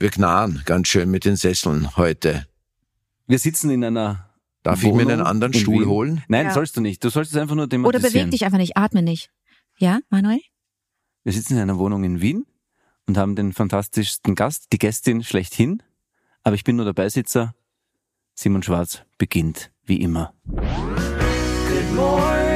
wir 0.00 0.10
knarren 0.10 0.62
ganz 0.64 0.88
schön 0.88 1.10
mit 1.10 1.24
den 1.24 1.36
Sesseln 1.36 1.96
heute. 1.96 2.46
Wir 3.26 3.38
sitzen 3.38 3.70
in 3.70 3.84
einer 3.84 4.30
Darf 4.62 4.78
ich 4.82 4.86
mir 4.88 4.94
Wohnung 4.94 5.10
einen 5.12 5.22
anderen 5.22 5.54
Stuhl 5.54 5.82
Wien. 5.82 5.88
holen? 5.88 6.24
Nein, 6.28 6.46
Ja. 6.46 6.52
sollst 6.52 6.76
du 6.76 6.80
nicht. 6.80 7.02
Du 7.04 7.10
sollst 7.10 7.30
es 7.32 7.36
einfach 7.36 7.54
nur 7.54 7.64
Oder 7.64 7.70
thematisieren. 7.70 8.12
beweg 8.12 8.30
dich 8.32 8.44
einfach 8.44 8.58
nicht, 8.58 8.76
atme 8.76 9.02
nicht. 9.02 9.30
Ja, 9.78 10.00
Manuel? 10.10 10.40
Wir 11.22 11.32
sitzen 11.32 11.54
in 11.54 11.60
einer 11.60 11.78
Wohnung 11.78 12.02
in 12.04 12.20
Wien 12.20 12.44
und 13.06 13.16
haben 13.16 13.36
den 13.36 13.52
fantastischsten 13.52 14.34
Gast, 14.34 14.66
die 14.72 14.78
Gästin 14.78 15.22
schlechthin. 15.22 15.82
Aber 16.42 16.54
ich 16.54 16.64
bin 16.64 16.76
nur 16.76 16.84
der 16.86 16.92
Beisitzer. 16.94 17.54
Simon 18.34 18.62
Schwarz 18.62 19.02
beginnt, 19.18 19.70
wie 19.84 20.00
immer. 20.00 20.32
Good 20.46 20.62
morning, 21.94 22.49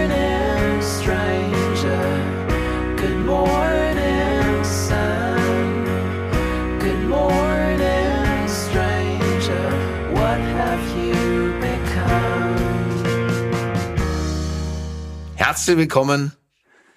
Herzlich 15.54 15.76
willkommen, 15.76 16.32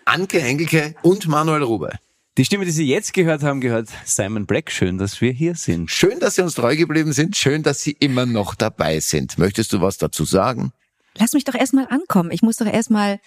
Anke 0.05 0.41
Engelke 0.41 0.95
und 1.03 1.27
Manuel 1.27 1.61
Rube. 1.61 1.91
Die 2.39 2.43
Stimme, 2.43 2.65
die 2.65 2.71
Sie 2.71 2.87
jetzt 2.87 3.13
gehört 3.13 3.43
haben, 3.43 3.61
gehört 3.61 3.87
Simon 4.03 4.47
Black. 4.47 4.71
Schön, 4.71 4.97
dass 4.97 5.21
wir 5.21 5.31
hier 5.31 5.53
sind. 5.53 5.91
Schön, 5.91 6.19
dass 6.19 6.33
Sie 6.33 6.41
uns 6.41 6.55
treu 6.55 6.75
geblieben 6.75 7.13
sind. 7.13 7.37
Schön, 7.37 7.61
dass 7.61 7.83
Sie 7.83 7.91
immer 7.91 8.25
noch 8.25 8.55
dabei 8.55 8.99
sind. 8.99 9.37
Möchtest 9.37 9.73
du 9.73 9.81
was 9.81 9.99
dazu 9.99 10.25
sagen? 10.25 10.71
Lass 11.19 11.33
mich 11.33 11.43
doch 11.43 11.53
erstmal 11.53 11.85
ankommen. 11.89 12.31
Ich 12.31 12.41
muss 12.41 12.55
doch 12.55 12.65
erstmal, 12.65 13.19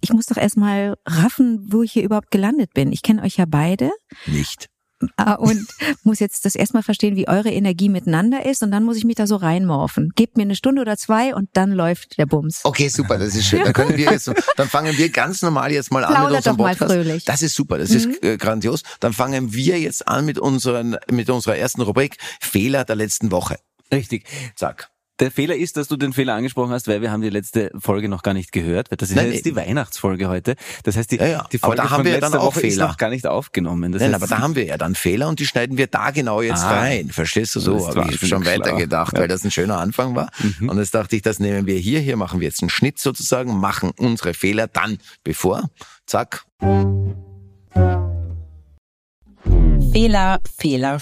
ich 0.00 0.14
muss 0.14 0.24
doch 0.24 0.38
erstmal 0.38 0.96
raffen, 1.04 1.68
wo 1.70 1.82
ich 1.82 1.92
hier 1.92 2.02
überhaupt 2.02 2.30
gelandet 2.30 2.72
bin. 2.72 2.90
Ich 2.90 3.02
kenne 3.02 3.20
euch 3.20 3.36
ja 3.36 3.44
beide 3.46 3.90
Nicht. 4.24 4.69
Ah, 5.16 5.34
und 5.34 5.66
muss 6.02 6.18
jetzt 6.20 6.44
das 6.44 6.54
erstmal 6.54 6.82
verstehen, 6.82 7.16
wie 7.16 7.28
eure 7.28 7.50
Energie 7.50 7.88
miteinander 7.88 8.44
ist 8.46 8.62
und 8.62 8.70
dann 8.70 8.84
muss 8.84 8.96
ich 8.96 9.04
mich 9.04 9.16
da 9.16 9.26
so 9.26 9.36
reinmorphen. 9.36 10.12
Gebt 10.14 10.36
mir 10.36 10.42
eine 10.42 10.56
Stunde 10.56 10.80
oder 10.82 10.96
zwei 10.96 11.34
und 11.34 11.48
dann 11.54 11.72
läuft 11.72 12.18
der 12.18 12.26
Bums. 12.26 12.60
Okay, 12.64 12.88
super, 12.88 13.18
das 13.18 13.34
ist 13.34 13.46
schön. 13.46 13.64
Dann 13.64 13.72
können 13.72 13.96
wir 13.96 14.10
jetzt, 14.10 14.30
dann 14.56 14.68
fangen 14.68 14.96
wir 14.96 15.08
ganz 15.10 15.42
normal 15.42 15.72
jetzt 15.72 15.90
mal 15.90 16.04
an 16.04 16.10
mit 16.10 16.18
Plaudert 16.18 16.36
unserem 16.38 16.56
doch 16.56 16.64
mal 16.64 16.70
Podcast. 16.76 16.92
fröhlich. 16.92 17.24
Das 17.24 17.42
ist 17.42 17.54
super, 17.54 17.78
das 17.78 17.90
ist 17.90 18.22
äh, 18.22 18.36
grandios. 18.36 18.82
Dann 19.00 19.12
fangen 19.12 19.52
wir 19.52 19.78
jetzt 19.78 20.06
an 20.08 20.24
mit 20.24 20.38
unseren, 20.38 20.96
mit 21.10 21.30
unserer 21.30 21.56
ersten 21.56 21.82
Rubrik 21.82 22.16
Fehler 22.40 22.84
der 22.84 22.96
letzten 22.96 23.30
Woche. 23.30 23.58
Richtig. 23.92 24.26
Zack. 24.56 24.90
Der 25.20 25.30
Fehler 25.30 25.54
ist, 25.54 25.76
dass 25.76 25.86
du 25.88 25.96
den 25.96 26.12
Fehler 26.14 26.34
angesprochen 26.34 26.72
hast, 26.72 26.88
weil 26.88 27.02
wir 27.02 27.10
haben 27.12 27.20
die 27.20 27.28
letzte 27.30 27.70
Folge 27.78 28.08
noch 28.08 28.22
gar 28.22 28.32
nicht 28.34 28.52
gehört. 28.52 28.90
weil 28.90 28.96
Das 28.96 29.10
ist 29.10 29.16
Nein, 29.16 29.26
ja 29.26 29.32
jetzt 29.34 29.44
die 29.44 29.54
Weihnachtsfolge 29.54 30.28
heute. 30.28 30.56
Das 30.84 30.96
heißt, 30.96 31.10
die, 31.10 31.16
Ja, 31.16 31.26
ja. 31.26 31.46
die 31.52 31.58
Aber 31.62 31.68
Folge 31.74 31.82
da 31.82 31.90
haben 31.90 32.04
wir 32.04 32.12
ja 32.12 32.20
dann 32.20 32.34
auch 32.34 32.46
Woche 32.56 32.60
ist 32.66 32.74
Fehler. 32.74 32.88
noch 32.88 32.96
gar 32.96 33.10
nicht 33.10 33.26
aufgenommen. 33.26 33.92
Das 33.92 34.00
Nein, 34.00 34.12
heißt, 34.14 34.22
aber 34.22 34.34
da 34.34 34.38
haben 34.42 34.54
wir 34.56 34.64
ja 34.64 34.78
dann 34.78 34.94
Fehler 34.94 35.28
und 35.28 35.38
die 35.38 35.46
schneiden 35.46 35.76
wir 35.76 35.86
da 35.88 36.10
genau 36.10 36.40
jetzt 36.42 36.62
Ah. 36.64 36.80
rein. 36.80 37.10
Verstehst 37.10 37.54
du 37.54 37.60
so? 37.60 37.86
Habe 37.94 38.10
ich 38.10 38.26
schon 38.28 38.44
weitergedacht, 38.46 39.12
Ja. 39.14 39.20
weil 39.20 39.28
das 39.28 39.44
ein 39.44 39.50
schöner 39.50 39.78
Anfang 39.78 40.14
war. 40.14 40.30
Und 40.60 40.78
jetzt 40.78 40.94
dachte 40.94 41.14
ich, 41.16 41.22
das 41.22 41.38
nehmen 41.38 41.66
wir 41.66 41.76
hier. 41.78 42.00
Hier 42.00 42.16
machen 42.16 42.40
wir 42.40 42.48
jetzt 42.48 42.62
einen 42.62 42.70
Schnitt 42.70 42.98
sozusagen, 42.98 43.58
machen 43.58 43.90
unsere 43.98 44.32
Fehler 44.34 44.66
dann 44.68 44.98
bevor. 45.22 45.68
Zack. 46.06 46.44
Fehler, 49.92 50.40
Fehler, 50.44 50.98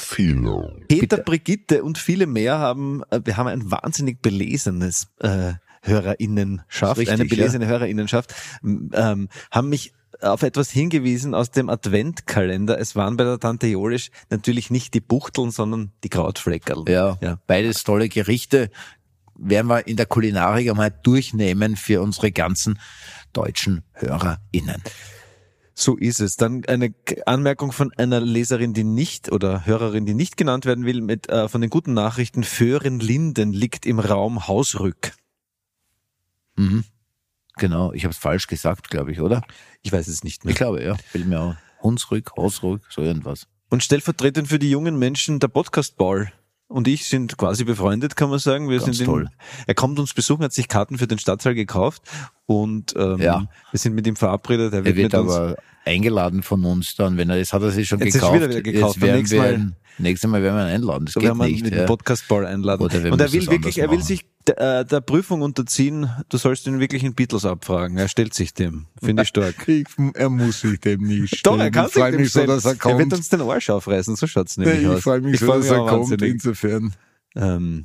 Peter, 0.89 1.19
Brigitte 1.19 1.83
und 1.85 1.99
viele 1.99 2.27
mehr 2.27 2.59
haben, 2.59 3.03
äh, 3.11 3.21
wir 3.25 3.37
haben 3.37 3.47
ein 3.47 3.71
wahnsinnig 3.71 4.23
belesenes 4.23 5.09
äh, 5.21 5.53
Hörerinnenschaft, 5.83 6.99
Richtig, 6.99 7.13
eine 7.13 7.27
belesene 7.27 7.67
Hörerinnenschaft, 7.67 8.35
m- 8.63 8.91
ähm, 8.95 9.29
haben 9.51 9.69
mich 9.69 9.93
auf 10.23 10.43
etwas 10.43 10.71
hingewiesen 10.71 11.35
aus 11.35 11.51
dem 11.51 11.69
Adventkalender. 11.69 12.79
Es 12.81 12.97
waren 12.97 13.17
bei 13.17 13.25
der 13.25 13.39
Tante 13.39 13.67
Jolisch 13.69 14.11
natürlich 14.31 14.71
nicht 14.71 14.95
die 14.95 15.01
Buchteln, 15.01 15.51
sondern 15.51 15.93
die 16.03 16.09
Krautfleckerl. 16.09 16.85
Ja, 16.89 17.19
Ja. 17.21 17.39
beides 17.47 17.85
tolle 17.85 18.09
Gerichte. 18.09 18.71
Werden 19.37 19.69
wir 19.69 19.87
in 19.87 19.97
der 19.97 20.07
Kulinarik 20.07 20.69
einmal 20.69 20.93
durchnehmen 21.05 21.77
für 21.77 22.03
unsere 22.03 22.33
ganzen 22.33 22.81
deutschen 23.33 23.85
HörerInnen. 23.93 24.83
So 25.79 25.97
ist 25.97 26.19
es. 26.19 26.37
Dann 26.37 26.65
eine 26.65 26.93
Anmerkung 27.25 27.71
von 27.71 27.93
einer 27.97 28.21
Leserin, 28.21 28.75
die 28.75 28.83
nicht 28.83 29.31
oder 29.31 29.65
Hörerin, 29.65 30.07
die 30.07 30.15
nicht 30.15 30.37
genannt 30.37 30.67
werden 30.67 30.85
will, 30.85 31.01
mit 31.01 31.29
äh, 31.29 31.49
von 31.49 31.61
den 31.61 31.71
guten 31.71 31.95
Nachrichten. 31.95 32.43
Föhren 32.43 32.99
Linden 32.99 33.53
liegt 33.53 33.87
im 33.87 34.01
Raum 34.01 34.49
Hausrück. 34.49 35.13
Mhm. 36.57 36.83
Genau, 37.59 37.93
ich 37.93 38.03
habe 38.03 38.13
es 38.13 38.19
falsch 38.19 38.49
gesagt, 38.49 38.91
glaube 38.91 39.13
ich, 39.13 39.21
oder? 39.21 39.43
Ich 39.83 39.93
weiß 39.93 40.09
es 40.09 40.25
nicht 40.25 40.45
mehr. 40.45 40.51
Ich 40.51 40.59
glaube, 40.59 40.83
ja. 40.83 40.97
Fällt 40.97 41.27
mir 41.27 41.41
auch. 41.41 41.55
Hunsrück, 41.81 42.33
Hausrück, 42.37 42.83
so 42.91 43.01
irgendwas. 43.01 43.47
Und 43.71 43.85
stellvertretend 43.85 44.49
für 44.49 44.59
die 44.59 44.71
jungen 44.71 44.99
Menschen 44.99 45.39
der 45.39 45.47
Podcast-Ball 45.47 46.33
und 46.67 46.89
ich 46.89 47.07
sind 47.07 47.37
quasi 47.39 47.63
befreundet, 47.63 48.17
kann 48.17 48.31
man 48.31 48.41
sagen. 48.41 48.69
Wir 48.69 48.81
Ganz 48.81 48.97
sind 48.97 49.07
toll. 49.07 49.31
er 49.69 49.75
kommt 49.75 50.01
uns 50.01 50.13
besuchen, 50.13 50.43
hat 50.43 50.53
sich 50.53 50.67
Karten 50.67 50.99
für 50.99 51.07
den 51.07 51.21
Stadtsaal 51.21 51.55
gekauft 51.55 52.03
und 52.49 52.95
ähm, 52.97 53.19
Ja. 53.21 53.47
wir 53.71 53.79
sind 53.79 53.95
mit 53.95 54.07
ihm 54.07 54.17
verabredet. 54.17 54.73
Er 54.73 54.79
Er 54.81 54.85
wird, 54.87 54.97
wird 54.97 55.13
mit 55.13 55.21
uns, 55.21 55.33
aber 55.35 55.57
eingeladen 55.85 56.43
von 56.43 56.65
uns 56.65 56.97
dann, 56.97 57.17
wenn 57.19 57.29
er 57.31 57.39
das 57.39 57.53
hat 57.53 57.63
er 57.63 57.71
sich 57.71 57.87
schon 57.87 57.99
Jetzt 58.01 58.09
ist 58.09 58.15
gekauft. 58.15 58.35
wieder 58.37 58.49
wieder 58.49 58.63
gekauft. 58.63 58.97
Jetzt 58.97 59.03
werden 59.03 59.31
wir 59.31 59.39
Mal- 59.41 59.73
nächstes 59.99 60.31
Mal 60.31 60.43
werden 60.43 60.57
wir 60.57 60.63
ihn 60.69 60.75
einladen. 60.75 61.05
Das 61.05 61.15
so 61.15 61.21
geht 61.21 61.35
nicht. 61.37 61.63
mit 61.65 61.75
ja. 61.75 61.85
Podcast-Ball 61.85 62.47
einladen. 62.47 62.83
Und 62.85 63.21
er 63.21 63.33
will 63.33 63.47
wirklich, 63.51 63.79
er 63.79 63.91
will 63.91 64.03
sich 64.03 64.25
der, 64.47 64.85
der 64.85 65.01
Prüfung 65.03 65.43
unterziehen. 65.43 66.09
Du 66.31 66.39
sollst 66.39 66.67
ihn 66.67 66.81
wirklich 66.81 67.05
in 67.05 67.15
Beatles 67.15 67.45
abfragen. 67.45 67.99
Er 67.99 68.09
stellt 68.09 68.33
sich 68.33 68.55
dem. 68.55 68.87
Finde 69.03 69.23
ich 69.25 69.29
stark. 69.29 69.55
er 70.15 70.31
muss 70.31 70.61
sich 70.63 70.81
dem 70.81 71.03
nicht. 71.03 71.45
Doch, 71.47 71.59
er 71.59 71.71
kann 71.71 71.89
sich 71.91 72.03
dem 72.03 72.25
stellen. 72.27 72.49
Er 72.51 72.99
wird 72.99 73.13
uns 73.13 73.29
den 73.29 73.43
Arsch 73.43 73.69
aufreißen. 73.69 74.17
So 74.17 74.27
schaut's 74.27 74.57
nämlich 74.57 74.87
aus. 74.87 75.03
freu 75.03 75.21
mich 75.21 75.43
auch 75.45 75.93
wahnsinnig. 75.93 76.33
insofern. 76.33 76.95
Ähm, 77.37 77.85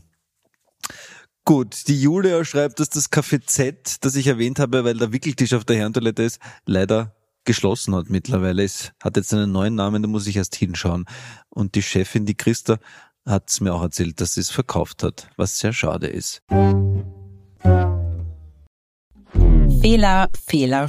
gut, 1.45 1.87
die 1.87 2.01
Julia 2.01 2.43
schreibt, 2.45 2.79
dass 2.79 2.89
das 2.89 3.11
Café 3.11 3.45
Z, 3.45 3.97
das 4.01 4.15
ich 4.15 4.27
erwähnt 4.27 4.59
habe, 4.59 4.83
weil 4.83 4.97
der 4.97 5.11
Wickeltisch 5.11 5.53
auf 5.53 5.65
der 5.65 5.77
Herrentoilette 5.77 6.23
ist, 6.23 6.39
leider 6.65 7.15
geschlossen 7.45 7.95
hat 7.95 8.09
mittlerweile. 8.09 8.63
Es 8.63 8.93
hat 9.01 9.17
jetzt 9.17 9.33
einen 9.33 9.51
neuen 9.51 9.75
Namen, 9.75 10.01
da 10.01 10.07
muss 10.07 10.27
ich 10.27 10.37
erst 10.37 10.55
hinschauen. 10.55 11.05
Und 11.49 11.75
die 11.75 11.81
Chefin, 11.81 12.25
die 12.25 12.35
Christa, 12.35 12.79
hat 13.25 13.49
es 13.49 13.61
mir 13.61 13.73
auch 13.73 13.81
erzählt, 13.81 14.19
dass 14.21 14.33
sie 14.33 14.41
es 14.41 14.51
verkauft 14.51 15.03
hat, 15.03 15.29
was 15.37 15.59
sehr 15.59 15.73
schade 15.73 16.07
ist. 16.07 16.41
Fehler, 19.81 20.29
Fehler, 20.33 20.87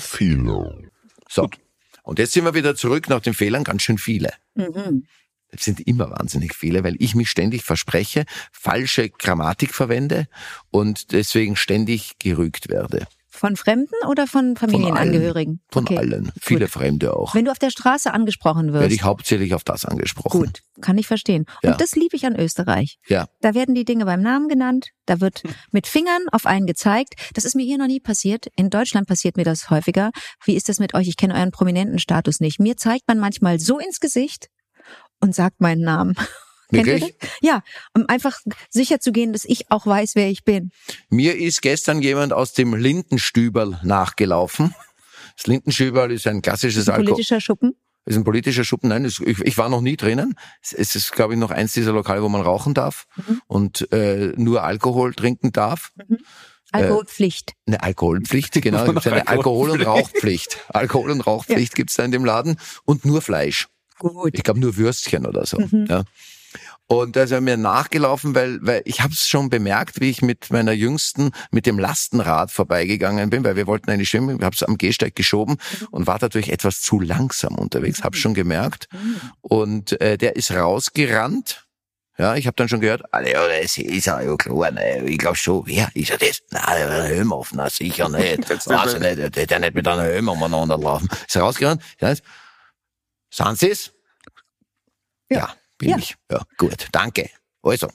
So. 1.29 1.49
Und 2.03 2.19
jetzt 2.19 2.33
sind 2.33 2.45
wir 2.45 2.55
wieder 2.55 2.77
zurück 2.77 3.09
nach 3.09 3.21
den 3.21 3.35
Fehlern, 3.35 3.65
ganz 3.65 3.83
schön 3.83 3.99
viele. 3.99 4.33
Mhm. 4.55 5.07
Es 5.57 5.65
sind 5.65 5.81
immer 5.81 6.11
wahnsinnig 6.11 6.55
viele, 6.55 6.85
weil 6.85 6.97
ich 6.99 7.15
mich 7.15 7.31
ständig 7.31 7.63
verspreche, 7.63 8.25
falsche 8.53 9.09
Grammatik 9.11 9.75
verwende 9.75 10.27
und 10.71 11.13
deswegen 11.13 11.57
ständig 11.57 12.13
gerügt 12.19 12.69
werde. 12.69 13.07
Von 13.37 13.57
Fremden 13.57 13.95
oder 14.09 14.29
von 14.29 14.57
Familienangehörigen? 14.57 15.61
Von 15.73 15.85
Okay, 15.85 15.99
allen. 15.99 16.25
gut. 16.27 16.33
Viele 16.41 16.69
Fremde 16.69 17.17
auch. 17.17 17.35
Wenn 17.35 17.45
du 17.47 17.51
auf 17.51 17.59
der 17.59 17.71
Straße 17.71 18.13
angesprochen 18.15 18.73
wirst. 18.73 18.83
Werde 18.83 18.95
ich 18.95 19.03
hauptsächlich 19.03 19.55
auf 19.55 19.65
das 19.65 19.85
angesprochen. 19.85 20.39
Gut, 20.41 20.61
kann 20.81 20.97
ich 20.99 21.09
verstehen. 21.09 21.45
Und 21.65 21.71
Ja. 21.71 21.77
das 21.77 21.97
liebe 21.97 22.15
ich 22.15 22.27
an 22.27 22.37
Österreich. 22.39 22.97
Ja. 23.09 23.27
Da 23.41 23.55
werden 23.55 23.75
die 23.75 23.85
Dinge 23.85 24.05
beim 24.05 24.23
Namen 24.23 24.47
genannt, 24.49 24.91
da 25.07 25.21
wird 25.21 25.43
mit 25.73 25.89
Fingern 25.89 26.23
auf 26.31 26.47
einen 26.47 26.67
gezeigt. 26.67 27.15
Das 27.35 27.45
ist 27.45 27.57
mir 27.57 27.65
hier 27.65 27.77
noch 27.77 27.89
nie 27.89 27.99
passiert. 27.99 28.47
In 28.55 28.71
Deutschland 28.71 29.09
passiert 29.09 29.37
mir 29.37 29.45
das 29.45 29.69
häufiger. 29.69 30.13
Wie 30.45 30.55
ist 30.55 30.69
das 30.69 30.79
mit 30.79 30.95
euch? 30.95 31.09
Ich 31.09 31.17
kenne 31.17 31.35
euren 31.35 31.51
prominenten 31.51 31.99
Status 31.99 32.39
nicht. 32.39 32.61
Mir 32.61 32.77
zeigt 32.77 33.09
man 33.09 33.19
manchmal 33.19 33.59
so 33.59 33.81
ins 33.81 33.99
Gesicht 33.99 34.47
und 35.25 35.35
sagt 35.35 35.61
meinen 35.61 35.83
Namen. 35.83 36.15
Kennt 36.71 36.87
ihr 36.87 36.95
Wirklich? 36.95 37.19
das? 37.19 37.31
Ja, 37.41 37.63
um 37.95 38.07
einfach 38.09 38.39
sicher 38.71 39.01
zu 39.01 39.13
gehen, 39.13 39.33
dass 39.33 39.45
ich 39.45 39.71
auch 39.71 39.87
weiß, 39.87 40.15
wer 40.17 40.29
ich 40.29 40.45
bin. 40.45 40.71
Mir 41.09 41.37
ist 41.37 41.63
gestern 41.63 42.03
jemand 42.03 42.33
aus 42.33 42.53
dem 42.53 42.75
Lindenstüberl 42.75 43.81
nachgelaufen. 43.83 44.75
Das 45.37 45.47
Lindenstüberl 45.47 46.11
ist 46.11 46.27
ein 46.27 46.43
klassisches 46.43 46.89
Alkohol. 46.89 47.13
Politischer 47.13 47.41
Schuppen. 47.41 47.75
ist 48.07 48.17
ein 48.17 48.25
politischer 48.25 48.65
Schuppen. 48.65 48.89
Nein, 48.89 49.05
es, 49.05 49.21
ich, 49.21 49.41
ich 49.41 49.57
war 49.59 49.69
noch 49.69 49.81
nie 49.81 49.97
drinnen. 49.97 50.35
Es, 50.63 50.73
es 50.73 50.95
ist, 50.95 51.13
glaube 51.13 51.35
ich, 51.35 51.41
noch 51.41 51.51
eins 51.51 51.73
dieser 51.73 51.93
Lokale, 51.93 52.23
wo 52.23 52.29
man 52.29 52.43
rauchen 52.43 52.75
darf 52.75 53.07
und 53.47 53.91
äh, 53.93 54.33
nur 54.37 54.63
Alkohol 54.63 55.15
trinken 55.15 55.53
darf. 55.53 55.93
Alkoholpflicht. 56.73 57.53
Eine 57.67 57.83
Alkoholpflicht, 57.83 58.61
genau. 58.61 58.85
Es 58.85 58.95
gibt 58.95 59.07
eine 59.07 59.29
Alkohol- 59.29 59.71
und 59.71 59.83
Rauchpflicht. 59.83 60.59
Alkohol- 60.69 61.11
und 61.11 61.21
Rauchpflicht 61.21 61.75
gibt's 61.75 61.95
da 61.95 62.05
in 62.05 62.11
dem 62.11 62.25
Laden 62.25 62.57
und 62.85 63.05
nur 63.05 63.23
Fleisch. 63.23 63.69
Gut. 63.99 64.33
Ich 64.35 64.43
glaube 64.43 64.61
nur 64.61 64.77
Würstchen 64.77 65.27
oder 65.27 65.47
so. 65.47 65.59
Ja. 65.89 66.05
Und 66.87 67.17
da 67.17 67.23
ist 67.23 67.31
er 67.31 67.41
mir 67.41 67.57
nachgelaufen, 67.57 68.35
weil, 68.35 68.59
weil 68.61 68.83
ich 68.85 69.01
habe 69.01 69.13
es 69.15 69.27
schon 69.27 69.49
bemerkt, 69.49 70.01
wie 70.01 70.11
ich 70.11 70.21
mit 70.21 70.51
meiner 70.51 70.73
Jüngsten 70.73 71.31
mit 71.51 71.65
dem 71.65 71.79
Lastenrad 71.79 72.51
vorbeigegangen 72.51 73.31
bin, 73.31 73.43
weil 73.43 73.57
wir 73.57 73.67
wollten 73.67 73.91
eigentlich 73.91 74.11
schwimmen, 74.11 74.37
ich 74.37 74.45
habe 74.45 74.55
es 74.55 74.63
am 74.63 74.77
Gehsteig 74.77 75.17
geschoben 75.17 75.57
und 75.91 76.07
war 76.07 76.19
dadurch 76.19 76.51
etwas 76.51 76.83
zu 76.83 77.01
langsam 77.01 77.55
unterwegs, 77.57 78.05
habe 78.05 78.17
schon 78.17 78.35
gemerkt. 78.35 78.89
Und 79.41 79.99
äh, 80.01 80.19
der 80.19 80.37
ist 80.37 80.51
rausgerannt. 80.51 81.63
Ja, 82.17 82.37
ich 82.37 82.47
habe 82.47 82.55
dann 82.55 82.69
schon 82.69 82.81
gehört, 82.81 83.03
ja, 83.13 83.49
das 83.49 83.77
ist 83.77 84.07
ja 84.07 84.21
ja 84.21 84.37
klar, 84.37 84.71
ne, 84.71 85.03
ich 85.05 85.19
glaube 85.19 85.37
schon, 85.37 85.67
wer 85.67 85.91
ist 85.95 86.11
er 86.11 86.19
das? 86.19 86.43
Nein, 86.51 86.63
der 86.77 86.93
hat 86.93 87.05
Helm 87.07 87.33
auf, 87.33 87.51
na 87.53 87.69
sicher 87.69 88.09
nicht. 88.09 88.49
Weiß 88.69 88.95
ich 88.95 89.01
nicht, 89.01 89.19
der 89.19 89.35
wird 89.35 89.51
ja 89.51 89.59
nicht 89.59 89.75
mit 89.75 89.89
einer 89.89 90.05
Helm 90.05 90.29
umeinander 90.29 90.79
laufen. 90.79 91.09
Ist 91.27 91.35
er 91.35 91.43
rausgerannt, 91.43 91.83
ja, 92.01 92.15
sind 93.37 93.59
Sie's? 93.59 93.93
Ja. 95.31 95.39
Ja. 95.39 95.55
bin 95.79 95.91
Ja. 95.91 95.99
ich. 95.99 96.17
Ja, 96.31 96.43
gut. 96.57 96.89
Danke. 96.93 97.31
Also, 97.63 97.89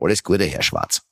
alles 0.00 0.22
Gute, 0.22 0.44
Herr 0.44 0.62
Schwarz. 0.62 1.02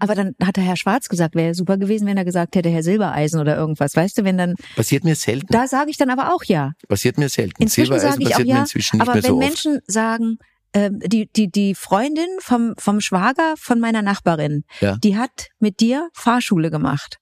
Aber 0.00 0.14
dann 0.16 0.34
hat 0.42 0.56
der 0.56 0.64
Herr 0.64 0.76
Schwarz 0.76 1.08
gesagt, 1.08 1.34
wäre 1.36 1.54
super 1.54 1.76
gewesen, 1.78 2.06
wenn 2.06 2.16
er 2.16 2.24
gesagt 2.24 2.56
hätte, 2.56 2.68
Herr 2.68 2.82
Silbereisen 2.82 3.40
oder 3.40 3.56
irgendwas. 3.56 3.94
Weißt 3.94 4.18
du, 4.18 4.24
wenn 4.24 4.36
dann, 4.36 4.54
Passiert 4.74 5.04
mir 5.04 5.14
selten. 5.14 5.46
da 5.50 5.68
sage 5.68 5.90
ich 5.90 5.96
dann 5.96 6.10
aber 6.10 6.34
auch 6.34 6.42
ja. 6.44 6.72
Passiert 6.88 7.16
mir 7.16 7.28
selten. 7.28 7.62
Inzwischen 7.62 7.92
Silbereisen 7.98 8.10
sage 8.10 8.22
ich 8.22 8.28
auch 8.28 8.30
passiert 8.32 8.48
mir 8.48 8.54
ja. 8.54 8.60
inzwischen 8.60 8.96
nicht 8.98 9.02
Aber 9.08 9.14
mehr 9.14 9.22
wenn 9.22 9.28
so 9.30 9.36
oft. 9.36 9.46
Menschen 9.46 9.80
sagen, 9.86 10.38
ähm, 10.74 10.98
die, 11.00 11.30
die, 11.32 11.48
die 11.48 11.74
Freundin 11.76 12.28
vom, 12.40 12.74
vom 12.76 13.00
Schwager 13.00 13.54
von 13.56 13.78
meiner 13.78 14.02
Nachbarin, 14.02 14.64
Ja. 14.80 14.96
die 14.96 15.16
hat 15.16 15.48
mit 15.60 15.78
dir 15.80 16.08
Fahrschule 16.12 16.70
gemacht. 16.70 17.18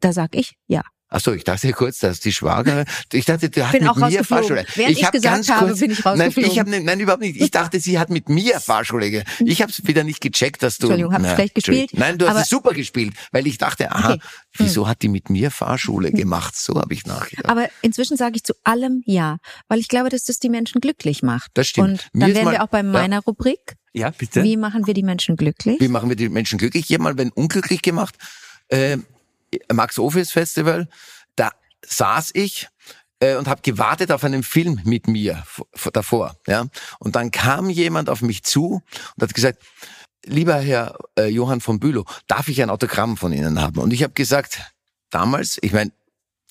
Da 0.00 0.12
sag 0.12 0.34
ich 0.34 0.54
ja. 0.66 0.82
Ach 1.10 1.20
so, 1.20 1.32
ich 1.32 1.42
dachte 1.44 1.72
kurz, 1.72 2.00
dass 2.00 2.20
die 2.20 2.32
Schwagere, 2.32 2.84
ich 3.12 3.24
dachte, 3.24 3.48
der 3.48 3.66
hat 3.66 3.72
Bin 3.72 3.84
mit 3.84 3.96
mir. 3.96 4.24
Fahrschule. 4.24 4.66
Während 4.74 4.92
ich 4.98 5.04
hab 5.04 5.12
gesagt 5.12 5.34
ganz 5.36 5.48
habe, 5.48 5.68
kurz, 5.68 5.80
bin 5.80 5.90
ich 5.90 6.04
Nein, 6.04 6.18
rausgeflogen. 6.20 6.50
ich 6.52 6.58
hab, 6.58 6.66
nicht- 6.66 6.84
nein, 6.84 7.00
überhaupt 7.00 7.22
nicht. 7.22 7.40
Ich 7.40 7.50
dachte, 7.50 7.80
sie 7.80 7.98
hat 7.98 8.10
mit 8.10 8.28
mir 8.28 8.60
Fahrschule. 8.60 9.10
ge- 9.10 9.24
Ich 9.40 9.62
habe 9.62 9.72
wieder 9.84 10.04
nicht 10.04 10.20
gecheckt, 10.20 10.62
dass 10.62 10.76
du. 10.76 10.88
Entschuldigung, 10.88 11.14
hab 11.14 11.22
Na, 11.22 11.34
schlecht 11.34 11.54
gespielt. 11.54 11.90
Nein, 11.94 12.18
du 12.18 12.28
hast 12.28 12.42
es 12.42 12.48
super 12.50 12.72
gespielt, 12.74 13.14
weil 13.32 13.46
ich 13.46 13.56
dachte, 13.56 13.90
aha, 13.90 14.12
Okay. 14.14 14.20
Hm. 14.56 14.66
wieso 14.66 14.86
hat 14.86 15.00
die 15.02 15.08
mit 15.08 15.30
mir 15.30 15.50
Fahrschule 15.50 16.12
gemacht? 16.12 16.56
So 16.56 16.74
habe 16.78 16.92
ich 16.92 17.06
nachgedacht. 17.06 17.48
Aber 17.48 17.68
inzwischen 17.80 18.16
sage 18.18 18.36
ich 18.36 18.44
zu 18.44 18.52
allem 18.64 19.02
ja, 19.06 19.38
weil 19.68 19.78
ich 19.78 19.88
glaube, 19.88 20.10
dass 20.10 20.24
das 20.24 20.38
die 20.40 20.50
Menschen 20.50 20.80
glücklich 20.82 21.22
macht. 21.22 21.50
Das 21.54 21.68
stimmt. 21.68 21.88
Und 21.88 22.08
Mir 22.12 22.26
dann 22.26 22.34
wären 22.34 22.44
mal- 22.44 22.52
wir 22.52 22.62
auch 22.64 22.68
bei 22.68 22.78
ja. 22.78 22.82
meiner 22.84 23.20
Rubrik. 23.20 23.76
Ja, 23.94 24.10
bitte. 24.10 24.42
Wie 24.42 24.58
machen 24.58 24.86
wir 24.86 24.92
die 24.94 25.02
Menschen 25.02 25.36
glücklich? 25.36 25.80
Wie 25.80 25.88
machen 25.88 26.10
wir 26.10 26.16
die 26.16 26.28
Menschen 26.28 26.58
glücklich? 26.58 26.84
Ich 26.90 26.94
habe 26.94 27.02
mal 27.04 27.16
wenn 27.16 27.30
unglücklich 27.30 27.80
gemacht. 27.80 28.14
Äh, 28.68 28.98
Max 29.72 29.98
Office 29.98 30.30
Festival, 30.32 30.88
da 31.36 31.50
saß 31.86 32.30
ich 32.34 32.68
äh, 33.20 33.36
und 33.36 33.48
habe 33.48 33.60
gewartet 33.62 34.12
auf 34.12 34.24
einen 34.24 34.42
Film 34.42 34.80
mit 34.84 35.08
mir 35.08 35.44
davor. 35.92 36.36
Ja, 36.46 36.66
und 36.98 37.16
dann 37.16 37.30
kam 37.30 37.70
jemand 37.70 38.08
auf 38.10 38.22
mich 38.22 38.42
zu 38.42 38.82
und 39.16 39.22
hat 39.22 39.34
gesagt: 39.34 39.62
Lieber 40.24 40.56
Herr 40.56 40.98
äh, 41.18 41.26
Johann 41.28 41.60
von 41.60 41.78
Bülow, 41.80 42.04
darf 42.26 42.48
ich 42.48 42.60
ein 42.62 42.70
Autogramm 42.70 43.16
von 43.16 43.32
Ihnen 43.32 43.60
haben? 43.60 43.78
Und 43.80 43.92
ich 43.92 44.02
habe 44.02 44.12
gesagt, 44.14 44.60
damals, 45.10 45.58
ich 45.62 45.72
meine, 45.72 45.92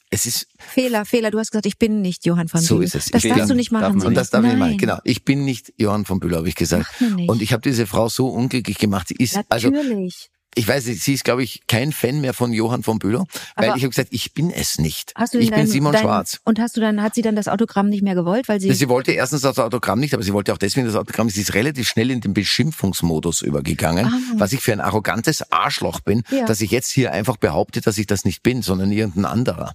es 0.10 0.26
ist 0.26 0.48
Fehler, 0.58 1.04
Fehler. 1.04 1.32
Du 1.32 1.38
hast 1.40 1.52
gesagt, 1.52 1.66
ich 1.66 1.78
bin 1.78 2.02
nicht 2.02 2.26
Johann 2.26 2.48
von 2.48 2.62
So 2.62 2.76
Bülow. 2.76 2.86
ist 2.86 2.96
es. 2.96 3.06
Das 3.08 3.24
Ich 3.26 3.34
darfst 3.34 3.50
du 3.50 3.54
nicht 3.56 3.72
machen. 3.72 4.02
und 4.02 4.14
das 4.16 4.30
darf 4.30 4.42
ich 4.44 4.52
nicht 4.52 4.58
Nein. 4.60 4.70
machen. 4.70 4.78
Genau, 4.78 5.00
ich 5.04 5.26
bin 5.26 5.44
nicht 5.44 5.74
Johann 5.78 6.06
von 6.06 6.20
Bülow, 6.22 6.38
habe 6.38 6.48
ich 6.48 6.56
gesagt. 6.56 6.88
Und 7.28 7.42
ich 7.42 7.52
habe 7.52 7.62
diese 7.62 7.86
Frau 7.86 8.08
so 8.08 8.30
unglücklich 8.30 8.78
gemacht. 8.78 9.10
Sie 9.10 9.16
ist 9.16 9.38
also 9.50 9.70
Natürlich. 9.70 10.30
Ich 10.58 10.68
weiß 10.68 10.86
nicht, 10.88 11.02
sie 11.04 11.14
ist, 11.14 11.24
glaube 11.24 11.44
ich, 11.44 11.62
kein 11.68 11.92
Fan 11.92 12.20
mehr 12.22 12.34
von 12.34 12.52
Johann 12.52 12.84
von 12.84 13.00
Bülow, 13.00 13.26
weil 13.56 13.70
Aber- 13.70 13.78
ich 13.78 13.84
habe 13.84 13.90
gesagt, 13.90 14.10
ich 14.12 14.34
bin 14.34 14.52
es 14.52 14.80
nicht. 14.80 15.14
Hast 15.16 15.34
du 15.34 15.40
ich 15.40 15.50
bin 15.50 15.60
dein, 15.60 15.68
Simon 15.68 15.94
dein, 15.94 16.02
Schwarz. 16.02 16.40
Und 16.44 16.60
hast 16.60 16.76
du 16.76 16.82
dann, 16.82 17.02
hat 17.02 17.16
sie 17.16 17.22
dann 17.22 17.36
das 17.36 17.48
Autogramm 17.48 17.88
nicht 17.90 18.02
mehr 18.04 18.16
gewollt, 18.16 18.48
weil 18.50 18.60
sie, 18.60 18.74
Sie 18.74 18.90
wollte 18.90 19.12
erstens 19.12 19.42
das 19.42 19.60
Autogramm 19.60 20.00
nicht, 20.00 20.14
aber 20.14 20.24
sie 20.24 20.34
wollte 20.34 20.52
auch 20.54 20.58
deswegen 20.58 20.86
das 20.88 20.96
Autogramm. 20.96 21.30
Sie 21.30 21.42
ist 21.42 21.54
relativ 21.54 21.88
schnell 21.88 22.12
in 22.12 22.22
den 22.22 22.34
Beschimpfungsmodus 22.34 23.42
übergegangen, 23.42 24.06
Ah. 24.08 24.20
was 24.38 24.52
ich 24.54 24.62
für 24.62 24.74
ein 24.74 24.82
arrogantes 24.82 25.52
Arschloch 25.52 26.00
bin, 26.02 26.24
Ja. 26.32 26.46
dass 26.46 26.62
ich 26.62 26.72
jetzt 26.72 26.90
hier 26.92 27.12
einfach 27.12 27.38
behaupte, 27.38 27.82
dass 27.82 27.98
ich 27.98 28.08
das 28.08 28.26
nicht 28.26 28.44
bin, 28.44 28.62
sondern 28.62 28.92
irgendein 28.92 29.26
anderer. 29.26 29.74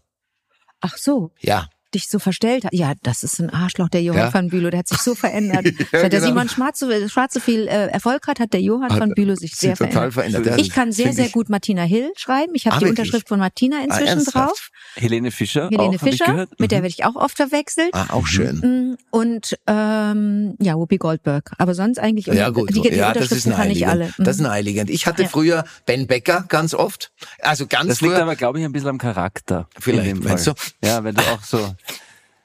ach 0.81 0.97
so, 0.97 1.31
Ja, 1.41 1.69
dich 1.95 2.09
so 2.09 2.19
verstellt 2.19 2.65
hat. 2.65 2.73
Ja, 2.75 2.93
das 3.03 3.23
ist 3.23 3.39
ein 3.41 3.51
Arschloch, 3.51 3.89
der 3.89 4.03
Johann 4.03 4.21
Ja. 4.21 4.31
von 4.31 4.49
Bülow, 4.49 4.71
der 4.71 4.81
hat 4.81 4.89
sich 4.89 4.99
so 4.99 5.15
verändert. 5.15 5.65
Ja, 5.93 6.01
Seit 6.01 6.13
der 6.13 6.21
genau. 6.21 6.27
Simon 6.33 6.49
Schwarz 6.49 6.79
so, 6.79 6.89
Schwarz 7.09 7.35
so 7.35 7.41
viel 7.41 7.67
äh, 7.69 7.87
Erfolg 7.89 8.27
hat, 8.27 8.41
hat 8.41 8.53
der 8.53 8.61
Johann 8.61 8.91
Hat 8.91 8.99
von 8.99 9.11
Bülow 9.15 9.35
sich 9.35 9.55
sehr 9.57 9.77
total 9.77 10.11
verändert. 10.11 10.45
verändert. 10.45 10.61
Ich 10.67 10.71
kann 10.73 10.93
sehr, 10.93 11.13
sehr 11.13 11.29
gut 11.29 11.49
Martina 11.49 11.83
Hill 11.83 12.11
schreiben. 12.17 12.53
Ich 12.55 12.67
habe 12.67 12.77
Ah, 12.77 12.79
die 12.81 12.85
wirklich? 12.87 12.99
Unterschrift 13.01 13.29
von 13.29 13.39
Martina 13.39 13.77
Ah, 13.81 13.85
inzwischen 13.85 14.07
ernsthaft? 14.09 14.35
drauf. 14.51 14.71
Helene 14.95 15.31
Fischer 15.31 15.69
Helene 15.71 15.97
auch, 15.97 16.01
Fischer, 16.01 16.25
gehört. 16.27 16.59
mit 16.61 16.71
der 16.71 16.79
Mhm. 16.79 16.83
werde 16.85 16.95
ich 16.99 17.05
auch 17.05 17.17
oft 17.17 17.37
verwechselt. 17.37 17.91
Ah, 17.93 18.07
auch 18.11 18.27
schön. 18.27 18.57
Mm, 18.93 18.97
Und 19.11 19.57
ähm, 19.67 20.55
ja, 20.61 20.75
Whoopi 20.75 20.99
Goldberg. 20.99 21.53
Aber 21.59 21.75
sonst 21.75 21.99
eigentlich 21.99 22.27
Ja 22.27 22.51
gut, 22.51 22.71
die, 22.75 22.81
die 22.81 22.89
ja, 22.97 23.13
das 23.13 23.33
ist 23.33 23.49
kann 23.51 23.71
ich 23.71 23.87
alle. 23.87 24.13
Das 24.19 24.37
ist 24.37 24.41
Mhm. 24.41 24.47
naheliegend. 24.49 24.91
Ich 24.91 25.07
hatte 25.07 25.23
Ja. 25.23 25.29
früher 25.29 25.65
Ben 25.87 26.07
Becker 26.07 26.45
ganz 26.49 26.75
oft. 26.75 27.13
Also 27.41 27.67
ganz 27.67 27.89
Das 27.89 28.01
liegt 28.01 28.15
früher. 28.15 28.23
aber, 28.23 28.37
glaube 28.37 28.59
ich, 28.59 28.65
ein 28.65 28.73
bisschen 28.73 28.89
am 28.89 28.99
Charakter. 28.99 29.69
Vielleicht, 29.79 30.23
meinst. 30.23 30.51
Ja, 30.83 31.03
weil 31.05 31.15
du 31.15 31.23
auch 31.23 31.43
so 31.45 31.75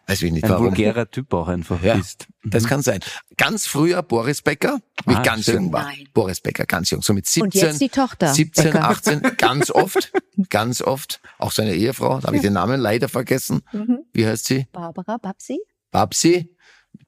weiß 0.07 0.21
ich 0.21 0.31
nicht 0.31 0.43
ein 0.45 0.49
warum. 0.49 0.67
vulgärer 0.67 1.09
Typ 1.09 1.33
auch 1.33 1.47
einfach 1.47 1.81
Ja, 1.83 1.95
bist. 1.95 2.27
das 2.45 2.65
kann 2.65 2.81
sein. 2.81 3.01
Ganz 3.37 3.67
früher 3.67 4.01
Boris 4.03 4.41
Becker, 4.41 4.79
wie 5.05 5.11
ich 5.13 5.17
Ah, 5.17 5.21
ganz 5.23 5.45
schön. 5.45 5.55
jung 5.55 5.73
war. 5.73 5.83
Nein. 5.83 6.07
Boris 6.13 6.41
Becker, 6.41 6.65
ganz 6.65 6.89
jung. 6.89 7.01
So 7.01 7.13
mit 7.13 7.25
17, 7.27 7.43
Und 7.43 7.53
jetzt 7.55 7.81
die 7.81 7.89
Tochter, 7.89 8.33
17, 8.33 8.63
Becker. 8.65 8.83
18, 8.89 9.21
ganz 9.37 9.69
oft, 9.69 10.11
ganz 10.49 10.81
oft. 10.81 11.19
Auch 11.37 11.51
seine 11.51 11.73
Ehefrau, 11.75 12.19
da 12.19 12.27
habe 12.27 12.37
ich 12.37 12.41
den 12.41 12.53
Namen 12.53 12.79
leider 12.79 13.09
vergessen. 13.09 13.61
Mhm. 13.73 13.99
Wie 14.13 14.25
heißt 14.25 14.45
sie? 14.45 14.65
Barbara 14.71 15.17
Babsi? 15.17 15.59
Babsi. 15.91 16.49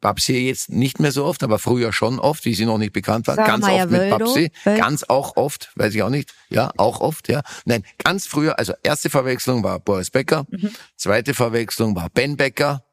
Babsi 0.02 0.34
jetzt 0.48 0.70
nicht 0.70 1.00
mehr 1.00 1.12
so 1.12 1.26
oft, 1.26 1.42
aber 1.44 1.58
früher 1.60 1.92
schon 1.92 2.20
oft, 2.20 2.46
wie 2.46 2.54
sie 2.54 2.66
noch 2.66 2.78
nicht 2.78 2.94
bekannt 2.94 3.28
war. 3.28 3.36
Sarah 3.36 3.48
ganz 3.48 3.66
oft 3.68 3.90
mit. 3.92 4.10
Babsi. 4.10 4.52
Ganz 4.64 5.04
auch 5.04 5.36
oft, 5.36 5.72
weiß 5.76 5.94
ich 5.96 6.04
auch 6.04 6.10
nicht. 6.10 6.34
Ja, 6.50 6.72
auch 6.78 7.02
oft, 7.02 7.28
ja. 7.28 7.42
Nein, 7.66 7.84
ganz 7.98 8.28
früher, 8.28 8.60
also 8.60 8.74
erste 8.84 9.10
Verwechslung 9.10 9.64
war 9.64 9.80
Boris 9.80 10.12
Becker. 10.12 10.46
Mhm. 10.52 10.70
Zweite 10.96 11.34
Verwechslung 11.34 11.96
war 11.96 12.10
Ben 12.12 12.38
Becker. 12.38 12.84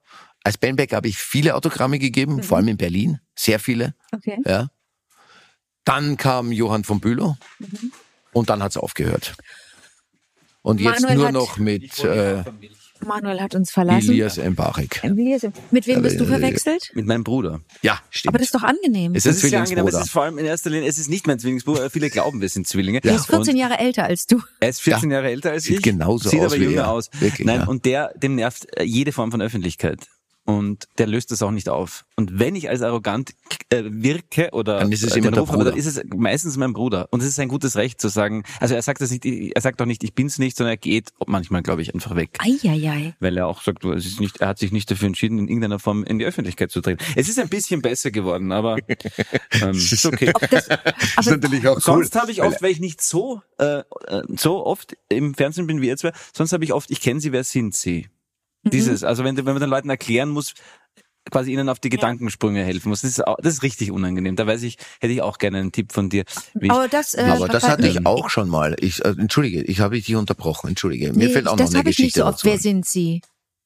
Als 0.47 0.59
Ben 0.59 0.77
Becker 0.77 0.95
habe 0.97 1.09
ich 1.09 1.19
viele 1.19 1.57
Autogramme 1.57 1.99
gegeben, 1.99 2.37
Mhm. 2.37 2.43
vor 2.45 2.57
allem 2.59 2.69
in 2.69 2.77
Berlin. 2.77 3.19
Sehr 3.35 3.59
viele. 3.59 3.95
Okay. 4.13 4.39
Ja. 4.47 4.69
Dann 5.85 6.17
kam 6.17 6.53
Johann 6.53 6.85
von 6.85 7.01
Bülow 7.01 7.37
Mhm. 7.59 7.91
und 8.33 8.49
dann 8.49 8.63
hat's 8.63 8.77
aufgehört. 8.77 9.35
Und 10.63 10.81
jetzt 10.81 11.01
Manuel 11.03 11.17
nur 11.17 11.27
hat- 11.27 11.33
noch 11.35 11.59
mit 11.59 11.99
äh, 12.05 12.45
Manuel 13.05 13.41
hat 13.41 13.55
uns 13.55 13.71
verlassen. 13.71 14.11
Elias 14.11 14.37
Mbarek. 14.39 15.01
Elias. 15.05 15.47
Mit 15.71 15.87
wem 15.87 16.03
bist 16.03 16.19
du 16.19 16.25
Äh, 16.25 16.29
verwechselt? 16.29 16.91
Mit 16.95 17.07
meinem 17.07 17.25
Bruder. 17.25 17.61
Ja, 17.83 18.01
stimmt. 18.11 18.31
Aber 18.31 18.39
das 18.39 18.47
ist 18.49 18.55
doch 18.55 18.63
angenehm. 18.63 19.15
Es 19.15 19.27
Er 19.27 19.33
ist 19.33 19.45
ein 19.45 19.51
ja 19.53 19.61
angenehm, 19.63 19.87
es 19.87 19.95
ist 19.95 20.11
vor 20.11 20.23
allem 20.23 20.39
in 20.39 20.47
erster 20.47 20.71
Linie, 20.71 20.89
es 20.89 20.99
ist 20.99 21.09
nicht 21.11 21.27
mein 21.27 21.39
Zwillingsbruder, 21.39 21.91
viele 21.91 22.09
glauben, 22.11 22.41
wir 22.41 22.49
sind 22.49 22.67
Zwillinge. 22.69 23.01
Ja. 23.05 23.15
ist 23.15 23.27
14 23.27 23.55
Und 23.55 23.61
Jahre 23.61 23.79
älter 23.79 24.05
als 24.05 24.27
du. 24.27 24.41
er 24.61 24.69
ist 24.71 24.81
14 24.81 25.11
Jahre 25.11 25.29
älter 25.29 25.51
als 25.51 25.65
Sieht 25.65 25.77
ich. 25.79 25.83
genauso 25.83 26.29
sieht 26.31 26.41
aus 26.41 26.47
aber 26.53 26.61
wie 26.61 26.65
jünger 26.65 26.83
er. 26.83 26.91
aus. 26.91 27.11
Wirklich, 27.21 27.47
Nein, 27.47 27.61
ja. 27.61 27.67
und 27.67 27.85
der, 27.85 28.13
dem 28.17 28.35
nervt 28.37 28.67
äh, 28.77 28.83
jede 28.85 29.13
Form 29.13 29.31
von 29.31 29.43
Öffentlichkeit. 29.43 30.07
Und 30.47 30.89
der 30.99 31.09
löst 31.09 31.33
das 31.33 31.43
auch 31.43 31.51
nicht 31.51 31.69
auf. 31.69 32.05
Und 32.15 32.39
wenn 32.39 32.55
ich 32.55 32.69
als 32.69 32.81
arrogant 32.81 33.35
äh, 33.69 33.83
wirke 33.85 34.51
oder 34.53 34.79
Dann 34.79 34.93
ist 34.93 35.03
es 35.03 35.17
immer 35.17 35.33
der 35.33 35.43
Bruder. 35.43 35.77
ist 35.77 35.87
es 35.87 36.01
meistens 36.15 36.57
mein 36.57 36.73
Bruder. 36.73 37.09
Und 37.11 37.21
es 37.21 37.27
ist 37.27 37.35
sein 37.35 37.49
gutes 37.49 37.77
Recht 37.77 38.01
zu 38.01 38.09
sagen, 38.09 38.45
also 38.61 38.77
er 38.77 38.83
sagt 38.83 39.01
das 39.01 39.11
nicht, 39.11 39.27
er 39.27 39.61
sagt 39.61 39.83
auch 39.83 39.87
nicht, 39.87 40.05
ich 40.05 40.15
bin's 40.15 40.39
nicht, 40.39 40.57
sondern 40.57 40.75
er 40.75 40.77
geht 40.77 41.11
manchmal, 41.27 41.63
glaube 41.63 41.83
ich, 41.83 41.93
einfach 41.93 42.15
weg. 42.15 42.39
Eieiei. 42.39 43.15
Weil 43.19 43.37
er 43.37 43.49
auch 43.49 43.61
sagt, 43.61 43.83
du, 43.83 43.91
es 43.93 44.07
ist 44.07 44.21
nicht, 44.21 44.41
er 44.41 44.49
hat 44.49 44.59
sich 44.59 44.71
nicht 44.71 44.89
dafür 44.89 45.09
entschieden, 45.09 45.39
in 45.39 45.49
irgendeiner 45.49 45.81
Form 45.81 46.05
in 46.05 46.21
die 46.21 46.25
Öffentlichkeit 46.25 46.71
zu 46.71 46.81
treten. 46.81 47.03
Es 47.17 47.29
ist 47.29 47.41
ein 47.41 47.49
bisschen 47.49 47.83
besser 47.83 48.13
geworden, 48.13 48.53
aber 48.53 48.77
ähm, 49.61 49.71
ist 49.73 50.07
okay. 50.07 50.33
Das, 50.49 50.69
ist 50.69 50.71
aber 51.17 51.31
natürlich 51.33 51.67
auch 51.67 51.81
Sonst 51.81 52.15
habe 52.15 52.31
ich 52.31 52.43
oft, 52.43 52.63
weil 52.63 52.71
ich 52.71 52.81
nicht 52.81 53.03
so 53.03 53.43
äh, 53.59 53.83
äh, 54.07 54.23
so 54.37 54.65
oft 54.65 54.97
im 55.09 55.35
Fernsehen 55.35 55.67
bin 55.67 55.81
wie 55.81 55.87
jetzt, 55.87 56.07
sonst 56.33 56.53
habe 56.53 56.65
ich 56.65 56.73
oft, 56.73 56.91
ich 56.91 57.01
kenne 57.01 57.21
sie, 57.21 57.33
wer 57.33 57.45
sind 57.45 57.75
sie? 57.75 58.09
Mhm. 58.67 58.71
Dieses, 58.71 59.05
also 59.05 59.25
wenn, 59.25 59.37
wenn 59.37 59.45
man 59.45 59.61
den 59.61 59.71
Leuten 59.71 59.89
erklären 59.91 60.29
muss, 60.29 60.55
quasi 61.31 61.53
ihnen 61.53 61.69
auf 61.69 61.81
die 61.81 61.89
Gedankensprünge 61.89 62.63
helfen 62.63 62.89
muss, 62.89 63.01
das 63.01 63.11
ist, 63.13 63.27
auch- 63.27 63.37
das 63.43 63.55
ist 63.55 63.63
richtig 63.63 63.91
unangenehm. 63.91 64.37
Da 64.37 64.47
weiß 64.47 64.63
ich, 64.63 64.77
hätte 65.01 65.13
ich 65.13 65.23
auch 65.23 65.39
gerne 65.39 65.59
einen 65.59 65.73
Tipp 65.73 65.93
von 65.93 66.09
dir. 66.09 66.25
Aber 66.69 66.87
das, 66.89 67.15
äh, 67.15 67.23
Aber 67.23 67.49
das 67.49 67.69
hatte 67.69 67.89
ich 67.89 68.07
auch 68.07 68.31
schon 68.31 68.49
mal. 68.49 68.77
Ich, 68.81 69.05
äh, 69.05 69.09
entschuldige, 69.09 69.63
ich 69.63 69.81
habe 69.81 69.97
dich 69.97 70.15
unterbrochen. 70.15 70.69
Entschuldige. 70.69 71.13
Mir 71.13 71.27
nee, 71.27 71.29
fällt 71.31 71.49
auch 71.49 71.57
das 71.57 71.71
noch 71.71 71.75
eine 71.75 71.79
habe 71.81 71.91
ich 71.91 71.99
nicht 71.99 72.15
Geschichte 72.15 72.21
so 72.21 72.27
oft. 72.27 72.35
dazu. 72.39 72.47
Wer 72.47 72.59
sind 72.59 72.87
Sie? 72.87 73.23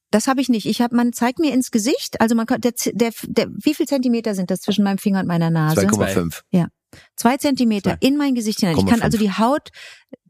Das 0.09 0.27
habe 0.27 0.41
ich 0.41 0.49
nicht. 0.49 0.65
Ich 0.65 0.81
habe, 0.81 0.95
man 0.95 1.13
zeigt 1.13 1.39
mir 1.39 1.53
ins 1.53 1.71
Gesicht. 1.71 2.19
Also 2.19 2.35
man 2.35 2.45
kann, 2.45 2.59
der, 2.61 2.73
der, 2.93 3.11
der, 3.27 3.47
wie 3.63 3.73
viel 3.73 3.87
Zentimeter 3.87 4.33
sind 4.35 4.51
das 4.51 4.61
zwischen 4.61 4.83
meinem 4.83 4.97
Finger 4.97 5.19
und 5.21 5.27
meiner 5.27 5.49
Nase? 5.49 5.81
2,5. 5.81 6.41
Zwei 7.15 7.37
Zentimeter 7.37 7.95
in 8.01 8.17
mein 8.17 8.35
Gesicht 8.35 8.59
hinein. 8.59 8.75
Ich 8.77 8.85
kann 8.85 8.99
0,5. 8.99 9.03
also 9.03 9.17
die 9.17 9.31
Haut 9.31 9.69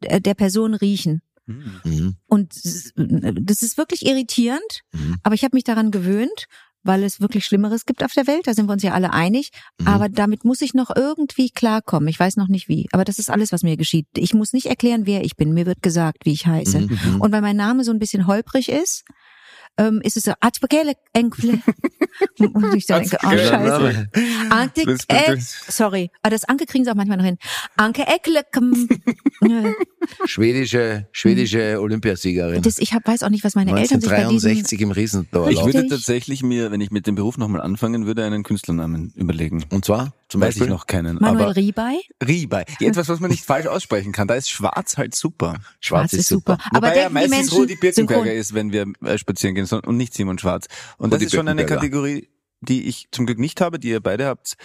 äh, 0.01 0.21
der 0.21 0.35
Person 0.35 0.75
riechen. 0.75 1.21
Hm. 1.51 1.91
Mhm. 1.91 2.15
Und 2.27 2.53
das 2.55 3.61
ist 3.61 3.77
wirklich 3.77 4.05
irritierend, 4.05 4.81
Mhm. 4.93 5.17
aber 5.23 5.35
ich 5.35 5.43
habe 5.43 5.55
mich 5.55 5.63
daran 5.63 5.91
gewöhnt, 5.91 6.45
weil 6.83 7.03
es 7.03 7.21
wirklich 7.21 7.45
Schlimmeres 7.45 7.85
gibt 7.85 8.03
auf 8.03 8.13
der 8.13 8.25
Welt, 8.25 8.47
da 8.47 8.53
sind 8.55 8.65
wir 8.67 8.73
uns 8.73 8.81
ja 8.81 8.93
alle 8.93 9.13
einig. 9.13 9.51
Mhm. 9.79 9.87
Aber 9.87 10.09
damit 10.09 10.45
muss 10.45 10.61
ich 10.61 10.73
noch 10.73 10.89
irgendwie 10.95 11.49
klarkommen. 11.51 12.09
Ich 12.09 12.19
weiß 12.19 12.37
noch 12.37 12.47
nicht 12.47 12.67
wie. 12.69 12.87
Aber 12.91 13.03
das 13.03 13.19
ist 13.19 13.29
alles, 13.29 13.51
was 13.51 13.61
mir 13.61 13.77
geschieht. 13.77 14.07
Ich 14.17 14.33
muss 14.33 14.51
nicht 14.51 14.65
erklären, 14.65 15.05
wer 15.05 15.23
ich 15.23 15.35
bin. 15.35 15.53
Mir 15.53 15.67
wird 15.67 15.83
gesagt, 15.83 16.25
wie 16.25 16.33
ich 16.33 16.47
heiße. 16.47 16.81
Mhm. 16.81 16.99
Mhm. 17.05 17.21
Und 17.21 17.31
weil 17.31 17.41
mein 17.41 17.55
Name 17.55 17.83
so 17.83 17.91
ein 17.91 17.99
bisschen 17.99 18.25
holprig 18.25 18.69
ist, 18.69 19.03
ähm, 19.77 20.01
ist 20.03 20.17
es 20.17 20.23
so, 20.23 20.33
Atzbekele 20.39 20.93
Enkle. 21.13 21.59
Und 22.39 22.75
ich 22.75 22.85
so 22.85 22.93
denke, 22.93 23.17
oh 23.23 23.29
scheiße. 23.29 24.09
Anke, 24.49 24.97
äh, 25.07 25.37
sorry, 25.39 26.11
aber 26.21 26.31
das 26.31 26.43
Anke 26.43 26.65
kriegen 26.65 26.83
sie 26.83 26.91
auch 26.91 26.95
manchmal 26.95 27.17
noch 27.17 27.25
hin. 27.25 27.37
Anke 27.77 28.05
Eckle. 28.07 28.43
Schwedische, 30.25 31.07
schwedische 31.11 31.79
Olympiasiegerin. 31.79 32.61
Das, 32.61 32.79
ich 32.79 32.93
hab, 32.93 33.07
weiß 33.07 33.23
auch 33.23 33.29
nicht, 33.29 33.43
was 33.43 33.55
meine 33.55 33.71
Eltern 33.71 34.01
sich 34.01 34.09
bei 34.09 34.23
diesen 34.25 34.49
1963 34.49 34.81
im 34.81 34.91
Riesendauerlauf. 34.91 35.51
ich 35.67 35.73
würde 35.73 35.87
tatsächlich 35.87 36.43
mir, 36.43 36.71
wenn 36.71 36.81
ich 36.81 36.91
mit 36.91 37.07
dem 37.07 37.15
Beruf 37.15 37.37
nochmal 37.37 37.61
anfangen 37.61 38.05
würde, 38.05 38.25
einen 38.25 38.43
Künstlernamen 38.43 39.13
überlegen. 39.15 39.63
Und 39.69 39.85
zwar 39.85 40.13
zum 40.31 40.39
Weiß 40.39 40.47
Beispiel 40.47 40.63
ich 40.63 40.69
noch 40.69 40.87
keinen. 40.87 41.17
Manuel 41.17 41.43
aber 41.43 41.55
Riebei. 41.57 41.99
Riebei. 42.25 42.63
Etwas, 42.79 43.09
was 43.09 43.19
man 43.19 43.31
nicht 43.31 43.43
falsch 43.43 43.67
aussprechen 43.67 44.13
kann. 44.13 44.29
Da 44.29 44.35
ist 44.35 44.49
Schwarz 44.49 44.97
halt 44.97 45.13
super. 45.13 45.57
Schwarz 45.81 46.13
ist 46.13 46.29
super. 46.29 46.57
Aber 46.69 46.87
Wobei 46.87 47.01
ja 47.01 47.09
meistens 47.09 47.37
Menschen 47.37 47.57
Rudi 47.57 47.75
Birkenberger 47.75 48.23
synchron. 48.23 48.39
ist, 48.39 48.53
wenn 48.53 48.71
wir 48.71 48.85
äh, 49.03 49.17
spazieren 49.17 49.55
gehen, 49.55 49.65
sondern- 49.65 49.89
und 49.89 49.97
nicht 49.97 50.13
Simon 50.13 50.39
Schwarz. 50.39 50.67
Und 50.97 51.11
das 51.11 51.17
Rudi 51.17 51.25
ist 51.25 51.35
schon 51.35 51.49
eine. 51.49 51.65
Kategorie, 51.65 52.29
die 52.61 52.87
ich 52.87 53.09
zum 53.11 53.25
Glück 53.25 53.39
nicht 53.39 53.59
habe, 53.59 53.77
die 53.77 53.89
ihr 53.89 53.99
beide 53.99 54.25
habt. 54.25 54.55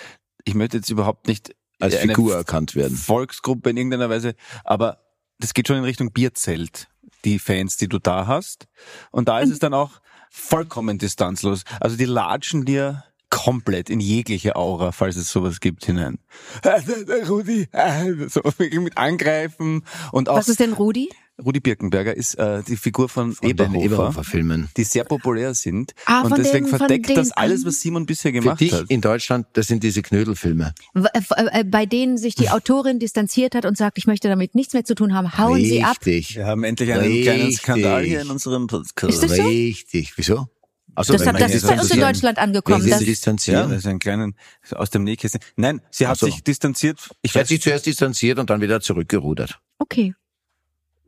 Ich 0.44 0.54
möchte 0.54 0.76
jetzt 0.76 0.88
überhaupt 0.88 1.26
nicht 1.26 1.56
Als 1.80 1.96
eine 1.96 2.12
Figur 2.12 2.37
erkannt 2.37 2.76
werden. 2.76 2.96
Volksgruppe 2.96 3.70
in 3.70 3.76
irgendeiner 3.76 4.08
Weise, 4.08 4.37
aber 4.62 5.00
das 5.40 5.52
geht 5.52 5.66
schon 5.66 5.78
in 5.78 5.85
Richtung 5.85 6.12
Bierzelt, 6.12 6.87
die 7.25 7.40
Fans, 7.40 7.76
die 7.76 7.88
du 7.88 7.99
da 7.99 8.28
hast. 8.28 8.68
Und 9.11 9.26
da 9.26 9.40
ist 9.40 9.50
es 9.50 9.58
dann 9.58 9.75
auch 9.75 10.00
vollkommen 10.30 10.99
distanzlos. 10.99 11.64
Also 11.80 11.96
die 11.96 12.04
latschen 12.04 12.64
dir 12.64 13.02
komplett 13.37 13.90
in 13.90 14.00
jegliche 14.00 14.57
Aura, 14.57 14.93
falls 14.93 15.16
es 15.16 15.28
sowas 15.31 15.61
gibt, 15.61 15.85
hinein. 15.85 16.19
Rudi, 17.28 17.69
so 18.28 18.40
wirklich 18.45 18.81
mit 18.81 18.97
angreifen 18.97 19.83
und 20.12 20.28
auch 20.31 20.37
Was 20.38 20.49
ist 20.49 20.61
denn 20.61 20.73
Rudi? 20.73 21.11
Rudi 21.45 21.61
Birkenberger 21.61 22.16
ist 22.16 22.37
äh, 22.37 22.62
die 22.66 22.76
Figur 22.78 23.11
von, 23.11 23.33
Von 23.35 23.47
den 23.47 23.50
Eberhofer, 23.59 23.85
Eberhofer-Filmen. 23.85 24.69
die 24.78 24.85
sehr 24.85 25.05
populär 25.05 25.52
sind. 25.55 25.93
Ah, 26.07 26.23
und 26.23 26.31
von 26.31 26.38
deswegen 26.43 26.64
den- 26.64 26.78
verdeckt 26.78 27.14
das 27.14 27.31
alles, 27.33 27.66
was 27.66 27.78
Simon 27.83 28.07
bisher 28.07 28.33
Für 28.33 28.40
gemacht 28.40 28.61
dich 28.61 28.73
hat. 28.73 28.87
in 28.88 29.02
Deutschland, 29.02 29.47
das 29.52 29.66
sind 29.66 29.83
diese 29.83 30.00
Knödelfilme. 30.00 30.73
Äh, 30.95 31.21
äh, 31.61 31.64
Bei 31.64 31.85
denen 31.85 32.16
sich 32.16 32.37
die 32.37 32.49
Autorin 32.49 32.99
distanziert 32.99 33.55
hat 33.55 33.66
und 33.66 33.76
sagt, 33.76 33.99
ich 33.99 34.07
möchte 34.07 34.28
damit 34.31 34.55
nichts 34.55 34.73
mehr 34.73 34.87
zu 34.87 34.95
tun 34.95 35.12
haben, 35.14 35.37
hauen 35.37 35.62
sie 35.62 35.85
ab. 35.85 35.99
Richtig. 36.07 36.37
Wir 36.37 36.47
haben 36.47 36.64
endlich 36.64 36.90
einen 36.90 37.23
kleinen 37.23 37.40
Richtig. 37.43 37.59
Skandal 37.59 38.02
hier 38.05 38.23
in 38.23 38.31
unserem 38.31 38.66
Podcast. 38.66 39.12
Ist 39.12 39.23
das 39.23 39.37
so? 39.37 39.43
Richtig. 39.43 40.14
Wieso? 40.16 40.47
Also, 40.96 41.12
Das, 41.12 41.26
hat, 41.26 41.40
das 41.40 41.52
ist 41.54 41.66
bei 41.66 41.78
uns 41.78 41.90
in 41.90 42.00
Deutschland 42.00 42.38
angekommen. 42.38 42.78
Das, 42.78 42.98
dem 42.98 43.00
Ja, 43.00 43.06
Distanzieren. 43.06 43.70
das 43.70 43.78
ist 43.80 43.86
ein 43.86 43.98
kleinen 43.98 44.34
aus 44.72 44.90
dem 44.90 45.04
Nähkästchen. 45.04 45.40
Nein, 45.56 45.80
sie 45.90 46.06
hat 46.06 46.14
Ach 46.16 46.20
so. 46.20 46.26
sich 46.26 46.42
distanziert. 46.42 46.98
Ich 47.22 47.32
Sie 47.32 47.38
hat 47.38 47.46
sich 47.48 47.60
zuerst 47.62 47.86
distanziert 47.86 48.38
und 48.38 48.50
dann 48.50 48.60
wieder 48.60 48.80
zurückgerudert. 48.80 49.60
okay. 49.78 50.14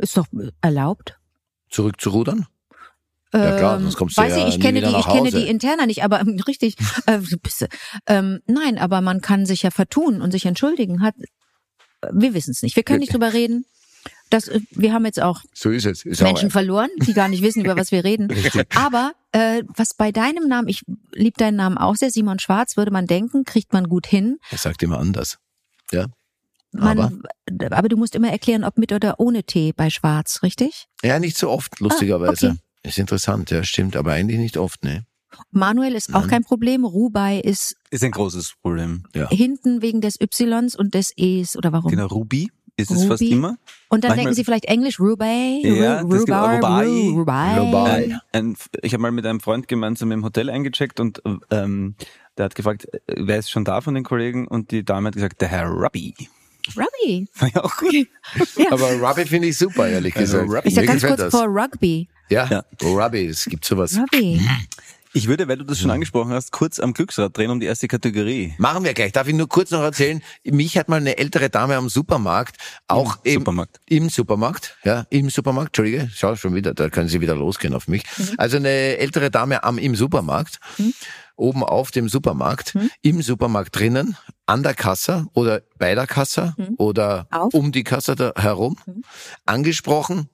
Ist 0.00 0.16
doch 0.16 0.26
äh, 0.32 0.50
erlaubt. 0.60 1.18
Zurückzurudern? 1.70 2.46
Ja, 3.34 3.56
klar, 3.58 3.76
Ähm, 3.76 3.82
sonst 3.82 3.96
kommst 3.96 4.16
du 4.16 4.22
weiß 4.22 4.36
ja 4.36 4.42
ich, 4.46 4.54
ich 4.54 4.56
nie 4.58 4.62
kenne 4.62 4.78
wieder 4.80 4.92
die, 4.92 4.98
ich 5.00 5.06
kenne 5.06 5.30
die 5.30 5.48
interner 5.48 5.86
nicht, 5.86 6.02
aber 6.04 6.20
ähm, 6.20 6.40
richtig, 6.46 6.76
äh, 7.06 7.16
äh, 7.18 7.68
ähm, 8.06 8.40
nein, 8.46 8.78
aber 8.78 9.00
man 9.00 9.20
kann 9.20 9.44
sich 9.44 9.62
ja 9.62 9.70
vertun 9.70 10.22
und 10.22 10.30
sich 10.30 10.46
entschuldigen. 10.46 11.02
Hat, 11.02 11.14
wir 12.12 12.32
wissen 12.32 12.52
es 12.52 12.62
nicht. 12.62 12.76
Wir 12.76 12.84
können 12.84 13.00
nicht 13.00 13.12
drüber 13.12 13.32
reden. 13.32 13.66
Das, 14.30 14.48
äh, 14.48 14.60
wir 14.70 14.92
haben 14.92 15.04
jetzt 15.04 15.20
auch 15.20 15.42
So 15.54 15.70
ist 15.70 15.86
es. 15.86 16.04
Ist 16.04 16.22
Menschen 16.22 16.48
auch, 16.48 16.52
verloren, 16.52 16.90
die 16.98 17.14
gar 17.14 17.28
nicht 17.28 17.42
wissen, 17.42 17.64
über 17.64 17.76
was 17.76 17.92
wir 17.92 18.04
reden. 18.04 18.28
Aber 18.74 19.12
äh, 19.32 19.62
was 19.74 19.94
bei 19.94 20.12
deinem 20.12 20.48
Namen, 20.48 20.68
ich 20.68 20.82
lieb 21.12 21.36
deinen 21.36 21.56
Namen 21.56 21.78
auch 21.78 21.96
sehr, 21.96 22.10
Simon 22.10 22.38
Schwarz, 22.38 22.76
würde 22.76 22.90
man 22.90 23.06
denken, 23.06 23.44
kriegt 23.44 23.72
man 23.72 23.88
gut 23.88 24.06
hin. 24.06 24.38
er 24.50 24.58
sagt 24.58 24.82
immer 24.82 24.98
anders. 24.98 25.38
Ja. 25.92 26.06
Man, 26.72 27.22
aber? 27.70 27.88
du 27.88 27.96
musst 27.96 28.14
immer 28.14 28.30
erklären, 28.30 28.62
ob 28.62 28.76
mit 28.76 28.92
oder 28.92 29.18
ohne 29.18 29.42
Tee 29.44 29.72
bei 29.72 29.88
Schwarz, 29.88 30.42
richtig? 30.42 30.86
Ja, 31.02 31.18
nicht 31.18 31.38
so 31.38 31.48
oft, 31.48 31.80
lustigerweise. 31.80 32.48
Ah, 32.48 32.50
okay. 32.50 32.60
Ist 32.82 32.98
interessant, 32.98 33.50
ja, 33.50 33.64
stimmt, 33.64 33.96
aber 33.96 34.12
eigentlich 34.12 34.38
nicht 34.38 34.58
oft, 34.58 34.84
ne? 34.84 35.04
Manuel 35.50 35.94
ist 35.94 36.14
auch 36.14 36.20
Nein. 36.22 36.30
kein 36.30 36.44
Problem. 36.44 36.84
Rubai 36.84 37.40
ist 37.40 37.76
ist 37.90 38.02
ein 38.02 38.10
großes 38.10 38.54
Problem. 38.62 39.04
hinten 39.30 39.82
wegen 39.82 40.00
des 40.00 40.16
Ys 40.20 40.74
und 40.74 40.94
des 40.94 41.12
Es 41.16 41.56
oder 41.56 41.72
warum? 41.72 41.90
Genau, 41.90 42.06
Ruby 42.06 42.50
ist 42.78 42.90
es 42.90 43.04
fast 43.04 43.20
Ruby. 43.22 43.32
immer. 43.32 43.58
Und 43.88 44.04
dann 44.04 44.10
Manchmal- 44.10 44.16
denken 44.16 44.34
sie 44.34 44.44
vielleicht 44.44 44.64
Englisch, 44.66 44.98
Rubai, 45.00 45.60
Ja, 45.62 46.00
Rubai. 46.00 46.86
Ru- 46.86 47.18
Rubai. 47.18 47.58
Rubai. 47.58 47.90
Ein, 47.90 48.20
ein, 48.32 48.56
ich 48.82 48.92
habe 48.94 49.02
mal 49.02 49.12
mit 49.12 49.26
einem 49.26 49.40
Freund 49.40 49.68
gemeinsam 49.68 50.10
im 50.12 50.24
Hotel 50.24 50.48
eingecheckt 50.48 51.00
und 51.00 51.20
ähm, 51.50 51.94
der 52.36 52.46
hat 52.46 52.54
gefragt, 52.54 52.86
äh, 52.92 53.00
wer 53.16 53.38
ist 53.38 53.50
schon 53.50 53.64
da 53.64 53.80
von 53.80 53.94
den 53.94 54.04
Kollegen? 54.04 54.46
Und 54.48 54.70
die 54.70 54.84
Dame 54.84 55.08
hat 55.08 55.14
gesagt, 55.14 55.40
der 55.40 55.48
Herr 55.48 55.66
Ruby. 55.68 56.14
Ruby. 56.76 57.26
War 57.38 57.48
ja 57.54 57.64
auch 57.64 57.76
gut. 57.76 57.92
Ja. 58.56 58.72
Aber 58.72 58.90
Rugby 59.00 59.24
finde 59.26 59.48
ich 59.48 59.56
super, 59.58 59.88
ehrlich 59.88 60.14
Also 60.16 60.38
gesagt. 60.42 60.52
Rugby. 60.56 60.68
Ich 60.68 60.74
sag 60.74 60.86
ganz 60.86 61.02
kurz 61.02 61.16
das. 61.20 61.30
vor 61.30 61.46
Rugby. 61.46 62.08
Ja, 62.30 62.46
Ja. 62.50 62.64
Rugby, 62.82 63.26
es 63.26 63.44
gibt 63.46 63.64
sowas. 63.64 63.96
Rugby. 63.96 64.40
Ich 65.14 65.26
würde, 65.26 65.48
weil 65.48 65.56
du 65.56 65.64
das 65.64 65.78
schon 65.80 65.90
angesprochen 65.90 66.32
hast, 66.32 66.52
kurz 66.52 66.78
am 66.78 66.92
Glücksrad 66.92 67.36
drehen 67.36 67.50
um 67.50 67.60
die 67.60 67.66
erste 67.66 67.88
Kategorie. 67.88 68.54
Machen 68.58 68.84
wir 68.84 68.94
gleich. 68.94 69.12
Darf 69.12 69.26
ich 69.28 69.34
nur 69.34 69.48
kurz 69.48 69.70
noch 69.70 69.80
erzählen? 69.80 70.22
Mich 70.44 70.76
hat 70.76 70.88
mal 70.88 70.96
eine 70.96 71.16
ältere 71.18 71.50
Dame 71.50 71.76
am 71.76 71.88
Supermarkt, 71.88 72.56
auch 72.88 73.16
Im 73.24 73.32
im 73.32 73.40
Supermarkt. 73.40 73.80
Im 73.86 74.08
Supermarkt, 74.10 74.76
ja, 74.84 75.06
im 75.10 75.30
Supermarkt, 75.30 75.68
Entschuldige, 75.70 76.10
schau 76.14 76.36
schon 76.36 76.54
wieder, 76.54 76.74
da 76.74 76.88
können 76.90 77.08
Sie 77.08 77.20
wieder 77.20 77.34
losgehen 77.34 77.74
auf 77.74 77.88
mich. 77.88 78.04
Also 78.36 78.56
eine 78.58 78.68
ältere 78.68 79.30
Dame 79.30 79.64
am 79.64 79.78
im 79.78 79.94
Supermarkt, 79.94 80.58
oben 81.36 81.62
auf 81.64 81.90
dem 81.90 82.08
Supermarkt, 82.08 82.76
im 83.02 83.22
Supermarkt 83.22 83.78
drinnen, 83.78 84.16
an 84.46 84.62
der 84.62 84.74
Kasse 84.74 85.26
oder 85.34 85.62
bei 85.78 85.94
der 85.94 86.06
Kasse 86.06 86.54
oder 86.76 87.26
Auf. 87.30 87.54
um 87.54 87.72
die 87.72 87.84
Kasse 87.84 88.14
da 88.16 88.32
herum, 88.36 88.76
angesprochen. 89.46 90.28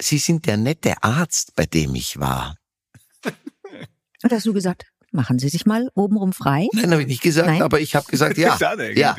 Sie 0.00 0.18
sind 0.18 0.46
der 0.46 0.56
nette 0.56 1.02
Arzt, 1.02 1.54
bei 1.56 1.66
dem 1.66 1.94
ich 1.94 2.18
war. 2.20 2.56
Und 4.22 4.32
hast 4.32 4.46
du 4.46 4.52
gesagt, 4.52 4.86
machen 5.12 5.38
Sie 5.38 5.48
sich 5.48 5.64
mal 5.66 5.90
obenrum 5.94 6.32
frei? 6.32 6.68
Nein, 6.72 6.90
habe 6.92 7.02
ich 7.02 7.08
nicht 7.08 7.22
gesagt, 7.22 7.48
Nein? 7.48 7.62
aber 7.62 7.80
ich 7.80 7.94
habe 7.94 8.06
gesagt, 8.10 8.36
ja. 8.38 8.56
Schade 8.58 8.96
ja, 8.98 9.16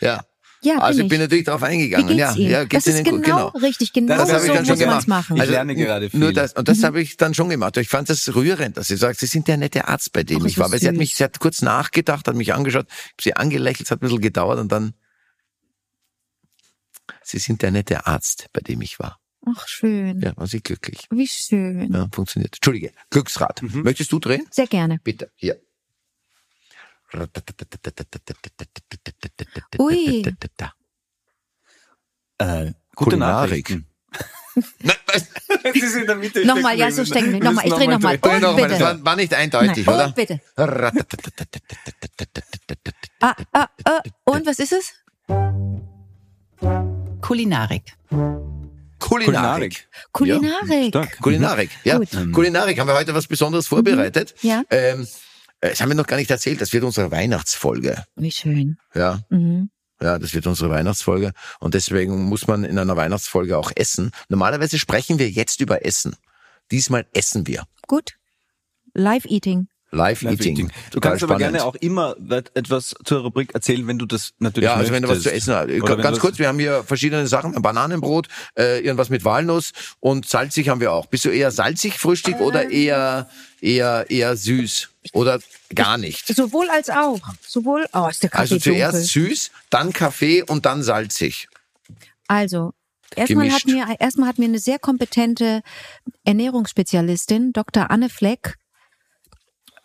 ja. 0.00 0.24
Ja, 0.62 0.78
Also 0.78 1.02
ich 1.02 1.08
bin 1.08 1.20
natürlich 1.20 1.44
darauf 1.44 1.60
Wie 1.60 1.66
eingegangen. 1.66 2.08
geht's 2.08 2.18
ja, 2.18 2.34
Ihnen? 2.34 2.50
ja, 2.50 2.64
geht's 2.64 2.86
das 2.86 2.94
ist 2.94 3.06
Ihnen 3.06 3.22
genau, 3.22 3.50
gut? 3.50 3.62
richtig, 3.62 3.92
genau 3.92 4.16
Das 4.16 4.28
so 4.30 4.34
hab 4.34 4.42
ich 4.42 4.48
dann 4.48 4.58
muss 4.66 4.68
schon 4.68 4.78
man 4.88 4.98
es 4.98 5.04
gemacht. 5.04 5.08
machen. 5.08 5.36
Ich 5.36 5.48
lerne 5.48 5.74
gerade 5.76 6.10
viel. 6.10 6.18
Nur 6.18 6.32
das, 6.32 6.54
und 6.54 6.66
das 6.66 6.82
habe 6.82 7.00
ich 7.00 7.16
dann 7.16 7.34
schon 7.34 7.48
gemacht. 7.50 7.76
Ich 7.76 7.88
fand 7.88 8.08
das 8.08 8.34
rührend, 8.34 8.76
dass 8.76 8.88
sie 8.88 8.96
sagt, 8.96 9.20
Sie 9.20 9.26
sind 9.26 9.46
der 9.48 9.58
nette 9.58 9.86
Arzt, 9.86 10.12
bei 10.12 10.24
dem 10.24 10.42
Ach, 10.42 10.46
ich 10.46 10.54
das 10.54 10.64
war. 10.64 10.72
Weil 10.72 10.80
sie 10.80 10.88
hat 10.88 10.96
mich, 10.96 11.14
sie 11.14 11.22
hat 11.22 11.38
kurz 11.38 11.60
nachgedacht, 11.62 12.26
hat 12.26 12.34
mich 12.34 12.52
angeschaut, 12.54 12.86
ich 12.88 13.12
hab 13.12 13.22
sie 13.22 13.36
angelächelt, 13.36 13.86
es 13.86 13.90
hat 13.92 13.98
ein 13.98 14.06
bisschen 14.06 14.20
gedauert 14.22 14.58
und 14.58 14.72
dann, 14.72 14.94
Sie 17.22 17.38
sind 17.38 17.62
der 17.62 17.70
nette 17.70 18.06
Arzt, 18.06 18.46
bei 18.52 18.60
dem 18.60 18.80
ich 18.80 18.98
war. 18.98 19.20
Ach, 19.48 19.68
schön. 19.68 20.20
Ja, 20.20 20.36
war 20.36 20.46
sie 20.46 20.60
glücklich. 20.60 21.06
Wie 21.10 21.28
schön. 21.28 21.92
Ja, 21.92 22.08
funktioniert. 22.12 22.56
Entschuldige, 22.56 22.92
Glücksrad. 23.10 23.62
Mhm. 23.62 23.82
Möchtest 23.82 24.10
du 24.10 24.18
drehen? 24.18 24.46
Sehr 24.50 24.66
gerne. 24.66 24.98
Bitte, 25.02 25.30
hier. 25.36 25.60
Ui. 29.78 30.24
Äh, 32.38 32.72
gute 32.94 33.10
Kulinarik. 33.10 33.70
Nachrichten. 33.70 33.86
Nein, 34.80 34.96
was? 35.06 35.28
Das 35.62 35.76
ist 35.76 35.94
in 35.96 36.06
der 36.06 36.16
Mitte 36.16 36.44
Nochmal, 36.44 36.78
ja, 36.78 36.90
so 36.90 37.04
stecken 37.04 37.32
wir. 37.32 37.40
Nochmal, 37.40 37.66
ich 37.66 37.72
drehe 37.72 37.90
nochmal. 37.90 38.18
Dreh 38.18 38.34
Und 38.34 38.42
noch 38.42 38.56
bitte. 38.56 38.80
war, 38.80 39.04
war 39.04 39.16
nicht 39.16 39.32
eindeutig, 39.34 39.86
Nein, 39.86 39.94
oder? 39.94 40.06
und 40.06 40.14
bitte. 40.14 40.40
Ah, 43.20 43.34
ah, 43.52 43.68
ah. 43.84 44.00
Und 44.24 44.46
was 44.46 44.58
ist 44.58 44.72
es? 44.72 44.94
Kulinarik. 47.20 47.96
Kulinarik. 48.98 49.88
Kulinarik. 50.12 50.88
Stark. 50.88 51.20
Kulinarik, 51.20 51.70
ja. 51.84 51.98
Gut. 51.98 52.08
Kulinarik. 52.32 52.78
Haben 52.78 52.88
wir 52.88 52.94
heute 52.94 53.14
was 53.14 53.26
Besonderes 53.26 53.66
vorbereitet? 53.66 54.34
Ja. 54.42 54.62
Ähm, 54.70 55.06
äh, 55.60 55.70
das 55.70 55.80
haben 55.80 55.88
wir 55.90 55.94
noch 55.96 56.06
gar 56.06 56.16
nicht 56.16 56.30
erzählt. 56.30 56.60
Das 56.60 56.72
wird 56.72 56.84
unsere 56.84 57.10
Weihnachtsfolge. 57.10 58.04
Wie 58.16 58.30
schön. 58.30 58.78
Ja. 58.94 59.20
Mhm. 59.30 59.70
Ja, 60.00 60.18
das 60.18 60.34
wird 60.34 60.46
unsere 60.46 60.70
Weihnachtsfolge. 60.70 61.32
Und 61.58 61.74
deswegen 61.74 62.24
muss 62.24 62.46
man 62.46 62.64
in 62.64 62.78
einer 62.78 62.96
Weihnachtsfolge 62.96 63.56
auch 63.56 63.72
essen. 63.74 64.10
Normalerweise 64.28 64.78
sprechen 64.78 65.18
wir 65.18 65.30
jetzt 65.30 65.60
über 65.60 65.86
Essen. 65.86 66.16
Diesmal 66.70 67.06
essen 67.14 67.46
wir. 67.46 67.64
Gut. 67.86 68.16
Live-Eating. 68.92 69.68
Live, 69.96 70.22
Live 70.22 70.34
Eating. 70.40 70.52
Eating. 70.56 70.72
Du 70.92 71.00
kannst 71.00 71.22
aber 71.24 71.34
spannend. 71.34 71.54
gerne 71.58 71.64
auch 71.64 71.74
immer 71.76 72.14
etwas 72.54 72.94
zur 73.04 73.22
Rubrik 73.22 73.54
erzählen, 73.54 73.86
wenn 73.88 73.98
du 73.98 74.06
das 74.06 74.32
natürlich 74.38 74.68
Ja, 74.68 74.74
also 74.76 74.92
wenn 74.92 75.02
du 75.02 75.08
was 75.08 75.16
möchtest. 75.24 75.44
zu 75.44 75.50
essen 75.52 75.54
hast. 75.54 75.82
Oder 75.82 75.96
Ganz 75.96 76.18
kurz, 76.20 76.38
wir 76.38 76.48
haben 76.48 76.58
hier 76.58 76.84
verschiedene 76.84 77.26
Sachen. 77.26 77.56
Ein 77.56 77.62
Bananenbrot, 77.62 78.28
äh, 78.58 78.80
irgendwas 78.80 79.08
mit 79.08 79.24
Walnuss 79.24 79.72
und 80.00 80.28
salzig 80.28 80.68
haben 80.68 80.80
wir 80.80 80.92
auch. 80.92 81.06
Bist 81.06 81.24
du 81.24 81.30
eher 81.30 81.50
salzig 81.50 81.98
Frühstück 81.98 82.40
oder 82.40 82.70
eher, 82.70 83.28
eher, 83.60 84.06
eher 84.08 84.36
süß? 84.36 84.88
Oder 85.12 85.40
gar 85.74 85.98
nicht? 85.98 86.26
Sowohl 86.34 86.68
als 86.70 86.90
auch. 86.90 87.20
Sowohl, 87.46 87.86
oh, 87.92 88.08
ist 88.10 88.22
der 88.22 88.30
Kaffee 88.30 88.40
Also 88.42 88.58
zuerst 88.58 89.14
dunkel. 89.14 89.30
süß, 89.30 89.50
dann 89.70 89.92
Kaffee 89.92 90.42
und 90.42 90.66
dann 90.66 90.82
salzig. 90.82 91.48
Also, 92.28 92.72
erstmal 93.14 93.50
hat 93.52 93.66
mir, 93.66 93.86
erstmal 94.00 94.28
hat 94.28 94.38
mir 94.38 94.46
eine 94.46 94.58
sehr 94.58 94.78
kompetente 94.80 95.62
Ernährungsspezialistin, 96.24 97.52
Dr. 97.52 97.90
Anne 97.90 98.08
Fleck, 98.08 98.56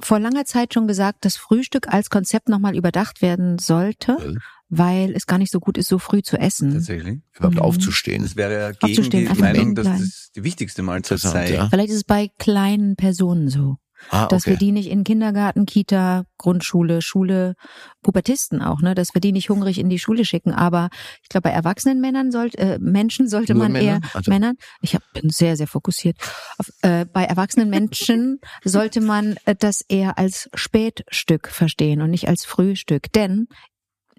vor 0.06 0.20
langer 0.20 0.46
Zeit 0.46 0.74
schon 0.74 0.88
gesagt, 0.88 1.26
dass 1.26 1.36
Frühstück 1.38 1.88
als 1.88 2.10
Konzept 2.10 2.50
nochmal 2.50 2.76
überdacht 2.76 3.22
werden 3.22 3.58
sollte, 3.60 4.18
Weil? 4.20 4.38
weil 4.70 5.12
es 5.16 5.26
gar 5.28 5.38
nicht 5.38 5.52
so 5.52 5.60
gut 5.60 5.78
ist, 5.78 5.88
so 5.90 6.00
früh 6.00 6.22
zu 6.22 6.38
essen. 6.38 6.74
Tatsächlich. 6.74 7.20
Überhaupt 7.38 7.56
Mhm. 7.58 7.62
aufzustehen. 7.62 8.22
Das 8.24 8.36
wäre 8.36 8.54
ja 8.54 8.72
gegen 8.72 8.86
Aufzustehen, 8.86 9.34
die 9.34 9.40
Meinung, 9.42 9.76
dass 9.76 9.88
das 9.88 10.32
die 10.36 10.44
wichtigste 10.44 10.82
Mahlzeit 10.82 11.20
sei. 11.20 11.54
ja. 11.54 11.70
Vielleicht 11.70 11.90
ist 11.90 11.96
es 11.98 12.04
bei 12.04 12.30
kleinen 12.40 12.96
Personen 12.96 13.50
so, 13.50 13.78
Ah, 14.10 14.28
dass 14.28 14.46
wir 14.46 14.54
okay. 14.54 14.66
die 14.66 14.72
nicht 14.72 14.90
in 14.90 15.04
Kindergarten, 15.04 15.66
Kita, 15.66 16.24
Grundschule, 16.38 17.02
Schule, 17.02 17.56
Pubertisten 18.02 18.62
auch, 18.62 18.82
ne, 18.82 18.96
dass 18.96 19.14
wir 19.14 19.22
die 19.22 19.32
nicht 19.32 19.50
hungrig 19.50 19.78
in 19.80 19.90
die 19.90 20.00
Schule 20.00 20.26
schicken. 20.26 20.52
Aber 20.54 20.90
ich 21.22 21.30
glaube, 21.30 21.44
bei 21.50 21.52
erwachsenen 21.52 22.02
Männern 22.02 22.32
sollte, 22.32 22.58
äh, 22.58 22.80
Menschen 22.80 23.28
sollte 23.28 23.54
Nur 23.54 23.64
man 23.64 23.74
Männer? 23.74 23.86
eher 23.86 24.00
Also- 24.14 24.32
Männern. 24.32 24.56
Ich 24.82 24.96
hab, 24.96 25.04
bin 25.14 25.30
sehr, 25.30 25.56
sehr 25.56 25.68
fokussiert. 25.68 26.18
Auf, 26.58 26.70
äh, 26.82 27.06
bei 27.06 27.24
erwachsenen 27.26 27.70
Menschen 27.70 28.40
sollte 28.64 29.02
man 29.02 29.38
äh, 29.46 29.56
das 29.58 29.82
eher 29.88 30.18
als 30.18 30.50
Spätstück 30.54 31.48
verstehen 31.50 32.02
und 32.02 32.10
nicht 32.10 32.28
als 32.28 32.46
Frühstück, 32.46 33.12
denn 33.14 33.48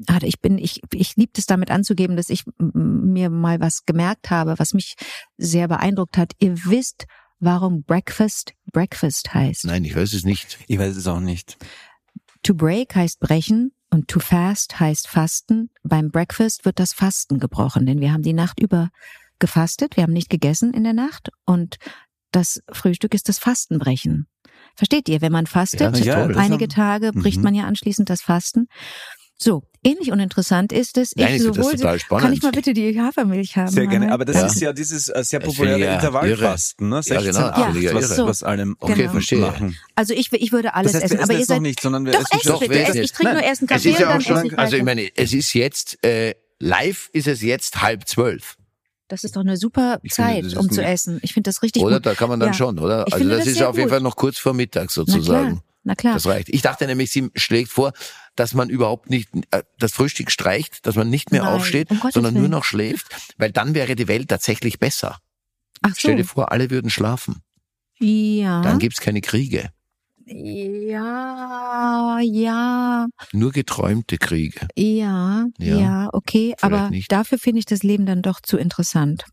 Ah, 0.08 0.18
ich 0.22 0.40
bin, 0.40 0.56
ich, 0.58 0.80
ich 0.94 1.16
liebe 1.16 1.32
es 1.36 1.44
damit 1.46 1.70
anzugeben, 1.70 2.16
dass 2.16 2.30
ich 2.30 2.44
mir 2.58 3.28
mal 3.30 3.60
was 3.60 3.84
gemerkt 3.84 4.30
habe, 4.30 4.54
was 4.58 4.72
mich 4.72 4.94
sehr 5.36 5.68
beeindruckt 5.68 6.16
hat. 6.16 6.32
Ihr 6.40 6.56
wisst, 6.64 7.04
warum 7.42 7.82
Breakfast 7.82 8.54
Breakfast 8.72 9.34
heißt? 9.34 9.66
Nein, 9.66 9.84
ich 9.84 9.94
weiß 9.94 10.12
es 10.14 10.24
nicht. 10.24 10.58
Ich 10.68 10.78
weiß 10.78 10.96
es 10.96 11.06
auch 11.06 11.20
nicht. 11.20 11.58
To 12.42 12.54
break 12.54 12.94
heißt 12.94 13.20
brechen 13.20 13.72
und 13.90 14.08
to 14.08 14.18
fast 14.20 14.80
heißt 14.80 15.06
fasten. 15.08 15.70
Beim 15.82 16.10
Breakfast 16.10 16.64
wird 16.64 16.78
das 16.78 16.92
Fasten 16.94 17.38
gebrochen, 17.38 17.84
denn 17.86 18.00
wir 18.00 18.12
haben 18.12 18.22
die 18.22 18.32
Nacht 18.32 18.58
über 18.60 18.88
gefastet, 19.38 19.96
wir 19.96 20.04
haben 20.04 20.12
nicht 20.12 20.30
gegessen 20.30 20.72
in 20.72 20.84
der 20.84 20.92
Nacht 20.92 21.30
und 21.44 21.76
das 22.30 22.62
Frühstück 22.70 23.12
ist 23.14 23.28
das 23.28 23.38
Fastenbrechen. 23.38 24.26
Versteht 24.76 25.08
ihr, 25.08 25.20
wenn 25.20 25.32
man 25.32 25.46
fastet, 25.46 25.98
Ja, 25.98 26.26
toll. 26.26 26.36
einige 26.38 26.68
Tage 26.68 27.12
bricht 27.12 27.38
Mhm. 27.38 27.42
man 27.42 27.54
ja 27.54 27.64
anschließend 27.64 28.08
das 28.08 28.22
Fasten. 28.22 28.68
So, 29.36 29.64
ähnlich 29.84 30.12
uninteressant 30.12 30.72
ist 30.72 30.96
es, 30.98 31.14
Nein, 31.16 31.34
ich 31.34 31.42
finde 31.42 31.52
das 31.58 31.66
sowohl, 31.66 31.76
total 31.78 31.98
spannend. 31.98 32.22
kann 32.24 32.32
ich 32.32 32.42
mal 32.42 32.52
bitte 32.52 32.72
die 32.72 33.00
Hafermilch 33.00 33.56
haben? 33.56 33.68
Sehr 33.70 33.86
gerne. 33.86 34.12
Aber 34.12 34.24
das 34.24 34.36
Ja. 34.36 34.46
ist 34.46 34.60
ja 34.60 34.72
dieses 34.72 35.08
äh, 35.08 35.22
sehr 35.24 35.40
populäre 35.40 35.74
finde 35.74 35.86
ja 35.86 35.94
Intervallfasten, 35.94 36.88
ne? 36.88 36.96
Ja, 36.96 37.02
16, 37.02 37.32
genau, 37.32 37.46
8, 37.46 37.64
finde 37.64 37.78
ich 37.78 37.84
ja 37.86 37.94
was, 37.94 38.18
was 38.18 38.42
allem 38.42 38.76
Okay, 38.80 38.94
Genau. 38.94 39.10
verstehe. 39.12 39.40
machen. 39.40 39.76
Also 39.94 40.14
ich, 40.14 40.32
ich 40.32 40.52
würde 40.52 40.74
alles 40.74 40.92
Das 40.92 41.02
heißt, 41.02 41.14
essen, 41.14 41.22
aber 41.24 41.32
ihr 41.32 41.38
jetzt 41.40 41.48
noch 41.48 41.56
seid 41.56 41.62
nicht, 41.62 41.80
sondern 41.80 42.06
wir 42.06 42.12
doch 42.12 42.20
essen 42.20 42.40
schon. 42.42 42.52
Doch, 42.52 42.60
bitte, 42.60 42.74
essen 42.80 43.02
ich 43.02 43.12
trinke 43.12 43.32
nur 43.34 43.42
erst 43.42 43.62
einen 43.62 43.68
Es 43.68 43.74
Kaffee 43.76 43.88
ist 43.90 43.94
und 43.96 44.00
ja 44.00 44.08
dann 44.08 44.18
auch 44.18 44.20
schon, 44.24 44.36
esse 44.38 44.46
ich 44.46 44.58
also 44.58 44.76
ich 44.76 44.82
meine, 44.84 45.10
es 45.16 45.32
ist 45.32 45.52
jetzt, 45.54 46.04
äh, 46.04 46.34
live 46.58 47.08
ist 47.12 47.26
es 47.26 47.42
jetzt 47.42 47.82
halb 47.82 48.06
zwölf. 48.08 48.56
Das 49.08 49.24
ist 49.24 49.36
doch 49.36 49.42
eine 49.42 49.56
super 49.58 49.98
Ich 50.02 50.14
finde, 50.14 50.30
Zeit, 50.32 50.44
ist 50.44 50.56
um 50.56 50.70
zu 50.70 50.82
essen. 50.82 51.18
Ich 51.22 51.34
finde 51.34 51.48
das 51.50 51.62
richtig 51.62 51.82
Oder 51.82 51.96
gut. 51.96 52.06
da 52.06 52.14
kann 52.14 52.30
man 52.30 52.40
dann 52.40 52.50
Ja. 52.50 52.54
schon, 52.54 52.78
oder? 52.78 53.04
Ich 53.06 53.12
Also 53.12 53.18
finde 53.24 53.36
das, 53.36 53.44
das 53.44 53.54
ist 53.54 53.62
auf 53.62 53.76
jeden. 53.76 53.90
Fall 53.90 54.00
noch 54.00 54.16
kurz 54.16 54.38
vor 54.38 54.54
Mittag 54.54 54.90
sozusagen. 54.90 55.60
na 55.84 55.94
klar. 55.94 56.14
Das 56.14 56.24
reicht. 56.26 56.48
Ich 56.48 56.62
dachte 56.62 56.86
nämlich, 56.86 57.10
sie 57.10 57.28
schlägt 57.34 57.70
vor, 57.70 57.92
dass 58.36 58.54
man 58.54 58.68
überhaupt 58.70 59.10
nicht 59.10 59.28
äh, 59.50 59.62
das 59.78 59.92
Frühstück 59.92 60.30
streicht, 60.30 60.86
dass 60.86 60.96
man 60.96 61.10
nicht 61.10 61.30
mehr 61.32 61.42
Nein, 61.44 61.52
aufsteht, 61.54 61.90
um 61.90 62.00
sondern 62.10 62.34
nur 62.34 62.48
noch 62.48 62.64
schläft, 62.64 63.06
weil 63.38 63.52
dann 63.52 63.74
wäre 63.74 63.94
die 63.94 64.08
Welt 64.08 64.28
tatsächlich 64.28 64.78
besser. 64.78 65.18
Ach 65.82 65.90
so. 65.90 65.96
Stell 65.98 66.16
dir 66.16 66.24
vor, 66.24 66.52
alle 66.52 66.70
würden 66.70 66.90
schlafen. 66.90 67.42
Ja. 67.98 68.62
Dann 68.62 68.78
gibt's 68.78 69.00
keine 69.00 69.20
Kriege. 69.20 69.70
Ja, 70.24 72.18
ja, 72.22 73.06
Nur 73.32 73.52
geträumte 73.52 74.18
Kriege. 74.18 74.68
ja, 74.76 75.46
Ja. 75.58 75.76
ja, 75.78 76.08
okay. 76.12 76.54
Vielleicht 76.58 76.64
Aber 76.64 76.90
nicht. 76.90 77.10
dafür 77.12 77.38
finde 77.38 77.58
ich 77.60 77.66
das 77.66 77.82
Leben 77.82 78.06
dann 78.06 78.22
doch 78.22 78.40
zu 78.40 78.56
interessant. 78.56 79.24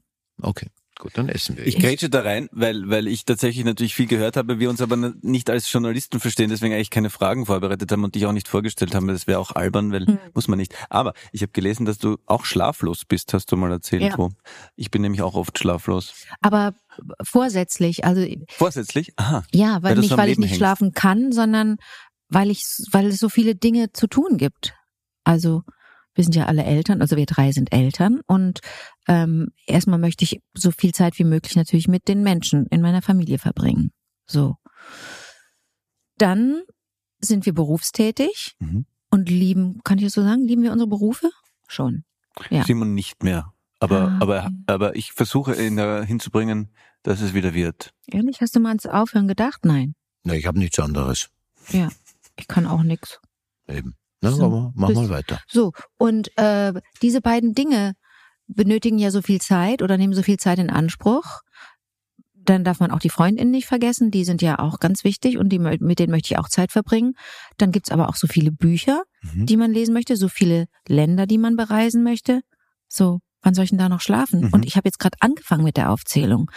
Okay, 0.42 0.68
gut, 1.00 1.18
dann 1.18 1.28
essen 1.30 1.58
wir. 1.58 1.66
Ich 1.66 1.80
grätsche 1.80 2.10
da 2.10 2.22
rein, 2.22 2.48
weil, 2.52 2.88
weil 2.90 3.08
ich 3.08 3.26
tatsächlich 3.26 3.66
natürlich 3.66 3.96
viel 3.96 4.06
gehört 4.06 4.38
habe, 4.38 4.60
wir 4.60 4.70
uns 4.70 4.82
aber 4.82 4.96
nicht 5.22 5.50
als 5.50 5.72
Journalisten 5.72 6.20
verstehen, 6.20 6.50
deswegen 6.52 6.76
eigentlich 6.76 6.92
keine 6.92 7.10
Fragen 7.10 7.48
vorbereitet 7.48 7.92
haben 7.92 8.04
und 8.04 8.14
dich 8.14 8.28
auch 8.28 8.32
nicht 8.32 8.48
vorgestellt 8.48 8.94
haben. 8.94 9.08
Das 9.08 9.26
wäre 9.26 9.40
auch 9.40 9.54
albern, 9.56 9.92
weil 9.92 10.06
Hm. 10.06 10.20
muss 10.36 10.48
man 10.48 10.60
nicht. 10.60 10.76
Aber 10.92 11.14
ich 11.32 11.42
habe 11.42 11.52
gelesen, 11.54 11.86
dass 11.88 11.98
du 11.98 12.18
auch 12.28 12.46
schlaflos 12.46 13.06
bist, 13.06 13.34
hast 13.34 13.52
du 13.52 13.58
mal 13.58 13.72
erzählt. 13.72 14.04
Ja. 14.04 14.18
Wo. 14.18 14.30
Ich 14.76 14.92
bin 14.92 15.02
nämlich 15.02 15.22
auch 15.24 15.34
oft 15.36 15.58
schlaflos. 15.58 16.14
Aber 16.42 16.74
vorsätzlich, 17.24 18.04
also 18.06 18.26
Vorsätzlich? 18.50 19.14
Aha. 19.16 19.44
ja, 19.54 19.76
weil, 19.82 19.92
Weil 19.96 19.98
nicht, 20.00 20.10
so 20.10 20.18
weil 20.18 20.30
ich 20.30 20.38
nicht 20.38 20.50
hängt. 20.52 20.58
schlafen 20.58 20.92
kann, 20.94 21.32
sondern 21.32 21.78
weil 22.28 22.52
ich, 22.52 22.64
weil 22.92 23.08
es 23.08 23.20
so 23.20 23.30
viele 23.30 23.56
Dinge 23.56 23.92
zu 23.94 24.08
tun 24.08 24.38
gibt. 24.38 24.74
Also 25.24 25.64
wir 26.20 26.26
sind 26.26 26.36
ja 26.36 26.48
alle 26.48 26.66
Eltern, 26.66 27.00
also 27.02 27.16
wir 27.16 27.26
drei 27.26 27.54
sind 27.54 27.72
Eltern 27.72 28.20
und 28.28 28.60
ähm, 29.08 29.54
erstmal 29.66 30.00
möchte 30.00 30.26
ich 30.26 30.42
so 30.54 30.70
viel 30.70 30.94
Zeit 30.94 31.18
wie 31.18 31.24
möglich 31.24 31.56
natürlich 31.56 31.88
mit 31.88 32.10
den 32.10 32.24
Menschen 32.24 32.66
in 32.66 32.82
meiner 32.82 33.02
Familie 33.02 33.40
verbringen. 33.40 33.92
So. 34.26 34.58
Dann 36.18 36.62
sind 37.22 37.46
wir 37.46 37.54
berufstätig 37.54 38.56
Mhm. 38.60 38.86
und 39.10 39.30
lieben, 39.30 39.80
kann 39.86 39.98
ich 39.98 40.04
das 40.04 40.14
so 40.14 40.22
sagen, 40.22 40.46
lieben 40.46 40.62
wir 40.62 40.74
unsere 40.74 40.90
Berufe? 40.90 41.30
Schon. 41.70 42.04
Ja. 42.50 42.64
Simon 42.66 42.94
nicht 42.94 43.24
mehr. 43.24 43.54
Aber, 43.80 44.10
Ah, 44.10 44.18
aber, 44.20 44.50
aber 44.68 44.96
ich 44.98 45.14
versuche 45.14 45.56
ihn 45.56 45.78
da 45.78 46.04
hinzubringen, 46.04 46.70
dass 47.04 47.22
es 47.22 47.34
wieder 47.34 47.54
wird. 47.54 47.94
Ehrlich, 48.08 48.42
hast 48.42 48.58
du 48.58 48.60
mal 48.60 48.70
ans 48.70 48.86
Aufhören 48.86 49.30
gedacht? 49.30 49.64
Nein. 49.64 49.96
Na, 50.26 50.34
ich 50.34 50.46
habe 50.48 50.60
nichts 50.60 50.78
anderes. 50.80 51.30
Ja. 51.70 51.88
Ich 52.38 52.50
kann 52.50 52.66
auch 52.68 52.84
nix. 52.84 53.22
Eben. 53.70 53.96
Na, 54.22 54.32
So, 54.32 54.44
aber 54.46 54.72
mach 54.76 54.88
bis- 54.90 54.98
mal 54.98 55.10
weiter. 55.10 55.40
So, 55.48 55.72
und 55.98 56.36
äh, 56.38 56.74
diese 57.02 57.22
beiden 57.22 57.54
Dinge 57.54 57.94
benötigen 58.48 58.98
ja 58.98 59.12
so 59.12 59.22
viel 59.22 59.40
Zeit 59.42 59.82
oder 59.82 59.98
nehmen 59.98 60.14
so 60.14 60.24
viel 60.24 60.38
Zeit 60.38 60.60
in 60.60 60.70
Anspruch. 60.70 61.42
Dann 62.34 62.64
darf 62.64 62.80
man 62.80 62.90
auch 62.90 63.00
die 63.00 63.10
Freundinnen 63.12 63.52
nicht 63.52 63.68
vergessen, 63.68 64.10
die 64.12 64.24
sind 64.24 64.42
ja 64.42 64.58
auch 64.60 64.80
ganz 64.80 65.04
wichtig 65.04 65.38
und 65.38 65.50
die, 65.50 65.60
mit 65.60 66.00
denen 66.00 66.10
möchte 66.12 66.34
ich 66.34 66.40
auch 66.40 66.50
Zeit 66.50 66.72
verbringen. 66.72 67.14
Dann 67.58 67.72
gibt's 67.72 67.92
aber 67.92 68.10
auch 68.10 68.16
so 68.16 68.26
viele 68.28 68.52
Bücher, 68.52 69.04
Mhm. 69.22 69.46
die 69.46 69.58
man 69.58 69.72
lesen 69.74 69.94
möchte, 69.94 70.16
so 70.16 70.30
viele 70.30 70.66
Länder, 70.88 71.28
die 71.28 71.38
man 71.38 71.56
bereisen 71.58 72.02
möchte. 72.04 72.42
So, 72.88 73.20
wann 73.42 73.54
soll 73.54 73.66
ich 73.66 73.70
denn 73.70 73.78
da 73.80 73.90
noch 73.90 74.02
schlafen? 74.02 74.46
Mhm. 74.46 74.54
Und 74.54 74.66
ich 74.66 74.78
habe 74.78 74.88
jetzt 74.88 74.98
gerade 75.00 75.18
angefangen 75.20 75.64
mit 75.64 75.78
der 75.78 75.92
Aufzählung. 75.92 76.50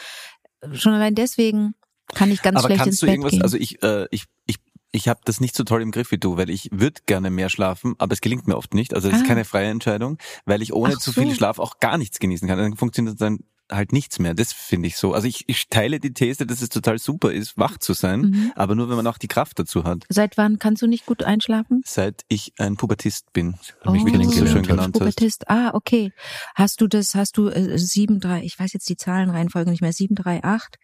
Schon 0.73 0.95
allein 0.95 1.15
deswegen 1.17 1.75
kann 2.15 2.31
ich 2.31 2.41
ganz 2.41 2.59
aber 2.59 2.69
schlecht 2.69 2.85
kannst 2.85 2.93
ins 2.95 3.01
du 3.01 3.07
Bett 3.07 3.13
irgendwas, 3.15 3.33
gehen. 3.33 3.43
also 3.43 3.57
ich, 3.59 3.83
äh, 3.83 4.07
ich, 4.13 4.25
ich, 4.47 4.57
ich 4.93 5.09
habe 5.09 5.21
das 5.25 5.41
nicht 5.41 5.57
so 5.57 5.65
toll 5.65 5.83
im 5.83 5.91
Griff 5.91 6.11
wie 6.11 6.19
du, 6.19 6.37
weil 6.37 6.51
ich 6.51 6.69
würde 6.71 7.01
gerne 7.07 7.31
mehr 7.31 7.49
schlafen, 7.49 7.95
aber 7.99 8.13
es 8.13 8.21
gelingt 8.21 8.47
mir 8.47 8.57
oft 8.57 8.75
nicht. 8.75 8.95
Also 8.95 9.09
es 9.09 9.17
ist 9.17 9.25
Ah. 9.25 9.27
keine 9.29 9.45
freie 9.45 9.69
Entscheidung, 9.71 10.19
weil 10.45 10.63
ich 10.63 10.73
ohne 10.73 10.95
Ach 10.97 11.01
zu 11.01 11.11
so. 11.13 11.21
viel 11.23 11.35
Schlaf 11.35 11.59
auch 11.59 11.81
gar 11.81 11.99
nichts 11.99 12.19
genießen 12.19 12.47
kann. 12.47 12.59
Dann 12.59 12.77
funktioniert 12.77 13.21
dann 13.21 13.39
halt 13.71 13.93
nichts 13.93 14.19
mehr. 14.19 14.35
Das 14.35 14.53
finde 14.53 14.89
ich 14.89 14.99
so. 14.99 15.15
Also 15.15 15.27
ich, 15.27 15.45
ich 15.47 15.69
teile 15.71 15.99
die 15.99 16.13
These, 16.13 16.45
dass 16.47 16.61
es 16.61 16.69
total 16.69 16.99
super 16.99 17.33
ist, 17.33 17.57
wach 17.57 17.79
zu 17.79 17.95
sein, 17.95 18.21
Mhm. 18.21 18.53
aber 18.55 18.75
nur 18.75 18.91
wenn 18.91 18.97
man 18.97 19.07
auch 19.07 19.17
die 19.17 19.29
Kraft 19.29 19.59
dazu 19.59 19.85
hat. 19.85 20.05
Seit 20.11 20.37
wann 20.37 20.59
kannst 20.59 20.83
du 20.83 20.87
nicht 20.87 21.07
gut 21.07 21.23
einschlafen? 21.23 21.81
Seit 21.87 22.23
ich 22.29 22.53
ein 22.59 22.77
Pubertist 22.77 23.33
bin, 23.33 23.55
Hab 23.83 23.95
ich 23.95 24.05
wie 24.05 24.25
so 24.27 24.47
schön 24.47 24.63
genannt. 24.65 24.93
Pubertist. 24.99 25.49
Ah, 25.49 25.71
okay. 25.73 26.13
Hast 26.55 26.83
du 26.83 26.87
das, 26.87 27.15
hast 27.15 27.39
du 27.39 27.49
äh, 27.49 27.79
7, 27.79 28.21
3, 28.21 28.43
ich 28.43 28.59
weiß 28.59 28.75
jetzt 28.75 28.91
die 28.91 28.97
Zahlenreihenfolge 28.97 29.71
nicht 29.71 29.81
mehr, 29.81 29.95
7, 29.95 30.17
3, 30.17 30.45
8, 30.45 30.77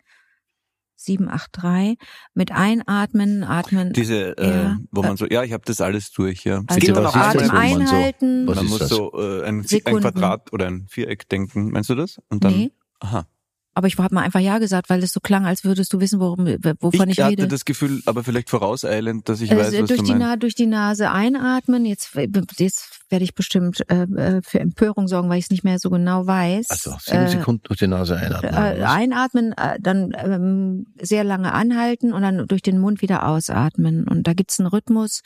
7, 1.08 1.28
8, 1.28 1.48
3, 1.52 1.96
mit 2.34 2.52
Einatmen, 2.52 3.42
Atmen, 3.42 3.92
Diese, 3.92 4.38
äh, 4.38 4.48
Ja. 4.48 4.78
wo 4.92 5.02
man 5.02 5.16
so, 5.16 5.26
ja, 5.26 5.42
ich 5.42 5.52
habe 5.52 5.64
das 5.66 5.80
alles 5.80 6.12
durch, 6.12 6.44
ja. 6.44 6.62
also 6.66 6.74
auch 6.94 7.06
ist 7.06 7.14
das, 7.16 7.16
Atem 7.16 7.48
wo 7.48 7.54
man 7.54 7.68
so- 7.86 7.94
einhalten. 7.96 8.46
was 8.46 8.54
man 8.56 8.64
ist 8.66 8.70
muss 8.70 8.78
das? 8.80 8.88
so 8.90 9.12
äh, 9.18 9.44
ein, 9.44 9.64
ein. 9.84 10.00
Quadrat 10.00 10.52
oder 10.52 10.66
ein 10.66 10.86
Viereck 10.88 11.28
denken. 11.28 11.70
Meinst 11.70 11.90
du 11.90 11.94
das? 11.96 12.18
Und 12.28 12.44
dann, 12.44 12.52
Nee. 12.54 12.72
aha. 13.00 13.26
Aber 13.78 13.86
ich 13.86 13.96
habe 13.96 14.12
mal 14.12 14.22
einfach 14.22 14.40
Ja 14.40 14.58
gesagt, 14.58 14.90
weil 14.90 15.00
es 15.04 15.12
so 15.12 15.20
klang, 15.20 15.46
als 15.46 15.62
würdest 15.62 15.92
du 15.92 16.00
wissen, 16.00 16.18
worum, 16.18 16.46
wovon 16.80 17.08
ich, 17.08 17.18
ich 17.18 17.24
hatte 17.24 17.30
rede. 17.30 17.46
das 17.46 17.64
Gefühl, 17.64 18.02
aber 18.06 18.24
vielleicht 18.24 18.50
vorauseilend, 18.50 19.28
dass 19.28 19.40
ich 19.40 19.52
Äh, 19.52 19.56
weiß, 19.56 19.66
was 19.66 19.86
durch, 19.86 20.00
du 20.00 20.04
die 20.06 20.10
meinst. 20.14 20.26
Na 20.26 20.34
durch 20.36 20.54
die 20.56 20.66
Nase 20.66 21.12
einatmen. 21.12 21.84
Jetzt, 21.86 22.10
jetzt 22.58 22.98
werde 23.08 23.22
ich 23.24 23.36
bestimmt 23.36 23.88
äh, 23.88 24.02
äh, 24.02 24.40
für 24.42 24.58
Empörung 24.58 25.06
sorgen, 25.06 25.28
weil 25.28 25.38
ich 25.38 25.44
es 25.44 25.50
nicht 25.50 25.62
mehr 25.62 25.76
so 25.78 25.90
genau 25.90 26.26
weiß. 26.26 26.66
Also 26.70 26.96
sieben 27.00 27.18
Äh, 27.22 27.28
Sekunden 27.28 27.62
durch 27.68 27.78
die 27.78 27.86
Nase 27.86 28.16
einatmen. 28.16 28.52
äh, 28.52 28.82
einatmen, 28.84 29.52
äh, 29.52 29.78
dann 29.80 30.10
ähm, 30.18 30.86
sehr 31.00 31.22
lange 31.22 31.52
anhalten 31.52 32.12
und 32.12 32.22
dann 32.22 32.48
durch 32.48 32.62
den 32.62 32.80
Mund 32.80 33.00
wieder 33.00 33.28
ausatmen. 33.28 34.08
Und 34.08 34.26
da 34.26 34.32
gibt's 34.32 34.58
einen 34.58 34.66
Rhythmus, 34.66 35.20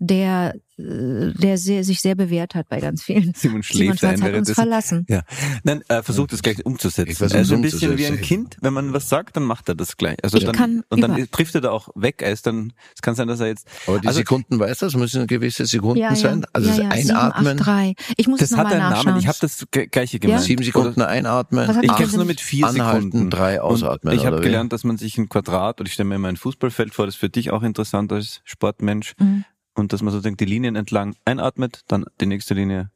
der, 0.00 0.54
äh, 0.76 1.32
der 1.34 1.56
sehr, 1.56 1.84
sich 1.84 2.00
sehr 2.00 2.14
bewährt 2.16 2.54
hat 2.56 2.68
bei 2.68 2.80
ganz 2.80 3.02
vielen. 3.04 3.32
Simon 3.36 3.62
Simon 3.62 3.96
Schwarz 3.96 4.04
ein, 4.04 4.10
hat 4.20 4.20
während 4.22 4.38
uns 4.38 4.48
das 4.48 4.54
verlassen. 4.56 5.06
ja. 5.08 5.22
Nein, 5.62 5.82
äh, 5.88 6.02
versucht 6.02 6.32
es 6.32 6.42
gleich 6.42 6.58
Ich 6.58 6.66
umzusetzen. 6.66 7.22
Also 7.32 7.54
ein 7.54 7.62
bisschen 7.62 7.96
wie 7.96 8.06
ein. 8.06 8.20
Kind, 8.20 8.56
wenn 8.60 8.72
man 8.72 8.92
was 8.92 9.08
sagt, 9.08 9.36
dann 9.36 9.44
macht 9.44 9.68
er 9.68 9.74
das 9.76 9.96
gleich. 9.96 10.16
Also 10.22 10.36
Ich 10.38 10.44
dann, 10.44 10.54
kann 10.54 10.82
und 10.88 11.00
dann 11.00 11.16
über- 11.16 11.30
trifft 11.30 11.54
er 11.54 11.60
da 11.60 11.70
auch 11.70 11.88
weg. 11.94 12.22
Er 12.22 12.32
ist 12.32 12.46
dann, 12.46 12.72
es 12.94 13.02
kann 13.02 13.14
sein, 13.14 13.28
dass 13.28 13.38
er 13.40 13.46
jetzt, 13.46 13.68
Aber 13.86 14.00
die 14.00 14.08
also- 14.08 14.18
Sekunden, 14.18 14.58
weißt 14.58 14.82
du, 14.82 14.86
das 14.86 14.94
müssen 14.96 15.26
gewisse 15.28 15.64
Sekunden 15.66 15.98
Ja, 15.98 16.10
ja, 16.10 16.16
sein. 16.16 16.44
Also 16.52 16.68
ja, 16.70 16.88
das 16.88 17.04
ja, 17.06 17.14
Einatmen, 17.14 17.58
7, 17.58 17.60
8, 17.60 17.66
3. 17.66 17.94
Ich 18.16 18.26
muss 18.28 18.40
das 18.40 18.50
es 18.50 18.56
hat 18.56 18.64
nochmal 18.64 18.80
einen 18.80 18.90
nachschauen. 18.90 19.06
Namen. 19.06 19.20
Ich 19.20 19.28
habe 19.28 19.38
das 19.40 19.66
gleiche 19.92 20.18
gemeint. 20.18 20.42
sieben 20.42 20.62
Sekunden 20.64 21.02
einatmen, 21.02 21.68
Was 21.68 21.76
hat 21.76 21.84
Ich 21.84 21.94
kenne 21.94 22.08
es 22.08 22.16
nur 22.16 22.24
mit 22.24 22.40
vier 22.40 22.66
anhalten, 22.66 23.02
Sekunden. 23.12 23.30
drei 23.30 23.60
ausatmen. 23.62 24.12
Und 24.12 24.18
ich 24.18 24.26
habe 24.26 24.36
oder 24.36 24.44
gelernt, 24.44 24.72
dass 24.72 24.82
man 24.84 24.96
sich 24.98 25.16
ein 25.18 25.28
Quadrat, 25.28 25.80
oder 25.80 25.86
ich 25.86 25.92
stelle 25.94 26.08
mir 26.08 26.16
immer 26.16 26.28
ein 26.28 26.36
Fußballfeld 26.36 26.92
vor, 26.94 27.06
das 27.06 27.14
ist 27.14 27.20
für 27.20 27.28
dich 27.30 27.52
auch 27.52 27.62
interessant 27.62 28.12
als 28.12 28.40
Sportmensch, 28.44 29.14
Mhm. 29.20 29.44
Und 29.74 29.92
dass 29.92 30.02
man 30.02 30.12
so 30.12 30.20
denkt, 30.20 30.40
die 30.40 30.44
Linien 30.44 30.76
entlang 30.76 31.14
einatmet, 31.24 31.82
dann 31.88 32.04
die 32.20 32.26
nächste 32.26 32.54
Linie 32.54 32.90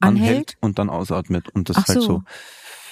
Anhält? 0.00 0.28
anhält 0.28 0.56
und 0.60 0.78
dann 0.78 0.90
ausatmet. 0.90 1.48
Und 1.50 1.68
das 1.68 1.76
Ach 1.76 1.82
ist 1.82 1.88
halt 1.88 2.00
so. 2.02 2.06
so. 2.06 2.22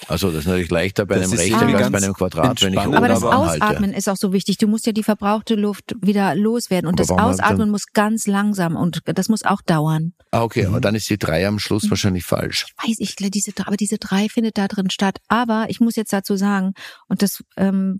Also 0.07 0.29
das 0.29 0.41
ist 0.41 0.45
natürlich 0.45 0.69
leichter 0.69 1.05
bei 1.05 1.15
Das 1.15 1.31
einem 1.31 1.39
Rechteck 1.39 1.75
als 1.75 1.91
bei 1.91 1.97
einem 1.97 2.13
Quadrat, 2.13 2.61
wenn 2.61 2.73
ich 2.73 2.79
oben 2.79 2.95
Aber 2.95 3.07
das 3.07 3.23
aber 3.23 3.33
anhalte. 3.33 3.65
Ausatmen 3.65 3.93
ist 3.93 4.07
auch 4.07 4.15
so 4.15 4.31
wichtig. 4.31 4.57
Du 4.57 4.67
musst 4.67 4.85
ja 4.85 4.91
die 4.91 5.01
verbrauchte 5.03 5.55
Luft 5.55 5.95
wieder 6.01 6.35
loswerden. 6.35 6.87
Und 6.87 6.99
Aber 6.99 7.07
das 7.07 7.17
hat 7.17 7.19
Ausatmen 7.19 7.71
muss 7.71 7.87
ganz 7.93 8.27
langsam 8.27 8.75
und 8.75 9.01
das 9.05 9.27
muss 9.27 9.43
auch 9.43 9.61
dauern. 9.61 10.13
Ah, 10.31 10.43
okay, 10.43 10.63
Mhm. 10.63 10.67
aber 10.67 10.81
dann 10.81 10.93
ist 10.95 11.09
die 11.09 11.17
drei 11.17 11.47
am 11.47 11.57
Schluss 11.57 11.89
wahrscheinlich 11.89 12.25
falsch. 12.25 12.67
Weiß 12.85 12.97
ich, 12.99 13.15
diese, 13.15 13.51
aber 13.65 13.75
diese 13.77 13.97
drei 13.97 14.29
findet 14.29 14.57
da 14.57 14.67
drin 14.67 14.89
statt. 14.91 15.17
Aber 15.29 15.65
ich 15.69 15.79
muss 15.79 15.95
jetzt 15.95 16.13
dazu 16.13 16.35
sagen, 16.35 16.73
und 17.07 17.21
das, 17.23 17.43
ähm, 17.57 17.99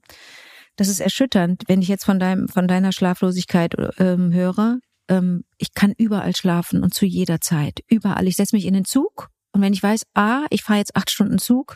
das 0.75 0.89
ist 0.89 0.99
erschütternd, 0.99 1.63
wenn 1.67 1.81
ich 1.81 1.87
jetzt 1.87 2.05
von 2.05 2.19
deinem, 2.19 2.47
von 2.47 2.67
deiner 2.67 2.91
Schlaflosigkeit 2.91 3.73
ähm, 3.97 4.31
höre. 4.31 4.77
Ähm, 5.09 5.43
ich 5.57 5.73
kann 5.73 5.93
überall 5.97 6.35
schlafen 6.35 6.83
und 6.83 6.93
zu 6.93 7.05
jeder 7.05 7.39
Zeit. 7.41 7.79
Überall. 7.89 8.27
Ich 8.27 8.35
setze 8.35 8.55
mich 8.55 8.65
in 8.65 8.73
den 8.73 8.85
Zug 8.85 9.29
und 9.51 9.61
wenn 9.61 9.73
ich 9.73 9.81
weiß, 9.83 10.03
ah, 10.15 10.45
ich 10.49 10.63
fahre 10.63 10.79
jetzt 10.79 10.95
acht 10.95 11.09
Stunden 11.09 11.37
Zug, 11.39 11.75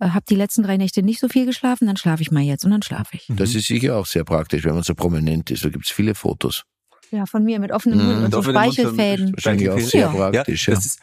äh, 0.00 0.08
habe 0.08 0.24
die 0.28 0.34
letzten 0.36 0.62
drei 0.62 0.76
Nächte 0.76 1.02
nicht 1.02 1.20
so 1.20 1.28
viel 1.28 1.46
geschlafen, 1.46 1.86
dann 1.86 1.96
schlafe 1.96 2.22
ich 2.22 2.30
mal 2.30 2.42
jetzt 2.42 2.64
und 2.64 2.70
dann 2.70 2.82
schlafe 2.82 3.16
ich. 3.16 3.26
Das 3.28 3.54
ist 3.54 3.66
sicher 3.66 3.96
auch 3.96 4.06
sehr 4.06 4.24
praktisch, 4.24 4.64
wenn 4.64 4.74
man 4.74 4.82
so 4.82 4.94
prominent 4.94 5.50
ist. 5.50 5.64
Da 5.64 5.68
gibt's 5.68 5.90
viele 5.90 6.14
Fotos. 6.14 6.62
Ja, 7.10 7.26
von 7.26 7.44
mir 7.44 7.60
mit 7.60 7.70
offenem 7.70 7.98
Mhm, 8.00 8.06
Mund 8.22 8.34
und 8.34 8.44
so 8.44 8.50
Speichelfäden. 8.50 9.32
Wahrscheinlich 9.34 9.70
auch 9.70 9.78
sehr 9.78 10.00
Ja. 10.00 10.08
praktisch, 10.30 10.66
ja. 10.68 10.74
das 10.74 10.86
ist, 10.86 11.00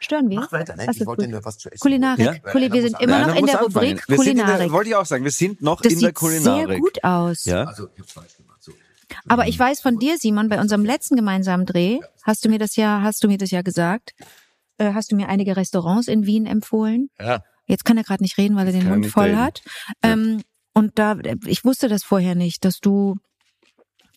Stören 0.00 0.28
wir? 0.30 0.36
Mach 0.38 0.52
weiter. 0.52 0.76
Nein, 0.76 0.90
ich 0.92 1.04
wollte 1.06 1.22
gut? 1.24 1.30
nur 1.32 1.44
was 1.44 1.58
zu 1.58 1.68
essen. 1.72 1.80
Kulinarik. 1.80 2.24
Ja? 2.24 2.38
Kuli 2.52 2.70
wir 2.72 2.82
sind 2.82 3.00
immer 3.00 3.26
noch 3.26 3.34
in 3.34 3.46
der 3.46 3.60
anfangen. 3.60 3.88
Rubrik 3.88 4.08
wir 4.08 4.16
der, 4.16 4.16
Kulinarik. 4.16 4.70
wollte 4.72 4.90
ich 4.90 4.94
auch 4.96 5.06
sagen, 5.06 5.24
wir 5.24 5.30
sind 5.32 5.60
noch 5.60 5.80
Das 5.80 5.92
in 5.92 5.98
der 5.98 6.08
sieht 6.10 6.14
Kulinarik. 6.14 6.68
sehr 6.68 6.78
gut 6.78 7.02
aus. 7.02 7.44
Ja? 7.46 7.64
Also, 7.64 7.88
ich 7.94 8.00
hab's 8.02 8.12
falsch 8.12 8.36
gemacht. 8.36 8.57
Aber 9.26 9.46
ich 9.48 9.58
weiß 9.58 9.80
von 9.80 9.98
dir, 9.98 10.18
Simon, 10.18 10.48
bei 10.48 10.60
unserem 10.60 10.84
letzten 10.84 11.16
gemeinsamen 11.16 11.66
Dreh 11.66 12.00
hast 12.22 12.44
du 12.44 12.48
mir 12.48 12.58
das 12.58 12.76
ja, 12.76 13.00
hast 13.02 13.24
du 13.24 13.28
mir 13.28 13.38
das 13.38 13.50
ja 13.50 13.62
gesagt, 13.62 14.14
äh, 14.78 14.92
hast 14.92 15.12
du 15.12 15.16
mir 15.16 15.28
einige 15.28 15.56
Restaurants 15.56 16.08
in 16.08 16.26
Wien 16.26 16.46
empfohlen. 16.46 17.10
Ja. 17.18 17.42
Jetzt 17.66 17.84
kann 17.84 17.98
er 17.98 18.04
gerade 18.04 18.22
nicht 18.22 18.38
reden, 18.38 18.56
weil 18.56 18.66
er 18.66 18.72
den 18.72 18.88
Mund 18.88 19.06
voll 19.06 19.26
reden. 19.26 19.38
hat. 19.38 19.62
Ähm, 20.02 20.42
und 20.72 20.98
da, 20.98 21.16
ich 21.46 21.64
wusste 21.64 21.88
das 21.88 22.04
vorher 22.04 22.34
nicht, 22.34 22.64
dass 22.64 22.80
du 22.80 23.16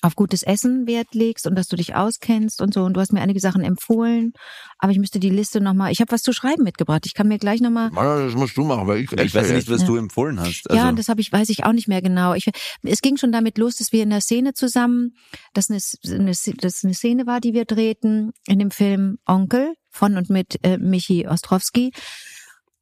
auf 0.02 0.16
gutes 0.16 0.44
Essen 0.44 0.88
Wert 0.88 1.14
legst 1.14 1.46
und 1.48 1.56
dass 1.56 1.68
du 1.68 1.76
dich 1.76 1.96
auskennst 1.96 2.62
und 2.62 2.74
so. 2.74 2.84
Und 2.84 2.94
du 2.96 3.00
hast 3.02 3.14
mir 3.14 3.22
einige 3.22 3.40
Sachen 3.40 3.64
empfohlen, 3.64 4.34
aber 4.80 4.92
ich 4.92 4.98
müsste 5.00 5.20
die 5.20 5.30
Liste 5.30 5.62
nochmal. 5.62 5.92
Ich 5.92 6.02
habe 6.02 6.12
was 6.12 6.22
zu 6.22 6.34
schreiben 6.34 6.64
mitgebracht. 6.64 7.06
Ich 7.06 7.14
kann 7.14 7.28
mir 7.28 7.38
gleich 7.38 7.62
nochmal. 7.62 7.92
Das 7.92 8.34
musst 8.36 8.58
du 8.58 8.64
machen, 8.64 8.88
weil 8.88 9.02
ich, 9.02 9.12
Ich 9.12 9.36
weiß 9.36 9.52
nicht, 9.52 9.70
was 9.70 9.82
Ja. 9.82 9.88
du 9.88 9.96
empfohlen 9.98 10.40
hast. 10.40 10.70
Also, 10.70 10.82
ja, 10.84 10.92
das 10.92 11.08
habe 11.08 11.22
ich, 11.22 11.32
weiß 11.32 11.50
ich 11.50 11.64
auch 11.66 11.74
nicht 11.74 11.88
mehr 11.88 12.02
genau. 12.02 12.34
Ich, 12.34 12.50
es 12.84 13.02
ging 13.02 13.18
schon 13.18 13.32
damit 13.32 13.58
los, 13.58 13.76
dass 13.78 13.92
wir 13.92 14.04
in 14.04 14.10
der 14.10 14.22
Szene 14.22 14.54
zusammen, 14.54 15.14
dass 15.54 15.70
eine, 15.70 15.80
eine, 16.08 16.32
dass 16.58 16.84
eine 16.84 16.94
Szene 16.94 17.28
war, 17.28 17.40
die 17.40 17.54
wir 17.54 17.66
drehten 17.66 18.32
in 18.48 18.60
dem 18.60 18.72
Film 18.72 19.18
Onkel 19.26 19.74
von 19.90 20.18
und 20.18 20.30
mit 20.30 20.58
äh, 20.64 20.78
Michi 20.78 21.28
Ostrowski, 21.28 21.92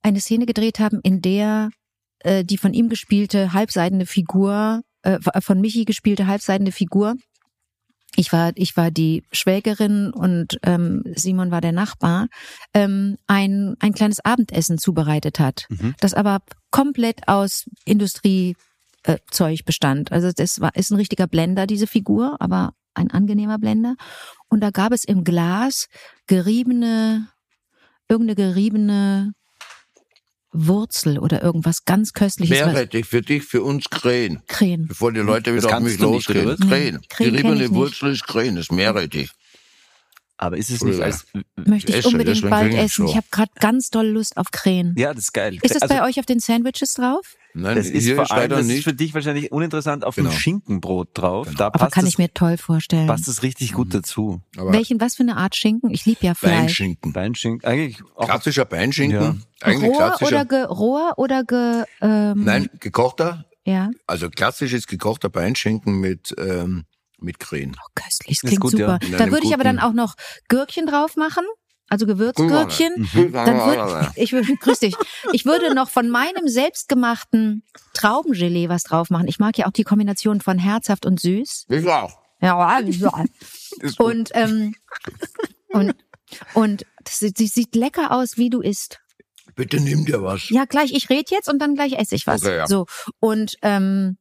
eine 0.01 0.21
Szene 0.21 0.45
gedreht 0.45 0.79
haben, 0.79 0.99
in 1.03 1.21
der 1.21 1.69
äh, 2.19 2.43
die 2.45 2.57
von 2.57 2.73
ihm 2.73 2.87
gespielte 2.89 3.51
halbseidene 3.53 4.05
Figur, 4.05 4.81
äh, 5.03 5.19
von 5.41 5.61
Michi 5.61 5.85
gespielte 5.85 6.27
halbseidene 6.27 6.71
Figur, 6.71 7.15
ich 8.15 8.33
war, 8.33 8.51
ich 8.55 8.75
war 8.75 8.91
die 8.91 9.23
Schwägerin 9.31 10.11
und 10.11 10.59
ähm, 10.63 11.03
Simon 11.15 11.51
war 11.51 11.61
der 11.61 11.71
Nachbar, 11.71 12.27
ähm, 12.73 13.17
ein, 13.27 13.75
ein 13.79 13.93
kleines 13.93 14.19
Abendessen 14.19 14.77
zubereitet 14.77 15.39
hat, 15.39 15.65
Mhm. 15.69 15.95
das 15.99 16.13
aber 16.13 16.39
komplett 16.71 17.27
aus 17.27 17.65
Industriezeug 17.85 18.57
äh, 19.03 19.17
Zeug 19.31 19.63
bestand. 19.63 20.11
Also 20.11 20.31
das 20.35 20.59
war, 20.59 20.75
ist 20.75 20.91
ein 20.91 20.97
richtiger 20.97 21.27
Blender, 21.27 21.65
diese 21.67 21.87
Figur, 21.87 22.35
aber 22.39 22.73
ein 22.93 23.11
angenehmer 23.11 23.57
Blender. 23.57 23.95
Und 24.49 24.61
da 24.61 24.71
gab 24.71 24.91
es 24.91 25.05
im 25.05 25.23
Glas 25.23 25.87
geriebene, 26.27 27.27
irgendeine 28.09 28.35
geriebene 28.35 29.31
Wurzel 30.51 31.19
oder 31.19 31.43
irgendwas 31.43 31.85
ganz 31.85 32.13
köstliches. 32.13 32.57
Meerrettich 32.57 33.05
für 33.05 33.21
dich, 33.21 33.43
für 33.43 33.61
uns 33.63 33.89
Krähen. 33.89 34.41
Krähen. 34.47 34.87
Bevor 34.87 35.11
die 35.11 35.19
Leute 35.19 35.53
wieder 35.55 35.75
auf 35.77 35.83
mich 35.83 35.99
losgehen. 35.99 36.57
Krähen. 36.59 37.01
Krähen 37.07 37.35
Die 37.35 37.43
nicht. 37.43 37.73
Wurzel 37.73 38.11
ist 38.13 38.25
Krähen, 38.25 38.57
ist 38.57 38.71
Meerrettich. 38.71 39.29
aber 40.37 40.57
ist 40.57 40.69
es 40.69 40.83
nicht 40.83 40.99
als, 41.01 41.25
Möchte 41.55 41.91
ich 41.91 41.99
Esse, 41.99 42.07
unbedingt 42.07 42.49
bald 42.49 42.73
es 42.73 42.93
essen. 42.93 43.07
Ich 43.07 43.15
habe 43.15 43.27
gerade 43.29 43.51
ganz 43.59 43.89
doll 43.89 44.07
Lust 44.07 44.37
auf 44.37 44.51
Krähen. 44.51 44.95
ja, 44.97 45.13
das 45.13 45.25
ist 45.25 45.33
geil. 45.33 45.57
Ist 45.61 45.75
das 45.75 45.83
also, 45.83 45.93
bei 45.95 46.07
euch 46.07 46.19
auf 46.19 46.25
den 46.25 46.39
Sandwiches 46.39 46.93
drauf? 46.95 47.35
Nein, 47.53 47.75
das 47.77 47.87
ist 47.87 48.09
vor 48.11 48.31
allem, 48.31 48.49
das 48.49 48.67
ist 48.67 48.83
für 48.83 48.93
dich 48.93 49.13
wahrscheinlich 49.13 49.51
uninteressant 49.51 50.05
auf 50.05 50.15
Genau. 50.15 50.29
dem 50.29 50.37
Schinkenbrot 50.37 51.09
drauf. 51.13 51.47
Da 51.57 51.67
Aber 51.67 51.79
passt 51.79 51.93
kann 51.93 52.05
das, 52.05 52.13
ich 52.13 52.17
mir 52.19 52.31
toll 52.33 52.57
vorstellen. 52.57 53.07
passt 53.07 53.27
das 53.27 53.41
richtig 53.43 53.73
gut 53.73 53.93
dazu. 53.93 54.41
Aber 54.57 54.71
Welchen, 54.71 55.01
was 55.01 55.15
für 55.15 55.23
eine 55.23 55.35
Art 55.37 55.55
Schinken? 55.55 55.89
Ich 55.89 56.05
lieb 56.05 56.21
ja 56.21 56.35
Fleisch. 56.35 56.53
Beinschinken. 56.53 57.13
Beinschinken, 57.13 57.67
eigentlich 57.67 57.97
auch 58.15 58.25
Klassischer 58.25 58.65
Beinschinken. 58.65 59.43
Eigentlich 59.61 59.89
Rohr 59.91 59.97
klassischer. 59.97 60.27
oder 60.27 60.45
ge, 60.45 60.63
rohr 60.63 61.13
oder 61.17 61.43
ge, 61.43 61.83
ähm, 62.01 62.43
Nein, 62.43 62.69
gekochter. 62.79 63.45
ja. 63.65 63.89
Also 64.07 64.29
klassisches 64.29 64.85
gekochter 64.87 65.29
Beinschinken 65.29 65.99
mit, 65.99 66.33
ähm, 66.37 66.85
mit 67.19 67.39
Krähen. 67.39 67.75
Oh, 67.77 67.87
köstlich, 67.95 68.39
das 68.41 68.47
klingt 68.47 68.61
gut, 68.61 68.71
super. 68.71 68.99
ja. 69.09 69.17
Da 69.17 69.31
würde 69.31 69.45
ich 69.45 69.53
aber 69.53 69.63
dann 69.63 69.79
auch 69.79 69.91
noch 69.93 70.13
Gürkchen 70.47 70.85
drauf 70.85 71.15
machen, 71.17 71.43
also 71.89 72.05
Gewürzgürkchen. 72.05 72.93
Mhm. 73.13 73.31
Dann 73.33 73.57
würde 73.65 74.11
ich 74.15 74.31
würde 74.33 74.55
grüß 74.55 74.79
dich. 74.79 74.95
Ich 75.33 75.45
würde 75.45 75.73
noch 75.73 75.89
von 75.89 76.09
meinem 76.09 76.47
selbstgemachten 76.47 77.63
Traubengelee 77.93 78.69
was 78.69 78.83
drauf 78.83 79.09
machen. 79.09 79.27
Ich 79.27 79.39
mag 79.39 79.57
ja 79.57 79.67
auch 79.67 79.71
die 79.71 79.83
Kombination 79.83 80.41
von 80.41 80.57
herzhaft 80.57 81.05
und 81.05 81.19
süß. 81.19 81.65
Ich 81.69 81.87
auch. 81.89 82.17
Ja, 82.41 82.79
ja. 82.79 83.25
und 83.97 84.29
ähm, 84.33 84.75
und 85.69 85.93
und 86.53 86.85
das 87.03 87.19
sieht, 87.19 87.37
sieht- 87.37 87.53
sieht 87.53 87.75
lecker 87.75 88.11
aus, 88.11 88.37
wie 88.37 88.49
du 88.49 88.61
isst. 88.61 88.99
Bitte 89.59 89.81
nimm 89.81 90.05
dir 90.05 90.23
was. 90.23 90.49
Ja, 90.49 90.63
gleich, 90.63 90.93
ich 90.93 91.09
rede 91.09 91.25
jetzt 91.31 91.49
und 91.49 91.59
dann 91.59 91.75
gleich 91.75 91.93
esse 91.99 92.15
ich 92.15 92.25
was. 92.25 92.43
Okay, 92.43 92.55
ja. 92.55 92.65
So. 92.67 92.85
Und 93.19 93.57
ähm, 93.61 94.17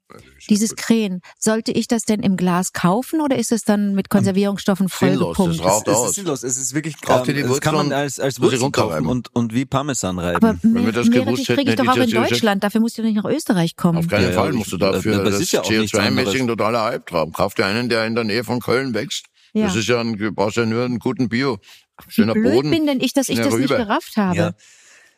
dieses 0.51 0.75
Krähen, 0.75 1.21
sollte 1.39 1.71
ich 1.71 1.87
das 1.87 2.03
denn 2.03 2.21
im 2.21 2.37
Glas 2.37 2.73
kaufen 2.73 3.21
oder 3.21 3.37
ist 3.39 3.53
es 3.53 3.63
dann 3.63 3.95
mit 3.95 4.11
Konservierungsstoffen 4.11 4.89
Sinnlos, 4.89 5.37
vollgepumpt? 5.37 5.61
das 5.61 5.65
raucht 5.67 5.87
es 5.89 5.95
aus. 5.95 6.09
ist 6.09 6.15
sinnlos. 6.17 6.43
Es 6.43 6.57
ist 6.57 6.75
wirklich, 6.75 7.01
Kauft 7.01 7.29
ihr 7.29 7.37
ähm, 7.37 7.43
die 7.45 7.49
das 7.49 7.61
kann 7.61 7.75
man 7.77 7.93
als, 7.93 8.19
als 8.19 8.41
muss 8.41 8.53
ich 8.53 8.61
Wurzel 8.61 8.73
kaufen 8.73 8.89
runterreiben. 8.95 9.09
und, 9.09 9.35
und 9.35 9.55
wie 9.55 9.65
Parmesan 9.65 10.19
reiben. 10.19 10.37
Aber 10.45 10.59
Wenn 10.63 10.87
wir 10.87 10.93
das 10.93 11.09
gewusst 11.11 11.47
kriege 11.47 11.63
ich 11.63 11.69
hätten, 11.69 11.87
doch 11.87 11.93
auch 11.93 11.97
in 11.99 12.11
Deutschland. 12.11 12.65
Dafür 12.65 12.81
musst 12.81 12.99
du 12.99 13.03
nicht 13.03 13.15
nach 13.15 13.25
Österreich 13.25 13.77
kommen. 13.77 13.99
Auf 13.99 14.09
keinen 14.09 14.25
Ja, 14.31 14.33
Fall 14.33 14.51
ich- 14.51 14.57
musst 14.57 14.73
du 14.73 14.77
dafür, 14.77 15.19
das 15.23 15.35
das, 15.35 15.41
ist 15.43 15.53
ja 15.53 15.61
auch 15.63 15.71
nichts 15.71 15.93
CO2-mäßig 15.97 16.41
ein 16.41 16.49
totaler 16.49 16.81
Albtraum. 16.83 17.33
Kauf 17.33 17.55
dir 17.55 17.67
einen, 17.67 17.89
der 17.89 18.05
in 18.07 18.15
der 18.17 18.25
Nähe 18.25 18.43
von 18.43 18.59
Köln 18.61 18.93
wächst. 18.95 19.27
Ja. 19.55 19.67
Das 19.67 19.77
ist 19.77 19.87
ja 19.89 20.01
ein, 20.01 20.17
du 20.17 20.33
brauchst 20.33 20.57
ja 20.57 20.67
nur 20.67 20.85
einen 20.85 20.99
guten 20.99 21.29
Bio. 21.29 21.59
Wie 22.07 22.13
Schöner 22.13 22.35
blöd 22.35 22.53
Boden. 22.53 22.71
bin 22.71 22.87
denn 22.87 23.01
ich, 23.01 23.13
dass 23.13 23.29
ich 23.29 23.37
das 23.39 23.47
nicht 23.47 23.71
Rübe. 23.71 23.77
gerafft 23.77 24.17
habe. 24.17 24.37
ja, 24.37 24.53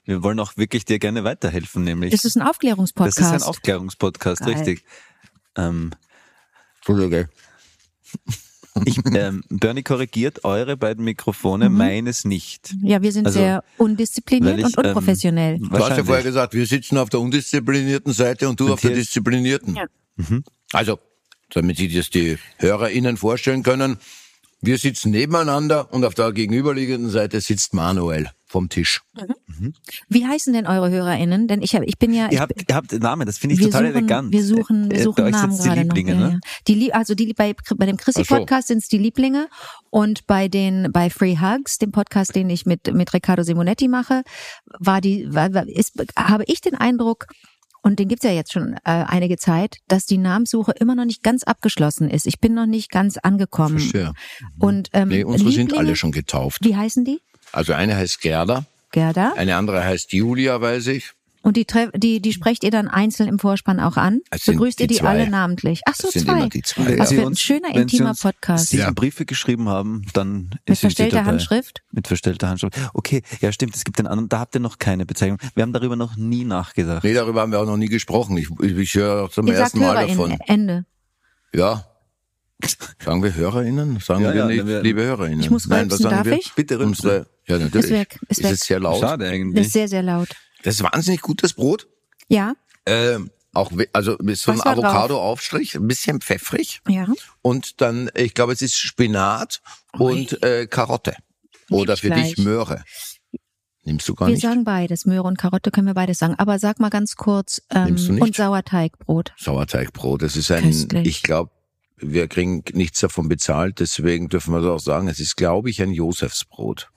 wir 0.04 0.22
wollen 0.22 0.40
auch 0.40 0.56
wirklich 0.56 0.84
dir 0.84 0.98
gerne 0.98 1.24
weiterhelfen, 1.24 1.84
nämlich. 1.84 2.10
Das 2.12 2.24
ist 2.24 2.36
ein 2.36 2.42
Aufklärungspodcast. 2.42 3.18
Das 3.18 3.26
ist 3.26 3.32
ein 3.32 3.42
Aufklärungspodcast, 3.42 4.40
Geil. 4.42 4.54
richtig. 4.54 4.84
Ähm, 5.56 5.92
ich, 8.84 8.98
ähm, 9.14 9.42
Bernie 9.50 9.82
korrigiert 9.82 10.44
eure 10.44 10.76
beiden 10.76 11.04
Mikrofone, 11.04 11.68
Mhm. 11.68 11.76
meines 11.76 12.24
nicht. 12.24 12.74
ja, 12.82 13.02
wir 13.02 13.12
sind 13.12 13.26
Also, 13.26 13.38
sehr 13.40 13.64
undiszipliniert 13.76 14.58
ich, 14.58 14.64
und 14.64 14.78
unprofessionell. 14.78 15.54
Ähm, 15.56 15.68
Du 15.70 15.78
hast 15.78 15.96
ja 15.96 16.04
vorher 16.04 16.24
gesagt, 16.24 16.54
wir 16.54 16.66
sitzen 16.66 16.96
auf 16.98 17.10
der 17.10 17.20
undisziplinierten 17.20 18.12
Seite 18.12 18.48
und 18.48 18.58
du 18.60 18.66
Und 18.66 18.72
auf 18.72 18.80
der 18.80 18.92
disziplinierten. 18.92 19.76
Ja. 19.76 19.86
Also, 20.72 20.98
damit 21.50 21.76
sich 21.78 21.94
das 21.94 22.10
die 22.10 22.38
HörerInnen 22.58 23.16
vorstellen 23.16 23.62
können, 23.62 23.98
wir 24.60 24.78
sitzen 24.78 25.10
nebeneinander 25.10 25.92
und 25.92 26.04
auf 26.04 26.14
der 26.14 26.32
gegenüberliegenden 26.32 27.10
Seite 27.10 27.40
sitzt 27.40 27.74
Manuel 27.74 28.30
vom 28.50 28.68
Tisch. 28.68 29.02
Wie 30.08 30.26
heißen 30.26 30.52
denn 30.52 30.66
eure 30.66 30.90
HörerInnen? 30.90 31.46
Denn 31.46 31.62
ich, 31.62 31.76
hab, 31.76 31.84
ich 31.84 31.98
bin 31.98 32.12
ja. 32.12 32.26
ich 32.26 32.32
Ihr 32.32 32.40
habt, 32.40 32.68
ihr 32.68 32.74
habt 32.74 32.92
Namen, 32.92 33.24
das 33.24 33.38
finde 33.38 33.54
ich 33.54 33.60
total 33.60 33.86
suchen, 33.86 33.96
elegant. 33.96 34.32
Wir 34.32 34.44
suchen, 34.44 34.90
wir 34.90 34.98
Äh, 34.98 35.02
suchen 35.04 35.24
euch 35.24 35.32
Namen 35.32 35.56
die 35.56 35.62
gerade 35.62 35.80
Lieblinge, 35.82 36.14
noch. 36.14 36.20
Ja, 36.20 36.28
ne? 36.28 36.40
ja. 36.42 36.50
Die, 36.66 36.92
also 36.92 37.14
die 37.14 37.32
bei, 37.32 37.54
bei 37.76 37.86
dem 37.86 37.96
so. 37.96 38.04
Chrissy-Podcast 38.04 38.68
sind's 38.68 38.88
die 38.88 38.98
Lieblinge 38.98 39.48
und 39.90 40.26
bei 40.26 40.48
den 40.48 40.90
bei 40.90 41.10
Free 41.10 41.36
Hugs, 41.38 41.78
dem 41.78 41.92
Podcast, 41.92 42.34
den 42.34 42.50
ich 42.50 42.66
mit 42.66 42.92
mit 42.92 43.14
Riccardo 43.14 43.44
Simonetti 43.44 43.86
mache, 43.86 44.22
war 44.80 45.00
die, 45.00 45.32
war, 45.32 45.68
ist, 45.68 45.92
habe 46.16 46.42
ich 46.48 46.60
den 46.60 46.74
Eindruck, 46.74 47.26
und 47.82 47.98
den 47.98 48.08
gibt's 48.08 48.24
ja 48.24 48.32
jetzt 48.32 48.52
schon 48.52 48.74
äh, 48.74 48.78
einige 48.84 49.36
Zeit, 49.38 49.76
dass 49.88 50.04
die 50.04 50.18
Namenssuche 50.18 50.72
immer 50.72 50.94
noch 50.94 51.06
nicht 51.06 51.22
ganz 51.22 51.44
abgeschlossen 51.44 52.10
ist. 52.10 52.26
Ich 52.26 52.38
bin 52.40 52.52
noch 52.52 52.66
nicht 52.66 52.90
ganz 52.90 53.16
angekommen. 53.16 53.78
Verstehe. 53.78 54.12
Und 54.58 54.90
ähm, 54.92 55.08
Nee, 55.08 55.24
unsere 55.24 55.50
sind 55.50 55.72
alle 55.72 55.96
schon 55.96 56.12
getauft. 56.12 56.64
Wie 56.64 56.76
heißen 56.76 57.04
die? 57.04 57.20
Also 57.52 57.72
eine 57.72 57.96
heißt 57.96 58.20
Gerda, 58.20 58.64
Gerda. 58.92 59.32
eine 59.36 59.56
andere 59.56 59.84
heißt 59.84 60.12
Julia, 60.12 60.60
weiß 60.60 60.86
ich. 60.88 61.12
Und 61.42 61.56
die, 61.56 61.64
treff- 61.64 61.90
die, 61.96 62.20
die 62.20 62.34
sprecht 62.34 62.64
ihr 62.64 62.70
dann 62.70 62.86
einzeln 62.86 63.26
im 63.26 63.38
Vorspann 63.38 63.80
auch 63.80 63.96
an? 63.96 64.20
Begrüßt 64.44 64.78
ihr 64.80 64.86
die 64.86 64.94
die 64.96 65.00
zwei. 65.00 65.08
alle 65.08 65.30
namentlich? 65.30 65.80
Ach 65.86 65.94
so, 65.96 66.10
sind 66.10 66.26
zwei. 66.26 66.32
immer 66.32 66.48
die 66.50 66.60
zwei. 66.60 66.84
Wenn. 66.84 66.98
Was 66.98 67.12
für 67.14 67.26
ein 67.26 67.34
schöner, 67.34 67.68
wenn 67.68 67.74
sie 67.76 67.80
intimer 67.96 68.10
uns 68.10 68.20
Podcast. 68.20 68.68
sieben 68.68 68.82
Ja. 68.82 68.90
Briefe 68.90 69.24
geschrieben 69.24 69.66
haben, 69.70 70.04
dann 70.12 70.50
Mit 70.68 70.76
sie 70.76 70.76
verstellter 70.76 71.16
dabei. 71.16 71.30
Handschrift? 71.30 71.80
Mit 71.92 72.08
verstellter 72.08 72.48
Handschrift. 72.50 72.78
Okay, 72.92 73.22
ja 73.40 73.52
stimmt, 73.52 73.74
es 73.74 73.84
gibt 73.84 73.98
den 73.98 74.06
anderen, 74.06 74.28
da 74.28 74.40
habt 74.40 74.54
ihr 74.54 74.60
noch 74.60 74.78
keine 74.78 75.06
Bezeichnung. 75.06 75.38
Wir 75.54 75.62
haben 75.62 75.72
darüber 75.72 75.96
noch 75.96 76.14
nie 76.16 76.44
nachgedacht. 76.44 77.04
Nee, 77.04 77.14
darüber 77.14 77.40
haben 77.40 77.52
wir 77.52 77.60
auch 77.60 77.66
noch 77.66 77.78
nie 77.78 77.88
gesprochen. 77.88 78.36
Ich, 78.36 78.50
ich, 78.60 78.76
ich 78.76 78.94
höre 78.94 79.24
auch 79.24 79.30
zum 79.30 79.46
Ihr 79.46 79.54
sagt 79.54 79.62
ersten 79.76 79.78
Mal 79.78 79.94
HörerInnen, 79.96 80.18
davon. 80.18 80.38
Ende. 80.46 80.84
Ja. 81.54 81.86
Sagen 83.04 83.22
wir 83.22 83.34
HörerInnen? 83.34 84.00
Sagen 84.00 84.24
Ja, 84.24 84.30
wir 84.34 84.40
ja, 84.40 84.46
nicht, 84.46 84.66
wir- 84.66 84.82
liebe 84.82 85.02
HörerInnen? 85.02 85.40
Ich 85.40 85.50
muss 85.50 85.66
Nein, 85.66 85.86
was 85.90 86.00
rülpsen, 86.00 86.02
sagen 86.04 86.16
darf 86.16 86.26
wir? 86.26 86.32
ich? 86.38 86.52
Bitte 86.54 86.78
rülpsen. 86.78 87.08
Unsere, 87.10 87.26
ja, 87.46 87.58
natürlich. 87.58 87.84
Ist 87.86 87.90
weg, 87.92 88.18
ist 88.28 88.38
Ist 88.38 88.44
weg. 88.44 88.52
es 88.52 88.60
sehr 88.60 88.80
laut. 88.80 89.00
Schade 89.00 89.24
Das 89.24 89.32
eigentlich. 89.32 89.66
ist 89.66 89.72
sehr, 89.72 89.88
sehr 89.88 90.02
laut. 90.02 90.28
Das 90.62 90.74
ist 90.74 90.82
wahnsinnig 90.82 91.20
gutes 91.22 91.52
Brot. 91.54 91.88
Ja, 92.28 92.54
Ähm, 92.86 93.30
auch, 93.52 93.72
also 93.92 94.16
mit 94.22 94.38
so 94.38 94.52
Was 94.52 94.60
drauf? 94.60 94.78
Avocado-Aufstrich, 94.78 95.74
ein 95.74 95.88
bisschen 95.88 96.20
pfeffrig. 96.20 96.80
ja. 96.88 97.06
Und 97.42 97.80
dann, 97.80 98.10
ich 98.14 98.34
glaube, 98.34 98.52
es 98.52 98.62
ist 98.62 98.76
Spinat 98.76 99.60
und 99.98 100.42
äh, 100.42 100.66
Karotte. 100.66 101.14
Oder 101.70 101.96
für 101.96 102.08
gleich. 102.08 102.34
dich 102.34 102.44
Möhre. 102.44 102.84
Nimmst 103.84 104.08
du 104.08 104.14
gar 104.14 104.28
Wir 104.28 104.34
nicht? 104.34 104.42
sagen 104.42 104.64
beides. 104.64 105.06
Möhre 105.06 105.22
und 105.26 105.38
Karotte 105.38 105.70
können 105.70 105.86
wir 105.86 105.94
beides 105.94 106.18
sagen. 106.18 106.34
Aber 106.36 106.58
sag 106.58 106.80
mal 106.80 106.90
ganz 106.90 107.16
kurz, 107.16 107.62
ähm, 107.70 107.84
Nimmst 107.86 108.08
du 108.08 108.12
nicht? 108.12 108.22
und 108.22 108.36
Sauerteigbrot. 108.36 109.32
Sauerteigbrot. 109.38 110.22
Das 110.22 110.36
ist 110.36 110.50
ein, 110.50 110.64
Köstlich. 110.64 111.06
ich 111.08 111.22
glaube, 111.22 111.50
wir 112.00 112.28
kriegen 112.28 112.62
nichts 112.72 113.00
davon 113.00 113.28
bezahlt, 113.28 113.80
deswegen 113.80 114.28
dürfen 114.28 114.52
wir 114.52 114.60
das 114.60 114.70
auch 114.70 114.84
sagen. 114.84 115.08
Es 115.08 115.20
ist, 115.20 115.36
glaube 115.36 115.70
ich, 115.70 115.82
ein 115.82 115.92
Josefsbrot. 115.92 116.90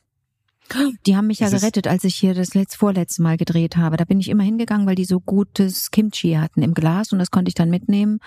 Die 1.06 1.16
haben 1.16 1.28
mich 1.28 1.40
ja 1.40 1.48
Es 1.48 1.54
gerettet, 1.54 1.88
als 1.88 2.04
ich 2.04 2.16
hier 2.16 2.34
das 2.34 2.54
letzt, 2.54 2.78
vorletzte 2.78 3.22
Mal 3.22 3.38
gedreht 3.38 3.78
habe. 3.78 3.98
Da 3.98 4.06
bin 4.06 4.20
ich 4.20 4.30
immer 4.30 4.44
hingegangen, 4.44 4.88
weil 4.88 4.96
die 4.96 5.06
so 5.06 5.20
gutes 5.20 5.92
Kimchi 5.92 6.34
hatten 6.34 6.64
im 6.64 6.74
Glas 6.74 7.12
und 7.12 7.20
das 7.20 7.32
konnte 7.32 7.50
ich 7.50 7.56
dann 7.56 7.70
mitnehmen 7.70 8.20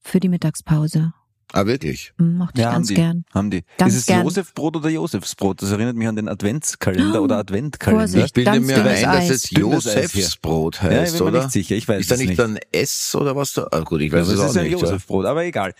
für 0.00 0.18
die 0.18 0.28
Mittagspause. 0.28 1.12
Ah, 1.54 1.66
wirklich? 1.66 2.12
Mochte 2.18 2.54
ich 2.56 2.60
Ja, 2.62 2.68
haben 2.68 2.74
ganz 2.76 2.88
die. 2.88 2.94
gern. 2.94 3.24
Haben 3.34 3.50
die. 3.50 3.62
Ganz 3.76 3.92
ist 3.92 4.00
es 4.00 4.06
gern. 4.06 4.24
Josefbrot 4.24 4.76
oder 4.76 4.88
Josefsbrot? 4.88 5.60
Das 5.62 5.70
erinnert 5.70 5.96
mich 5.96 6.08
an 6.08 6.16
den 6.16 6.28
Adventskalender 6.28 7.20
oder 7.22 7.36
Adventkalender. 7.36 8.00
Vorsicht. 8.04 8.26
Ich 8.26 8.32
bilde 8.32 8.50
ganz 8.52 8.66
mir 8.66 8.76
ein, 8.84 9.02
dass 9.02 9.28
es. 9.30 9.50
Josefsbrot 9.50 10.76
Ja, 10.82 10.90
ich 10.90 10.96
heißt, 10.98 11.12
bin 11.16 11.24
mir 11.24 11.30
oder? 11.30 11.38
nicht 11.42 11.52
sicher, 11.52 11.74
ich 11.74 11.86
weiß 11.88 12.00
ist 12.00 12.10
da 12.10 12.14
es 12.14 12.20
nicht 12.20 12.28
nicht. 12.30 12.38
dann 12.40 12.58
S 12.72 13.14
oder 13.14 13.36
was 13.36 13.52
da? 13.52 13.68
Ah, 13.70 13.80
gut, 13.80 14.00
ich 14.00 14.12
weiß 14.12 14.26
es 14.28 14.34
es 14.34 14.40
auch 14.40 14.46
ist 14.50 14.56
ein 14.56 14.64
nicht. 14.64 14.72
Ja. 14.72 14.78
Josefbrot, 14.78 15.26
aber 15.26 15.44
egal. 15.44 15.74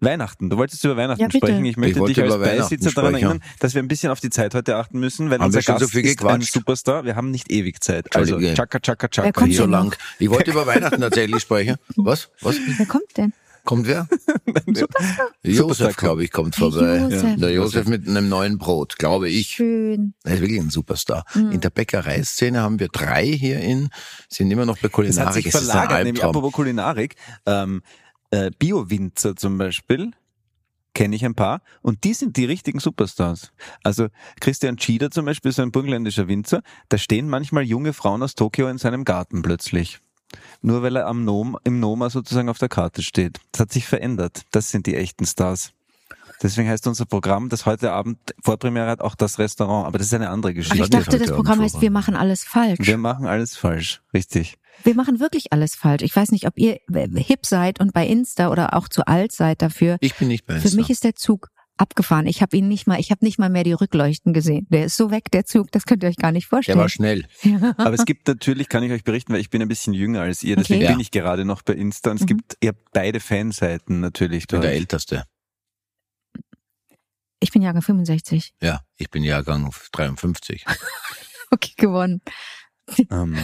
Weihnachten. 0.00 0.48
Du 0.50 0.56
wolltest 0.56 0.82
über 0.84 0.96
Weihnachten 0.96 1.20
Ja, 1.22 1.30
sprechen. 1.30 1.64
Ich 1.64 1.76
möchte 1.76 1.98
Ich 2.00 2.04
dich 2.06 2.22
als 2.22 2.34
über 2.34 2.40
Weihnachten 2.44 2.58
Beisitzer 2.76 2.90
daran 2.92 3.14
erinnern, 3.14 3.40
dass 3.60 3.74
wir 3.74 3.82
ein 3.82 3.88
bisschen 3.88 4.10
auf 4.10 4.20
die 4.20 4.30
Zeit 4.30 4.54
heute 4.54 4.76
achten 4.76 4.98
müssen, 4.98 5.30
weil 5.30 5.38
Haben 5.38 5.46
unser 5.46 5.60
Gast 5.62 5.80
so 5.80 5.88
viel 5.88 6.06
ist 6.06 6.24
ein? 6.24 6.40
Superstar. 6.40 7.04
Wir 7.04 7.16
haben 7.16 7.30
nicht 7.30 7.50
ewig 7.52 7.82
Zeit. 7.82 8.16
Also 8.16 8.34
Entschuldige. 8.36 8.54
Chaka 8.54 8.78
Chaka 8.80 9.08
Chaka. 9.08 9.26
Wer 9.26 9.32
kommt 9.32 9.54
So 9.54 9.66
lang. 9.66 9.94
Ich 10.18 10.30
wollte 10.30 10.50
über 10.52 10.66
Weihnachten 10.66 11.00
tatsächlich 11.00 11.42
sprechen. 11.42 11.76
Was? 11.96 12.30
Was? 12.40 12.56
Wer 12.78 12.86
kommt 12.86 13.16
denn? 13.16 13.32
Kommt 13.68 13.86
wer? 13.86 14.08
Superstar 14.66 15.28
Josef, 15.42 15.96
glaube 15.98 16.24
ich, 16.24 16.32
kommt 16.32 16.56
vorbei. 16.56 17.00
Josef. 17.00 17.36
Der 17.36 17.52
Josef 17.52 17.86
mit 17.86 18.08
einem 18.08 18.30
neuen 18.30 18.56
Brot, 18.56 18.96
glaube 18.96 19.28
ich. 19.28 19.48
Schön. 19.48 20.14
Er 20.24 20.36
ist 20.36 20.40
wirklich 20.40 20.58
ein 20.58 20.70
Superstar. 20.70 21.26
Mhm. 21.34 21.52
In 21.52 21.60
der 21.60 21.68
Bäckereiszene 21.68 22.62
haben 22.62 22.80
wir 22.80 22.88
drei 22.88 23.26
hier 23.26 23.60
in, 23.60 23.90
sind 24.30 24.50
immer 24.50 24.64
noch 24.64 24.78
bei 24.78 24.88
Das 24.88 25.18
hat 25.18 25.34
Kulinarik. 25.34 25.34
sich 25.34 25.52
verlagert, 25.52 26.04
nämlich 26.04 26.24
apropos 26.24 26.50
Kulinarik. 26.54 27.16
Ähm, 27.44 27.82
äh, 28.30 28.50
Bio-Winzer 28.58 29.36
zum 29.36 29.58
Beispiel 29.58 30.12
kenne 30.94 31.14
ich 31.14 31.26
ein 31.26 31.34
paar 31.34 31.60
und 31.82 32.04
die 32.04 32.14
sind 32.14 32.38
die 32.38 32.46
richtigen 32.46 32.80
Superstars. 32.80 33.52
Also 33.82 34.08
Christian 34.40 34.78
Schieder 34.78 35.10
zum 35.10 35.26
Beispiel 35.26 35.50
ist 35.50 35.60
ein 35.60 35.72
burgenländischer 35.72 36.26
Winzer. 36.26 36.62
Da 36.88 36.96
stehen 36.96 37.28
manchmal 37.28 37.64
junge 37.64 37.92
Frauen 37.92 38.22
aus 38.22 38.34
Tokio 38.34 38.66
in 38.68 38.78
seinem 38.78 39.04
Garten 39.04 39.42
plötzlich. 39.42 40.00
Nur 40.60 40.82
weil 40.82 40.96
er 40.96 41.06
am 41.06 41.24
Nom, 41.24 41.56
im 41.64 41.80
Noma 41.80 42.10
sozusagen 42.10 42.48
auf 42.48 42.58
der 42.58 42.68
Karte 42.68 43.02
steht. 43.02 43.40
Das 43.52 43.60
hat 43.60 43.72
sich 43.72 43.86
verändert. 43.86 44.42
Das 44.50 44.70
sind 44.70 44.86
die 44.86 44.96
echten 44.96 45.24
Stars. 45.24 45.72
Deswegen 46.42 46.68
heißt 46.68 46.86
unser 46.86 47.04
Programm, 47.04 47.48
das 47.48 47.66
heute 47.66 47.90
Abend 47.92 48.18
Vorpremiere 48.42 48.86
hat, 48.86 49.00
auch 49.00 49.16
das 49.16 49.38
Restaurant. 49.38 49.86
Aber 49.86 49.98
das 49.98 50.08
ist 50.08 50.14
eine 50.14 50.30
andere 50.30 50.54
Geschichte. 50.54 50.84
ich 50.84 50.90
dachte, 50.90 51.18
das 51.18 51.30
Abend 51.30 51.36
Programm 51.36 51.60
heißt, 51.60 51.80
wir 51.80 51.90
machen 51.90 52.14
alles 52.14 52.44
falsch. 52.44 52.78
Wir 52.80 52.98
machen 52.98 53.26
alles 53.26 53.56
falsch. 53.56 54.02
Richtig. 54.14 54.56
Wir 54.84 54.94
machen 54.94 55.18
wirklich 55.18 55.52
alles 55.52 55.74
falsch. 55.74 56.02
Ich 56.02 56.14
weiß 56.14 56.30
nicht, 56.30 56.46
ob 56.46 56.56
ihr 56.56 56.78
hip 57.16 57.44
seid 57.44 57.80
und 57.80 57.92
bei 57.92 58.06
Insta 58.06 58.50
oder 58.50 58.74
auch 58.74 58.88
zu 58.88 59.06
alt 59.06 59.32
seid 59.32 59.62
dafür. 59.62 59.96
Ich 60.00 60.14
bin 60.14 60.28
nicht 60.28 60.46
bei 60.46 60.60
Für 60.60 60.74
mich 60.76 60.90
ist 60.90 61.02
der 61.02 61.16
Zug 61.16 61.48
abgefahren. 61.78 62.26
Ich 62.26 62.42
habe 62.42 62.56
ihn 62.56 62.68
nicht 62.68 62.86
mal, 62.86 62.98
ich 63.00 63.10
habe 63.10 63.24
nicht 63.24 63.38
mal 63.38 63.48
mehr 63.50 63.64
die 63.64 63.72
Rückleuchten 63.72 64.32
gesehen. 64.32 64.66
Der 64.70 64.84
ist 64.84 64.96
so 64.96 65.10
weg, 65.10 65.30
der 65.32 65.44
Zug, 65.46 65.70
das 65.72 65.84
könnt 65.86 66.02
ihr 66.02 66.08
euch 66.08 66.16
gar 66.16 66.32
nicht 66.32 66.44
Der 66.44 66.48
vorstellen. 66.50 66.78
war 66.78 66.88
schnell. 66.88 67.24
Aber 67.76 67.94
es 67.94 68.04
gibt 68.04 68.26
natürlich, 68.28 68.68
kann 68.68 68.82
ich 68.82 68.92
euch 68.92 69.04
berichten, 69.04 69.32
weil 69.32 69.40
ich 69.40 69.50
bin 69.50 69.62
ein 69.62 69.68
bisschen 69.68 69.94
jünger 69.94 70.20
als 70.22 70.42
ihr, 70.42 70.56
deswegen 70.56 70.78
Okay. 70.80 70.84
Ja. 70.86 70.90
bin 70.92 71.00
ich 71.00 71.10
gerade 71.10 71.44
noch 71.44 71.62
bei 71.62 71.74
Insta. 71.74 72.10
Und 72.10 72.16
es 72.16 72.22
Mhm. 72.22 72.26
gibt, 72.26 72.56
ihr 72.60 72.68
habt 72.70 72.90
beide 72.92 73.20
Fanseiten 73.20 74.00
natürlich 74.00 74.44
Ich 74.44 74.46
bin 74.48 74.60
der 74.60 74.72
Älteste. 74.72 75.24
Ich 77.40 77.52
bin 77.52 77.62
Jahrgang 77.62 77.82
65. 77.82 78.52
Ja, 78.60 78.80
ich 78.96 79.10
bin 79.10 79.22
Jahrgang 79.22 79.70
53. 79.92 80.64
Okay, 81.50 81.72
gewonnen. 81.78 82.20
Ähm, 83.10 83.34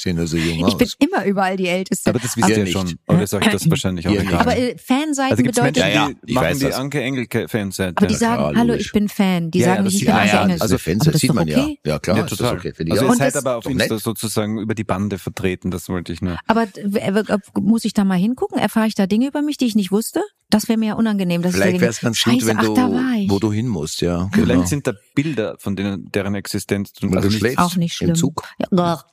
Ich 0.00 0.04
sehe 0.04 0.14
nur 0.14 0.26
so 0.26 0.38
jung 0.38 0.66
Ich 0.66 0.76
bin 0.78 0.86
aus. 0.86 0.96
immer 0.98 1.26
überall 1.26 1.58
die 1.58 1.66
Älteste. 1.68 2.08
aber 2.08 2.20
das 2.20 2.34
wisst 2.34 2.48
Ihr 2.48 2.56
ihr 2.56 2.64
nicht. 2.64 2.72
schon. 2.72 2.94
Oder 3.06 3.18
euch 3.20 3.28
das 3.28 3.68
wahrscheinlich 3.68 4.08
auch 4.08 4.12
egal? 4.12 4.34
aber 4.40 4.56
äh, 4.56 4.78
Fanseiten 4.78 5.32
also 5.32 5.42
bedeutet, 5.42 5.76
Menschen, 5.76 5.80
Ja, 5.94 6.08
ja, 6.08 6.08
die 6.08 6.16
ich 6.24 6.34
machen 6.34 6.44
weiß 6.46 6.58
die 6.58 6.64
das. 6.64 6.74
Anke 6.76 7.02
Engelke 7.02 7.48
Fanseite. 7.48 7.98
aber 7.98 8.06
die 8.06 8.12
Ja, 8.14 8.18
sagen, 8.18 8.36
klar, 8.42 8.54
hallo, 8.56 8.72
ich 8.72 8.92
bin 8.92 9.10
Fan. 9.10 9.50
Die 9.50 9.58
Ja, 9.58 9.66
ja, 9.66 9.72
sagen 9.74 9.84
nicht, 9.84 9.94
ich 9.96 10.00
bin 10.06 10.08
ja, 10.08 10.20
Anke 10.22 10.32
ja, 10.32 10.42
Engels. 10.44 10.60
also 10.62 10.78
Fans, 10.78 11.04
das 11.04 11.20
sieht 11.20 11.34
man 11.34 11.46
doch 11.46 11.52
ja. 11.54 11.62
okay. 11.64 11.78
Ja, 11.84 11.98
klar, 11.98 12.16
ja, 12.16 12.22
ist 12.24 12.30
das 12.30 12.38
total. 12.38 12.56
okay 12.56 12.72
also 12.78 13.04
ihr 13.04 13.10
Und 13.10 13.18
seid 13.18 13.36
aber 13.36 13.56
auf 13.56 13.66
Insta 13.66 13.98
sozusagen 13.98 14.58
über 14.58 14.74
die 14.74 14.84
Bande 14.84 15.18
vertreten, 15.18 15.70
das 15.70 15.90
wollte 15.90 16.14
ich 16.14 16.22
nur. 16.22 16.38
Aber 16.46 16.62
äh, 16.76 17.38
muss 17.60 17.84
ich 17.84 17.92
da 17.92 18.04
mal 18.04 18.16
hingucken? 18.16 18.58
Erfahre 18.58 18.86
ich 18.86 18.94
da 18.94 19.06
Dinge 19.06 19.26
über 19.26 19.42
mich, 19.42 19.58
die 19.58 19.66
ich 19.66 19.74
nicht 19.74 19.92
wusste? 19.92 20.22
Das 20.48 20.66
wäre 20.68 20.78
mir 20.78 20.86
ja 20.86 20.94
unangenehm. 20.94 21.42
Das 21.42 21.52
Vielleicht 21.54 21.74
ist 21.76 21.80
wäre 21.80 21.90
es 21.90 22.00
ganz 22.00 22.24
gut, 22.24 22.44
wenn 22.46 22.58
ach, 22.58 22.64
du, 22.64 22.74
da 22.74 22.90
war 22.90 23.14
ich. 23.16 23.30
wo 23.30 23.38
du 23.38 23.52
hin 23.52 23.68
musst, 23.68 24.00
ja. 24.00 24.28
Vielleicht 24.32 24.50
Genau. 24.50 24.66
sind 24.66 24.86
da 24.86 24.94
Bilder 25.14 25.54
von 25.60 25.76
denen, 25.76 26.10
deren 26.10 26.34
Existenz 26.34 26.92
du 26.94 27.08
Wo 27.08 27.14
du 27.14 27.28
nicht 27.28 27.38
schläfst. 27.38 27.58
auch 27.58 27.76
nicht 27.76 27.94
schlimm. 27.94 28.10
Im 28.10 28.16
Zug. 28.16 28.42
Ja, 28.58 28.66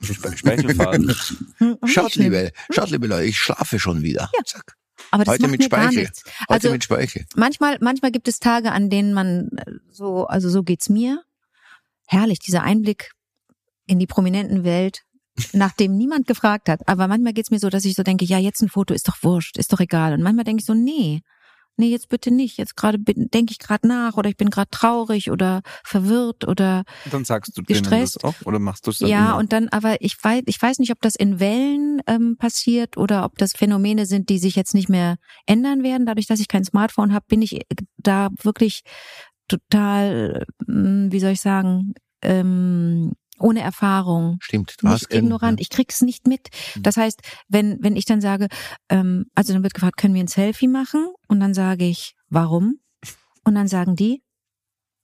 Auch 0.78 1.88
Schaut, 1.88 2.14
liebe, 2.14 2.52
schaut, 2.70 2.90
liebe 2.90 3.06
Leute, 3.06 3.24
ich 3.26 3.38
schlafe 3.38 3.78
schon 3.78 4.02
wieder. 4.02 4.30
Zack. 4.44 4.74
Aber 5.10 5.24
das 5.24 5.34
Heute 5.34 5.42
macht 5.42 5.50
mit 5.52 5.60
mir 5.60 5.68
gar 5.68 5.82
Speichel. 5.84 6.02
nichts. 6.02 6.24
Heute 6.24 6.48
Also 6.48 6.70
mit 6.70 6.84
Speichel. 6.84 7.24
manchmal, 7.36 7.78
manchmal 7.80 8.10
gibt 8.10 8.28
es 8.28 8.40
Tage, 8.40 8.72
an 8.72 8.90
denen 8.90 9.14
man 9.14 9.48
äh, 9.56 9.72
so, 9.90 10.26
also 10.26 10.48
so 10.50 10.62
geht's 10.62 10.88
mir. 10.88 11.22
Herrlich, 12.06 12.40
dieser 12.40 12.62
Einblick 12.62 13.12
in 13.86 13.98
die 13.98 14.06
prominenten 14.06 14.64
Welt, 14.64 15.02
nachdem 15.52 15.96
niemand 15.96 16.26
gefragt 16.26 16.68
hat. 16.68 16.86
Aber 16.88 17.06
manchmal 17.08 17.32
geht's 17.32 17.50
mir 17.50 17.58
so, 17.58 17.70
dass 17.70 17.84
ich 17.84 17.94
so 17.94 18.02
denke, 18.02 18.24
ja, 18.24 18.38
jetzt 18.38 18.60
ein 18.62 18.68
Foto 18.68 18.92
ist 18.92 19.08
doch 19.08 19.16
wurscht, 19.22 19.56
ist 19.56 19.72
doch 19.72 19.80
egal. 19.80 20.12
Und 20.12 20.22
manchmal 20.22 20.44
denke 20.44 20.60
ich 20.60 20.66
so, 20.66 20.74
nee, 20.74 21.22
nee, 21.78 21.88
jetzt 21.88 22.08
bitte 22.08 22.30
nicht. 22.30 22.58
Jetzt 22.58 22.76
gerade 22.76 22.98
denke 22.98 23.52
ich 23.52 23.58
gerade 23.58 23.86
nach 23.86 24.16
oder 24.16 24.28
ich 24.28 24.36
bin 24.36 24.50
gerade 24.50 24.70
traurig 24.70 25.30
oder 25.30 25.62
verwirrt 25.84 26.46
oder 26.46 26.84
Dann 27.10 27.24
sagst 27.24 27.56
du 27.56 27.62
denen 27.62 27.80
Gestresst. 27.80 28.16
das 28.16 28.24
auch 28.24 28.34
oder 28.44 28.58
machst 28.58 28.86
du 28.86 28.90
es 28.90 28.98
dann 28.98 29.08
ja, 29.08 29.30
immer? 29.30 29.36
und 29.36 29.52
dann, 29.52 29.68
aber 29.68 29.96
ich 30.00 30.16
weiß, 30.22 30.42
ich 30.46 30.60
weiß 30.60 30.78
nicht, 30.78 30.92
ob 30.92 31.00
das 31.00 31.14
in 31.14 31.40
Wellen 31.40 32.00
ähm, 32.06 32.36
passiert 32.38 32.96
oder 32.96 33.24
ob 33.24 33.38
das 33.38 33.52
Phänomene 33.52 34.06
sind, 34.06 34.28
die 34.28 34.38
sich 34.38 34.56
jetzt 34.56 34.74
nicht 34.74 34.88
mehr 34.88 35.16
ändern 35.46 35.82
werden. 35.82 36.06
Dadurch, 36.06 36.26
dass 36.26 36.40
ich 36.40 36.48
kein 36.48 36.64
Smartphone 36.64 37.12
habe, 37.12 37.24
bin 37.28 37.42
ich 37.42 37.62
da 37.96 38.28
wirklich 38.42 38.82
total, 39.48 40.44
ähm, 40.68 41.08
wie 41.10 41.20
soll 41.20 41.32
ich 41.32 41.40
sagen, 41.40 41.94
ähm, 42.22 43.12
ohne 43.38 43.60
Erfahrung. 43.60 44.38
Stimmt. 44.40 44.74
Du 44.80 44.88
hast 44.88 45.10
Nicht 45.10 45.14
ignorant, 45.22 45.60
ich 45.60 45.70
krieg's 45.70 46.02
nicht 46.02 46.26
mit. 46.26 46.48
Das 46.76 46.96
heißt, 46.96 47.20
wenn 47.48 47.78
wenn 47.82 47.96
ich 47.96 48.04
dann 48.04 48.20
sage, 48.20 48.48
ähm, 48.88 49.26
also 49.34 49.52
dann 49.52 49.62
wird 49.62 49.74
gefragt, 49.74 49.96
können 49.96 50.14
wir 50.14 50.22
ein 50.22 50.28
Selfie 50.28 50.68
machen? 50.68 51.08
Und 51.28 51.40
dann 51.40 51.54
sage 51.54 51.84
ich, 51.84 52.14
warum? 52.28 52.78
Und 53.44 53.54
dann 53.54 53.68
sagen 53.68 53.96
die, 53.96 54.22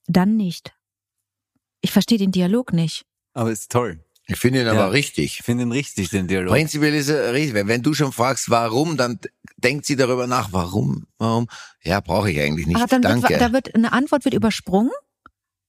dann 0.07 0.35
nicht. 0.37 0.73
Ich 1.81 1.91
verstehe 1.91 2.17
den 2.17 2.31
Dialog 2.31 2.73
nicht. 2.73 3.03
Aber 3.33 3.51
ist 3.51 3.71
toll. 3.71 4.01
Ich 4.27 4.37
finde 4.37 4.61
ihn 4.61 4.65
Ja. 4.65 4.71
aber 4.73 4.91
richtig. 4.91 5.39
Ich 5.39 5.43
finde 5.43 5.63
ihn 5.63 5.71
richtig, 5.71 6.09
den 6.09 6.27
Dialog. 6.27 6.51
Prinzipiell 6.51 6.95
ist 6.95 7.09
er 7.09 7.33
richtig. 7.33 7.53
Wenn- 7.53 7.67
Wenn 7.67 7.83
du 7.83 7.93
schon 7.93 8.11
fragst, 8.11 8.49
warum, 8.49 8.97
dann 8.97 9.19
denkt 9.57 9.85
sie 9.85 9.95
darüber 9.95 10.25
nach. 10.25 10.51
Warum? 10.51 11.05
Warum? 11.19 11.47
Ja, 11.83 11.99
brauche 11.99 12.31
ich 12.31 12.39
eigentlich 12.39 12.65
nicht. 12.65 12.75
Aber 12.77 12.87
dann 12.87 13.03
Danke. 13.03 13.29
wird, 13.29 13.41
da 13.41 13.53
wird 13.53 13.75
eine 13.75 13.91
Antwort 13.93 14.25
wird 14.25 14.33
übersprungen. 14.33 14.89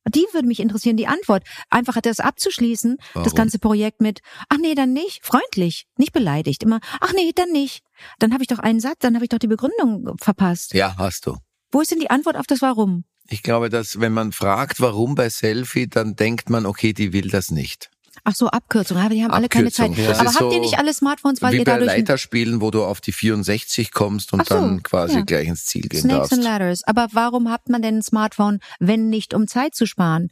Die 0.08 0.24
würde 0.32 0.46
mich 0.46 0.60
interessieren, 0.60 0.96
die 0.96 1.06
Antwort. 1.06 1.44
Einfach 1.70 2.00
das 2.00 2.20
abzuschließen, 2.20 2.96
das 2.98 3.14
Warum? 3.14 3.34
ganze 3.34 3.58
Projekt 3.58 4.00
mit, 4.00 4.20
ach 4.48 4.58
nee, 4.60 4.74
dann 4.74 4.92
nicht, 4.92 5.24
freundlich, 5.24 5.86
nicht 5.96 6.12
beleidigt, 6.12 6.62
immer, 6.62 6.80
ach 7.00 7.12
nee, 7.14 7.32
dann 7.34 7.50
nicht. 7.50 7.82
Dann 8.18 8.32
habe 8.32 8.42
ich 8.42 8.48
doch 8.48 8.58
einen 8.58 8.80
Satz, 8.80 8.96
dann 9.00 9.14
habe 9.14 9.24
ich 9.24 9.28
doch 9.30 9.38
die 9.38 9.46
Begründung 9.46 10.16
verpasst. 10.20 10.74
ja, 10.74 10.96
hast 10.96 11.26
du. 11.26 11.36
Wo 11.72 11.80
ist 11.80 11.90
denn 11.90 12.00
die 12.00 12.10
Antwort 12.10 12.36
auf 12.36 12.46
das 12.46 12.62
Warum? 12.62 13.04
Ich 13.28 13.42
glaube, 13.42 13.68
dass 13.68 13.98
wenn 13.98 14.12
man 14.12 14.32
fragt, 14.32 14.80
warum 14.80 15.16
bei 15.16 15.28
Selfie, 15.28 15.88
dann 15.88 16.14
denkt 16.14 16.48
man, 16.48 16.64
okay, 16.64 16.92
die 16.92 17.12
will 17.12 17.28
das 17.28 17.50
nicht. 17.50 17.90
Ach 18.28 18.34
so, 18.34 18.48
Abkürzung, 18.48 18.98
aber 18.98 19.10
die 19.10 19.22
haben 19.22 19.30
alle 19.30 19.48
keine 19.48 19.68
Abkürzung, 19.68 19.94
Zeit. 19.94 20.08
das 20.08 20.18
Aber 20.18 20.34
habt 20.34 20.52
ihr 20.52 20.58
nicht 20.58 20.80
alle 20.80 20.92
Smartphones, 20.92 21.42
weil 21.42 21.52
Wie 21.52 21.58
ihr 21.58 21.64
bei 21.64 21.70
dadurch 21.74 21.92
Leiterspielen, 21.92 22.60
wo 22.60 22.72
du 22.72 22.82
auf 22.82 23.00
die 23.00 23.12
64 23.12 23.92
kommst 23.92 24.32
und 24.32 24.44
so, 24.44 24.56
dann 24.56 24.82
quasi 24.82 25.18
ja. 25.18 25.20
gleich 25.20 25.46
ins 25.46 25.66
Ziel 25.66 25.82
gehen 25.82 26.00
Snakes 26.00 26.30
darfst. 26.30 26.32
and 26.32 26.42
Ladders. 26.42 26.82
Aber 26.82 27.06
warum 27.12 27.48
hat 27.48 27.68
man 27.68 27.82
denn 27.82 27.98
ein 27.98 28.02
Smartphone, 28.02 28.58
wenn 28.80 29.10
nicht 29.10 29.32
um 29.32 29.46
Zeit 29.46 29.76
zu 29.76 29.86
sparen? 29.86 30.30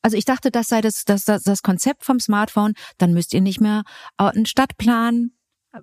Also 0.00 0.16
ich 0.16 0.24
dachte, 0.24 0.50
das 0.50 0.68
sei 0.68 0.80
das, 0.80 1.04
das, 1.04 1.24
das, 1.24 1.42
das 1.42 1.60
Konzept 1.62 2.02
vom 2.02 2.18
Smartphone. 2.18 2.72
Dann 2.96 3.12
müsst 3.12 3.34
ihr 3.34 3.42
nicht 3.42 3.60
mehr 3.60 3.82
einen 4.16 4.46
Stadtplan, 4.46 5.32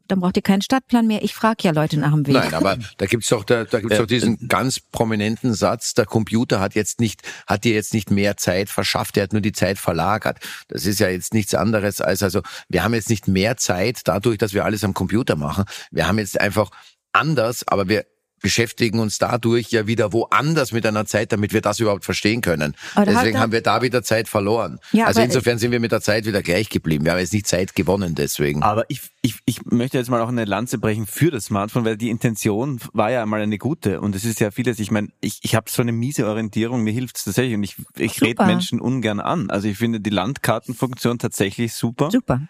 dann 0.08 0.20
braucht 0.20 0.38
ihr 0.38 0.44
keinen 0.44 0.62
Stadtplan 0.62 1.08
mehr. 1.08 1.24
Ich 1.24 1.34
frage 1.34 1.64
ja 1.64 1.72
Leute 1.72 2.00
nach 2.00 2.12
dem 2.12 2.28
Weg. 2.28 2.36
Nein, 2.36 2.54
aber 2.54 2.78
da 2.98 3.06
gibt's 3.08 3.28
doch, 3.30 3.44
da, 3.44 3.64
da 3.64 3.80
gibt's 3.80 3.96
Äh, 3.96 4.00
doch 4.00 4.06
diesen 4.06 4.48
ganz 4.48 4.80
prominenten 4.80 5.54
Satz, 5.54 5.94
der 5.96 6.06
Computer 6.06 6.60
hat 6.60 6.76
jetzt 6.76 7.00
nicht, 7.00 7.22
hat 7.48 7.64
dir 7.64 7.74
jetzt 7.74 7.94
nicht 7.94 8.12
mehr 8.12 8.38
Zeit 8.38 8.70
verschafft, 8.70 9.18
er 9.18 9.24
hat 9.24 9.34
nur 9.34 9.42
die 9.42 9.52
Zeit 9.52 9.80
verlagert. 9.80 10.40
Das 10.68 10.86
ist 10.86 11.00
ja 11.00 11.10
jetzt 11.10 11.34
nichts 11.34 11.56
anderes 11.56 12.02
als, 12.02 12.22
also, 12.22 12.42
wir 12.68 12.84
haben 12.84 12.94
jetzt 12.94 13.10
nicht 13.10 13.28
mehr 13.28 13.58
Zeit 13.58 14.02
dadurch, 14.06 14.38
dass 14.38 14.54
wir 14.54 14.66
alles 14.66 14.84
am 14.84 14.94
Computer 14.94 15.36
machen. 15.36 15.66
Wir 15.92 16.08
haben 16.08 16.20
jetzt 16.20 16.40
einfach 16.40 16.70
anders, 17.12 17.68
aber 17.68 17.90
wir 17.90 18.06
beschäftigen 18.42 19.00
uns 19.00 19.18
dadurch 19.18 19.70
ja 19.72 19.88
wieder 19.88 20.14
woanders 20.14 20.72
mit 20.72 20.86
einer 20.86 21.06
Zeit, 21.06 21.32
damit 21.32 21.54
wir 21.54 21.62
das 21.62 21.80
überhaupt 21.80 22.06
verstehen 22.06 22.42
können. 22.42 22.76
Aber 22.96 23.06
Deswegen 23.06 23.40
haben 23.40 23.52
wir 23.52 23.62
da 23.62 23.82
wieder 23.82 24.04
Zeit 24.04 24.28
verloren. 24.28 24.80
Ja, 24.92 25.06
also 25.06 25.22
insofern 25.22 25.58
sind 25.58 25.72
wir 25.72 25.80
mit 25.80 25.92
der 25.92 26.02
Zeit 26.02 26.26
wieder 26.26 26.42
gleich 26.42 26.70
geblieben. 26.70 27.06
Wir 27.06 27.12
haben 27.14 27.20
jetzt 27.20 27.34
nicht 27.34 27.48
Zeit 27.48 27.76
gewonnen 27.76 28.16
deswegen. 28.16 28.64
Aber 28.64 28.86
ich, 28.90 29.02
ich, 29.22 29.36
ich 29.46 29.66
möchte 29.66 29.98
jetzt 29.98 30.10
mal 30.10 30.22
auch 30.22 30.30
eine 30.30 30.46
Lanze 30.46 30.78
brechen 30.78 31.06
für 31.06 31.32
das 31.32 31.46
Smartphone, 31.46 31.86
weil 31.86 31.98
die 31.98 32.10
Intention 32.10 32.80
war 32.94 33.12
ja 33.12 33.22
einmal 33.22 33.42
eine 33.42 33.58
gute 33.58 34.00
und 34.02 34.16
es 34.16 34.26
ist 34.26 34.40
ja 34.40 34.52
vieles, 34.52 34.80
ich 34.80 34.92
meine, 34.92 35.10
ich, 35.22 35.40
ich 35.42 35.56
habe 35.56 35.70
so 35.70 35.82
eine 35.82 35.92
miese 35.92 36.28
Orientierung, 36.28 36.82
mir 36.84 36.94
hilft 36.94 37.18
es 37.18 37.24
tatsächlich 37.26 37.56
und 37.56 37.64
ich, 37.64 37.76
ich 37.98 38.22
rede. 38.22 38.46
Menschen 38.46 38.80
ungern 38.80 39.20
an. 39.20 39.50
Also 39.50 39.68
ich 39.68 39.78
finde 39.78 40.00
die 40.00 40.10
Landkartenfunktion 40.10 41.20
tatsächlich 41.20 41.74
super 41.74 42.10
Super. 42.12 42.42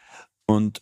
und 0.45 0.81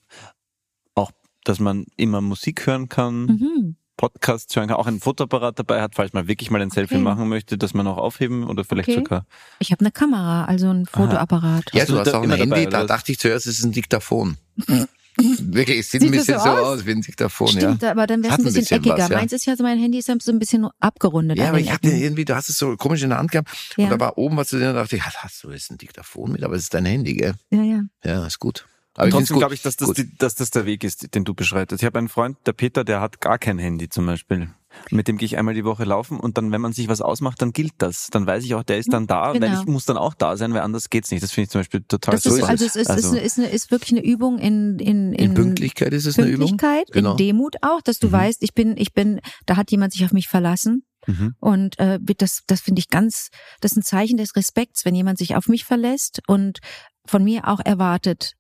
auch, 0.96 1.12
dass 1.44 1.60
man 1.60 1.86
immer 1.96 2.22
Musik 2.22 2.66
hören 2.68 2.90
kann, 2.90 3.26
Mhm. 3.26 3.76
Podcasts 3.98 4.56
hören 4.56 4.68
kann, 4.70 4.78
auch 4.78 4.88
einen 4.88 5.00
Fotoapparat 5.00 5.60
dabei 5.60 5.82
hat, 5.82 5.96
falls 5.96 6.14
man 6.14 6.28
wirklich 6.28 6.50
mal 6.52 6.62
ein 6.62 6.70
Selfie 6.70 6.96
Okay. 6.96 7.04
machen 7.04 7.28
möchte, 7.28 7.58
dass 7.58 7.74
man 7.74 7.86
auch 7.88 7.98
aufheben 7.98 8.46
oder 8.48 8.64
vielleicht 8.64 8.90
Okay. 8.90 9.00
sogar. 9.00 9.26
Ich 9.60 9.72
habe 9.72 9.82
eine 9.82 9.92
Kamera, 9.92 10.46
also 10.46 10.70
ein 10.70 10.86
Fotoapparat. 10.86 11.66
ja, 11.74 11.82
Hast 11.82 11.90
du 11.90 11.94
du 11.94 12.00
hast 12.00 12.14
auch 12.14 12.22
ein 12.24 12.30
dabei, 12.30 12.42
Handy, 12.42 12.62
oder 12.68 12.70
da 12.80 12.84
dachte 12.86 13.12
ich 13.12 13.20
zuerst, 13.20 13.48
es 13.48 13.60
ist 13.60 13.66
ein 13.66 13.72
Diktaphon. 13.74 14.38
Wirklich, 15.20 15.80
es 15.80 15.90
sieht, 15.90 16.04
ein 16.04 16.10
Sieht 16.12 16.20
das 16.20 16.26
bisschen 16.28 16.40
so 16.40 16.46
so 16.46 16.64
aus? 16.64 16.86
wie 16.86 16.92
ein 16.92 17.02
Diktaphon, 17.02 17.48
Stimmt, 17.48 17.82
ja. 17.82 17.90
aber 17.90 18.06
dann 18.06 18.22
wäre 18.22 18.34
es 18.34 18.40
ein 18.40 18.42
ein 18.42 18.54
bisschen, 18.54 18.62
bisschen 18.62 18.78
eckiger. 18.78 18.98
was, 19.00 19.10
ja. 19.10 19.18
Meins 19.18 19.32
ist 19.34 19.46
ja 19.48 19.56
so, 19.56 19.64
mein 19.64 19.80
Handy 19.80 19.98
ist 19.98 20.06
so 20.22 20.32
ein 20.32 20.38
bisschen 20.38 20.68
abgerundet. 20.80 21.40
Ja, 21.40 21.48
aber 21.50 21.58
den 21.58 21.66
ich 21.66 21.72
hatte 21.72 21.90
irgendwie, 21.90 22.24
du 22.24 22.36
hast 22.36 22.50
es 22.50 22.60
so 22.60 22.76
komisch 22.78 23.02
in 23.02 23.10
der 23.10 23.18
Hand 23.18 23.32
gehabt 23.32 23.50
Ja. 23.78 23.86
und 23.86 23.90
da 23.90 24.00
war 24.00 24.18
oben 24.20 24.38
was 24.38 24.50
zu 24.50 24.60
denen, 24.60 24.76
da 24.76 24.82
dachte 24.84 24.96
ich, 24.96 25.04
ja, 25.04 25.12
hast 25.16 25.44
du 25.44 25.50
jetzt 25.52 25.72
ein 25.72 25.80
Diktaphon 25.80 26.32
mit, 26.34 26.44
aber 26.44 26.54
es 26.56 26.64
ist 26.64 26.74
dein 26.76 26.86
Handy, 26.86 27.16
gell? 27.16 27.34
Ja, 27.50 27.64
ja. 27.64 27.82
Ja, 28.06 28.28
ist 28.28 28.38
gut. 28.38 28.68
Aber 28.98 29.06
Und 29.06 29.12
trotzdem 29.12 29.38
glaube 29.38 29.54
ich, 29.54 29.62
dass 29.62 29.78
das, 29.78 29.92
die, 29.92 30.18
dass 30.18 30.36
das 30.36 30.50
der 30.52 30.66
Weg 30.66 30.84
ist, 30.84 31.14
den 31.16 31.24
du 31.24 31.34
beschreitest. 31.34 31.82
Ich 31.82 31.86
habe 31.86 32.00
einen 32.00 32.10
Freund, 32.10 32.36
der 32.46 32.54
Peter, 32.54 32.84
der 32.84 33.00
hat 33.00 33.22
gar 33.22 33.38
kein 33.38 33.60
Handy 33.60 33.88
zum 33.90 34.06
Beispiel. 34.08 34.50
Mit 34.92 35.08
dem 35.08 35.18
gehe 35.18 35.26
ich 35.28 35.38
einmal 35.38 35.54
die 35.54 35.64
Woche 35.64 35.84
laufen 35.86 36.20
und 36.20 36.38
dann, 36.38 36.52
wenn 36.52 36.62
man 36.62 36.74
sich 36.74 36.88
was 36.88 37.02
ausmacht, 37.02 37.42
dann 37.42 37.52
gilt 37.54 37.74
das. 37.78 38.08
Dann 38.12 38.26
weiß 38.28 38.44
ich 38.44 38.54
auch, 38.56 38.64
der 38.64 38.78
ist 38.80 38.92
dann 38.92 39.08
da, 39.08 39.34
weil 39.34 39.40
Genau. 39.40 39.62
ich 39.62 39.68
muss 39.68 39.86
dann 39.86 39.98
auch 39.98 40.14
da 40.14 40.36
sein, 40.36 40.54
weil 40.54 40.62
anders 40.62 40.90
geht's 40.90 41.10
nicht. 41.12 41.24
Das 41.24 41.32
finde 41.32 41.46
ich 41.46 41.50
zum 41.52 41.60
Beispiel 41.62 41.82
total 41.88 42.16
Das 42.16 42.26
ist, 42.26 42.34
super. 42.36 42.50
also 42.50 42.66
es 42.66 42.76
ist, 42.76 42.90
Also- 42.90 43.08
ist, 43.08 43.14
eine, 43.14 43.22
ist, 43.24 43.38
eine, 43.40 43.48
ist 43.50 43.72
wirklich 43.72 43.92
eine 43.92 44.04
Übung 44.04 44.40
in, 44.40 44.78
in, 44.80 45.14
in, 45.14 45.26
In 45.30 45.34
Pünktlichkeit 45.36 45.94
ist 45.94 46.06
es 46.06 46.18
eine 46.20 46.28
Übung. 46.28 46.50
Pünktlichkeit, 46.50 46.92
Genau. 46.92 47.12
in 47.12 47.18
Demut 47.18 47.56
auch, 47.62 47.82
dass 47.82 48.00
du 48.00 48.08
Mhm. 48.08 48.12
weißt, 48.14 48.44
ich 48.44 48.54
bin, 48.54 48.76
ich 48.78 48.94
bin, 48.94 49.20
da 49.46 49.56
hat 49.58 49.72
jemand 49.72 49.94
sich 49.94 50.04
auf 50.06 50.12
mich 50.12 50.28
verlassen. 50.28 50.84
Mhm. 51.08 51.36
Und 51.40 51.80
äh, 51.80 52.00
das, 52.18 52.42
das 52.48 52.62
finde 52.62 52.80
ich 52.80 52.90
ganz, 52.90 53.30
das 53.62 53.72
ist 53.74 53.78
ein 53.78 53.84
Zeichen 53.84 54.18
des 54.18 54.36
Respekts, 54.36 54.86
wenn 54.86 54.94
jemand 54.96 55.18
sich 55.20 55.36
auf 55.36 55.48
mich 55.48 55.66
verlässt 55.66 56.20
und 56.28 56.60
von 57.06 57.24
mir 57.24 57.48
auch 57.48 57.62
erwartet, 57.64 58.34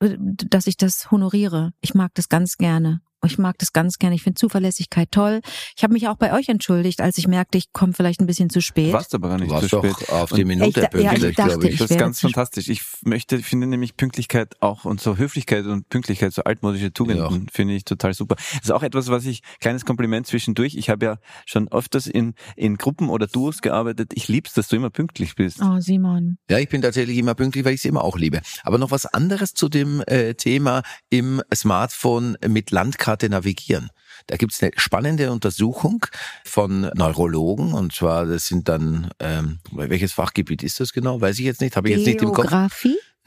dass 0.00 0.66
ich 0.66 0.76
das 0.76 1.10
honoriere. 1.10 1.72
Ich 1.80 1.94
mag 1.94 2.14
das 2.14 2.28
ganz 2.28 2.56
gerne. 2.56 3.00
Ich 3.26 3.36
mag 3.38 3.58
das 3.58 3.72
ganz 3.72 3.98
gerne. 3.98 4.14
Ich 4.16 4.22
finde 4.22 4.38
Zuverlässigkeit 4.38 5.10
toll. 5.10 5.40
Ich 5.76 5.82
habe 5.82 5.92
mich 5.92 6.08
auch 6.08 6.16
bei 6.16 6.32
euch 6.32 6.48
entschuldigt, 6.48 7.00
als 7.00 7.18
ich 7.18 7.28
merkte, 7.28 7.58
ich 7.58 7.72
komme 7.72 7.92
vielleicht 7.92 8.20
ein 8.20 8.26
bisschen 8.26 8.48
zu 8.48 8.60
Du 8.60 8.62
spät. 8.62 8.92
warst 8.92 9.14
aber 9.14 9.28
gar 9.28 9.36
Du 9.38 9.44
nicht 9.44 9.52
warst 9.52 9.68
zu 9.68 9.76
doch 9.80 9.84
spät. 9.98 10.08
auf 10.10 10.32
die 10.32 10.44
Minute 10.44 10.68
Ich 10.68 10.74
da- 10.74 10.80
ja, 10.82 10.86
ich 10.86 10.92
pünktlich, 11.08 11.36
dachte, 11.36 11.48
glaube 11.50 11.66
ich. 11.66 11.72
ich 11.74 11.78
Das 11.80 11.90
ist 11.90 11.98
ganz 11.98 12.20
fantastisch. 12.20 12.68
Ich 12.68 12.82
möchte, 13.04 13.38
finde 13.40 13.66
nämlich 13.66 13.96
Pünktlichkeit 13.96 14.54
auch 14.60 14.84
und 14.86 15.00
so 15.00 15.16
Höflichkeit 15.18 15.66
und 15.66 15.88
Pünktlichkeit, 15.90 16.32
so 16.32 16.44
altmodische 16.44 16.92
Tugenden, 16.92 17.48
finde 17.52 17.74
ich 17.74 17.84
total 17.84 18.14
super. 18.14 18.36
Das 18.36 18.62
ist 18.64 18.72
auch 18.72 18.82
etwas, 18.82 19.08
was 19.08 19.26
ich, 19.26 19.42
kleines 19.60 19.84
Kompliment 19.84 20.26
zwischendurch, 20.26 20.74
ich 20.76 20.88
habe 20.88 21.04
ja 21.04 21.16
schon 21.46 21.68
öfters 21.70 22.06
in, 22.06 22.34
in 22.56 22.76
Gruppen 22.76 23.10
oder 23.10 23.26
Duos 23.26 23.60
gearbeitet. 23.60 24.12
Ich 24.14 24.28
lieb's, 24.28 24.54
dass 24.54 24.68
du 24.68 24.76
immer 24.76 24.90
pünktlich 24.90 25.34
bist. 25.34 25.60
Oh, 25.62 25.78
Simon. 25.80 26.38
Ja, 26.48 26.58
ich 26.58 26.68
bin 26.70 26.80
tatsächlich 26.80 27.18
immer 27.18 27.34
pünktlich, 27.34 27.64
weil 27.66 27.74
ich 27.74 27.80
es 27.80 27.84
immer 27.84 28.02
auch 28.02 28.16
liebe. 28.16 28.40
Aber 28.62 28.78
noch 28.78 28.90
was 28.90 29.04
anderes 29.06 29.52
zu 29.52 29.68
dem 29.68 30.02
äh, 30.06 30.34
Thema 30.34 30.82
im 31.10 31.42
Smartphone 31.54 32.36
mit 32.48 32.70
Landkarte 32.70 33.09
navigieren. 33.28 33.90
Da 34.26 34.36
gibt's 34.36 34.62
eine 34.62 34.72
spannende 34.76 35.30
Untersuchung 35.32 36.06
von 36.44 36.90
Neurologen 36.94 37.72
und 37.72 37.92
zwar, 37.92 38.26
das 38.26 38.46
sind 38.46 38.68
dann, 38.68 39.10
ähm, 39.18 39.58
welches 39.72 40.12
Fachgebiet 40.12 40.62
ist 40.62 40.78
das 40.80 40.92
genau? 40.92 41.20
Weiß 41.20 41.38
ich 41.38 41.44
jetzt 41.44 41.60
nicht, 41.60 41.76
habe 41.76 41.88
ich 41.88 41.96
jetzt 41.96 42.06
nicht 42.06 42.22
im 42.22 42.32
Kopf. 42.32 42.46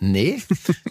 Nee, 0.04 0.42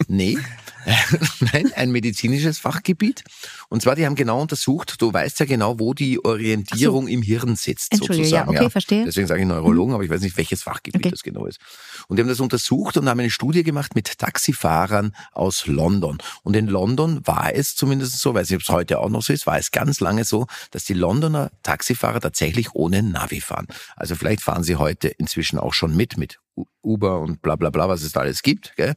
nee. 0.07 0.37
Nein, 1.53 1.71
ein 1.75 1.91
medizinisches 1.91 2.57
Fachgebiet. 2.57 3.23
Und 3.69 3.81
zwar, 3.81 3.95
die 3.95 4.05
haben 4.05 4.15
genau 4.15 4.41
untersucht, 4.41 5.01
du 5.01 5.13
weißt 5.13 5.39
ja 5.39 5.45
genau, 5.45 5.79
wo 5.79 5.93
die 5.93 6.23
Orientierung 6.25 7.07
im 7.07 7.21
Hirn 7.21 7.55
sitzt, 7.55 7.93
Entschuldige, 7.93 8.27
ja, 8.27 8.39
sozusagen. 8.39 8.57
okay, 8.57 8.69
verstehe. 8.69 9.05
Deswegen 9.05 9.27
sage 9.27 9.41
ich 9.41 9.47
Neurologen, 9.47 9.93
aber 9.93 10.03
ich 10.03 10.09
weiß 10.09 10.21
nicht, 10.21 10.35
welches 10.35 10.63
Fachgebiet 10.63 11.01
Okay. 11.03 11.11
das 11.11 11.23
genau 11.23 11.45
ist. 11.45 11.59
Und 12.07 12.17
die 12.17 12.21
haben 12.21 12.27
das 12.27 12.39
untersucht 12.39 12.97
und 12.97 13.07
haben 13.07 13.19
eine 13.19 13.29
Studie 13.29 13.63
gemacht 13.63 13.95
mit 13.95 14.17
Taxifahrern 14.17 15.15
aus 15.31 15.67
London. 15.67 16.17
Und 16.41 16.55
in 16.55 16.67
London 16.67 17.25
war 17.25 17.53
es 17.53 17.75
zumindest 17.75 18.19
so, 18.19 18.33
weiß 18.33 18.49
nicht, 18.49 18.57
ob 18.57 18.63
es 18.63 18.69
heute 18.69 18.99
auch 18.99 19.09
noch 19.09 19.21
so 19.21 19.31
ist, 19.31 19.45
war 19.47 19.57
es 19.57 19.71
ganz 19.71 19.99
lange 19.99 20.25
so, 20.25 20.47
dass 20.71 20.85
die 20.85 20.95
Londoner 20.95 21.51
Taxifahrer 21.61 22.19
tatsächlich 22.19 22.73
ohne 22.73 23.03
Navi 23.03 23.41
fahren. 23.41 23.67
Also 23.95 24.15
vielleicht 24.15 24.41
fahren 24.41 24.63
sie 24.63 24.75
heute 24.75 25.07
inzwischen 25.07 25.59
auch 25.59 25.73
schon 25.73 25.95
mit, 25.95 26.17
mit 26.17 26.39
Uber 26.81 27.19
und 27.19 27.41
bla 27.41 27.55
bla 27.55 27.69
bla, 27.69 27.89
was 27.89 28.03
es 28.03 28.11
da 28.11 28.21
alles 28.21 28.41
gibt. 28.41 28.75
Gell? 28.75 28.95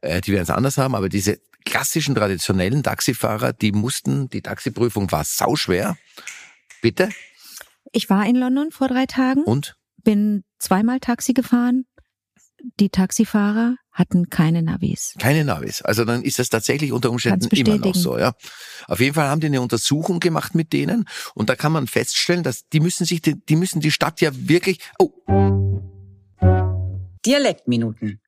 Äh, 0.00 0.20
die 0.20 0.32
werden 0.32 0.44
es 0.44 0.50
anders 0.50 0.78
haben, 0.78 0.94
aber 0.94 1.08
diese 1.08 1.38
klassischen 1.64 2.14
traditionellen 2.14 2.82
Taxifahrer, 2.82 3.52
die 3.52 3.72
mussten, 3.72 4.28
die 4.30 4.40
Taxiprüfung 4.40 5.10
war 5.12 5.24
sauschwer. 5.24 5.96
Bitte? 6.80 7.10
Ich 7.92 8.08
war 8.08 8.24
in 8.26 8.36
London 8.36 8.70
vor 8.70 8.88
drei 8.88 9.06
Tagen, 9.06 9.42
Und? 9.42 9.76
bin 10.02 10.44
zweimal 10.58 11.00
Taxi 11.00 11.32
gefahren. 11.32 11.84
Die 12.80 12.88
Taxifahrer 12.88 13.76
hatten 13.92 14.30
keine 14.30 14.62
Navis. 14.62 15.14
Keine 15.18 15.44
Navis. 15.44 15.82
Also 15.82 16.04
dann 16.04 16.22
ist 16.22 16.38
das 16.38 16.48
tatsächlich 16.48 16.92
unter 16.92 17.10
Umständen 17.10 17.46
immer 17.54 17.78
noch 17.78 17.94
so, 17.94 18.18
ja. 18.18 18.32
Auf 18.86 19.00
jeden 19.00 19.14
Fall 19.14 19.28
haben 19.28 19.40
die 19.40 19.46
eine 19.46 19.60
Untersuchung 19.60 20.20
gemacht 20.20 20.54
mit 20.54 20.72
denen 20.72 21.06
und 21.34 21.48
da 21.48 21.56
kann 21.56 21.72
man 21.72 21.86
feststellen, 21.86 22.42
dass 22.42 22.68
die 22.68 22.80
müssen 22.80 23.04
sich, 23.04 23.20
die, 23.20 23.34
die 23.34 23.56
müssen 23.56 23.80
die 23.80 23.90
Stadt 23.90 24.20
ja 24.20 24.30
wirklich, 24.34 24.80
oh, 24.98 25.12
Dialektminuten. 27.26 28.20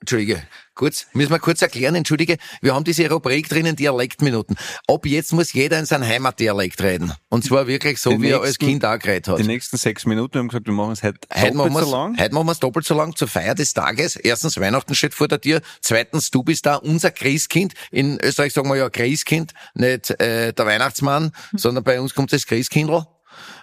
Entschuldige, 0.00 0.42
kurz, 0.74 1.06
müssen 1.12 1.30
wir 1.30 1.38
kurz 1.38 1.62
erklären, 1.62 1.94
entschuldige, 1.94 2.38
wir 2.62 2.74
haben 2.74 2.84
diese 2.84 3.08
Rubrik 3.08 3.48
drinnen, 3.48 3.76
Dialektminuten. 3.76 4.56
Ab 4.88 5.06
jetzt 5.06 5.32
muss 5.32 5.52
jeder 5.52 5.78
in 5.78 5.84
seinem 5.86 6.08
Heimatdialekt 6.08 6.82
reden. 6.82 7.12
Und 7.28 7.44
zwar 7.44 7.66
wirklich 7.68 7.98
so, 8.00 8.10
Die 8.10 8.22
wie 8.22 8.30
er 8.30 8.38
als 8.40 8.46
nächsten- 8.58 8.66
Kind 8.66 8.84
auch 8.84 8.98
geredet 8.98 9.28
hat. 9.28 9.38
Die 9.38 9.44
nächsten 9.44 9.76
sechs 9.76 10.06
Minuten, 10.06 10.34
wir 10.34 10.38
haben 10.40 10.48
gesagt, 10.48 10.66
wir 10.66 10.72
machen 10.72 10.92
es 10.92 11.02
heute 11.02 11.18
Heute 11.32 11.54
machen, 11.54 11.68
doppelt 11.72 11.86
so 11.86 11.92
lang. 11.96 12.18
heute 12.18 12.34
machen 12.34 12.46
wir's 12.48 12.58
doppelt 12.60 12.86
so 12.86 12.94
lang 12.94 13.14
zur 13.14 13.28
Feier 13.28 13.54
des 13.54 13.74
Tages. 13.74 14.16
Erstens, 14.16 14.58
Weihnachten 14.58 14.94
steht 14.94 15.14
vor 15.14 15.28
der 15.28 15.40
Tür. 15.40 15.60
Zweitens, 15.82 16.30
du 16.30 16.42
bist 16.42 16.66
da 16.66 16.76
unser 16.76 17.10
Christkind. 17.12 17.74
In 17.92 18.18
Österreich 18.20 18.54
sagen 18.54 18.68
wir 18.70 18.76
ja 18.76 18.90
Christkind, 18.90 19.52
nicht 19.74 20.10
äh, 20.18 20.52
der 20.54 20.66
Weihnachtsmann, 20.66 21.30
sondern 21.54 21.84
bei 21.84 22.00
uns 22.00 22.14
kommt 22.14 22.32
das 22.32 22.46
Christkindl. 22.46 23.04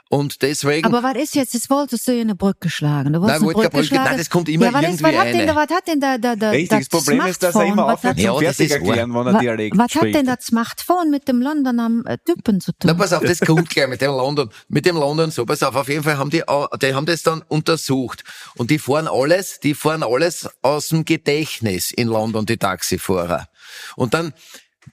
Und 0.09 0.41
deswegen... 0.41 0.85
Aber 0.85 1.03
was 1.03 1.15
ist 1.21 1.35
jetzt? 1.35 1.53
Jetzt 1.53 1.69
wolltest 1.69 2.07
du 2.07 2.13
hier 2.13 2.21
eine 2.21 2.35
Brücke 2.35 2.69
schlagen. 2.69 3.13
Du 3.13 3.19
wolltest 3.21 3.41
Nein, 3.41 3.49
eine 3.49 3.53
Brücke 3.53 3.69
Brücke. 3.69 3.85
schlagen. 3.87 4.03
Nein, 4.05 4.17
das 4.17 4.29
kommt 4.29 4.47
immer 4.49 4.65
ja, 4.67 4.73
was 4.73 4.81
ist, 4.81 4.87
irgendwie 5.01 5.03
was 5.03 5.17
hat 5.19 5.27
denn, 5.27 5.35
eine. 5.35 5.45
da- 5.47 5.55
was 5.55 5.69
hat 5.69 5.87
denn 5.87 5.99
da, 5.99 6.17
da, 6.17 6.35
da, 6.35 6.49
Richtig, 6.51 6.69
das 6.69 6.87
das 6.89 7.03
Problem 7.05 7.25
ist, 7.27 7.43
dass 7.43 7.55
er 7.55 7.65
immer 7.65 7.93
aufhört 7.93 8.17
zum 8.19 8.25
das 8.25 8.39
fertig 8.39 8.65
ist 8.67 8.71
erklären, 8.71 9.13
wenn 9.13 9.27
er 9.27 9.33
Wa- 9.33 9.39
Dialekt 9.39 9.77
Was 9.77 9.95
hat 9.95 10.03
denn 10.13 10.25
das 10.25 10.45
Smartphone 10.45 11.11
mit 11.11 11.27
dem 11.27 11.41
Londoner 11.41 11.89
äh, 12.05 12.17
Typen 12.25 12.61
zu 12.61 12.71
Na, 12.83 12.91
tun? 12.91 12.97
pass 12.99 13.11
auf, 13.13 13.23
das 13.23 13.39
kommt 13.41 13.69
gleich 13.69 13.87
mit 13.87 14.01
dem 14.01 14.11
London. 14.11 14.49
Mit 14.69 14.85
dem 14.85 14.95
London 14.95 15.29
so, 15.31 15.45
pass 15.45 15.61
auf, 15.63 15.75
auf 15.75 15.89
jeden 15.89 16.03
Fall 16.03 16.17
haben 16.17 16.29
die, 16.29 16.43
die 16.81 16.93
haben 16.93 17.05
das 17.05 17.23
dann 17.23 17.41
untersucht. 17.47 18.23
Und 18.55 18.71
die 18.71 18.79
fahren 18.79 19.07
alles, 19.07 19.59
die 19.59 19.73
fahren 19.73 20.03
alles 20.03 20.47
aus 20.61 20.87
dem 20.89 21.03
Gedächtnis 21.03 21.91
in 21.91 22.07
London, 22.07 22.45
die 22.45 22.57
Taxifahrer. 22.57 23.47
Und 23.95 24.13
dann 24.13 24.33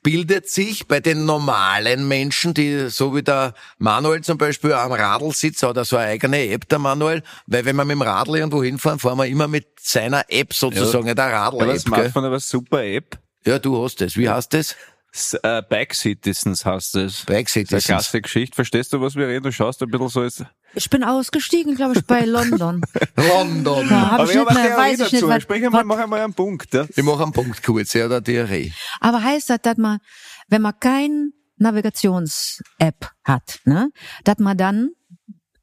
bildet 0.02 0.48
sich 0.48 0.87
bei 0.87 1.00
den 1.00 1.24
normalen 1.24 2.07
Menschen, 2.09 2.54
die 2.54 2.88
so 2.88 3.14
wie 3.14 3.22
der 3.22 3.54
Manuel 3.78 4.22
zum 4.22 4.38
Beispiel 4.38 4.72
am 4.72 4.92
Radl 4.92 5.33
sitzt, 5.33 5.62
hat 5.62 5.76
er 5.76 5.85
so 5.85 5.96
eine 5.96 6.09
eigene 6.09 6.48
App, 6.48 6.68
der 6.68 6.78
Manuel, 6.78 7.22
weil 7.46 7.64
wenn 7.64 7.76
wir 7.76 7.85
mit 7.85 7.96
dem 7.96 8.02
Radl 8.02 8.37
irgendwo 8.37 8.62
hinfahren, 8.62 8.98
fahren 8.98 9.18
wir 9.18 9.26
immer 9.26 9.48
mit 9.48 9.66
seiner 9.80 10.24
App 10.28 10.52
sozusagen, 10.52 11.14
der 11.14 11.18
Aber 11.18 11.33
Radl-App. 11.35 11.74
das 11.74 11.85
gell? 11.85 11.92
Smartphone 11.92 12.24
aber 12.24 12.40
super 12.40 12.85
App. 12.85 13.18
Ja, 13.46 13.59
du 13.59 13.83
hast 13.83 14.00
das. 14.00 14.16
Wie 14.16 14.28
heißt 14.28 14.54
das? 14.54 14.74
Äh, 15.42 15.62
Back 15.68 15.94
Citizens 15.94 16.64
heißt 16.64 16.96
es. 16.96 17.24
Back 17.24 17.46
Das 17.46 17.57
ist 17.57 17.57
eine 17.57 17.64
Citizens. 17.66 17.85
klasse 17.85 18.20
Geschichte. 18.22 18.55
Verstehst 18.57 18.92
du, 18.92 19.00
was 19.00 19.14
wir 19.14 19.29
reden? 19.29 19.44
Du 19.44 19.53
schaust 19.53 19.81
ein 19.83 19.88
bisschen 19.90 20.09
so 20.09 20.20
als... 20.20 20.44
Ich 20.74 20.90
bin 20.90 21.05
ausgestiegen, 21.05 21.77
glaube 21.77 21.94
ich, 21.96 22.05
bei 22.05 22.24
London. 22.24 22.83
London. 23.16 23.88
Ja, 23.88 24.11
hab 24.11 24.20
Aber 24.20 24.24
ich 24.24 24.31
ich 24.31 24.37
nicht 24.37 24.48
habe 24.48 24.50
eine 24.50 24.59
mehr, 24.59 24.68
Theorie 24.77 24.90
weiß 24.90 25.00
ich 25.07 25.12
nicht, 25.12 25.22
dazu. 25.22 25.40
Sprich 25.40 25.64
einmal, 25.64 25.81
was, 25.83 25.87
mach 25.87 25.98
einmal 25.98 26.20
einen 26.20 26.35
Punkt. 26.35 26.74
Ja? 26.74 26.87
Ich 26.96 27.03
mache 27.05 27.22
einen 27.22 27.33
Punkt 27.33 27.62
kurz, 27.62 27.92
ja, 27.92 28.09
der 28.09 28.24
Theorie. 28.24 28.72
aber 29.00 29.22
heißt 29.22 29.50
das, 29.50 29.59
dass 29.62 29.77
man, 29.77 29.98
wenn 30.48 30.62
man 30.62 30.72
kein 30.81 31.31
Navigations-App 31.59 33.09
hat, 33.22 33.61
ne, 33.64 33.90
dass 34.24 34.38
man 34.38 34.57
dann 34.57 34.90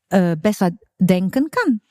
äh, 0.09 0.35
besser 0.37 0.71
denken 0.99 1.49
kann? 1.51 1.81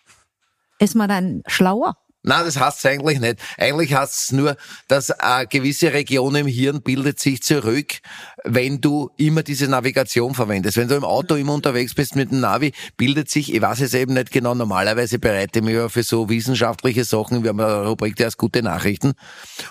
Ist 0.79 0.95
man 0.95 1.09
dann 1.11 1.43
schlauer? 1.47 1.97
Nein, 2.23 2.45
das 2.45 2.61
heißt 2.61 2.85
eigentlich 2.85 3.19
nicht. 3.19 3.39
Eigentlich 3.57 3.95
heißt 3.95 4.25
es 4.25 4.33
nur, 4.33 4.57
dass 4.89 5.11
eine 5.11 5.47
gewisse 5.47 5.95
Region 5.95 6.35
im 6.35 6.47
Hirn 6.47 6.83
bildet 6.83 7.19
sich 7.19 7.43
zurück, 7.43 8.01
wenn 8.45 8.83
du 8.83 9.11
immer 9.17 9.43
diese 9.43 9.69
Navigation 9.69 10.35
verwendest. 10.35 10.77
Wenn 10.77 10.89
du 10.89 10.97
im 10.97 11.05
Auto 11.05 11.37
immer 11.37 11.55
unterwegs 11.55 11.95
bist 11.95 12.17
mit 12.17 12.31
dem 12.31 12.41
Navi, 12.41 12.73
bildet 12.99 13.31
sich, 13.31 13.55
ich 13.55 13.63
weiß 13.63 13.81
es 13.81 13.95
eben 13.95 14.13
nicht 14.13 14.33
genau, 14.33 14.55
normalerweise 14.55 15.19
bereite 15.19 15.61
ich 15.61 15.65
mich 15.65 15.75
ja 15.75 15.89
für 15.89 16.03
so 16.03 16.29
wissenschaftliche 16.29 17.05
Sachen, 17.05 17.43
wir 17.43 17.51
haben 17.51 17.61
eine 17.61 17.87
Rubrik, 17.87 18.17
die 18.17 18.27
heißt 18.27 18.37
gute 18.37 18.63
Nachrichten. 18.63 19.15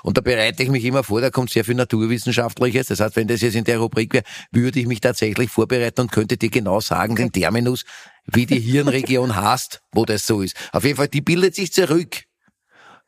Und 0.01 0.17
da 0.17 0.21
bereite 0.21 0.63
ich 0.63 0.69
mich 0.69 0.83
immer 0.85 1.03
vor, 1.03 1.21
da 1.21 1.29
kommt 1.29 1.51
sehr 1.51 1.63
viel 1.63 1.75
Naturwissenschaftliches. 1.75 2.87
Das 2.87 2.99
heißt, 2.99 3.15
wenn 3.15 3.27
das 3.27 3.41
jetzt 3.41 3.55
in 3.55 3.63
der 3.63 3.77
Rubrik 3.77 4.11
wäre, 4.11 4.23
würde 4.51 4.79
ich 4.79 4.87
mich 4.87 5.01
tatsächlich 5.01 5.51
vorbereiten 5.51 6.01
und 6.01 6.11
könnte 6.11 6.35
dir 6.35 6.49
genau 6.49 6.79
sagen, 6.79 7.15
den 7.15 7.31
Terminus, 7.31 7.85
wie 8.25 8.47
die 8.47 8.59
Hirnregion 8.59 9.35
heißt, 9.39 9.81
wo 9.91 10.03
das 10.05 10.25
so 10.25 10.41
ist. 10.41 10.55
Auf 10.71 10.83
jeden 10.83 10.97
Fall, 10.97 11.09
die 11.09 11.21
bildet 11.21 11.53
sich 11.53 11.71
zurück 11.71 12.23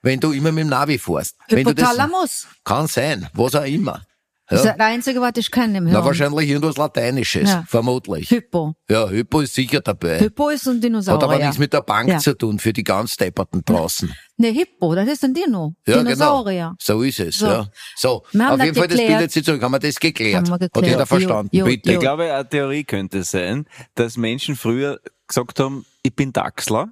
wenn 0.02 0.20
du 0.20 0.32
immer 0.32 0.52
mit 0.52 0.64
dem 0.64 0.70
Navi 0.70 0.98
fährst. 0.98 1.36
Wenn 1.50 1.64
du 1.66 1.74
das, 1.76 1.90
Hypothalamus. 1.92 2.48
kann 2.64 2.88
sein, 2.88 3.28
was 3.34 3.56
auch 3.56 3.66
immer. 3.66 4.02
Das 4.48 4.60
ist 4.60 4.66
Ja. 4.66 4.74
das 4.74 4.86
Einzige, 4.86 5.22
was 5.22 5.32
ich 5.38 5.50
kenne 5.50 5.78
im 5.78 5.86
Hirn. 5.86 5.94
Na, 5.94 6.04
wahrscheinlich 6.04 6.50
irgendwas 6.50 6.76
Lateinisches, 6.76 7.50
Ja. 7.50 7.64
vermutlich. 7.70 8.30
Hypo. 8.30 8.74
Ja, 8.90 9.08
Hypo 9.08 9.40
ist 9.40 9.54
sicher 9.54 9.80
dabei. 9.80 10.20
Hypo 10.20 10.50
ist 10.50 10.68
ein 10.68 10.82
Dinosaurier. 10.82 11.16
Hat 11.16 11.24
aber 11.24 11.38
nichts 11.42 11.58
mit 11.58 11.72
der 11.72 11.80
Bank 11.84 12.10
Ja. 12.10 12.18
zu 12.18 12.38
tun, 12.38 12.60
für 12.60 12.74
die 12.74 12.84
ganz 12.84 13.16
Depperten 13.16 13.62
draußen. 13.64 14.14
Ne, 14.36 14.50
Hippo, 14.50 14.94
das 14.94 15.08
ist 15.08 15.24
ein 15.24 15.34
Dino. 15.34 15.76
Ja, 15.88 16.00
Dinosaurier. 16.04 16.64
genau. 16.66 16.76
So 16.82 17.02
ist 17.02 17.22
es, 17.22 17.38
So. 17.38 17.46
ja. 17.46 17.70
So, 17.96 18.26
Wir 18.34 18.44
haben 18.44 18.52
auf 18.52 18.58
das 18.58 18.66
jeden 18.66 18.78
Fall, 18.78 18.88
das 18.90 18.98
bildet 18.98 19.32
sich 19.32 19.46
zurück. 19.46 19.62
Haben 19.64 19.72
wir 19.72 19.80
das 19.80 19.96
geklärt? 19.96 20.36
Haben 20.36 20.48
wir 20.48 20.54
Hat 20.56 20.60
geklärt. 20.74 20.86
jeder 20.88 21.06
verstanden? 21.06 21.50
Jo, 21.56 21.60
jo, 21.66 21.72
Bitte. 21.72 21.94
Ich 21.94 22.00
glaube, 22.00 22.34
eine 22.34 22.50
Theorie 22.50 22.84
könnte 22.84 23.24
sein, 23.24 23.66
dass 23.96 24.18
Menschen 24.18 24.58
früher 24.58 25.00
gesagt 25.30 25.62
haben, 25.62 25.86
ich 26.04 26.14
bin 26.14 26.34
Dachsler 26.34 26.90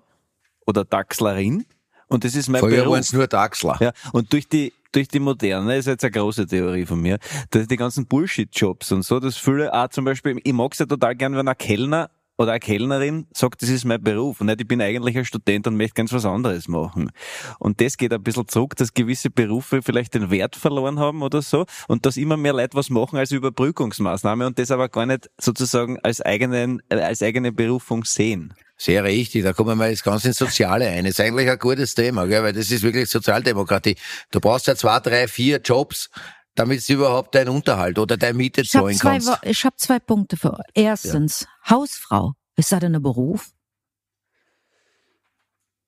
oder 0.66 0.86
Dachslerin 0.86 1.66
und 2.10 2.24
das 2.24 2.36
ist 2.36 2.49
mein 2.49 2.62
Früher 2.62 2.78
Beruf. 2.78 2.93
waren 2.93 2.99
es 2.99 3.14
nur 3.14 3.28
Dachsler. 3.28 3.78
Ja, 3.80 3.91
und 4.12 4.34
durch 4.34 4.49
die 4.49 4.74
durch 4.91 5.07
die 5.07 5.20
Moderne, 5.20 5.78
ist 5.78 5.86
jetzt 5.86 6.03
eine 6.03 6.12
große 6.12 6.47
Theorie 6.47 6.86
von 6.86 6.99
mir, 6.99 7.20
dass 7.51 7.68
die 7.68 7.76
ganzen 7.76 8.07
Bullshit-Jobs 8.07 8.91
und 8.91 9.03
so, 9.03 9.20
dass 9.20 9.38
viele 9.38 9.72
auch 9.72 9.89
zum 9.89 10.03
Beispiel, 10.03 10.39
ich 10.43 10.53
mag's 10.53 10.80
ja 10.80 10.88
total 10.88 11.16
gern, 11.16 11.36
wenn 11.36 11.47
ein 11.47 11.57
Kellner 11.57 12.10
oder 12.39 12.53
eine 12.53 12.60
Kellnerin 12.60 13.28
sagt, 13.34 13.62
das 13.62 13.70
ist 13.70 13.84
mein 13.84 14.01
Beruf 14.01 14.39
und 14.39 14.47
nicht, 14.47 14.62
ich 14.62 14.68
bin 14.68 14.82
eigentlich 14.82 15.18
ein 15.18 15.26
Student 15.26 15.68
und 15.68 15.76
möchte 15.76 15.95
ganz 15.95 16.14
was 16.14 16.26
anderes 16.26 16.70
machen. 16.70 17.12
Und 17.60 17.82
das 17.82 17.97
geht 17.97 18.14
ein 18.14 18.24
bisschen 18.24 18.47
zurück, 18.47 18.78
dass 18.78 18.93
gewisse 18.93 19.30
Berufe 19.30 19.82
vielleicht 19.82 20.14
den 20.14 20.32
Wert 20.32 20.55
verloren 20.55 20.99
haben 20.99 21.22
oder 21.22 21.41
so 21.41 21.66
und 21.89 22.05
dass 22.05 22.16
immer 22.16 22.38
mehr 22.38 22.53
Leute 22.53 22.78
was 22.78 22.89
machen 22.89 23.20
als 23.20 23.32
Überbrückungsmaßnahme 23.32 24.47
und 24.47 24.57
das 24.57 24.72
aber 24.72 24.88
gar 24.88 25.05
nicht 25.05 25.30
sozusagen 25.38 25.99
als 25.99 26.22
eigenen, 26.22 26.82
äh, 26.89 26.95
als 26.95 27.22
eigene 27.22 27.51
Berufung 27.51 28.05
sehen. 28.05 28.53
Sehr 28.82 29.04
richtig, 29.04 29.44
da 29.44 29.52
kommen 29.52 29.78
wir 29.78 29.90
jetzt 29.90 30.06
ganz 30.06 30.24
ins 30.24 30.38
Soziale 30.38 30.88
ein. 30.88 31.04
Das 31.04 31.12
ist 31.16 31.20
eigentlich 31.20 31.50
ein 31.50 31.60
gutes 31.60 31.96
Thema, 31.96 32.26
gell? 32.28 32.42
weil 32.44 32.54
das 32.54 32.72
ist 32.72 32.82
wirklich 32.82 33.10
Sozialdemokratie. 33.10 33.98
Du 34.32 34.40
brauchst 34.40 34.68
ja 34.68 34.76
zwei, 34.76 35.00
drei, 35.02 35.28
vier 35.28 35.60
Jobs, 35.60 36.10
damit 36.56 36.88
du 36.88 36.94
überhaupt 36.94 37.36
deinen 37.36 37.50
Unterhalt 37.50 38.00
oder 38.00 38.16
deine 38.16 38.36
Miete 38.38 38.62
Ich 38.62 38.74
habe 38.74 38.94
zahlen 38.96 39.20
zwei, 39.22 39.34
kannst. 39.34 39.44
Ich 39.46 39.66
hab 39.66 39.78
zwei 39.78 40.00
Punkte 40.00 40.38
für 40.38 40.54
euch. 40.54 40.64
Erstens, 40.76 41.46
Hausfrau. 41.70 42.36
Ist 42.56 42.72
das 42.72 42.80
denn 42.80 42.96
ein 42.96 43.02
Beruf? 43.02 43.50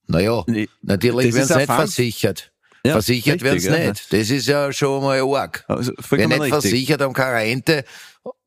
Naja, 0.07 0.43
Nee, 0.47 0.67
natürlich 0.81 1.33
werden 1.33 1.47
sie 1.47 1.55
nicht 1.55 1.67
Fang- 1.67 1.77
versichert. 1.77 2.50
Ja, 2.85 2.93
versichert 2.93 3.41
werden 3.43 3.59
sie 3.59 3.69
nicht. 3.69 4.11
Das 4.11 4.29
ist 4.29 4.47
ja 4.47 4.71
schon 4.73 5.03
mal 5.03 5.21
arg. 5.21 5.63
Also, 5.67 5.91
Wer 6.09 6.27
nicht 6.27 6.39
richtig. 6.41 6.49
versichert, 6.49 7.01
haben 7.01 7.13
keine 7.13 7.35
Rente, 7.35 7.83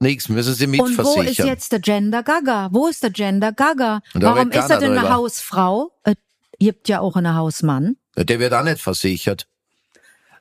nichts, 0.00 0.28
müssen 0.28 0.54
sie 0.54 0.66
Und 0.66 0.78
wo 0.78 0.84
ist 0.86 0.96
mitversichern. 0.98 1.46
jetzt 1.46 1.72
der 1.72 1.78
Gender 1.80 2.22
Gaga? 2.22 2.68
Wo 2.72 2.88
ist 2.88 3.02
der 3.02 3.10
Gender 3.10 3.52
Gaga? 3.52 4.00
Warum 4.14 4.50
ist 4.50 4.70
er 4.70 4.78
denn 4.80 4.98
eine. 4.98 5.08
Hausfrau? 5.10 5.92
Äh, 6.04 6.14
gibt 6.58 6.88
ja 6.88 7.00
auch 7.00 7.16
einen 7.16 7.34
Hausmann. 7.34 7.96
Ja, 8.16 8.24
Der 8.24 8.38
wird 8.40 8.52
auch 8.54 8.64
nicht 8.64 8.80
versichert. 8.80 9.46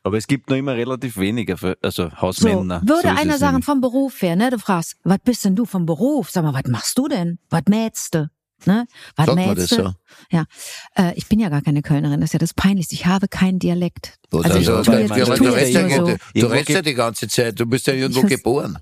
Aber 0.05 0.17
es 0.17 0.27
gibt 0.27 0.49
noch 0.49 0.57
immer 0.57 0.73
relativ 0.75 1.15
wenige, 1.17 1.53
also 1.81 2.09
So, 2.09 2.11
Hausmänner. 2.21 2.81
würde 2.83 3.03
So 3.03 3.07
einer 3.07 3.37
sagen 3.37 3.53
nämlich. 3.53 3.65
vom 3.65 3.79
Beruf 3.79 4.21
her, 4.21 4.35
ne? 4.35 4.49
Du 4.49 4.59
fragst, 4.59 4.97
was 5.03 5.19
bist 5.23 5.45
denn 5.45 5.55
du 5.55 5.65
vom 5.65 5.85
Beruf? 5.85 6.29
Sag 6.29 6.43
mal, 6.43 6.53
was 6.53 6.63
machst 6.69 6.97
du 6.97 7.07
denn? 7.07 7.39
Was 7.49 7.61
mähst 7.69 8.13
du? 8.15 8.29
Ne? 8.65 8.85
Was 9.15 9.25
Sagt 9.25 9.37
man 9.37 9.55
das 9.55 9.69
so? 9.69 9.93
Ja, 10.31 10.45
äh, 10.95 11.13
ich 11.15 11.27
bin 11.27 11.39
ja 11.39 11.49
gar 11.49 11.61
keine 11.61 11.81
Kölnerin, 11.81 12.19
das 12.21 12.29
ist 12.29 12.33
ja 12.33 12.39
das 12.39 12.53
Peinlichste. 12.53 12.95
Ich 12.95 13.05
habe 13.05 13.27
keinen 13.27 13.59
Dialekt. 13.59 14.17
Was 14.31 14.45
Also 14.45 14.57
ich 14.59 14.69
also, 14.69 14.91
tue 14.91 15.01
ich 15.01 15.07
tue 15.09 15.17
ja, 15.19 15.97
nur 15.97 16.17
du, 16.33 16.45
redest 16.47 16.69
ja 16.69 16.81
die 16.81 16.93
ganze 16.93 17.27
Zeit, 17.27 17.59
du 17.59 17.65
bist 17.65 17.87
ja 17.87 17.93
irgendwo 17.93 18.21
Ich- 18.21 18.27
geboren. 18.27 18.77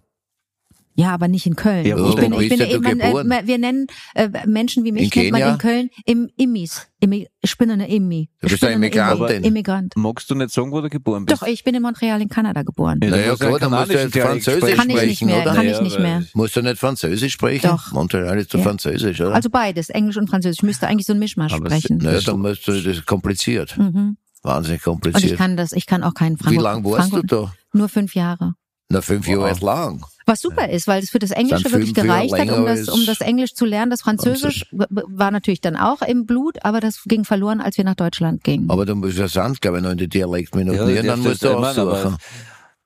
Ja, 0.95 1.13
aber 1.13 1.27
nicht 1.29 1.45
in 1.45 1.55
Köln. 1.55 1.85
Ja, 1.85 1.95
ich 1.97 2.15
bin, 2.15 2.33
ich 2.33 2.49
bin, 2.49 2.61
ich, 2.61 2.69
du 2.73 2.81
man, 2.81 2.99
äh, 2.99 3.47
wir 3.47 3.57
nennen 3.57 3.87
äh, 4.13 4.29
Menschen 4.45 4.83
wie 4.83 4.91
mich 4.91 5.15
In 5.15 5.21
nennt 5.23 5.31
man 5.31 5.53
in 5.53 5.57
Köln 5.57 5.89
im 6.05 6.29
Immis. 6.37 6.87
Immi, 6.99 7.27
ich 7.41 7.57
bin 7.57 7.71
eine 7.71 7.89
Immi. 7.89 8.29
Du 8.41 8.47
bist 8.49 8.59
bin 8.59 8.67
eine 8.67 8.75
eine 8.75 8.85
Immigrantin. 8.87 9.41
Immi- 9.41 9.47
Immigrant. 9.47 9.93
Magst 9.95 10.29
du 10.29 10.35
nicht 10.35 10.51
sagen, 10.51 10.71
wo 10.71 10.81
du 10.81 10.89
geboren 10.89 11.25
bist? 11.25 11.41
Doch, 11.41 11.47
ich 11.47 11.63
bin 11.63 11.73
in 11.75 11.81
Montreal 11.81 12.21
in 12.21 12.27
Kanada 12.29 12.61
geboren. 12.63 12.99
Ja, 13.01 13.09
Naja, 13.09 13.35
gut, 13.35 13.61
dann 13.61 13.71
musst 13.71 13.89
du 13.89 13.93
jetzt 13.99 14.15
Französisch 14.17 14.57
sprechen. 14.59 14.77
Kann 14.77 14.89
ich 14.89 14.95
nicht 14.95 15.03
sprechen, 15.17 15.25
mehr, 15.27 15.41
oder? 15.41 15.55
kann 15.55 15.67
ich 15.67 15.81
nicht 15.81 15.99
mehr. 15.99 16.23
Musst 16.33 16.55
du 16.55 16.61
nicht 16.61 16.77
Französisch 16.77 17.33
sprechen? 17.33 17.67
Doch. 17.69 17.91
Montreal 17.93 18.37
ist 18.37 18.53
doch 18.53 18.59
Ja. 18.59 18.65
Französisch, 18.65 19.21
oder? 19.21 19.33
Also 19.33 19.49
beides, 19.49 19.89
Englisch 19.89 20.17
und 20.17 20.29
Französisch. 20.29 20.59
Ich 20.59 20.63
müsste 20.63 20.87
eigentlich 20.87 21.07
so 21.07 21.13
ein 21.13 21.19
Mischmasch 21.19 21.53
Aber 21.53 21.65
sprechen. 21.69 21.97
naja, 21.97 22.19
dann 22.19 22.39
musst 22.39 22.67
du, 22.67 22.73
das 22.73 22.85
ist 22.85 23.05
kompliziert. 23.05 23.77
Mhm. 23.77 24.17
Wahnsinnig 24.43 24.85
Und 24.87 25.05
ich 25.05 25.11
kompliziert. 25.13 25.37
kann 25.37 25.55
das, 25.55 25.71
ich 25.71 25.85
kann 25.85 26.03
auch 26.03 26.13
keinen 26.13 26.37
Wie 26.39 26.43
Franco 26.43 26.61
lange 26.61 26.83
warst 26.83 27.13
du 27.13 27.21
da? 27.21 27.53
Nur 27.73 27.87
fünf 27.89 28.13
Jahre. 28.15 28.53
Na, 28.89 29.01
fünf 29.01 29.25
Wow. 29.27 29.35
Jahre 29.35 29.51
ist 29.51 29.61
lang. 29.61 30.03
Was 30.31 30.39
super 30.39 30.69
ist, 30.69 30.87
weil 30.87 31.03
es 31.03 31.09
für 31.09 31.19
das 31.19 31.31
Englische 31.31 31.63
Dann 31.63 31.73
wirklich 31.73 31.93
gereicht 31.93 32.33
hat, 32.33 32.49
um 32.57 32.65
das, 32.65 32.87
um 32.87 33.05
das 33.05 33.19
Englisch 33.19 33.53
zu 33.53 33.65
lernen. 33.65 33.91
Das 33.91 34.01
Französisch 34.01 34.65
war 34.71 35.29
natürlich 35.29 35.59
dann 35.59 35.75
auch 35.75 36.01
im 36.01 36.25
Blut, 36.25 36.63
aber 36.63 36.79
das 36.79 37.03
ging 37.03 37.25
verloren, 37.25 37.59
als 37.59 37.75
wir 37.77 37.83
nach 37.83 37.95
Deutschland 37.95 38.41
gingen. 38.45 38.69
Aber 38.69 38.85
du 38.85 38.95
musst 38.95 39.17
ja 39.17 39.27
sonst, 39.27 39.61
glaube 39.61 39.79
ich, 39.79 39.83
noch 39.83 39.91
in 39.91 39.97
die 39.97 40.07
Dialektminuten. 40.07 40.87
Ja, 40.87 40.95
Ja, 40.95 41.03
dann 41.03 41.19
musst 41.19 41.43
du 41.43 41.49
aber- 41.49 41.69
aussuchen. 41.71 42.15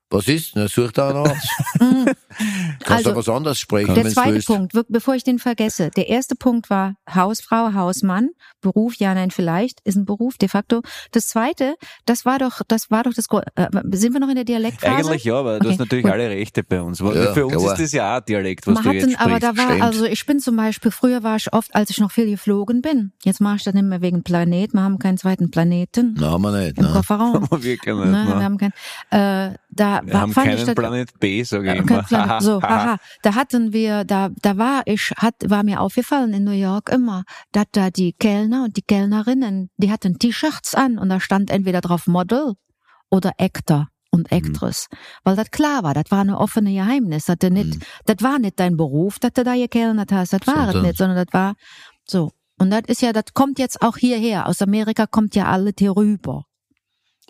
Was 0.09 0.27
ist? 0.27 0.55
Na, 0.55 0.67
such 0.67 0.91
da 0.91 1.09
einen 1.09 1.17
aus. 1.19 1.37
Kannst 2.83 2.91
Also, 3.07 3.11
du 3.11 3.15
was 3.17 3.29
anderes 3.29 3.59
sprechen, 3.59 3.93
Der 3.95 4.03
du 4.03 4.09
zweite 4.11 4.33
willst. 4.35 4.47
Punkt, 4.47 4.73
bevor 4.89 5.15
ich 5.15 5.23
den 5.23 5.39
vergesse. 5.39 5.89
Der 5.95 6.07
erste 6.09 6.35
Punkt 6.35 6.69
war 6.69 6.95
Hausfrau, 7.13 7.73
Hausmann, 7.73 8.29
Beruf, 8.61 8.95
ja, 8.95 9.13
nein, 9.13 9.31
vielleicht, 9.31 9.79
ist 9.83 9.95
ein 9.95 10.05
Beruf 10.05 10.37
de 10.37 10.49
facto. 10.49 10.81
Das 11.11 11.27
zweite, 11.27 11.75
das 12.05 12.25
war 12.25 12.39
doch, 12.39 12.61
das 12.67 12.91
war 12.91 13.03
doch 13.03 13.13
das, 13.13 13.25
äh, 13.55 13.67
sind 13.91 14.13
wir 14.13 14.19
noch 14.19 14.29
in 14.29 14.35
der 14.35 14.43
Dialektphase? 14.43 15.09
Eigentlich 15.09 15.23
ja, 15.23 15.35
aber 15.35 15.59
du 15.59 15.65
Okay, 15.65 15.73
hast 15.73 15.79
natürlich 15.79 16.03
gut. 16.03 16.13
alle 16.13 16.29
Rechte 16.29 16.63
bei 16.63 16.81
uns. 16.81 16.99
Ja, 16.99 17.33
für 17.33 17.45
uns 17.45 17.55
klar. 17.57 17.73
ist 17.73 17.81
das 17.81 17.91
ja 17.91 18.17
auch 18.17 18.21
Dialekt, 18.21 18.67
was 18.67 18.73
Man 18.75 18.83
du 18.83 18.91
jetzt 18.91 19.05
den, 19.07 19.15
aber 19.15 19.37
sprichst. 19.37 19.43
da 19.43 19.57
war, 19.57 19.65
stimmt. 19.69 19.81
also 19.83 20.05
ich 20.05 20.25
bin 20.25 20.39
zum 20.39 20.55
Beispiel, 20.55 20.91
früher 20.91 21.23
war 21.23 21.35
ich 21.37 21.53
oft, 21.53 21.73
als 21.75 21.89
ich 21.89 21.99
noch 21.99 22.11
viel 22.11 22.27
geflogen 22.29 22.81
bin. 22.81 23.11
Jetzt 23.23 23.41
mache 23.41 23.57
ich 23.57 23.63
das 23.63 23.73
nicht 23.73 23.83
mehr 23.85 24.01
wegen 24.01 24.23
Planet. 24.23 24.73
Wir 24.73 24.81
haben 24.81 24.99
keinen 24.99 25.17
zweiten 25.17 25.51
Planeten 25.51 26.15
Na, 26.19 26.31
haben 26.31 26.41
wir 26.41 26.51
nicht. 26.51 26.77
im 26.77 26.85
Ne? 26.85 26.91
Kofferraum. 26.91 27.35
Aber 27.43 27.63
wir 27.63 27.77
können 27.77 28.11
Ne, 28.11 28.23
nicht, 28.25 28.35
wir 28.35 28.43
haben 28.43 28.57
kein, 28.57 28.71
äh, 29.11 29.55
da 29.69 30.01
Wir 30.03 30.13
war, 30.13 30.21
haben 30.21 30.33
keinen 30.33 30.75
Planet 30.75 31.19
B, 31.19 31.43
sage 31.43 31.73
ich 31.75 31.85
Kein 31.85 32.24
so, 32.39 32.61
haha. 32.61 32.97
Da 33.21 33.35
hatten 33.35 33.73
wir, 33.73 34.03
da, 34.03 34.29
da 34.41 34.57
war 34.57 34.83
ich, 34.85 35.11
hat, 35.17 35.35
war 35.45 35.63
mir 35.63 35.81
aufgefallen 35.81 36.33
in 36.33 36.43
New 36.43 36.51
York 36.51 36.89
immer, 36.89 37.23
dass 37.51 37.65
da 37.71 37.89
die 37.89 38.13
Kellner 38.13 38.65
und 38.65 38.77
die 38.77 38.81
Kellnerinnen, 38.81 39.69
die 39.77 39.91
hatten 39.91 40.19
T-Shirts 40.19 40.75
an 40.75 40.97
und 40.97 41.09
da 41.09 41.19
stand 41.19 41.49
entweder 41.49 41.81
drauf 41.81 42.07
Model 42.07 42.53
oder 43.09 43.33
Actor 43.37 43.87
und 44.11 44.31
Mhm. 44.31 44.37
Actress. 44.37 44.87
Weil 45.23 45.35
das 45.35 45.51
klar 45.51 45.83
war, 45.83 45.93
das 45.93 46.05
war 46.09 46.21
eine 46.21 46.39
offene 46.39 46.73
Geheimnis. 46.73 47.25
Das, 47.25 47.37
nicht, 47.51 47.85
das 48.05 48.17
war 48.21 48.39
nicht 48.39 48.59
dein 48.59 48.77
Beruf, 48.77 49.19
dass 49.19 49.33
du 49.33 49.43
da 49.43 49.55
gekellnert 49.55 50.11
hast, 50.11 50.33
das 50.33 50.47
war 50.47 50.69
es 50.69 50.81
nicht, 50.81 50.97
sondern 50.97 51.17
das 51.17 51.33
war 51.33 51.55
so. 52.05 52.31
Und 52.57 52.69
das 52.71 52.83
ist 52.87 53.01
ja, 53.01 53.11
das 53.11 53.25
kommt 53.33 53.59
jetzt 53.59 53.81
auch 53.81 53.97
hierher. 53.97 54.47
Aus 54.47 54.61
Amerika 54.61 55.05
kommt 55.07 55.35
ja 55.35 55.47
alles 55.47 55.73
hier 55.77 55.95
rüber. 55.95 56.45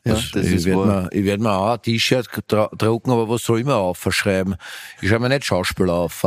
Ja, 0.06 0.14
Was- 0.14 0.32
das 0.32 0.46
ich 0.46 0.54
ist 0.54 0.66
werde 0.66 0.86
mir, 0.86 1.10
ich 1.12 1.26
werd 1.26 1.42
mir 1.42 1.52
auch 1.52 1.74
ein 1.74 1.82
T-Shirt 1.82 2.30
drucken, 2.48 3.12
aber 3.12 3.28
was 3.28 3.42
soll 3.44 3.60
ich 3.60 3.66
mir 3.66 3.76
aufschreiben? 3.76 4.56
Ich 5.02 5.10
schreibe 5.10 5.22
mir 5.22 5.30
nicht 5.30 5.46
Schauspieler 5.46 5.94
auf. 5.94 6.26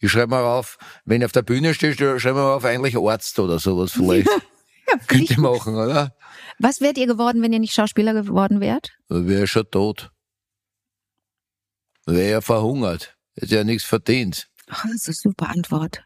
Ich 0.00 0.10
schreibe 0.10 0.34
mir 0.34 0.40
auf, 0.42 0.78
wenn 1.04 1.20
ich 1.20 1.26
auf 1.26 1.32
der 1.32 1.42
Bühne 1.42 1.74
stehe, 1.74 1.94
schreibe 1.94 2.34
mir 2.38 2.54
auf 2.54 2.64
eigentlich 2.64 2.96
Arzt 2.96 3.38
oder 3.38 3.58
sowas 3.58 3.92
vielleicht. 3.92 4.28
Könnte 5.06 5.32
ich 5.34 5.36
machen, 5.38 5.74
oder? 5.76 6.16
Was 6.58 6.80
wärt 6.80 6.96
ihr 6.96 7.06
geworden, 7.06 7.42
wenn 7.42 7.52
ihr 7.52 7.58
nicht 7.58 7.74
Schauspieler 7.74 8.14
geworden 8.14 8.60
wärt? 8.60 8.92
Wäre 9.10 9.46
schon 9.46 9.70
tot. 9.70 10.10
Wäre 12.06 12.30
ja 12.30 12.40
verhungert. 12.40 13.16
Hätte 13.38 13.56
ja 13.56 13.64
nichts 13.64 13.84
verdient, 13.84 14.48
Ach, 14.70 14.82
das 14.84 15.06
ist 15.08 15.08
eine 15.26 15.32
super 15.32 15.50
Antwort. 15.50 16.04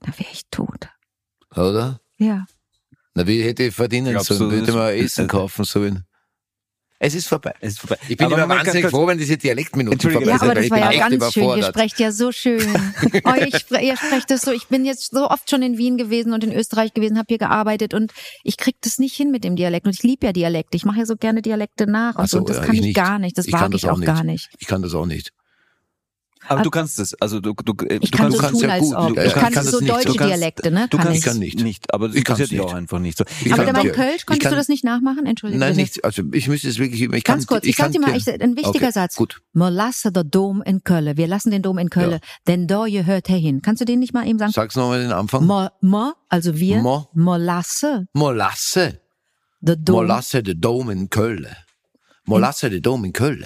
Da 0.00 0.12
wäre 0.18 0.30
ich 0.32 0.42
tot. 0.50 0.88
oder? 1.54 2.00
Ja. 2.18 2.46
Na, 3.14 3.26
wie 3.26 3.42
hätte 3.42 3.64
ich 3.64 3.74
verdienen 3.74 4.12
Glaubst 4.12 4.28
sollen? 4.28 4.50
Würde 4.52 4.66
das- 4.66 4.68
ich 4.68 4.74
mir 4.74 4.92
Essen 4.94 5.26
kaufen 5.28 5.64
sollen? 5.64 6.06
Es 7.04 7.16
ist 7.16 7.26
vorbei. 7.26 7.52
Es 7.58 7.72
ist 7.72 7.80
vorbei. 7.80 7.98
Ich 8.08 8.16
bin 8.16 8.26
Aber 8.26 8.36
immer 8.44 8.48
wahnsinnig 8.48 8.86
froh, 8.86 9.08
wenn 9.08 9.18
diese 9.18 9.36
Dialektminuten 9.36 9.98
vorbei 10.08 10.24
Ja, 10.24 10.38
sind, 10.38 10.42
aber 10.42 10.54
das 10.54 10.66
ich 10.66 10.70
war 10.70 10.78
ja 10.92 11.08
ganz 11.08 11.32
schön. 11.32 11.56
Ihr 11.56 11.64
sprecht 11.64 11.98
ja 11.98 12.12
so 12.12 12.30
schön. 12.30 12.62
Oh, 13.24 13.34
ihr, 13.34 13.58
spre 13.58 13.82
ihr 13.82 13.96
sprecht 13.96 14.30
das 14.30 14.42
so. 14.42 14.52
Ich 14.52 14.68
bin 14.68 14.84
jetzt 14.84 15.10
so 15.12 15.28
oft 15.28 15.50
schon 15.50 15.62
in 15.62 15.78
Wien 15.78 15.96
gewesen 15.96 16.32
und 16.32 16.44
in 16.44 16.52
Österreich 16.52 16.94
gewesen, 16.94 17.18
habe 17.18 17.26
hier 17.28 17.38
gearbeitet 17.38 17.92
und 17.92 18.12
ich 18.44 18.56
krieg 18.56 18.76
das 18.82 19.00
nicht 19.00 19.16
hin 19.16 19.32
mit 19.32 19.42
dem 19.42 19.56
Dialekt. 19.56 19.84
Und 19.86 19.94
ich 19.94 20.04
liebe 20.04 20.26
ja 20.26 20.32
Dialekte. 20.32 20.76
Ich 20.76 20.84
mache 20.84 21.00
ja 21.00 21.06
so 21.06 21.16
gerne 21.16 21.42
Dialekte 21.42 21.88
nach 21.90 22.14
und 22.14 22.30
so, 22.30 22.36
so. 22.36 22.38
Und 22.42 22.50
das 22.50 22.58
ja, 22.58 22.62
kann 22.66 22.74
ich 22.74 22.80
ich, 22.80 22.86
nicht. 22.86 22.96
gar 22.96 23.18
nicht. 23.18 23.36
Das 23.36 23.46
Ich 23.48 23.52
wage 23.52 23.74
ich 23.74 23.86
auch 23.88 23.94
auch 23.94 23.98
nicht. 23.98 24.06
gar 24.06 24.22
nicht. 24.22 24.50
Ich 24.60 24.68
kann 24.68 24.82
das 24.82 24.94
auch 24.94 25.06
nicht. 25.06 25.32
Aber 26.48 26.62
du 26.62 26.70
kannst 26.70 26.98
es. 26.98 27.14
Also 27.20 27.40
du, 27.40 27.52
du, 27.54 27.72
äh, 27.86 27.98
Ich 28.02 28.10
du 28.10 28.16
kann 28.18 28.30
kannst, 28.32 28.36
so 28.36 28.42
kannst 28.42 28.60
tun, 28.60 28.68
ja 28.68 28.78
gut. 29.08 29.16
Ja, 29.16 29.24
ich 29.24 29.32
kann 29.32 29.48
ich 29.48 29.54
kann 29.54 29.64
so 29.64 29.78
nicht. 29.80 29.92
deutsche 29.92 30.12
Dialekte, 30.18 30.70
ne? 30.70 30.88
du 30.90 30.96
kann 30.96 31.06
kannst 31.06 31.18
ich. 31.20 31.24
kann 31.24 31.38
nicht. 31.38 31.60
nicht. 31.62 31.94
Aber 31.94 32.08
das 32.08 32.16
Ich 32.16 32.24
passiert 32.24 32.50
ja 32.50 32.58
nicht. 32.62 32.68
auch 32.70 32.74
einfach 32.74 32.98
nicht 32.98 33.16
so. 33.16 33.24
Ich 33.44 33.52
Aber 33.52 33.64
kann- 33.64 33.86
ja, 33.86 33.92
Kölsch, 33.92 34.26
konntest 34.26 34.42
kann- 34.42 34.50
du 34.52 34.56
das 34.56 34.68
nicht 34.68 34.82
nachmachen? 34.84 35.24
Entschuldigung. 35.26 35.60
Nein, 35.60 35.76
nicht. 35.76 36.04
Also 36.04 36.22
ich 36.32 36.48
müsste 36.48 36.68
es 36.68 36.78
wirklich. 36.78 37.00
Ich 37.02 37.24
Ganz 37.24 37.46
kann, 37.46 37.56
kurz, 37.56 37.66
ich, 37.66 37.76
sag 37.76 37.92
dir 37.92 38.00
mal, 38.00 38.08
kann- 38.08 38.16
ich, 38.16 38.28
ein 38.28 38.56
wichtiger 38.56 38.86
Okay, 38.86 38.92
Satz. 38.92 39.14
Gut. 39.14 39.40
Molasse 39.52 40.10
der 40.12 40.24
Dom 40.24 40.62
in 40.62 40.82
Köln. 40.82 41.16
Wir 41.16 41.26
lassen 41.28 41.50
den 41.50 41.62
Dom 41.62 41.78
in 41.78 41.90
Köln, 41.90 42.12
Ja. 42.12 42.18
denn 42.48 42.66
da 42.66 42.84
gehört 42.86 43.30
er 43.30 43.36
hin. 43.38 43.62
Kannst 43.62 43.80
du 43.80 43.84
den 43.84 44.00
nicht 44.00 44.12
mal 44.12 44.26
eben 44.26 44.38
sagen? 44.38 44.52
Sag's 44.52 44.74
nochmal 44.76 45.00
den 45.00 45.12
Anfang. 45.12 45.46
Mo, 45.46 45.68
mo, 45.80 46.12
also 46.28 46.56
wir, 46.56 46.80
Mo. 46.82 47.08
Molasse 47.14 48.06
Molasse. 48.14 49.00
der 49.60 49.76
Dom. 49.76 49.96
Molasse 49.96 50.42
de 50.42 50.54
Dom 50.54 50.90
in 50.90 51.08
Köln. 51.08 51.46
Molasse 52.24 52.68
de 52.70 52.80
Dom 52.80 53.04
in 53.04 53.12
Köln. 53.12 53.44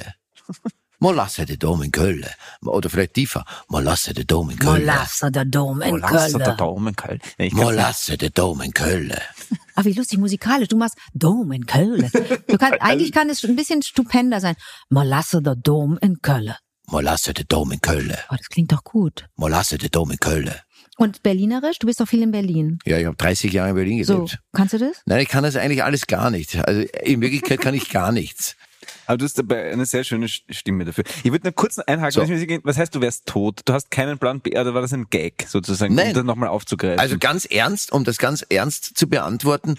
Molasse 0.98 1.44
de 1.46 1.56
Dom 1.56 1.82
in 1.82 1.92
Köln. 1.92 2.24
Oder 2.64 2.88
vielleicht 2.90 3.14
tiefer. 3.14 3.44
Molasse 3.68 4.14
de 4.14 4.24
Dom 4.24 4.50
in 4.50 4.58
Köln. 4.58 4.80
Molasse 4.86 5.30
der 5.30 5.44
Dom 5.44 5.82
in 5.82 6.00
Köln. 6.00 6.56
Daumen 6.56 6.96
kalt. 6.96 7.22
Nee, 7.38 7.46
ich 7.46 7.52
kann's 7.52 7.62
nicht. 7.62 7.76
Molasse 7.76 8.16
de 8.18 8.30
Dom 8.30 8.60
in 8.62 8.72
Köln. 8.72 9.12
Ah, 9.74 9.84
wie 9.84 9.92
lustig 9.92 10.18
musikalisch. 10.18 10.68
Du 10.68 10.76
machst 10.76 10.96
Dom 11.14 11.52
in 11.52 11.66
Köln. 11.66 12.10
Du 12.48 12.56
kannst, 12.56 12.80
eigentlich 12.80 13.12
kann 13.12 13.28
es 13.28 13.44
ein 13.44 13.56
bisschen 13.56 13.82
stupender 13.82 14.40
sein. 14.40 14.56
Molasse 14.88 15.42
der 15.42 15.54
Dom 15.56 15.98
in 16.00 16.20
Köln. 16.22 16.54
Molasse 16.88 17.34
de 17.34 17.44
Dom 17.46 17.72
in 17.72 17.80
Köln. 17.80 18.14
Oh, 18.30 18.34
das 18.36 18.48
klingt 18.48 18.72
doch 18.72 18.84
gut. 18.84 19.26
Molasse 19.36 19.76
de 19.76 19.88
Dom 19.88 20.10
in 20.12 20.18
Köln. 20.18 20.50
Und 20.98 21.22
Berlinerisch? 21.22 21.78
Du 21.78 21.86
bist 21.86 22.00
doch 22.00 22.08
viel 22.08 22.22
in 22.22 22.30
Berlin. 22.30 22.78
Ja, 22.86 22.96
ich 22.96 23.04
habe 23.04 23.16
30 23.16 23.52
Jahre 23.52 23.70
in 23.70 23.74
Berlin 23.74 24.02
So, 24.04 24.14
gelebt. 24.24 24.38
kannst 24.54 24.72
du 24.72 24.78
das? 24.78 25.02
Nein, 25.04 25.20
ich 25.20 25.28
kann 25.28 25.42
das 25.44 25.56
eigentlich 25.56 25.84
alles 25.84 26.06
gar 26.06 26.30
nicht. 26.30 26.56
Also 26.66 26.80
in 27.02 27.20
Wirklichkeit 27.20 27.60
kann 27.60 27.74
ich 27.74 27.90
gar 27.90 28.12
nichts. 28.12 28.56
Aber 29.06 29.18
du 29.18 29.24
hast 29.24 29.38
dabei 29.38 29.70
eine 29.72 29.86
sehr 29.86 30.04
schöne 30.04 30.28
Stimme 30.28 30.84
dafür. 30.84 31.04
Ich 31.22 31.30
würde 31.30 31.46
nur 31.46 31.54
kurz 31.54 31.78
einhaken. 31.78 32.26
So. 32.26 32.58
Was 32.64 32.76
heißt, 32.76 32.94
du 32.94 33.00
wärst 33.00 33.26
tot? 33.26 33.60
Du 33.64 33.72
hast 33.72 33.90
keinen 33.90 34.18
Plan 34.18 34.40
B, 34.40 34.58
oder 34.58 34.74
war 34.74 34.82
das 34.82 34.92
ein 34.92 35.06
Gag 35.10 35.46
sozusagen, 35.48 35.94
Nein. 35.94 36.08
um 36.08 36.14
das 36.14 36.24
nochmal 36.24 36.48
aufzugreifen? 36.48 37.00
Also 37.00 37.18
ganz 37.18 37.44
ernst, 37.44 37.92
um 37.92 38.04
das 38.04 38.18
ganz 38.18 38.44
ernst 38.48 38.96
zu 38.96 39.08
beantworten, 39.08 39.76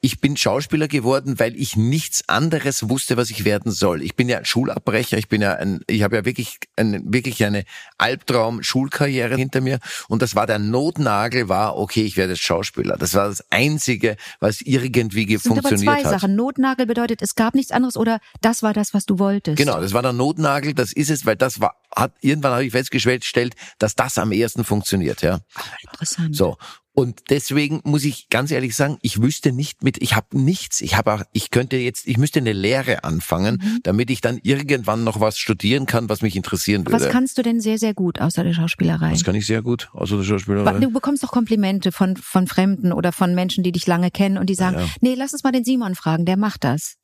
ich 0.00 0.20
bin 0.20 0.36
Schauspieler 0.36 0.86
geworden, 0.86 1.40
weil 1.40 1.56
ich 1.56 1.76
nichts 1.76 2.28
anderes 2.28 2.88
wusste, 2.88 3.16
was 3.16 3.30
ich 3.30 3.44
werden 3.44 3.72
soll. 3.72 4.02
Ich 4.02 4.14
bin 4.14 4.28
ja 4.28 4.38
ein 4.38 4.44
Schulabbrecher, 4.44 5.18
ich 5.18 5.28
bin 5.28 5.42
ja 5.42 5.54
ein, 5.54 5.80
ich 5.88 6.02
habe 6.02 6.16
ja 6.16 6.24
wirklich, 6.24 6.58
ein, 6.76 7.12
wirklich 7.12 7.44
eine 7.44 7.64
Albtraum-Schulkarriere 7.98 9.34
hinter 9.36 9.60
mir 9.60 9.80
und 10.08 10.22
das 10.22 10.36
war 10.36 10.46
der 10.46 10.60
Notnagel, 10.60 11.48
war, 11.48 11.76
okay, 11.76 12.04
ich 12.04 12.16
werde 12.16 12.34
jetzt 12.34 12.42
Schauspieler. 12.42 12.96
Das 12.96 13.14
war 13.14 13.28
das 13.28 13.44
Einzige, 13.50 14.16
was 14.38 14.60
irgendwie 14.60 15.34
Es 15.34 15.42
sind 15.42 15.52
aber 15.52 15.62
funktioniert 15.62 16.00
zwei 16.00 16.04
hat. 16.04 16.20
Sachen. 16.20 16.36
Notnagel 16.36 16.86
bedeutet, 16.86 17.20
es 17.20 17.34
gab 17.34 17.56
nichts 17.56 17.72
anderes 17.72 17.96
oder 17.96 18.20
das 18.40 18.62
war 18.62 18.72
das, 18.72 18.94
was 18.94 19.04
du 19.04 19.18
wolltest. 19.18 19.56
Genau, 19.56 19.80
das 19.80 19.92
war 19.94 20.02
der 20.02 20.12
Notnagel, 20.12 20.74
das 20.74 20.92
ist 20.92 21.10
es, 21.10 21.26
weil 21.26 21.36
das 21.36 21.60
war, 21.60 21.74
hat, 21.94 22.12
irgendwann 22.20 22.52
habe 22.52 22.64
ich 22.64 22.70
festgestellt, 22.70 23.54
dass 23.78 23.96
das 23.96 24.16
am 24.16 24.30
ersten 24.30 24.62
funktioniert, 24.62 25.22
ja. 25.22 25.40
Interessant. 25.82 26.36
So. 26.36 26.56
Und 26.98 27.30
deswegen 27.30 27.80
muss 27.84 28.02
ich 28.04 28.28
ganz 28.28 28.50
ehrlich 28.50 28.74
sagen, 28.74 28.98
ich 29.02 29.22
wüsste 29.22 29.52
nicht 29.52 29.84
mit, 29.84 30.02
ich 30.02 30.16
habe 30.16 30.36
nichts, 30.36 30.80
ich 30.80 30.96
habe 30.96 31.14
auch, 31.14 31.22
ich 31.32 31.52
könnte 31.52 31.76
jetzt, 31.76 32.08
ich 32.08 32.18
müsste 32.18 32.40
eine 32.40 32.52
Lehre 32.52 33.04
anfangen, 33.04 33.58
Mhm. 33.62 33.78
damit 33.84 34.10
ich 34.10 34.20
dann 34.20 34.40
irgendwann 34.42 35.04
noch 35.04 35.20
was 35.20 35.38
studieren 35.38 35.86
kann, 35.86 36.08
was 36.08 36.22
mich 36.22 36.34
interessieren 36.34 36.84
würde. 36.84 37.04
Was 37.04 37.08
kannst 37.12 37.38
du 37.38 37.42
denn 37.42 37.60
sehr, 37.60 37.78
sehr 37.78 37.94
gut 37.94 38.20
außer 38.20 38.42
der 38.42 38.52
Schauspielerei? 38.52 39.12
Was 39.12 39.22
kann 39.22 39.36
ich 39.36 39.46
sehr 39.46 39.62
gut, 39.62 39.88
außer 39.92 40.16
der 40.16 40.24
Schauspielerei? 40.24 40.80
Du 40.80 40.90
bekommst 40.90 41.22
doch 41.22 41.30
Komplimente 41.30 41.92
von, 41.92 42.16
von 42.16 42.48
Fremden 42.48 42.92
oder 42.92 43.12
von 43.12 43.32
Menschen, 43.32 43.62
die 43.62 43.70
dich 43.70 43.86
lange 43.86 44.10
kennen 44.10 44.36
und 44.36 44.50
die 44.50 44.56
sagen, 44.56 44.78
Ja. 44.80 44.86
nee, 45.00 45.14
lass 45.14 45.32
uns 45.32 45.44
mal 45.44 45.52
den 45.52 45.64
Simon 45.64 45.94
fragen, 45.94 46.24
der 46.24 46.36
macht 46.36 46.64
das. 46.64 46.96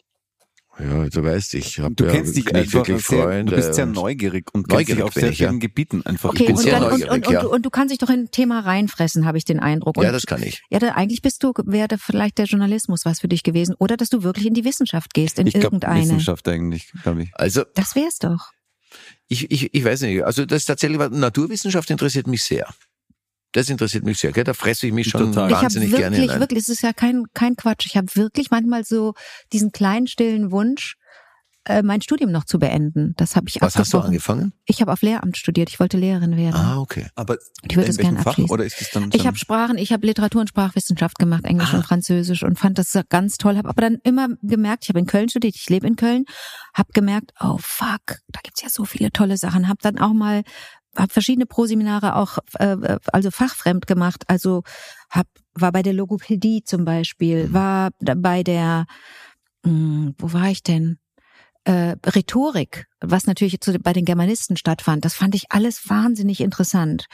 Ja, 0.78 1.08
du 1.08 1.22
weißt, 1.22 1.54
ich 1.54 1.78
habe 1.78 1.94
Du 1.94 2.04
ja 2.04 2.10
kennst 2.12 2.36
dich 2.36 2.44
nicht 2.46 2.54
einfach 2.56 2.72
wirklich 2.86 3.06
sehr, 3.06 3.22
Freunde. 3.22 3.50
du 3.50 3.56
bist 3.56 3.74
sehr 3.74 3.84
und- 3.84 3.92
neugierig 3.92 4.46
und 4.52 4.68
Neugierig 4.68 4.86
kennst 4.86 4.98
dich 4.98 5.02
auf 5.04 5.14
sehr 5.14 5.30
ich, 5.30 5.38
ja. 5.38 5.48
vielen 5.48 5.60
Gebieten 5.60 6.04
einfach. 6.04 6.30
Okay, 6.30 6.46
bin 6.46 6.56
und, 6.56 6.62
sehr 6.62 6.72
dann, 6.72 6.82
und, 6.84 6.90
neugierig, 6.90 7.10
und, 7.12 7.26
und, 7.28 7.32
ja. 7.32 7.40
du- 7.42 7.48
und 7.50 7.62
du 7.66 7.70
kannst 7.70 7.92
dich 7.92 7.98
doch 7.98 8.08
in 8.10 8.20
ein 8.20 8.30
Thema 8.30 8.60
reinfressen, 8.60 9.24
habe 9.26 9.38
ich 9.38 9.44
den 9.44 9.60
Eindruck. 9.60 9.96
Und, 9.98 10.04
Ja, 10.04 10.10
das 10.12 10.26
kann 10.26 10.42
ich. 10.42 10.62
ja, 10.70 10.78
da, 10.80 10.88
eigentlich 10.94 11.22
bist 11.22 11.42
du, 11.44 11.52
wäre 11.64 11.96
vielleicht 11.98 12.38
der 12.38 12.46
Journalismus 12.46 13.04
was 13.04 13.20
für 13.20 13.28
dich 13.28 13.42
gewesen. 13.44 13.74
Oder 13.78 13.96
dass 13.96 14.08
du 14.08 14.22
wirklich 14.24 14.46
in 14.46 14.54
die 14.54 14.64
Wissenschaft 14.64 15.14
gehst, 15.14 15.38
in 15.38 15.46
ich 15.46 15.52
glaube 15.54 15.66
irgendeine. 15.66 16.00
Wissenschaft 16.02 16.48
eigentlich, 16.48 16.90
glaube 17.02 17.22
ich. 17.24 17.30
Also 17.34 17.62
Das 17.74 17.94
wär's 17.94 18.18
doch. 18.18 18.50
ich, 19.28 19.50
ich, 19.50 19.72
ich 19.74 19.84
weiß 19.84 20.00
nicht, 20.02 20.24
also 20.24 20.44
das 20.44 20.62
ist 20.62 20.66
tatsächlich, 20.66 20.98
was- 20.98 21.10
Naturwissenschaft 21.10 21.88
interessiert 21.90 22.26
mich 22.26 22.42
sehr. 22.42 22.68
Das 23.54 23.70
interessiert 23.70 24.04
mich 24.04 24.18
sehr, 24.18 24.32
gell? 24.32 24.44
Da 24.44 24.52
fresse 24.52 24.86
ich 24.86 24.92
mich 24.92 25.08
schon 25.08 25.32
Total. 25.32 25.48
Ich 25.48 25.54
habe 25.54 25.64
wahnsinnig 25.64 25.88
wirklich, 25.90 26.00
gerne 26.02 26.16
hinein. 26.16 26.40
wirklich, 26.40 26.58
es 26.60 26.68
ist 26.68 26.82
ja 26.82 26.92
kein, 26.92 27.24
kein 27.34 27.56
Quatsch. 27.56 27.86
Ich 27.86 27.96
habe 27.96 28.08
wirklich 28.14 28.50
manchmal 28.50 28.84
so 28.84 29.14
diesen 29.52 29.72
kleinen 29.72 30.06
stillen 30.08 30.50
Wunsch, 30.50 30.96
äh, 31.66 31.82
mein 31.82 32.02
Studium 32.02 32.30
noch 32.30 32.44
zu 32.44 32.58
beenden. 32.58 33.14
Das 33.16 33.36
habe 33.36 33.46
ich 33.48 33.54
Was 33.62 33.76
hast 33.76 33.92
du 33.94 33.98
abgebrochen. 33.98 34.06
angefangen? 34.08 34.52
Ich 34.66 34.82
habe 34.82 34.92
auf 34.92 35.00
Lehramt 35.00 35.38
studiert. 35.38 35.70
Ich 35.70 35.80
wollte 35.80 35.96
Lehrerin 35.96 36.36
werden. 36.36 36.56
Ah, 36.56 36.78
okay. 36.78 37.06
Aber 37.14 37.38
Ich 37.62 37.74
würde 37.76 37.88
es 37.88 37.96
gerne 37.96 38.10
welchem 38.16 38.22
Fach? 38.24 38.30
abschließen. 38.32 38.50
Oder 38.52 38.64
ist 38.66 38.80
es 38.82 38.90
dann 38.90 39.08
Ich 39.14 39.26
habe 39.26 39.38
Sprachen, 39.38 39.78
ich 39.78 39.90
habe 39.92 40.04
Literatur 40.06 40.42
und 40.42 40.48
Sprachwissenschaft 40.48 41.18
gemacht, 41.18 41.44
Englisch 41.46 41.72
Ah. 41.72 41.76
und 41.78 41.86
Französisch 41.86 42.42
und 42.42 42.58
fand 42.58 42.76
das 42.78 42.98
ganz 43.08 43.38
toll. 43.38 43.56
Habe 43.56 43.68
aber 43.70 43.80
dann 43.80 43.98
immer 44.02 44.28
gemerkt, 44.42 44.82
ich 44.84 44.88
habe 44.90 44.98
in 44.98 45.06
Köln 45.06 45.30
studiert, 45.30 45.54
ich 45.56 45.66
lebe 45.70 45.86
in 45.86 45.96
Köln, 45.96 46.24
habe 46.74 46.92
gemerkt, 46.92 47.30
oh 47.40 47.56
fuck, 47.62 48.18
da 48.28 48.40
gibt's 48.42 48.60
ja 48.62 48.68
so 48.68 48.84
viele 48.84 49.10
tolle 49.10 49.38
Sachen. 49.38 49.66
Habe 49.68 49.78
dann 49.80 49.98
auch 49.98 50.12
mal 50.12 50.42
hab 50.96 51.12
verschiedene 51.12 51.46
Pro-Seminare 51.46 52.16
auch 52.16 52.38
äh, 52.54 52.98
also 53.12 53.30
fachfremd 53.30 53.86
gemacht. 53.86 54.24
Also 54.28 54.62
hab 55.10 55.26
war 55.54 55.72
bei 55.72 55.82
der 55.82 55.92
Logopädie 55.92 56.62
zum 56.64 56.84
Beispiel, 56.84 57.52
war 57.52 57.90
da 58.00 58.14
bei 58.14 58.42
der 58.42 58.86
mh, 59.64 60.12
wo 60.18 60.32
war 60.32 60.48
ich 60.50 60.62
denn? 60.62 60.98
Äh, 61.66 61.96
Rhetorik, 62.04 62.86
was 63.00 63.26
natürlich 63.26 63.58
zu, 63.60 63.78
bei 63.78 63.94
den 63.94 64.04
Germanisten 64.04 64.58
stattfand, 64.58 65.04
das 65.06 65.14
fand 65.14 65.34
ich 65.34 65.46
alles 65.48 65.88
wahnsinnig 65.88 66.42
interessant 66.42 67.06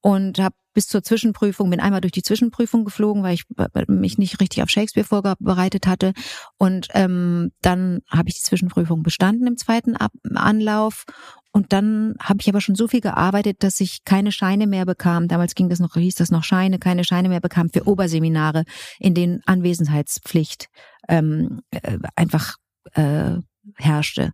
und 0.00 0.38
habe 0.38 0.54
bis 0.72 0.86
zur 0.86 1.02
Zwischenprüfung, 1.02 1.68
bin 1.68 1.80
einmal 1.80 2.00
durch 2.00 2.12
die 2.12 2.22
Zwischenprüfung 2.22 2.84
geflogen, 2.84 3.22
weil 3.22 3.34
ich 3.34 3.44
mich 3.88 4.18
nicht 4.18 4.40
richtig 4.40 4.62
auf 4.62 4.70
Shakespeare 4.70 5.06
vorbereitet 5.06 5.86
hatte. 5.86 6.12
Und 6.58 6.88
ähm, 6.94 7.50
dann 7.60 8.00
habe 8.08 8.28
ich 8.28 8.36
die 8.36 8.44
Zwischenprüfung 8.44 9.02
bestanden 9.02 9.46
im 9.46 9.56
zweiten 9.56 9.96
Ab 9.96 10.12
Anlauf. 10.34 11.04
Und 11.52 11.72
dann 11.72 12.14
habe 12.20 12.38
ich 12.40 12.48
aber 12.48 12.60
schon 12.60 12.76
so 12.76 12.86
viel 12.86 13.00
gearbeitet, 13.00 13.64
dass 13.64 13.80
ich 13.80 14.04
keine 14.04 14.30
Scheine 14.30 14.66
mehr 14.66 14.86
bekam. 14.86 15.26
Damals 15.26 15.54
ging 15.54 15.68
das 15.68 15.80
noch, 15.80 15.94
hieß 15.94 16.14
das 16.14 16.30
noch 16.30 16.44
Scheine, 16.44 16.78
keine 16.78 17.04
Scheine 17.04 17.28
mehr 17.28 17.40
bekam 17.40 17.70
für 17.70 17.88
Oberseminare, 17.88 18.64
in 18.98 19.14
denen 19.14 19.40
Anwesenheitspflicht 19.46 20.68
ähm, 21.08 21.60
äh, 21.70 21.98
einfach 22.14 22.56
äh, 22.94 23.36
herrschte. 23.76 24.32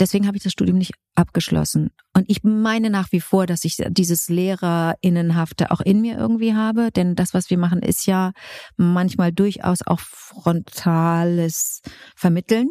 Deswegen 0.00 0.26
habe 0.26 0.36
ich 0.36 0.42
das 0.42 0.52
Studium 0.52 0.78
nicht 0.78 0.94
abgeschlossen. 1.14 1.90
Und 2.14 2.24
ich 2.28 2.42
meine 2.42 2.88
nach 2.88 3.12
wie 3.12 3.20
vor, 3.20 3.46
dass 3.46 3.64
ich 3.64 3.76
dieses 3.88 4.28
Lehrerinnenhafte 4.28 5.70
auch 5.70 5.80
in 5.80 6.00
mir 6.00 6.16
irgendwie 6.16 6.54
habe, 6.54 6.90
denn 6.90 7.14
das, 7.14 7.34
was 7.34 7.50
wir 7.50 7.58
machen, 7.58 7.82
ist 7.82 8.06
ja 8.06 8.32
manchmal 8.76 9.32
durchaus 9.32 9.86
auch 9.86 10.00
frontales 10.00 11.82
Vermitteln. 12.16 12.70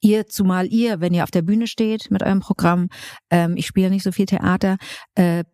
Ihr, 0.00 0.26
zumal 0.26 0.66
ihr, 0.66 1.00
wenn 1.00 1.14
ihr 1.14 1.22
auf 1.24 1.30
der 1.30 1.42
Bühne 1.42 1.66
steht 1.66 2.10
mit 2.10 2.22
eurem 2.22 2.40
Programm, 2.40 2.88
ähm, 3.30 3.56
ich 3.56 3.66
spiele 3.66 3.90
nicht 3.90 4.02
so 4.02 4.12
viel 4.12 4.26
Theater, 4.26 4.76
äh, 5.14 5.44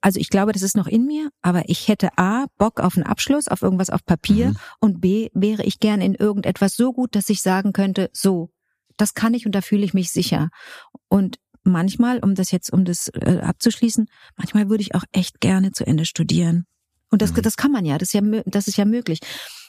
also 0.00 0.18
ich 0.20 0.28
glaube, 0.30 0.52
das 0.52 0.62
ist 0.62 0.76
noch 0.76 0.86
in 0.86 1.06
mir, 1.06 1.30
aber 1.42 1.68
ich 1.68 1.88
hätte 1.88 2.10
A, 2.16 2.46
Bock 2.58 2.80
auf 2.80 2.96
einen 2.96 3.06
Abschluss, 3.06 3.48
auf 3.48 3.62
irgendwas 3.62 3.90
auf 3.90 4.04
Papier 4.04 4.48
Mhm. 4.48 4.56
und 4.80 5.00
B, 5.00 5.28
wäre 5.34 5.62
ich 5.64 5.80
gern 5.80 6.00
in 6.00 6.14
irgendetwas 6.14 6.74
so 6.76 6.92
gut, 6.92 7.14
dass 7.14 7.28
ich 7.28 7.42
sagen 7.42 7.72
könnte, 7.72 8.10
so, 8.12 8.50
das 8.96 9.14
kann 9.14 9.34
ich 9.34 9.46
und 9.46 9.52
da 9.54 9.60
fühle 9.60 9.84
ich 9.84 9.94
mich 9.94 10.10
sicher. 10.10 10.48
Und 11.08 11.36
manchmal, 11.64 12.20
um 12.20 12.34
das 12.34 12.50
jetzt, 12.50 12.72
um 12.72 12.84
das 12.84 13.08
äh, 13.08 13.40
abzuschließen, 13.42 14.06
manchmal 14.36 14.70
würde 14.70 14.82
ich 14.82 14.94
auch 14.94 15.04
echt 15.12 15.40
gerne 15.40 15.72
zu 15.72 15.86
Ende 15.86 16.04
studieren. 16.06 16.64
Und 17.10 17.22
das, 17.22 17.32
Mhm. 17.32 17.42
das 17.42 17.56
kann 17.56 17.72
man 17.72 17.84
ja, 17.84 17.98
das 17.98 18.12
ist 18.12 18.14
ja, 18.14 18.42
das 18.46 18.68
ist 18.68 18.76
ja 18.78 18.84
möglich. 18.84 19.20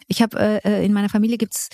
Ich 0.08 0.22
habe 0.22 0.39
äh, 0.39 0.58
äh, 0.64 0.86
in 0.86 0.93
meiner 0.93 1.10
Familie 1.10 1.38
gibt's, 1.38 1.70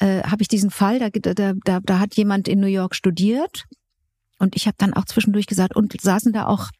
äh, 0.00 0.22
habe 0.22 0.42
ich 0.42 0.48
diesen 0.48 0.70
Fall, 0.70 0.98
da, 0.98 1.08
da, 1.10 1.52
da, 1.54 1.80
da 1.80 1.98
hat 1.98 2.16
jemand 2.16 2.48
in 2.48 2.60
New 2.60 2.66
York 2.66 2.94
studiert 2.94 3.64
und 4.38 4.56
ich 4.56 4.66
habe 4.66 4.76
dann 4.78 4.94
auch 4.94 5.04
zwischendurch 5.04 5.46
gesagt, 5.46 5.76
und 5.76 5.98
saßen 6.00 6.32
da 6.32 6.46
auch 6.46 6.70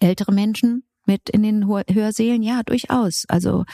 ältere 0.00 0.32
Menschen 0.32 0.84
mit 1.06 1.30
in 1.30 1.42
den 1.42 1.66
Hörsälen? 1.68 2.42
Ja, 2.42 2.62
durchaus. 2.62 3.24
Also 3.28 3.64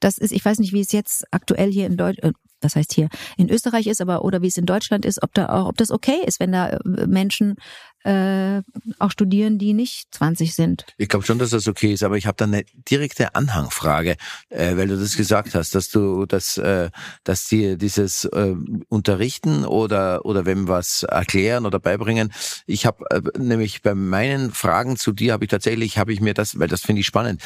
das 0.00 0.18
ist, 0.18 0.32
ich 0.32 0.44
weiß 0.44 0.58
nicht, 0.58 0.72
wie 0.72 0.80
es 0.80 0.92
jetzt 0.92 1.24
aktuell 1.30 1.70
hier 1.70 1.86
in 1.86 1.96
Deutschland, 1.96 2.36
das 2.60 2.76
heißt 2.76 2.92
hier 2.92 3.08
in 3.36 3.50
Österreich 3.50 3.86
ist, 3.86 4.00
aber 4.00 4.24
oder 4.24 4.42
wie 4.42 4.48
es 4.48 4.56
in 4.56 4.66
Deutschland 4.66 5.04
ist, 5.04 5.22
ob 5.22 5.34
da 5.34 5.48
auch, 5.48 5.66
ob 5.68 5.76
das 5.76 5.90
okay 5.90 6.20
ist, 6.26 6.40
wenn 6.40 6.52
da 6.52 6.68
äh, 6.68 7.06
Menschen 7.06 7.56
äh, 8.04 8.62
auch 8.98 9.10
studieren, 9.10 9.58
die 9.58 9.74
nicht 9.74 10.14
20 10.14 10.54
sind. 10.54 10.86
Ich 10.96 11.08
glaube 11.08 11.26
schon, 11.26 11.38
dass 11.38 11.50
das 11.50 11.68
okay 11.68 11.92
ist, 11.92 12.02
aber 12.02 12.16
ich 12.16 12.26
habe 12.26 12.36
da 12.36 12.46
eine 12.46 12.64
direkte 12.90 13.34
Anhangfrage, 13.34 14.16
äh, 14.48 14.76
weil 14.76 14.88
du 14.88 14.98
das 14.98 15.16
gesagt 15.16 15.54
hast, 15.54 15.74
dass 15.74 15.90
du 15.90 16.24
das, 16.24 16.56
äh, 16.56 16.90
dass 17.24 17.46
dir 17.48 17.76
dieses 17.76 18.24
äh, 18.24 18.54
Unterrichten 18.88 19.64
oder 19.64 20.24
oder 20.24 20.46
wenn 20.46 20.68
was 20.68 21.02
erklären 21.02 21.66
oder 21.66 21.78
beibringen. 21.78 22.32
Ich 22.66 22.86
habe 22.86 23.04
äh, 23.10 23.20
nämlich 23.38 23.82
bei 23.82 23.94
meinen 23.94 24.52
Fragen 24.52 24.96
zu 24.96 25.12
dir 25.12 25.32
habe 25.34 25.44
ich 25.44 25.50
tatsächlich 25.50 25.98
habe 25.98 26.12
ich 26.12 26.20
mir 26.20 26.34
das, 26.34 26.58
weil 26.58 26.68
das 26.68 26.82
finde 26.82 27.00
ich 27.00 27.06
spannend. 27.06 27.42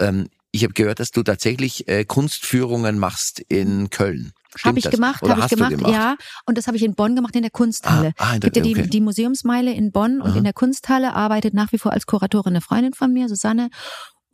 Ähm, 0.00 0.28
ich 0.52 0.62
habe 0.64 0.74
gehört, 0.74 1.00
dass 1.00 1.10
du 1.10 1.22
tatsächlich 1.22 1.88
äh, 1.88 2.04
Kunstführungen 2.04 2.98
machst 2.98 3.40
in 3.48 3.90
Köln. 3.90 4.32
Habe 4.62 4.78
ich 4.78 4.84
das? 4.84 4.92
gemacht, 4.94 5.22
habe 5.22 5.38
ich 5.38 5.44
hast 5.44 5.52
du 5.52 5.56
gemacht, 5.56 5.90
ja. 5.92 6.14
Und 6.44 6.58
das 6.58 6.66
habe 6.66 6.76
ich 6.76 6.82
in 6.82 6.94
Bonn 6.94 7.16
gemacht, 7.16 7.34
in 7.34 7.40
der 7.42 7.50
Kunsthalle. 7.50 8.12
Ah, 8.18 8.32
ah, 8.32 8.34
in 8.34 8.40
gibt 8.40 8.56
ja 8.56 8.62
der- 8.62 8.72
die, 8.74 8.78
okay. 8.80 8.88
die 8.90 9.00
Museumsmeile 9.00 9.72
in 9.72 9.92
Bonn 9.92 10.20
und 10.20 10.30
Aha. 10.32 10.38
in 10.38 10.44
der 10.44 10.52
Kunsthalle 10.52 11.14
arbeitet 11.14 11.54
nach 11.54 11.72
wie 11.72 11.78
vor 11.78 11.92
als 11.92 12.04
Kuratorin 12.04 12.52
eine 12.52 12.60
Freundin 12.60 12.92
von 12.92 13.12
mir, 13.12 13.28
Susanne. 13.30 13.70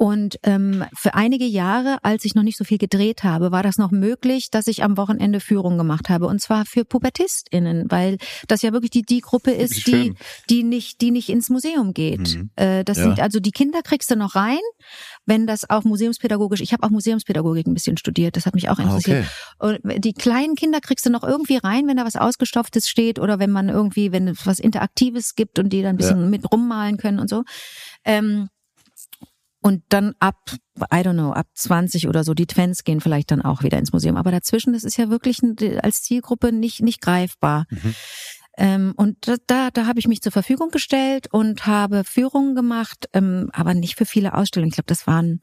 Und 0.00 0.36
ähm, 0.44 0.84
für 0.96 1.14
einige 1.14 1.44
Jahre, 1.44 1.98
als 2.04 2.24
ich 2.24 2.36
noch 2.36 2.44
nicht 2.44 2.56
so 2.56 2.62
viel 2.62 2.78
gedreht 2.78 3.24
habe, 3.24 3.50
war 3.50 3.64
das 3.64 3.78
noch 3.78 3.90
möglich, 3.90 4.48
dass 4.52 4.68
ich 4.68 4.84
am 4.84 4.96
Wochenende 4.96 5.40
Führung 5.40 5.76
gemacht 5.76 6.08
habe. 6.08 6.26
Und 6.26 6.40
zwar 6.40 6.64
für 6.66 6.84
PubertistInnen, 6.84 7.86
weil 7.90 8.18
das 8.46 8.62
ja 8.62 8.72
wirklich 8.72 8.92
die, 8.92 9.02
die 9.02 9.20
Gruppe 9.20 9.50
ist, 9.50 9.88
die, 9.88 10.14
die 10.50 10.62
nicht, 10.62 11.00
die 11.00 11.10
nicht 11.10 11.28
ins 11.28 11.50
Museum 11.50 11.94
geht. 11.94 12.36
Mhm. 12.36 12.50
Äh, 12.54 12.84
das 12.84 12.98
Ja. 12.98 13.04
sind 13.04 13.18
also 13.18 13.40
die 13.40 13.50
Kinder 13.50 13.82
kriegst 13.82 14.08
du 14.08 14.14
noch 14.14 14.36
rein, 14.36 14.60
wenn 15.28 15.46
das 15.46 15.68
auch 15.68 15.84
museumspädagogisch, 15.84 16.60
ich 16.60 16.72
habe 16.72 16.82
auch 16.84 16.90
Museumspädagogik 16.90 17.66
ein 17.66 17.74
bisschen 17.74 17.96
studiert, 17.98 18.36
das 18.36 18.46
hat 18.46 18.54
mich 18.54 18.68
auch 18.70 18.78
Ah, 18.78 18.82
interessiert. 18.84 19.26
okay. 19.58 19.78
Und 19.84 20.04
die 20.04 20.14
kleinen 20.14 20.54
Kinder 20.54 20.80
kriegst 20.80 21.04
du 21.06 21.10
noch 21.10 21.22
irgendwie 21.22 21.58
rein, 21.58 21.86
wenn 21.86 21.98
da 21.98 22.04
was 22.04 22.16
Ausgestopftes 22.16 22.88
steht 22.88 23.18
oder 23.18 23.38
wenn 23.38 23.50
man 23.50 23.68
irgendwie, 23.68 24.10
wenn 24.10 24.26
es 24.28 24.46
was 24.46 24.58
Interaktives 24.58 25.34
gibt 25.34 25.58
und 25.58 25.68
die 25.68 25.82
dann 25.82 25.90
ein 25.94 25.96
bisschen 25.98 26.30
mit 26.30 26.50
rummalen 26.50 26.96
können 26.96 27.18
und 27.18 27.28
so. 27.28 27.44
Ähm, 28.04 28.48
und 29.60 29.82
dann 29.88 30.14
ab, 30.20 30.36
I 30.80 30.98
don't 30.98 31.14
know, 31.14 31.32
ab 31.32 31.48
20 31.52 32.06
oder 32.08 32.22
so, 32.22 32.32
die 32.32 32.46
Twins 32.46 32.84
gehen 32.84 33.00
vielleicht 33.00 33.32
dann 33.32 33.42
auch 33.42 33.62
wieder 33.64 33.76
ins 33.78 33.92
Museum. 33.92 34.16
Aber 34.16 34.30
dazwischen, 34.30 34.72
das 34.72 34.84
ist 34.84 34.96
ja 34.96 35.10
wirklich 35.10 35.40
als 35.82 36.02
Zielgruppe 36.02 36.52
nicht, 36.52 36.80
nicht 36.80 37.00
greifbar. 37.00 37.66
Ähm, 38.58 38.92
und 38.96 39.16
da, 39.46 39.70
da, 39.72 39.86
habe 39.86 40.00
ich 40.00 40.08
mich 40.08 40.20
zur 40.20 40.32
Verfügung 40.32 40.70
gestellt 40.70 41.28
und 41.30 41.66
habe 41.66 42.02
Führungen 42.02 42.56
gemacht, 42.56 43.08
ähm, 43.12 43.50
aber 43.52 43.72
nicht 43.72 43.94
für 43.94 44.04
viele 44.04 44.34
Ausstellungen. 44.34 44.70
Ich 44.70 44.74
glaube, 44.74 44.88
das 44.88 45.06
waren 45.06 45.40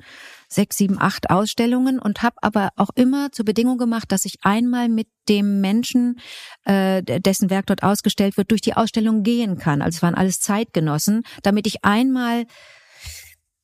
sechs, 0.50 0.76
sieben, 0.76 1.00
acht 1.00 1.30
Ausstellungen 1.30 1.98
und 1.98 2.24
habe 2.24 2.36
aber 2.42 2.72
auch 2.76 2.90
immer 2.94 3.32
zur 3.32 3.46
Bedingung 3.46 3.78
gemacht, 3.78 4.12
dass 4.12 4.26
ich 4.26 4.40
einmal 4.42 4.90
mit 4.90 5.08
dem 5.30 5.62
Menschen, 5.62 6.20
äh, 6.66 7.02
dessen 7.04 7.50
Werk 7.50 7.68
dort 7.68 7.84
ausgestellt 7.84 8.36
wird, 8.36 8.52
durch 8.52 8.62
die 8.62 8.76
Ausstellung 8.76 9.24
gehen 9.24 9.58
kann. 9.58 9.82
Also 9.82 9.96
es 9.96 10.02
waren 10.04 10.16
alles 10.16 10.42
Zeitgenossen, 10.42 11.24
damit 11.42 11.68
ich 11.68 11.86
einmal 11.86 12.44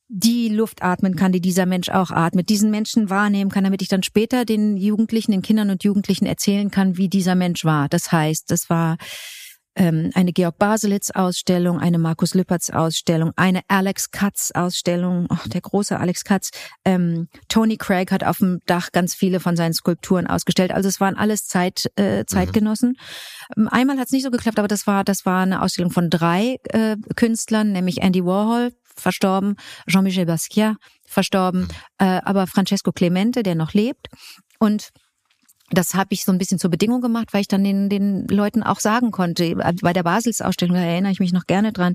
die 0.08 0.48
Luft 0.48 0.82
atmen 0.82 1.14
kann, 1.14 1.32
die 1.32 1.40
dieser 1.40 1.66
Mensch 1.66 1.90
auch 1.90 2.10
atmet, 2.10 2.48
diesen 2.48 2.70
Menschen 2.70 3.10
wahrnehmen 3.10 3.50
kann, 3.50 3.64
damit 3.64 3.82
ich 3.82 3.88
dann 3.88 4.02
später 4.02 4.46
den 4.46 4.78
Jugendlichen, 4.78 5.32
den 5.32 5.42
Kindern 5.42 5.68
und 5.68 5.84
Jugendlichen 5.84 6.26
erzählen 6.26 6.70
kann, 6.70 6.96
wie 6.96 7.08
dieser 7.08 7.34
Mensch 7.34 7.64
war. 7.64 7.88
Das 7.88 8.12
heißt, 8.12 8.50
das 8.50 8.70
war 8.70 8.96
ähm, 9.74 10.10
eine 10.14 10.32
Georg 10.32 10.58
Baselitz-Ausstellung, 10.58 11.78
eine 11.78 11.98
Markus 11.98 12.34
Lüpertz-Ausstellung, 12.34 13.32
eine 13.36 13.62
Alex 13.68 14.10
Katz-Ausstellung, 14.10 15.26
oh, 15.30 15.48
der 15.48 15.60
große 15.60 15.98
Alex 15.98 16.24
Katz. 16.24 16.50
Ähm, 16.84 17.28
Tony 17.48 17.76
Craig 17.76 18.10
hat 18.12 18.24
auf 18.24 18.38
dem 18.38 18.60
Dach 18.66 18.92
ganz 18.92 19.14
viele 19.14 19.40
von 19.40 19.56
seinen 19.56 19.74
Skulpturen 19.74 20.26
ausgestellt. 20.26 20.72
Also 20.72 20.88
es 20.88 21.00
waren 21.00 21.16
alles 21.16 21.46
Zeit, 21.46 21.90
äh, 21.96 22.24
Zeitgenossen. 22.26 22.96
Ähm, 23.56 23.68
Einmal 23.68 23.98
hat 23.98 24.06
es 24.06 24.12
nicht 24.12 24.24
so 24.24 24.30
geklappt, 24.30 24.58
aber 24.58 24.68
das 24.68 24.86
war 24.86 25.04
das 25.04 25.24
war 25.26 25.42
eine 25.42 25.62
Ausstellung 25.62 25.90
von 25.90 26.10
drei 26.10 26.58
äh, 26.70 26.96
Künstlern, 27.16 27.72
nämlich 27.72 28.02
Andy 28.02 28.24
Warhol, 28.24 28.72
verstorben, 28.96 29.56
Jean-Michel 29.88 30.26
Basquiat, 30.26 30.76
verstorben, 31.06 31.68
äh, 31.98 32.20
aber 32.24 32.46
Francesco 32.46 32.92
Clemente, 32.92 33.42
der 33.42 33.54
noch 33.54 33.72
lebt. 33.72 34.08
Und 34.58 34.90
das 35.72 35.94
habe 35.94 36.08
ich 36.10 36.24
so 36.24 36.32
ein 36.32 36.38
bisschen 36.38 36.58
zur 36.58 36.70
Bedingung 36.70 37.00
gemacht, 37.00 37.28
weil 37.32 37.40
ich 37.40 37.48
dann 37.48 37.64
den, 37.64 37.88
den 37.88 38.26
Leuten 38.28 38.62
auch 38.62 38.80
sagen 38.80 39.10
konnte. 39.10 39.54
Bei 39.82 39.92
der 39.92 40.02
Basels-Ausstellung, 40.02 40.76
da 40.76 40.82
erinnere 40.82 41.12
ich 41.12 41.20
mich 41.20 41.32
noch 41.32 41.46
gerne 41.46 41.72
dran, 41.72 41.94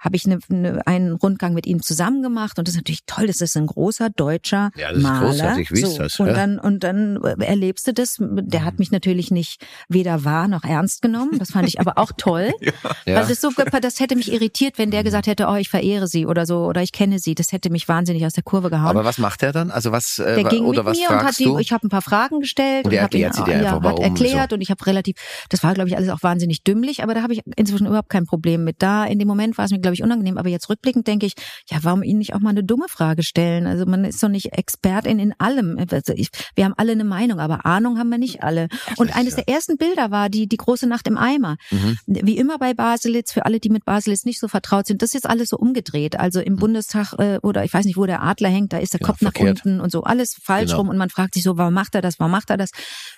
habe 0.00 0.16
ich 0.16 0.26
eine, 0.26 0.38
eine, 0.50 0.86
einen 0.86 1.12
Rundgang 1.12 1.54
mit 1.54 1.66
ihm 1.66 1.82
zusammen 1.82 2.22
gemacht. 2.22 2.58
Und 2.58 2.68
das 2.68 2.74
ist 2.74 2.78
natürlich 2.80 3.04
toll, 3.06 3.26
das 3.26 3.40
ist 3.40 3.56
ein 3.56 3.66
großer 3.66 4.10
deutscher 4.10 4.70
Ja, 4.76 4.88
das 4.88 4.98
ist 4.98 5.02
Maler. 5.02 5.26
großartig, 5.26 5.70
wie 5.72 5.82
ist 5.82 5.94
so. 5.94 6.02
das, 6.02 6.20
Und 6.20 6.28
ja? 6.28 6.32
dann, 6.34 6.58
und 6.58 6.84
dann 6.84 7.22
erlebst 7.40 7.86
du 7.88 7.92
das. 7.92 8.16
Der 8.20 8.64
hat 8.64 8.78
mich 8.78 8.90
natürlich 8.90 9.30
nicht 9.30 9.64
weder 9.88 10.24
wahr 10.24 10.48
noch 10.48 10.64
ernst 10.64 11.02
genommen. 11.02 11.38
Das 11.38 11.50
fand 11.50 11.68
ich 11.68 11.80
aber 11.80 11.98
auch 11.98 12.12
toll. 12.16 12.52
Ja. 13.04 13.16
Weil 13.16 13.26
das 13.26 13.40
so, 13.40 13.50
das 13.80 14.00
hätte 14.00 14.16
mich 14.16 14.32
irritiert, 14.32 14.78
wenn 14.78 14.90
der 14.90 15.04
gesagt 15.04 15.26
hätte, 15.26 15.46
oh, 15.48 15.54
ich 15.54 15.68
verehre 15.68 16.08
sie 16.08 16.26
oder 16.26 16.44
so, 16.46 16.64
oder 16.66 16.82
ich 16.82 16.92
kenne 16.92 17.18
sie. 17.18 17.34
Das 17.34 17.52
hätte 17.52 17.70
mich 17.70 17.88
wahnsinnig 17.88 18.24
aus 18.26 18.32
der 18.32 18.42
Kurve 18.42 18.70
gehauen. 18.70 18.90
Aber 18.90 19.04
was 19.04 19.18
macht 19.18 19.42
er 19.42 19.52
dann? 19.52 19.70
Also 19.70 19.92
was 19.92 20.18
äh, 20.18 20.36
Der 20.36 20.44
ging 20.44 20.64
oder 20.64 20.82
mit 20.82 20.92
was 20.92 20.98
mir 20.98 21.10
und 21.10 21.22
hat 21.22 21.38
die, 21.38 21.54
ich 21.60 21.72
habe 21.72 21.86
ein 21.86 21.90
paar 21.90 22.02
Fragen 22.02 22.40
gestellt 22.40 22.84
Und 22.86 22.92
erklärt 23.24 23.34
sie 23.34 23.44
dir 23.44 23.52
ja, 23.52 23.58
einfach, 23.58 23.76
hat 23.76 23.82
warum, 23.84 24.04
erklärt 24.04 24.50
so. 24.50 24.54
und 24.54 24.60
ich 24.60 24.70
habe 24.70 24.84
relativ, 24.86 25.16
das 25.50 25.62
war 25.62 25.74
glaube 25.74 25.88
ich 25.88 25.96
alles 25.96 26.08
auch 26.08 26.22
wahnsinnig 26.22 26.62
dümmlich, 26.64 27.02
aber 27.02 27.14
da 27.14 27.22
habe 27.22 27.32
ich 27.32 27.42
inzwischen 27.56 27.86
überhaupt 27.86 28.08
kein 28.10 28.26
Problem 28.26 28.64
mit. 28.64 28.76
Da 28.82 29.04
in 29.04 29.18
dem 29.18 29.28
Moment 29.28 29.56
war 29.58 29.64
es 29.64 29.70
mir 29.70 29.78
glaube 29.80 29.94
ich 29.94 30.02
unangenehm, 30.02 30.38
aber 30.38 30.48
jetzt 30.48 30.68
rückblickend 30.68 31.06
denke 31.06 31.26
ich, 31.26 31.34
ja, 31.70 31.78
warum 31.82 32.02
ihnen 32.02 32.18
nicht 32.18 32.34
auch 32.34 32.40
mal 32.40 32.50
eine 32.50 32.64
dumme 32.64 32.86
Frage 32.88 33.22
stellen? 33.22 33.66
Also 33.66 33.86
man 33.86 34.04
ist 34.04 34.22
doch 34.22 34.28
nicht 34.28 34.52
Expertin 34.52 35.18
in 35.18 35.34
allem. 35.38 35.78
Also 35.90 36.12
ich, 36.14 36.28
wir 36.54 36.64
haben 36.64 36.74
alle 36.76 36.92
eine 36.92 37.04
Meinung, 37.04 37.40
aber 37.40 37.66
Ahnung 37.66 37.98
haben 37.98 38.08
wir 38.10 38.18
nicht 38.18 38.42
alle. 38.42 38.68
Und 38.96 39.14
eines 39.16 39.34
der 39.36 39.48
ersten 39.48 39.76
Bilder 39.76 40.10
war 40.10 40.28
die 40.28 40.46
die 40.48 40.56
große 40.56 40.86
Nacht 40.86 41.06
im 41.08 41.18
Eimer. 41.18 41.56
Mhm. 41.70 41.98
Wie 42.06 42.36
immer 42.36 42.58
bei 42.58 42.74
Baselitz, 42.74 43.32
für 43.32 43.44
alle, 43.46 43.60
die 43.60 43.68
mit 43.70 43.84
Baselitz 43.84 44.24
nicht 44.24 44.40
so 44.40 44.48
vertraut 44.48 44.86
sind, 44.86 45.02
das 45.02 45.10
ist 45.10 45.14
jetzt 45.14 45.28
alles 45.28 45.48
so 45.50 45.56
umgedreht. 45.56 46.18
Also 46.18 46.40
im 46.40 46.56
Bundestag 46.56 47.14
äh, 47.18 47.38
oder 47.42 47.64
ich 47.64 47.72
weiß 47.74 47.84
nicht, 47.84 47.96
wo 47.96 48.06
der 48.06 48.22
Adler 48.22 48.48
hängt, 48.48 48.72
da 48.72 48.78
ist 48.78 48.92
der 48.94 49.00
Ja, 49.00 49.06
Kopf 49.06 49.18
verkehrt. 49.18 49.58
nach 49.58 49.64
unten 49.64 49.80
und 49.80 49.90
so 49.90 50.02
alles 50.02 50.36
falsch 50.42 50.66
Genau. 50.70 50.78
rum 50.78 50.88
und 50.88 50.96
man 50.98 51.10
fragt 51.10 51.34
sich 51.34 51.42
so, 51.42 51.56
warum 51.58 51.74
macht 51.74 51.94
er 51.94 52.02
das, 52.02 52.18
warum 52.18 52.32
macht 52.32 52.50
er 52.50 52.56
das? 52.56 52.70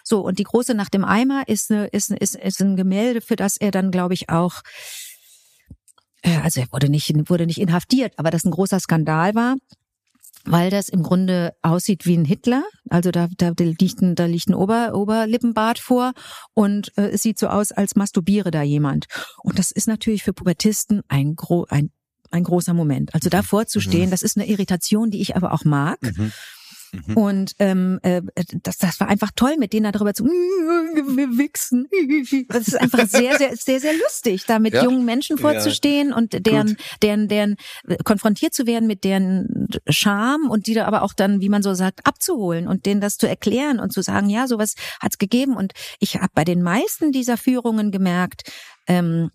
So 0.05 0.20
und 0.20 0.39
die 0.39 0.45
große 0.45 0.74
Nacht 0.74 0.95
im 0.95 1.05
Eimer 1.05 1.49
ist 1.49 1.70
eine, 1.70 1.87
ist 1.87 2.11
ist 2.11 2.37
ist 2.37 2.61
ein 2.61 2.76
Gemälde, 2.76 3.20
für 3.20 3.37
das 3.37 3.57
er 3.57 3.70
dann 3.70 3.91
glaube 3.91 4.14
ich 4.14 4.29
auch 4.29 4.62
äh, 6.22 6.37
also 6.39 6.61
er 6.61 6.72
wurde 6.72 6.89
nicht 6.89 7.12
wurde 7.29 7.47
nicht 7.47 7.61
inhaftiert, 7.61 8.14
aber 8.16 8.31
das 8.31 8.45
ein 8.45 8.51
großer 8.51 8.81
Skandal 8.81 9.35
war 9.35 9.57
weil 10.51 10.70
das 10.70 10.89
im 10.89 11.03
Grunde 11.03 11.55
aussieht 11.62 12.07
wie 12.07 12.16
ein 12.16 12.24
Hitler. 12.24 12.64
Also 12.89 13.11
da, 13.11 13.29
da 13.37 13.53
liegt 13.59 14.01
ein, 14.01 14.14
da 14.14 14.26
liegt 14.26 14.49
ein 14.49 14.55
Ober, 14.55 14.95
Oberlippenbart 14.95 15.79
vor 15.79 16.12
und 16.55 16.93
äh, 16.97 17.11
es 17.11 17.22
sieht 17.22 17.39
so 17.39 17.49
aus, 17.49 17.72
als 17.72 17.97
masturbiere 17.97 18.51
da 18.51 18.62
jemand. 18.62 19.07
Und 19.43 19.59
das 19.59 19.70
ist 19.70 19.89
natürlich 19.89 20.22
für 20.22 20.33
Pubertisten 20.33 21.03
ein, 21.09 21.37
gro 21.37 21.66
ein, 21.68 21.91
ein 22.31 22.45
großer 22.45 22.74
Moment. 22.74 23.14
Also 23.14 23.29
davor 23.29 23.66
zu 23.66 23.81
stehen, 23.81 24.11
das 24.11 24.22
ist 24.22 24.37
eine 24.37 24.49
Irritation, 24.49 25.11
die 25.11 25.20
ich 25.20 25.37
aber 25.37 25.53
auch 25.53 25.64
mag. 25.64 25.99
Und 27.14 27.55
ähm, 27.59 27.99
äh, 28.03 28.22
das, 28.62 28.78
das 28.78 28.99
war 29.01 29.09
einfach 29.09 29.30
toll, 29.36 29.57
mit 29.59 29.72
denen 29.72 29.93
darüber 29.93 30.14
zu 30.14 30.24
wir 30.24 31.39
wichsen. 31.39 31.86
Das 32.49 32.68
ist 32.68 32.80
einfach 32.80 33.07
sehr, 33.07 33.36
sehr, 33.36 33.57
sehr, 33.57 33.80
sehr 33.80 33.93
lustig, 33.95 34.45
da 34.47 34.59
mit 34.59 34.74
Ja. 34.74 34.84
jungen 34.84 35.05
Menschen 35.05 35.36
vorzustehen 35.39 36.12
und 36.12 36.47
deren, 36.47 36.76
deren, 37.03 37.28
deren 37.28 37.57
konfrontiert 38.05 38.55
zu 38.55 38.66
werden 38.66 38.86
mit 38.86 39.05
deren 39.05 39.68
Scham 39.89 40.49
und 40.51 40.66
die 40.66 40.74
da 40.74 40.86
aber 40.86 41.03
auch 41.03 41.12
dann, 41.12 41.41
wie 41.41 41.49
man 41.49 41.62
so 41.62 41.74
sagt, 41.74 42.07
abzuholen 42.07 42.68
und 42.68 42.86
denen 42.86 43.01
das 43.01 43.18
zu 43.18 43.28
erklären 43.28 43.80
und 43.80 43.93
zu 43.93 44.03
sagen, 44.03 44.28
ja, 44.30 44.47
sowas 44.47 44.74
hat's 45.01 45.18
gegeben. 45.18 45.57
Und 45.57 45.72
ich 45.99 46.16
habe 46.16 46.30
bei 46.34 46.45
den 46.45 46.62
meisten 46.62 47.12
dieser 47.12 47.36
Führungen 47.36 47.91
gemerkt, 47.91 48.51
ähm, 48.86 49.30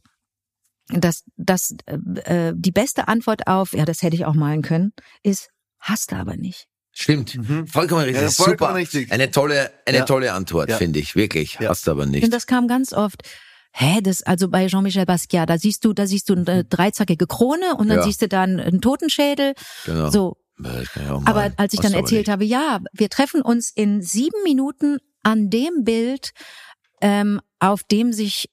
dass, 0.89 1.24
dass 1.38 1.76
äh, 1.86 2.49
äh, 2.49 2.54
die 2.56 2.72
beste 2.72 3.08
Antwort 3.08 3.47
auf, 3.47 3.74
ja, 3.74 3.86
das 3.86 4.01
hätte 4.01 4.16
ich 4.16 4.26
auch 4.26 4.34
malen 4.34 4.62
können, 4.62 4.93
ist, 5.24 5.49
hast 5.80 6.12
du 6.12 6.16
aber 6.16 6.36
nicht. 6.36 6.68
Stimmt. 6.94 7.38
Vollkommen 7.66 8.04
richtig. 8.04 8.22
Ja, 8.22 8.30
vollkommen 8.30 8.58
Super. 8.70 8.76
richtig. 8.76 9.12
Eine 9.12 9.32
tolle, 9.32 9.72
eine 9.86 9.98
Ja. 10.00 10.06
tolle 10.06 10.34
Antwort, 10.34 10.70
Ja. 10.70 10.78
finde 10.78 11.00
ich. 11.00 11.16
Wirklich. 11.16 11.58
Ja. 11.60 11.70
Hast 11.70 11.88
du 11.88 11.91
aber 11.91 12.06
nicht. 12.06 12.24
Und 12.24 12.32
das 12.34 12.46
kam 12.48 12.68
ganz 12.68 12.94
oft. 12.94 13.24
Hä, 13.72 14.02
das 14.04 14.22
also 14.22 14.50
bei 14.50 14.68
Jean-Michel 14.68 15.06
Basquiat, 15.08 15.50
da 15.50 15.58
siehst 15.58 15.84
du, 15.84 15.94
da 15.94 16.06
siehst 16.06 16.30
du 16.30 16.36
eine 16.36 16.64
dreizackige 16.64 17.26
Krone 17.26 17.76
und 17.76 17.88
dann 17.89 17.98
Ja. 17.98 18.04
siehst 18.04 18.22
du 18.22 18.28
dann 18.28 18.60
einen 18.60 18.82
Totenschädel. 18.82 19.54
Genau. 19.86 20.12
So, 20.12 20.38
aber 21.26 21.52
als 21.58 21.74
ich 21.74 21.80
dann 21.80 21.94
erzählt 21.94 22.30
habe, 22.30 22.46
ja, 22.46 22.80
wir 22.94 23.10
treffen 23.10 23.41
uns 23.41 23.72
in 23.72 24.04
sieben 24.04 24.44
Minuten 24.44 24.98
an 25.24 25.50
dem 25.50 25.84
Bild, 25.84 26.32
ähm, 27.02 27.41
auf 27.60 27.82
dem 27.84 28.14
sich 28.14 28.50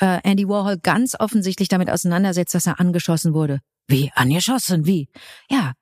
äh, 0.00 0.18
Andy 0.24 0.48
Warhol 0.48 0.78
ganz 0.78 1.14
offensichtlich 1.18 1.68
damit 1.68 1.88
auseinandersetzt, 1.90 2.54
dass 2.54 2.66
er 2.66 2.80
angeschossen 2.80 3.34
wurde. 3.34 3.60
Wie? 3.86 4.10
Angeschossen? 4.14 4.86
Wie? 4.86 5.08
Ja. 5.48 5.74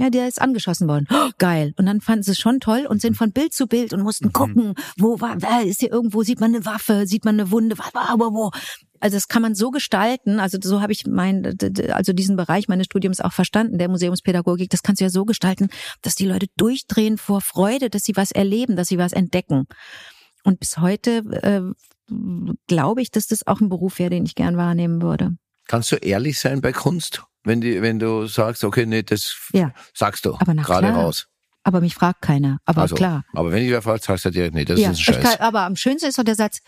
Ja, 0.00 0.10
der 0.10 0.28
ist 0.28 0.40
angeschossen 0.40 0.86
worden. 0.86 1.08
Oh, 1.10 1.30
geil. 1.38 1.74
Und 1.76 1.86
dann 1.86 2.00
fanden 2.00 2.22
sie 2.22 2.30
es 2.30 2.38
schon 2.38 2.60
toll 2.60 2.86
und 2.88 3.00
sind 3.00 3.16
von 3.16 3.32
Bild 3.32 3.52
zu 3.52 3.66
Bild 3.66 3.92
und 3.92 4.02
mussten 4.02 4.32
gucken, 4.32 4.74
wo 4.96 5.20
war, 5.20 5.34
da 5.34 5.58
ist 5.58 5.80
hier 5.80 5.90
irgendwo, 5.90 6.22
sieht 6.22 6.38
man 6.38 6.54
eine 6.54 6.64
Waffe, 6.64 7.04
sieht 7.08 7.24
man 7.24 7.34
eine 7.34 7.50
Wunde, 7.50 7.76
was 7.78 7.92
war 7.94 8.08
aber 8.08 8.32
wo? 8.32 8.52
Also 9.00 9.16
das 9.16 9.26
kann 9.26 9.42
man 9.42 9.56
so 9.56 9.72
gestalten, 9.72 10.38
also 10.38 10.56
so 10.62 10.80
habe 10.80 10.92
ich 10.92 11.04
mein, 11.08 11.56
also 11.90 12.12
diesen 12.12 12.36
Bereich 12.36 12.68
meines 12.68 12.86
Studiums 12.86 13.20
auch 13.20 13.32
verstanden, 13.32 13.78
der 13.78 13.88
Museumspädagogik, 13.88 14.70
das 14.70 14.84
kannst 14.84 15.00
du 15.00 15.04
ja 15.04 15.10
so 15.10 15.24
gestalten, 15.24 15.68
dass 16.02 16.14
die 16.14 16.26
Leute 16.26 16.46
durchdrehen 16.56 17.18
vor 17.18 17.40
Freude, 17.40 17.90
dass 17.90 18.04
sie 18.04 18.14
was 18.14 18.30
erleben, 18.30 18.76
dass 18.76 18.86
sie 18.86 18.98
was 18.98 19.12
entdecken. 19.12 19.66
Und 20.44 20.60
bis 20.60 20.78
heute 20.78 21.24
äh, 21.42 22.14
glaube 22.68 23.02
ich, 23.02 23.10
dass 23.10 23.26
das 23.26 23.44
auch 23.48 23.60
ein 23.60 23.68
Beruf 23.68 23.98
wäre, 23.98 24.10
den 24.10 24.24
ich 24.26 24.36
gern 24.36 24.56
wahrnehmen 24.56 25.02
würde. 25.02 25.36
Kannst 25.66 25.90
du 25.90 25.96
ehrlich 25.96 26.38
sein 26.38 26.60
bei 26.60 26.70
Kunst? 26.70 27.24
Wenn, 27.48 27.60
die, 27.60 27.82
wenn 27.82 27.98
du 27.98 28.26
sagst, 28.28 28.62
okay, 28.62 28.86
nee, 28.86 29.02
das 29.02 29.36
Ja. 29.52 29.72
sagst 29.94 30.24
du 30.24 30.34
Aber 30.34 30.54
gerade 30.54 30.86
klar. 30.88 31.02
raus. 31.02 31.26
Aber 31.64 31.80
mich 31.80 31.94
fragt 31.96 32.22
keiner. 32.22 32.58
Aber 32.64 32.82
Also, 32.82 32.94
klar. 32.94 33.24
Aber 33.34 33.50
wenn 33.50 33.64
ich 33.64 33.70
wer 33.70 33.82
fragt, 33.82 34.04
sagst 34.04 34.24
du 34.24 34.30
direkt, 34.30 34.54
nee, 34.54 34.64
das 34.64 34.78
ja, 34.78 34.90
ist 34.92 34.98
ein 34.98 35.02
Scheiß. 35.14 35.22
kann, 35.22 35.36
aber 35.40 35.62
am 35.62 35.74
schönsten 35.76 36.08
ist 36.08 36.16
doch 36.18 36.22
der 36.24 36.36
Satz, 36.36 36.60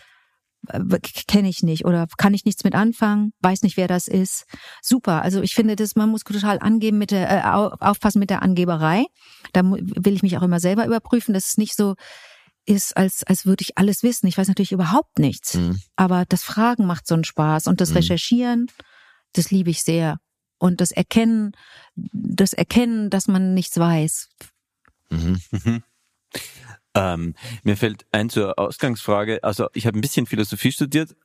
äh, 0.67 0.79
kenne 1.27 1.49
ich 1.49 1.63
nicht 1.63 1.85
oder 1.85 2.05
kann 2.17 2.33
ich 2.35 2.45
nichts 2.45 2.63
mit 2.63 2.75
anfangen, 2.75 3.31
weiß 3.39 3.63
nicht, 3.63 3.77
wer 3.77 3.87
das 3.87 4.07
ist. 4.07 4.45
Super. 4.83 5.23
Also 5.23 5.41
ich 5.41 5.55
finde, 5.55 5.75
das, 5.75 5.95
man 5.95 6.09
muss 6.09 6.21
total 6.23 6.59
angeben 6.59 6.97
mit 6.99 7.09
der, 7.11 7.29
äh, 7.31 7.41
au- 7.47 7.73
aufpassen 7.79 8.19
mit 8.19 8.29
der 8.29 8.43
Angeberei. 8.43 9.05
Da 9.53 9.61
will 9.63 10.13
ich 10.13 10.21
mich 10.23 10.37
auch 10.37 10.43
immer 10.43 10.59
selber 10.59 10.85
überprüfen, 10.85 11.33
dass 11.33 11.49
es 11.51 11.57
nicht 11.57 11.75
so 11.75 11.95
ist, 12.67 12.95
als, 12.95 13.23
als 13.23 13.47
würde 13.47 13.63
ich 13.63 13.77
alles 13.79 14.03
wissen. 14.03 14.27
Ich 14.27 14.37
weiß 14.37 14.47
natürlich 14.49 14.71
überhaupt 14.71 15.17
nichts. 15.17 15.55
Mhm. 15.55 15.79
Aber 15.95 16.25
das 16.29 16.43
Fragen 16.43 16.85
macht 16.85 17.07
so 17.07 17.15
einen 17.15 17.23
Spaß 17.23 17.65
und 17.65 17.81
das 17.81 17.89
Mhm. 17.89 17.95
Recherchieren, 17.97 18.67
das 19.33 19.49
liebe 19.49 19.71
ich 19.71 19.81
sehr. 19.83 20.17
Und 20.61 20.79
das 20.79 20.91
Erkennen, 20.91 21.53
das 21.95 22.53
Erkennen, 22.53 23.09
dass 23.09 23.27
man 23.27 23.55
nichts 23.55 23.79
weiß. 23.79 24.29
Mhm. 25.09 25.39
Ähm, 26.93 27.35
mir 27.63 27.77
fällt 27.77 28.05
ein 28.11 28.29
zur 28.29 28.59
Ausgangsfrage, 28.59 29.43
also 29.43 29.69
ich 29.73 29.87
habe 29.87 29.97
ein 29.97 30.01
bisschen 30.01 30.25
Philosophie 30.25 30.71
studiert, 30.71 31.15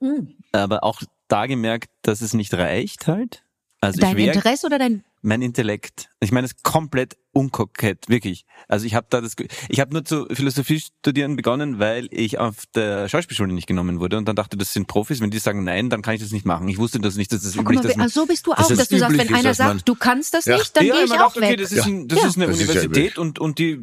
aber 0.53 0.85
auch 0.85 1.03
da 1.29 1.47
gemerkt, 1.47 1.91
dass 2.03 2.21
es 2.21 2.35
nicht 2.35 2.55
reicht 2.55 3.09
halt. 3.09 3.45
Also 3.81 4.01
Dein 4.01 4.17
Interesse 4.17 4.67
oder 4.67 4.79
dein 4.79 5.05
mein 5.23 5.43
Intellekt. 5.43 6.09
Ich 6.21 6.31
meine, 6.31 6.47
es 6.47 6.53
ist 6.53 6.63
komplett 6.63 7.17
unkokett, 7.37 8.09
wirklich. 8.09 8.47
Also 8.67 8.87
ich 8.87 8.95
habe 8.95 9.07
da 9.11 9.21
das, 9.21 9.35
ich 9.69 9.81
habe 9.81 9.93
nur 9.93 10.05
zu 10.05 10.27
Philosophie 10.33 10.81
studieren 10.81 11.37
begonnen, 11.37 11.79
weil 11.79 12.09
ich 12.11 12.39
auf 12.39 12.65
der 12.75 13.09
Schauspielschule 13.09 13.53
nicht 13.53 13.67
genommen 13.67 14.01
wurde 14.01 14.17
und 14.17 14.27
dann 14.27 14.35
dachte, 14.37 14.57
das 14.57 14.73
sind 14.73 14.87
Profis. 14.87 15.21
Wenn 15.21 15.31
die 15.31 15.39
sagen 15.39 15.63
nein, 15.63 15.91
dann 15.91 16.01
kann 16.03 16.15
ich 16.15 16.23
das 16.23 16.33
nicht 16.33 16.47
machen. 16.47 16.67
Ich 16.69 16.79
wusste 16.79 16.99
das 16.99 17.17
nicht, 17.17 17.33
dass 17.33 17.43
das 17.43 17.53
Guck 17.53 17.63
üblich 17.67 17.77
mal, 17.83 17.83
dass 17.89 17.97
man, 17.97 18.07
ach, 18.07 18.13
so 18.13 18.27
bist 18.27 18.47
du 18.47 18.53
dass 18.55 18.67
auch, 18.67 18.71
es 18.71 18.79
dass 18.79 18.89
du 18.89 18.99
sagst, 18.99 19.19
wenn 19.19 19.27
ist, 19.27 19.35
einer 19.35 19.43
dass 19.51 19.59
man- 19.59 19.69
sagt, 19.77 19.89
du 19.89 19.95
kannst 19.95 20.35
das 20.35 20.45
Ja. 20.47 20.57
nicht, 20.57 20.77
dann 20.77 20.87
ja, 20.87 20.95
gehe 20.95 21.05
ich 21.05 21.13
auch 21.13 21.17
dachte, 21.17 21.39
okay, 21.41 21.51
weg. 21.51 21.59
das 21.61 21.73
ist, 21.73 21.79
Ja. 21.79 21.93
ein, 21.93 22.09
das 22.09 22.19
Ja. 22.23 22.27
ist 22.29 22.37
eine 22.37 22.47
Das 22.47 22.57
ist 22.57 22.61
ja 22.63 22.67
Universität 22.73 23.05
üblich. 23.13 23.19
und, 23.19 23.39
und 23.39 23.59
die, 23.59 23.81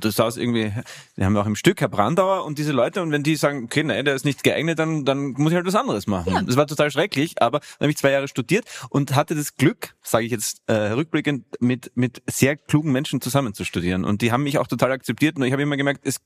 das 0.00 0.14
saß 0.14 0.36
irgendwie, 0.36 0.72
die 1.16 1.24
haben 1.24 1.36
auch 1.36 1.46
im 1.46 1.56
Stück 1.56 1.80
Herr 1.80 1.88
Brandauer 1.88 2.44
und 2.44 2.58
diese 2.58 2.72
Leute 2.72 3.02
und 3.02 3.10
wenn 3.10 3.22
die 3.24 3.34
sagen, 3.36 3.64
okay, 3.64 3.82
nein, 3.82 4.04
der 4.04 4.14
ist 4.14 4.24
nicht 4.24 4.44
geeignet, 4.44 4.78
dann, 4.78 5.04
dann 5.04 5.32
muss 5.32 5.50
ich 5.52 5.56
halt 5.56 5.66
was 5.66 5.74
anderes 5.74 6.06
machen. 6.06 6.46
Das 6.46 6.56
war 6.56 6.66
total 6.66 6.90
schrecklich, 6.90 7.42
aber 7.42 7.58
dann 7.58 7.86
habe 7.86 7.90
ich 7.90 7.96
zwei 7.96 8.10
Jahre 8.12 8.28
studiert 8.28 8.66
und 8.90 9.14
hatte 9.16 9.34
das 9.34 9.56
Glück, 9.56 9.94
sage 10.02 10.24
ich 10.26 10.30
jetzt 10.30 10.62
äh, 10.68 10.74
rückblickend, 10.74 11.44
mit, 11.60 11.90
mit 11.96 12.22
sehr 12.30 12.56
klugen 12.56 12.83
Menschen 12.92 13.20
zusammen 13.20 13.54
zu 13.54 13.64
studieren 13.64 14.04
und 14.04 14.22
die 14.22 14.32
haben 14.32 14.42
mich 14.42 14.58
auch 14.58 14.66
total 14.66 14.92
akzeptiert 14.92 15.36
und 15.36 15.42
ich 15.44 15.52
habe 15.52 15.62
immer 15.62 15.76
gemerkt, 15.76 16.06
es 16.06 16.16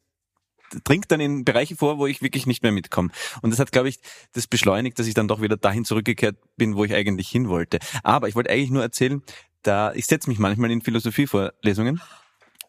dringt 0.84 1.10
dann 1.10 1.20
in 1.20 1.44
Bereiche 1.44 1.76
vor, 1.76 1.98
wo 1.98 2.06
ich 2.06 2.20
wirklich 2.20 2.46
nicht 2.46 2.62
mehr 2.62 2.72
mitkomme. 2.72 3.08
Und 3.40 3.50
das 3.50 3.58
hat, 3.58 3.72
glaube 3.72 3.88
ich, 3.88 4.00
das 4.32 4.46
beschleunigt, 4.46 4.98
dass 4.98 5.06
ich 5.06 5.14
dann 5.14 5.26
doch 5.28 5.40
wieder 5.40 5.56
dahin 5.56 5.84
zurückgekehrt 5.86 6.36
bin, 6.56 6.76
wo 6.76 6.84
ich 6.84 6.92
eigentlich 6.94 7.28
hin 7.28 7.48
wollte. 7.48 7.78
Aber 8.02 8.28
ich 8.28 8.34
wollte 8.34 8.50
eigentlich 8.50 8.70
nur 8.70 8.82
erzählen, 8.82 9.22
da, 9.62 9.92
ich 9.94 10.06
setze 10.06 10.28
mich 10.28 10.38
manchmal 10.38 10.70
in 10.70 10.82
Philosophievorlesungen, 10.82 12.00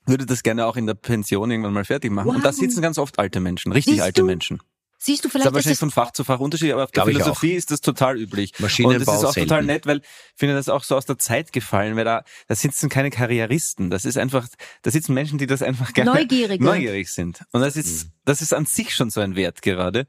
würde 0.06 0.26
das 0.26 0.44
gerne 0.44 0.66
auch 0.66 0.78
in 0.78 0.88
der 0.88 0.94
Pension 0.96 1.52
irgendwann 1.52 1.74
mal 1.74 1.86
fertig 1.86 2.12
machen. 2.12 2.30
Und 2.30 2.44
da 2.46 2.50
Wow. 2.50 2.56
sitzen 2.56 2.82
ganz 2.82 2.98
oft 2.98 3.20
alte 3.20 3.42
Menschen, 3.42 3.72
richtig 3.74 3.96
Siehst 3.96 4.04
alte 4.04 4.22
du? 4.22 4.28
Menschen. 4.28 4.60
Siehst 5.02 5.24
du 5.24 5.30
Das 5.30 5.30
ist 5.30 5.32
vielleicht 5.32 5.48
aber 5.48 5.56
wahrscheinlich 5.56 5.80
von 5.80 5.92
Fach 5.92 6.12
zu 6.12 6.26
Fach 6.26 6.40
unterschiedlich, 6.40 6.74
aber 6.74 6.84
auf 6.84 6.92
der 6.92 7.06
Philosophie 7.06 7.54
ist 7.54 7.72
das 7.72 7.80
total 7.80 8.18
üblich. 8.20 8.52
Maschinenbau 8.60 9.00
Und 9.00 9.08
das 9.08 9.16
ist 9.16 9.24
auch 9.26 9.34
selten. 9.34 9.48
total 9.50 9.64
nett, 9.64 9.86
weil 9.88 9.98
ich 10.00 10.04
finde 10.36 10.56
das 10.56 10.68
auch 10.68 10.84
so 10.84 10.98
aus 10.98 11.06
der 11.06 11.18
Zeit 11.18 11.54
gefallen, 11.54 11.96
weil 11.96 12.04
da, 12.04 12.24
da 12.50 12.56
sitzen 12.56 12.90
keine 12.90 13.10
Karrieristen. 13.10 13.90
Das 13.90 14.04
ist 14.04 14.18
einfach, 14.18 14.46
da 14.82 14.92
sitzen 14.92 15.14
Menschen, 15.14 15.38
die 15.38 15.48
das 15.48 15.62
einfach 15.62 15.94
gerne 15.94 16.12
Neugierige. 16.12 16.62
neugierig 16.64 17.10
sind. 17.10 17.42
Und 17.54 17.62
das 17.62 17.78
ist, 17.78 18.08
Mhm. 18.08 18.12
das 18.26 18.42
ist 18.42 18.54
an 18.54 18.66
sich 18.66 18.94
schon 18.94 19.10
so 19.10 19.22
ein 19.22 19.38
Wert 19.38 19.62
gerade. 19.62 20.06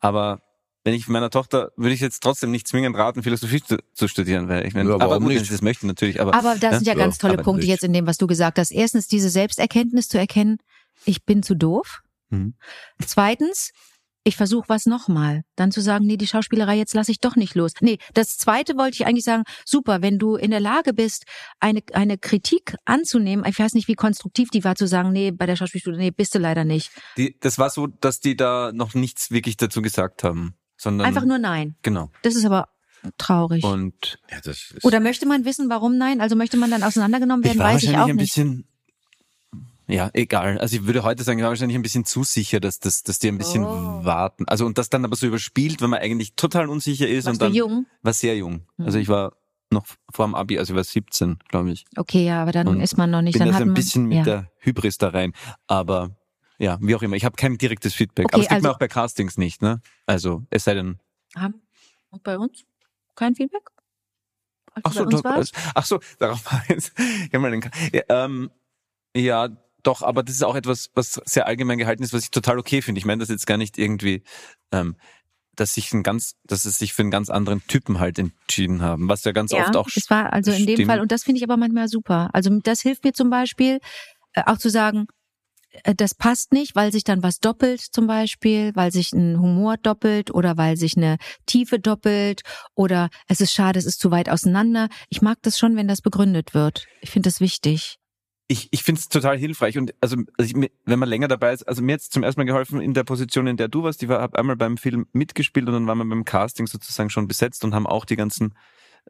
Aber 0.00 0.42
wenn 0.84 0.92
ich 0.92 1.08
meiner 1.08 1.30
Tochter, 1.30 1.72
würde 1.78 1.94
ich 1.94 2.00
jetzt 2.00 2.22
trotzdem 2.22 2.50
nicht 2.50 2.68
zwingend 2.68 2.94
raten, 2.98 3.22
Philosophie 3.22 3.62
zu, 3.62 3.78
zu 3.94 4.08
studieren, 4.08 4.50
weil 4.50 4.66
ich 4.66 4.74
meine, 4.74 4.90
Ja, 4.90 4.96
aber 4.96 5.08
warum 5.08 5.22
gut, 5.22 5.30
wenn 5.30 5.36
nicht? 5.38 5.46
sie 5.46 5.54
das 5.54 5.62
möchte 5.62 5.86
natürlich, 5.86 6.20
aber, 6.20 6.34
aber 6.34 6.56
das 6.56 6.74
sind 6.76 6.86
ja 6.86 6.92
Ja, 6.92 6.98
ganz 6.98 7.16
tolle 7.16 7.38
Punkte 7.38 7.60
nicht. 7.62 7.70
jetzt 7.70 7.84
in 7.84 7.94
dem, 7.94 8.06
was 8.06 8.18
du 8.18 8.26
gesagt 8.26 8.58
hast. 8.58 8.70
Erstens 8.72 9.08
diese 9.08 9.30
Selbsterkenntnis 9.30 10.08
zu 10.08 10.18
erkennen, 10.18 10.58
ich 11.06 11.24
bin 11.24 11.42
zu 11.42 11.54
doof. 11.54 12.02
Mhm. 12.28 12.52
Zweitens, 13.06 13.72
ich 14.24 14.36
versuche 14.36 14.68
was 14.68 14.86
nochmal. 14.86 15.42
Dann 15.54 15.70
zu 15.70 15.80
sagen, 15.80 16.06
nee, 16.06 16.16
die 16.16 16.26
Schauspielerei, 16.26 16.76
jetzt 16.76 16.94
lasse 16.94 17.12
ich 17.12 17.20
doch 17.20 17.36
nicht 17.36 17.54
los. 17.54 17.72
Nee, 17.80 17.98
das 18.14 18.36
zweite 18.36 18.76
wollte 18.76 18.94
ich 18.96 19.06
eigentlich 19.06 19.24
sagen, 19.24 19.44
super, 19.64 20.00
wenn 20.02 20.18
du 20.18 20.36
in 20.36 20.50
der 20.50 20.60
Lage 20.60 20.94
bist, 20.94 21.24
eine, 21.60 21.82
eine 21.92 22.16
Kritik 22.18 22.74
anzunehmen, 22.86 23.44
ich 23.46 23.58
weiß 23.58 23.74
nicht, 23.74 23.86
wie 23.86 23.94
konstruktiv 23.94 24.48
die 24.50 24.64
war, 24.64 24.74
zu 24.76 24.86
sagen, 24.86 25.12
nee, 25.12 25.30
bei 25.30 25.46
der 25.46 25.56
Schauspielschule, 25.56 25.98
nee, 25.98 26.10
bist 26.10 26.34
du 26.34 26.38
leider 26.38 26.64
nicht. 26.64 26.90
die, 27.18 27.36
das 27.40 27.58
war 27.58 27.68
so, 27.70 27.86
dass 27.86 28.20
die 28.20 28.34
da 28.36 28.72
noch 28.72 28.94
nichts 28.94 29.30
wirklich 29.30 29.56
dazu 29.58 29.82
gesagt 29.82 30.24
haben, 30.24 30.54
sondern 30.76 31.06
Einfach 31.06 31.24
nur 31.24 31.38
nein. 31.38 31.76
genau. 31.82 32.10
Das 32.22 32.34
ist 32.34 32.44
aber 32.46 32.68
traurig. 33.18 33.62
Und 33.62 34.18
Ja, 34.30 34.38
das 34.42 34.72
ist, 34.72 34.84
Oder 34.84 35.00
möchte 35.00 35.26
man 35.26 35.44
wissen, 35.44 35.68
warum 35.68 35.98
nein? 35.98 36.22
Also 36.22 36.34
möchte 36.36 36.56
man 36.56 36.70
dann 36.70 36.82
auseinandergenommen 36.82 37.44
werden, 37.44 37.58
ich 37.58 37.62
weiß 37.62 37.82
ich 37.82 37.96
auch 37.98 38.08
ein 38.08 38.16
nicht. 38.16 38.24
bisschen, 38.34 38.66
ja, 39.86 40.10
egal. 40.14 40.58
Also 40.58 40.76
ich 40.76 40.86
würde 40.86 41.02
heute 41.02 41.22
sagen, 41.24 41.38
ich 41.38 41.42
war 41.42 41.50
wahrscheinlich 41.50 41.76
ein 41.76 41.82
bisschen 41.82 42.04
zu 42.04 42.24
sicher, 42.24 42.60
dass, 42.60 42.78
dass, 42.80 43.02
dass 43.02 43.18
die 43.18 43.28
ein 43.28 43.38
bisschen 43.38 43.64
Oh. 43.64 44.04
warten. 44.04 44.44
Also 44.48 44.64
und 44.66 44.78
das 44.78 44.88
dann 44.90 45.04
aber 45.04 45.16
so 45.16 45.26
überspielt, 45.26 45.80
wenn 45.82 45.90
man 45.90 46.00
eigentlich 46.00 46.34
total 46.36 46.68
unsicher 46.68 47.06
ist 47.08 47.26
Warst 47.26 47.34
und 47.34 47.42
dann 47.42 47.52
du 47.52 47.58
jung? 47.58 47.86
war 48.02 48.12
sehr 48.12 48.36
jung. 48.36 48.66
Also 48.78 48.98
Mhm. 48.98 49.02
ich 49.02 49.08
war 49.08 49.36
noch 49.70 49.86
vor 50.12 50.26
dem 50.26 50.34
Abi, 50.34 50.58
also 50.58 50.72
ich 50.72 50.76
war 50.76 50.84
17, 50.84 51.38
glaube 51.48 51.70
ich. 51.72 51.84
Okay, 51.96 52.24
ja, 52.26 52.40
aber 52.42 52.52
dann 52.52 52.68
Und 52.68 52.80
ist 52.80 52.96
man 52.96 53.10
noch 53.10 53.22
nicht. 53.22 53.32
Bin 53.34 53.40
dann 53.40 53.48
das 53.48 53.56
hat 53.56 53.62
ein 53.62 53.68
man, 53.68 53.74
bisschen 53.74 54.06
mit 54.06 54.18
ja. 54.18 54.24
der 54.24 54.50
Hybris 54.58 54.98
da 54.98 55.08
rein. 55.08 55.32
Aber 55.66 56.16
ja, 56.58 56.78
wie 56.80 56.94
auch 56.94 57.02
immer. 57.02 57.16
Ich 57.16 57.24
habe 57.24 57.34
kein 57.36 57.58
direktes 57.58 57.92
Feedback. 57.94 58.26
Okay, 58.26 58.34
aber 58.34 58.42
es 58.42 58.48
gibt 58.48 58.56
also- 58.56 58.68
mir 58.68 58.74
auch 58.74 58.78
bei 58.78 58.88
Castings 58.88 59.36
nicht, 59.36 59.60
ne? 59.62 59.80
Also 60.06 60.44
es 60.50 60.64
sei 60.64 60.74
denn. 60.74 60.98
Haben 61.36 61.60
und 62.10 62.22
bei 62.22 62.38
uns 62.38 62.64
kein 63.16 63.34
Feedback? 63.34 63.68
Als 64.74 64.84
Ach 64.86 64.92
du 64.92 64.98
so, 65.16 65.22
doch, 65.22 65.44
ach 65.74 65.84
so, 65.86 66.00
darauf 66.18 66.44
war 66.52 66.62
jetzt. 66.68 66.92
Ich 67.32 67.38
mal 67.38 67.50
den, 67.50 67.68
ja, 67.92 68.02
ähm, 68.08 68.50
ja, 69.16 69.48
doch, 69.86 70.02
aber 70.02 70.22
das 70.22 70.36
ist 70.36 70.44
auch 70.44 70.56
etwas, 70.56 70.90
was 70.94 71.20
sehr 71.24 71.46
allgemein 71.46 71.78
gehalten 71.78 72.02
ist, 72.02 72.12
was 72.12 72.24
ich 72.24 72.30
total 72.30 72.58
okay 72.58 72.82
finde. 72.82 72.98
Ich 72.98 73.04
meine 73.04 73.20
das 73.20 73.28
jetzt 73.28 73.46
gar 73.46 73.56
nicht 73.56 73.78
irgendwie, 73.78 74.22
ähm, 74.72 74.96
dass 75.54 75.74
sich 75.74 75.92
ein 75.92 76.02
ganz, 76.02 76.34
dass 76.44 76.64
es 76.64 76.78
sich 76.78 76.92
für 76.92 77.02
einen 77.02 77.10
ganz 77.10 77.30
anderen 77.30 77.64
Typen 77.66 78.00
halt 78.00 78.18
entschieden 78.18 78.82
haben, 78.82 79.08
was 79.08 79.24
ja 79.24 79.32
ganz 79.32 79.52
ja, 79.52 79.64
oft 79.64 79.76
auch 79.76 79.88
es 79.94 80.10
war 80.10 80.32
also 80.32 80.50
in 80.50 80.66
dem 80.66 80.76
stimmt. 80.76 80.90
Fall, 80.90 81.00
und 81.00 81.12
das 81.12 81.22
finde 81.22 81.38
ich 81.38 81.44
aber 81.44 81.56
manchmal 81.56 81.88
super. 81.88 82.30
Also 82.32 82.50
das 82.60 82.80
hilft 82.80 83.04
mir 83.04 83.12
zum 83.12 83.30
Beispiel, 83.30 83.78
äh, 84.32 84.42
auch 84.46 84.58
zu 84.58 84.68
sagen, 84.68 85.06
äh, 85.82 85.94
das 85.94 86.14
passt 86.14 86.52
nicht, 86.52 86.74
weil 86.74 86.92
sich 86.92 87.04
dann 87.04 87.22
was 87.22 87.40
doppelt 87.40 87.80
zum 87.80 88.06
Beispiel, 88.06 88.72
weil 88.74 88.92
sich 88.92 89.12
ein 89.12 89.38
Humor 89.40 89.76
doppelt 89.76 90.32
oder 90.32 90.56
weil 90.56 90.76
sich 90.76 90.96
eine 90.96 91.18
Tiefe 91.46 91.78
doppelt 91.78 92.42
oder 92.74 93.10
es 93.28 93.40
ist 93.40 93.52
schade, 93.52 93.78
es 93.78 93.86
ist 93.86 94.00
zu 94.00 94.10
weit 94.10 94.28
auseinander. 94.28 94.88
Ich 95.08 95.22
mag 95.22 95.38
das 95.42 95.58
schon, 95.58 95.76
wenn 95.76 95.88
das 95.88 96.00
begründet 96.00 96.54
wird. 96.54 96.86
Ich 97.00 97.10
finde 97.10 97.28
das 97.28 97.40
wichtig. 97.40 97.98
Ich, 98.46 98.68
ich 98.72 98.82
finde 98.82 99.00
es 99.00 99.08
total 99.08 99.38
hilfreich 99.38 99.78
und 99.78 99.94
also, 100.00 100.16
also 100.36 100.54
ich, 100.56 100.70
wenn 100.84 100.98
man 100.98 101.08
länger 101.08 101.28
dabei 101.28 101.52
ist, 101.52 101.62
also 101.66 101.82
mir 101.82 101.92
jetzt 101.92 102.12
zum 102.12 102.22
ersten 102.22 102.40
Mal 102.40 102.44
geholfen 102.44 102.80
in 102.80 102.92
der 102.94 103.04
Position, 103.04 103.46
in 103.46 103.56
der 103.56 103.68
du 103.68 103.82
warst, 103.84 104.02
ich 104.02 104.08
war, 104.08 104.20
habe 104.20 104.38
einmal 104.38 104.56
beim 104.56 104.76
Film 104.76 105.06
mitgespielt 105.12 105.66
und 105.66 105.72
dann 105.72 105.86
waren 105.86 105.98
wir 105.98 106.04
beim 106.04 106.24
Casting 106.24 106.66
sozusagen 106.66 107.08
schon 107.10 107.26
besetzt 107.26 107.64
und 107.64 107.74
haben 107.74 107.86
auch 107.86 108.04
die 108.04 108.16
ganzen 108.16 108.54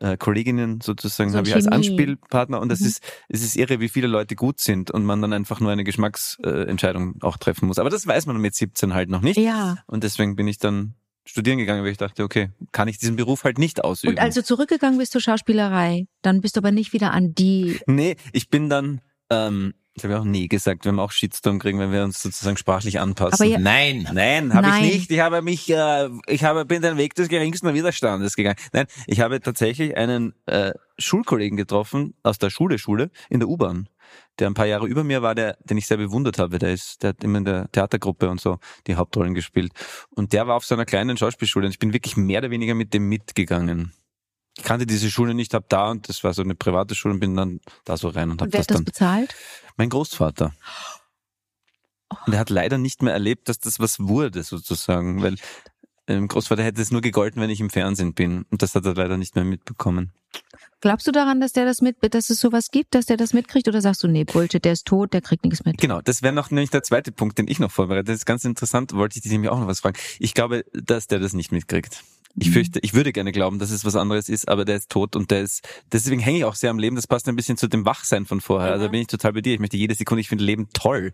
äh, 0.01 0.17
Kolleginnen 0.17 0.81
sozusagen 0.81 1.31
So 1.31 1.39
habe 1.39 1.49
ich 1.49 1.55
als. 1.55 1.67
Anspielpartner 1.69 2.61
und 2.61 2.69
das 2.69 2.81
Mhm. 2.81 2.87
ist 2.87 3.01
es 3.29 3.43
ist 3.43 3.57
irre, 3.57 3.81
wie 3.81 3.89
viele 3.89 4.07
Leute 4.09 4.35
gut 4.37 4.61
sind 4.61 4.91
und 4.91 5.05
man 5.05 5.21
dann 5.23 5.33
einfach 5.33 5.59
nur 5.61 5.71
eine 5.73 5.85
Geschmacksentscheidung 5.85 7.17
äh, 7.17 7.25
auch 7.25 7.37
treffen 7.37 7.67
muss. 7.67 7.79
Aber 7.79 7.91
das 7.91 8.07
weiß 8.07 8.27
man 8.27 8.37
mit 8.39 8.55
17 8.55 8.95
halt 8.95 9.09
noch 9.09 9.21
nicht 9.21 9.37
Ja. 9.39 9.77
und 9.87 10.05
deswegen 10.05 10.37
bin 10.37 10.49
ich 10.49 10.59
dann 10.59 10.95
studieren 11.27 11.59
gegangen, 11.59 11.83
weil 11.85 11.91
ich 11.93 11.97
dachte, 11.99 12.23
okay, 12.23 12.51
kann 12.73 12.87
ich 12.87 12.99
diesen 12.99 13.17
Beruf 13.17 13.45
halt 13.45 13.59
nicht 13.59 13.83
ausüben. 13.83 14.15
Und 14.15 14.21
als 14.21 14.35
du 14.35 14.45
zurückgegangen 14.45 14.99
bist 14.99 15.13
zur 15.13 15.23
Schauspielerei, 15.23 16.07
dann 16.23 16.41
bist 16.43 16.57
du 16.57 16.61
aber 16.61 16.71
nicht 16.71 16.93
wieder 16.93 17.13
an 17.13 17.35
die. 17.35 17.81
Nee, 17.87 18.17
ich 18.33 18.51
bin 18.51 18.69
dann, 18.69 19.01
ähm, 19.31 19.75
ich 19.97 20.03
habe 20.03 20.15
ja 20.15 20.21
auch 20.21 20.25
nee 20.25 20.49
gesagt, 20.49 20.85
wir 20.85 20.91
haben 20.91 20.99
auch 20.99 21.13
Shitstorm 21.13 21.61
kriegen, 21.61 21.79
wenn 21.79 21.93
wir 21.93 22.03
uns 22.03 22.21
sozusagen 22.21 22.57
sprachlich 22.57 22.99
anpassen. 22.99 23.35
Aber 23.35 23.45
ja- 23.45 23.59
Nein. 23.61 24.09
Nein, 24.13 24.53
habe 24.53 24.67
ich 24.67 24.93
nicht. 24.95 25.11
Ich 25.13 25.21
habe 25.21 25.41
mich, 25.41 25.71
äh, 25.71 26.09
ich 26.27 26.43
habe 26.43 26.65
bin 26.65 26.83
den 26.83 26.97
Weg 26.97 27.15
des 27.15 27.29
geringsten 27.29 27.73
Widerstandes 27.75 28.35
gegangen. 28.35 28.57
Nein, 28.73 28.87
ich 29.07 29.21
habe 29.21 29.41
tatsächlich 29.41 29.97
einen 29.97 30.35
äh, 30.47 30.73
Schulkollegen 30.99 31.57
getroffen 31.57 32.15
aus 32.25 32.39
der 32.39 32.51
Schule, 32.51 32.79
Schule 32.81 33.11
in 33.31 33.39
der 33.39 33.49
U-Bahn, 33.49 33.89
der 34.41 34.49
ein 34.49 34.55
paar 34.55 34.67
Jahre 34.67 34.89
über 34.89 35.05
mir 35.05 35.23
war, 35.23 35.37
der, 35.37 35.59
den 35.63 35.79
ich 35.79 35.87
sehr 35.87 35.97
bewundert 35.99 36.41
habe. 36.41 36.59
Der 36.59 36.73
ist, 36.73 37.05
der 37.05 37.11
hat 37.11 37.23
immer 37.23 37.39
in 37.39 37.45
der 37.45 37.71
Theatergruppe 37.71 38.29
und 38.29 38.41
so 38.41 38.59
die 38.89 38.97
Hauptrollen 38.97 39.35
gespielt. 39.35 39.71
Und 40.11 40.33
der 40.33 40.49
war 40.49 40.57
auf 40.57 40.65
so 40.65 40.75
einer 40.75 40.87
kleinen 40.87 41.17
Schauspielschule 41.17 41.67
und 41.67 41.71
ich 41.73 41.79
bin 41.79 41.93
wirklich 41.93 42.17
mehr 42.17 42.41
oder 42.41 42.51
weniger 42.51 42.75
mit 42.75 42.95
dem 42.95 43.09
mitgegangen. 43.09 43.93
Ich 44.57 44.65
kannte 44.65 44.87
diese 44.87 45.11
Schule 45.11 45.35
nicht, 45.35 45.53
hab 45.55 45.69
da 45.69 45.91
und 45.91 46.09
das 46.09 46.23
war 46.23 46.33
so 46.33 46.43
eine 46.43 46.55
private 46.55 46.95
Schule 46.95 47.15
und 47.15 47.21
bin 47.21 47.35
dann 47.37 47.61
da 47.85 47.97
so 47.97 48.09
rein 48.09 48.31
und 48.31 48.41
hab 48.41 48.47
Und 48.47 48.53
wer 48.53 48.61
das 48.61 48.67
hat 48.67 48.71
das 48.71 48.77
dann. 48.77 48.85
bezahlt? 48.85 49.35
Mein 49.77 49.91
Großvater. 49.91 50.55
Und 52.27 52.33
er 52.33 52.39
hat 52.39 52.51
leider 52.51 52.79
nicht 52.79 53.03
mehr 53.03 53.13
erlebt, 53.13 53.49
dass 53.49 53.59
das 53.59 53.81
was 53.81 53.99
wurde, 53.99 54.43
sozusagen, 54.45 55.23
weil 55.23 55.37
ähm, 56.07 56.29
Großvater 56.29 56.63
hätte 56.63 56.81
es 56.81 56.91
nur 56.91 57.01
gegolten, 57.01 57.41
wenn 57.43 57.51
ich 57.51 57.61
im 57.61 57.71
Fernsehen 57.71 58.15
bin. 58.15 58.45
Und 58.51 58.63
das 58.63 58.75
hat 58.75 58.85
er 58.85 58.95
leider 58.95 59.17
nicht 59.17 59.35
mehr 59.35 59.45
mitbekommen. 59.45 60.13
Glaubst 60.81 61.07
du 61.07 61.13
daran, 61.13 61.41
dass 61.41 61.53
der 61.53 61.65
das 61.65 61.81
mit, 61.81 61.97
dass 62.15 62.29
es 62.29 62.39
sowas 62.41 62.71
gibt, 62.71 62.95
dass 62.95 63.07
der 63.07 63.17
das 63.17 63.33
mitkriegt, 63.33 63.67
oder 63.69 63.81
sagst 63.81 64.03
du, 64.03 64.09
nee, 64.09 64.25
Bullshit, 64.25 64.63
der 64.65 64.73
ist 64.73 64.87
tot, 64.87 65.15
der 65.15 65.23
kriegt 65.23 65.45
nichts 65.45 65.65
mit? 65.65 65.79
Genau, 65.79 66.03
das 66.03 66.23
wäre 66.23 66.35
noch 66.35 66.51
nämlich 66.51 66.71
der 66.71 66.83
zweite 66.83 67.11
Punkt, 67.11 67.39
den 67.39 67.49
ich 67.49 67.59
noch 67.59 67.71
vorbereite. 67.71 68.05
Das 68.05 68.17
ist 68.17 68.27
ganz 68.27 68.45
interessant, 68.45 68.93
wollte 68.93 69.17
ich 69.17 69.23
dich 69.23 69.33
nämlich 69.33 69.51
auch 69.51 69.59
noch 69.59 69.67
was 69.67 69.81
fragen. 69.81 69.99
Ich 70.19 70.35
glaube, 70.35 70.65
dass 70.75 71.07
der 71.07 71.21
das 71.21 71.33
nicht 71.33 71.53
mitkriegt. 71.53 72.05
Ich 72.37 72.51
fürchte, 72.51 72.81
ich 72.83 72.95
würde 72.95 73.13
gerne 73.13 73.31
glauben, 73.31 73.59
dass 73.59 73.71
es 73.71 73.85
was 73.85 73.95
anderes 73.95 74.29
ist, 74.29 74.49
aber 74.49 74.65
der 74.65 74.77
ist 74.77 74.91
tot 74.91 75.15
und 75.15 75.31
der 75.31 75.43
ist, 75.43 75.67
deswegen 75.93 76.21
hänge 76.21 76.39
ich 76.39 76.45
auch 76.45 76.57
sehr 76.57 76.71
am 76.71 76.79
Leben. 76.79 76.97
Das 76.97 77.07
passt 77.07 77.29
ein 77.29 77.37
bisschen 77.37 77.57
zu 77.57 77.69
dem 77.69 77.85
Wachsein 77.85 78.27
von 78.27 78.41
vorher. 78.41 78.73
Also 78.73 78.87
da 78.87 78.91
bin 78.91 79.01
ich 79.03 79.07
total 79.07 79.33
bei 79.35 79.41
dir. 79.41 79.55
Ich 79.55 79.61
möchte 79.61 79.77
jede 79.77 79.95
Sekunde, 79.95 80.21
ich 80.21 80.29
finde 80.29 80.45
Leben 80.45 80.69
toll. 80.73 81.13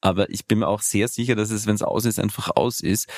Aber 0.00 0.30
ich 0.30 0.46
bin 0.46 0.60
mir 0.60 0.68
auch 0.68 0.80
sehr 0.80 1.08
sicher, 1.08 1.34
dass 1.34 1.50
es, 1.50 1.66
wenn 1.66 1.74
es 1.74 1.82
aus 1.82 2.06
ist, 2.06 2.18
einfach 2.18 2.50
aus 2.56 2.80
ist. 2.80 3.08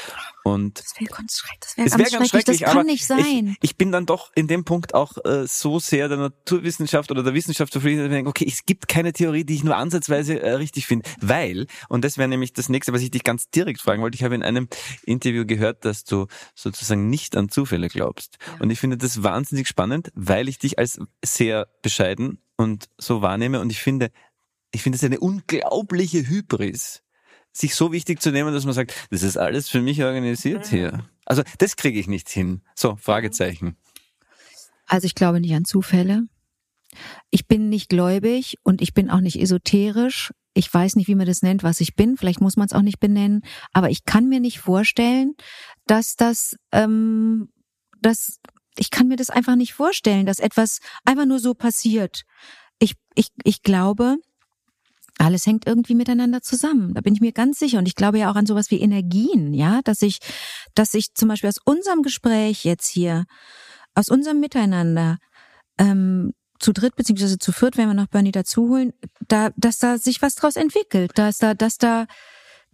Und 0.42 0.80
Das 0.80 0.94
wäre 0.98 1.10
ganz 1.10 1.38
schrecklich. 1.38 1.72
Das 1.76 1.76
wäre 1.76 1.86
es 1.86 2.12
ganz, 2.12 2.12
ganz 2.12 2.28
schrecklich. 2.30 2.60
Das 2.60 2.72
kann 2.72 2.86
nicht 2.86 3.06
sein. 3.06 3.56
Ich, 3.60 3.70
ich 3.70 3.76
bin 3.76 3.92
dann 3.92 4.06
doch 4.06 4.32
in 4.34 4.48
dem 4.48 4.64
Punkt 4.64 4.94
auch 4.94 5.16
äh, 5.24 5.46
so 5.46 5.78
sehr 5.78 6.08
der 6.08 6.18
Naturwissenschaft 6.18 7.10
oder 7.10 7.22
der 7.22 7.34
Wissenschaft 7.34 7.72
zufrieden, 7.72 7.98
dass 7.98 8.06
ich 8.06 8.12
denke, 8.12 8.30
okay, 8.30 8.46
es 8.48 8.66
gibt 8.66 8.88
keine 8.88 9.12
Theorie, 9.12 9.44
die 9.44 9.54
ich 9.54 9.64
nur 9.64 9.76
ansatzweise 9.76 10.40
äh, 10.40 10.52
richtig 10.54 10.86
finde, 10.86 11.08
weil, 11.20 11.66
und 11.88 12.04
das 12.04 12.18
wäre 12.18 12.28
nämlich 12.28 12.52
das 12.52 12.68
nächste, 12.68 12.92
was 12.92 13.02
ich 13.02 13.10
dich 13.10 13.24
ganz 13.24 13.48
direkt 13.50 13.80
fragen 13.80 14.02
wollte, 14.02 14.16
ich 14.16 14.22
habe 14.24 14.34
in 14.34 14.42
einem 14.42 14.68
Interview 15.04 15.46
gehört, 15.46 15.84
dass 15.84 16.04
du 16.04 16.26
sozusagen 16.54 17.08
nicht 17.08 17.36
an 17.36 17.43
Zufälle 17.48 17.88
glaubst. 17.88 18.38
Und 18.58 18.70
ich 18.70 18.80
finde 18.80 18.96
das 18.96 19.22
wahnsinnig 19.22 19.68
spannend, 19.68 20.10
weil 20.14 20.48
ich 20.48 20.58
dich 20.58 20.78
als 20.78 21.00
sehr 21.24 21.68
bescheiden 21.82 22.38
und 22.56 22.88
so 22.98 23.22
wahrnehme 23.22 23.60
und 23.60 23.70
ich 23.70 23.80
finde, 23.80 24.10
ich 24.72 24.82
finde 24.82 24.96
es 24.96 25.04
eine 25.04 25.20
unglaubliche 25.20 26.26
Hybris, 26.28 27.02
sich 27.52 27.74
so 27.74 27.92
wichtig 27.92 28.20
zu 28.20 28.30
nehmen, 28.30 28.52
dass 28.52 28.64
man 28.64 28.74
sagt, 28.74 28.94
das 29.10 29.22
ist 29.22 29.36
alles 29.36 29.68
für 29.68 29.80
mich 29.80 30.02
organisiert 30.02 30.66
hier. 30.66 31.04
Also 31.24 31.42
das 31.58 31.76
kriege 31.76 31.98
ich 31.98 32.08
nicht 32.08 32.28
hin. 32.28 32.62
So, 32.74 32.96
Fragezeichen. 32.96 33.76
Also 34.86 35.06
ich 35.06 35.14
glaube 35.14 35.40
nicht 35.40 35.54
an 35.54 35.64
Zufälle. 35.64 36.24
Ich 37.30 37.46
bin 37.46 37.68
nicht 37.68 37.88
gläubig 37.88 38.58
und 38.62 38.82
ich 38.82 38.94
bin 38.94 39.10
auch 39.10 39.20
nicht 39.20 39.40
esoterisch. 39.40 40.32
Ich 40.52 40.72
weiß 40.72 40.94
nicht, 40.94 41.08
wie 41.08 41.16
man 41.16 41.26
das 41.26 41.42
nennt, 41.42 41.62
was 41.64 41.80
ich 41.80 41.96
bin. 41.96 42.16
Vielleicht 42.16 42.40
muss 42.40 42.56
man 42.56 42.66
es 42.66 42.72
auch 42.72 42.82
nicht 42.82 43.00
benennen. 43.00 43.42
Aber 43.72 43.90
ich 43.90 44.04
kann 44.04 44.28
mir 44.28 44.38
nicht 44.38 44.60
vorstellen, 44.60 45.34
dass 45.86 46.16
das, 46.16 46.56
ähm, 46.72 47.48
dass 48.00 48.38
ich 48.76 48.90
kann 48.90 49.08
mir 49.08 49.16
das 49.16 49.30
einfach 49.30 49.56
nicht 49.56 49.74
vorstellen, 49.74 50.26
dass 50.26 50.38
etwas 50.38 50.80
einfach 51.04 51.26
nur 51.26 51.38
so 51.38 51.54
passiert. 51.54 52.22
Ich, 52.78 52.94
ich, 53.14 53.28
ich 53.44 53.62
glaube, 53.62 54.16
alles 55.18 55.46
hängt 55.46 55.66
irgendwie 55.66 55.94
miteinander 55.94 56.42
zusammen. 56.42 56.92
Da 56.94 57.00
bin 57.00 57.14
ich 57.14 57.20
mir 57.20 57.32
ganz 57.32 57.58
sicher. 57.58 57.78
Und 57.78 57.86
ich 57.86 57.94
glaube 57.94 58.18
ja 58.18 58.30
auch 58.30 58.36
an 58.36 58.46
sowas 58.46 58.70
wie 58.70 58.80
Energien, 58.80 59.54
ja, 59.54 59.80
dass 59.84 60.02
ich, 60.02 60.18
dass 60.74 60.94
ich 60.94 61.14
zum 61.14 61.28
Beispiel 61.28 61.48
aus 61.48 61.60
unserem 61.64 62.02
Gespräch 62.02 62.64
jetzt 62.64 62.88
hier, 62.88 63.24
aus 63.94 64.08
unserem 64.08 64.40
Miteinander, 64.40 65.18
ähm, 65.78 66.32
zu 66.58 66.72
dritt 66.72 66.96
beziehungsweise 66.96 67.38
zu 67.38 67.52
viert, 67.52 67.76
wenn 67.76 67.88
wir 67.88 67.94
noch 67.94 68.06
Bernie 68.06 68.32
dazu 68.32 68.68
holen, 68.68 68.92
da, 69.28 69.50
dass 69.56 69.78
da 69.78 69.98
sich 69.98 70.22
was 70.22 70.34
draus 70.34 70.56
entwickelt, 70.56 71.12
dass 71.14 71.38
da, 71.38 71.54
dass 71.54 71.78
da, 71.78 72.06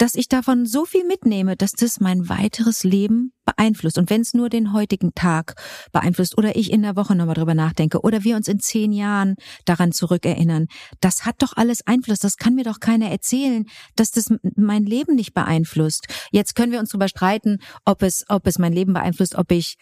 dass 0.00 0.14
ich 0.14 0.28
davon 0.28 0.64
so 0.64 0.86
viel 0.86 1.04
mitnehme, 1.04 1.56
dass 1.56 1.72
das 1.72 2.00
mein 2.00 2.30
weiteres 2.30 2.84
Leben 2.84 3.34
beeinflusst 3.44 3.98
und 3.98 4.08
wenn 4.08 4.22
es 4.22 4.32
nur 4.32 4.48
den 4.48 4.72
heutigen 4.72 5.14
Tag 5.14 5.56
beeinflusst 5.92 6.38
oder 6.38 6.56
ich 6.56 6.72
in 6.72 6.80
der 6.80 6.96
Woche 6.96 7.14
nochmal 7.14 7.34
drüber 7.34 7.52
nachdenke 7.52 8.00
oder 8.00 8.24
wir 8.24 8.36
uns 8.36 8.48
in 8.48 8.60
zehn 8.60 8.92
Jahren 8.92 9.34
daran 9.66 9.92
zurückerinnern, 9.92 10.68
das 11.00 11.26
hat 11.26 11.42
doch 11.42 11.54
alles 11.54 11.86
Einfluss. 11.86 12.18
Das 12.20 12.38
kann 12.38 12.54
mir 12.54 12.64
doch 12.64 12.80
keiner 12.80 13.10
erzählen, 13.10 13.66
dass 13.94 14.10
das 14.10 14.32
mein 14.56 14.86
Leben 14.86 15.16
nicht 15.16 15.34
beeinflusst. 15.34 16.06
Jetzt 16.30 16.54
können 16.54 16.72
wir 16.72 16.80
uns 16.80 16.88
darüber 16.88 17.08
streiten, 17.08 17.58
ob 17.84 18.02
es, 18.02 18.24
ob 18.30 18.46
es 18.46 18.58
mein 18.58 18.72
Leben 18.72 18.94
beeinflusst, 18.94 19.34
ob 19.34 19.52
ich 19.52 19.76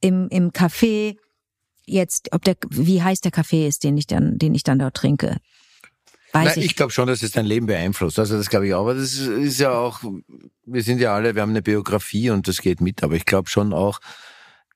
im, 0.00 0.28
im 0.30 0.50
Café 0.50 1.16
jetzt, 1.84 2.32
ob 2.32 2.42
der, 2.42 2.56
wie 2.70 3.02
heiß 3.02 3.20
der 3.20 3.32
Kaffee 3.32 3.68
ist, 3.68 3.84
den 3.84 3.98
ich 3.98 4.06
dann, 4.06 4.38
den 4.38 4.54
ich 4.54 4.62
dann 4.62 4.78
dort 4.78 4.94
trinke. 4.94 5.36
Weiß 6.32 6.44
Nein, 6.44 6.58
ich. 6.58 6.64
ich 6.66 6.76
glaube 6.76 6.92
schon, 6.92 7.06
dass 7.06 7.22
es 7.22 7.32
dein 7.32 7.46
Leben 7.46 7.66
beeinflusst. 7.66 8.18
Also 8.18 8.36
das 8.36 8.50
glaube 8.50 8.66
ich 8.66 8.74
auch. 8.74 8.80
Aber 8.80 8.94
das 8.94 9.16
ist, 9.16 9.58
ja 9.58 9.72
auch, 9.72 10.02
wir 10.66 10.82
sind 10.82 11.00
ja 11.00 11.14
alle, 11.14 11.34
wir 11.34 11.42
haben 11.42 11.50
eine 11.50 11.62
Biografie 11.62 12.30
und 12.30 12.48
das 12.48 12.60
geht 12.60 12.80
mit. 12.80 13.02
Aber 13.02 13.14
ich 13.14 13.24
glaube 13.24 13.48
schon 13.48 13.72
auch, 13.72 14.00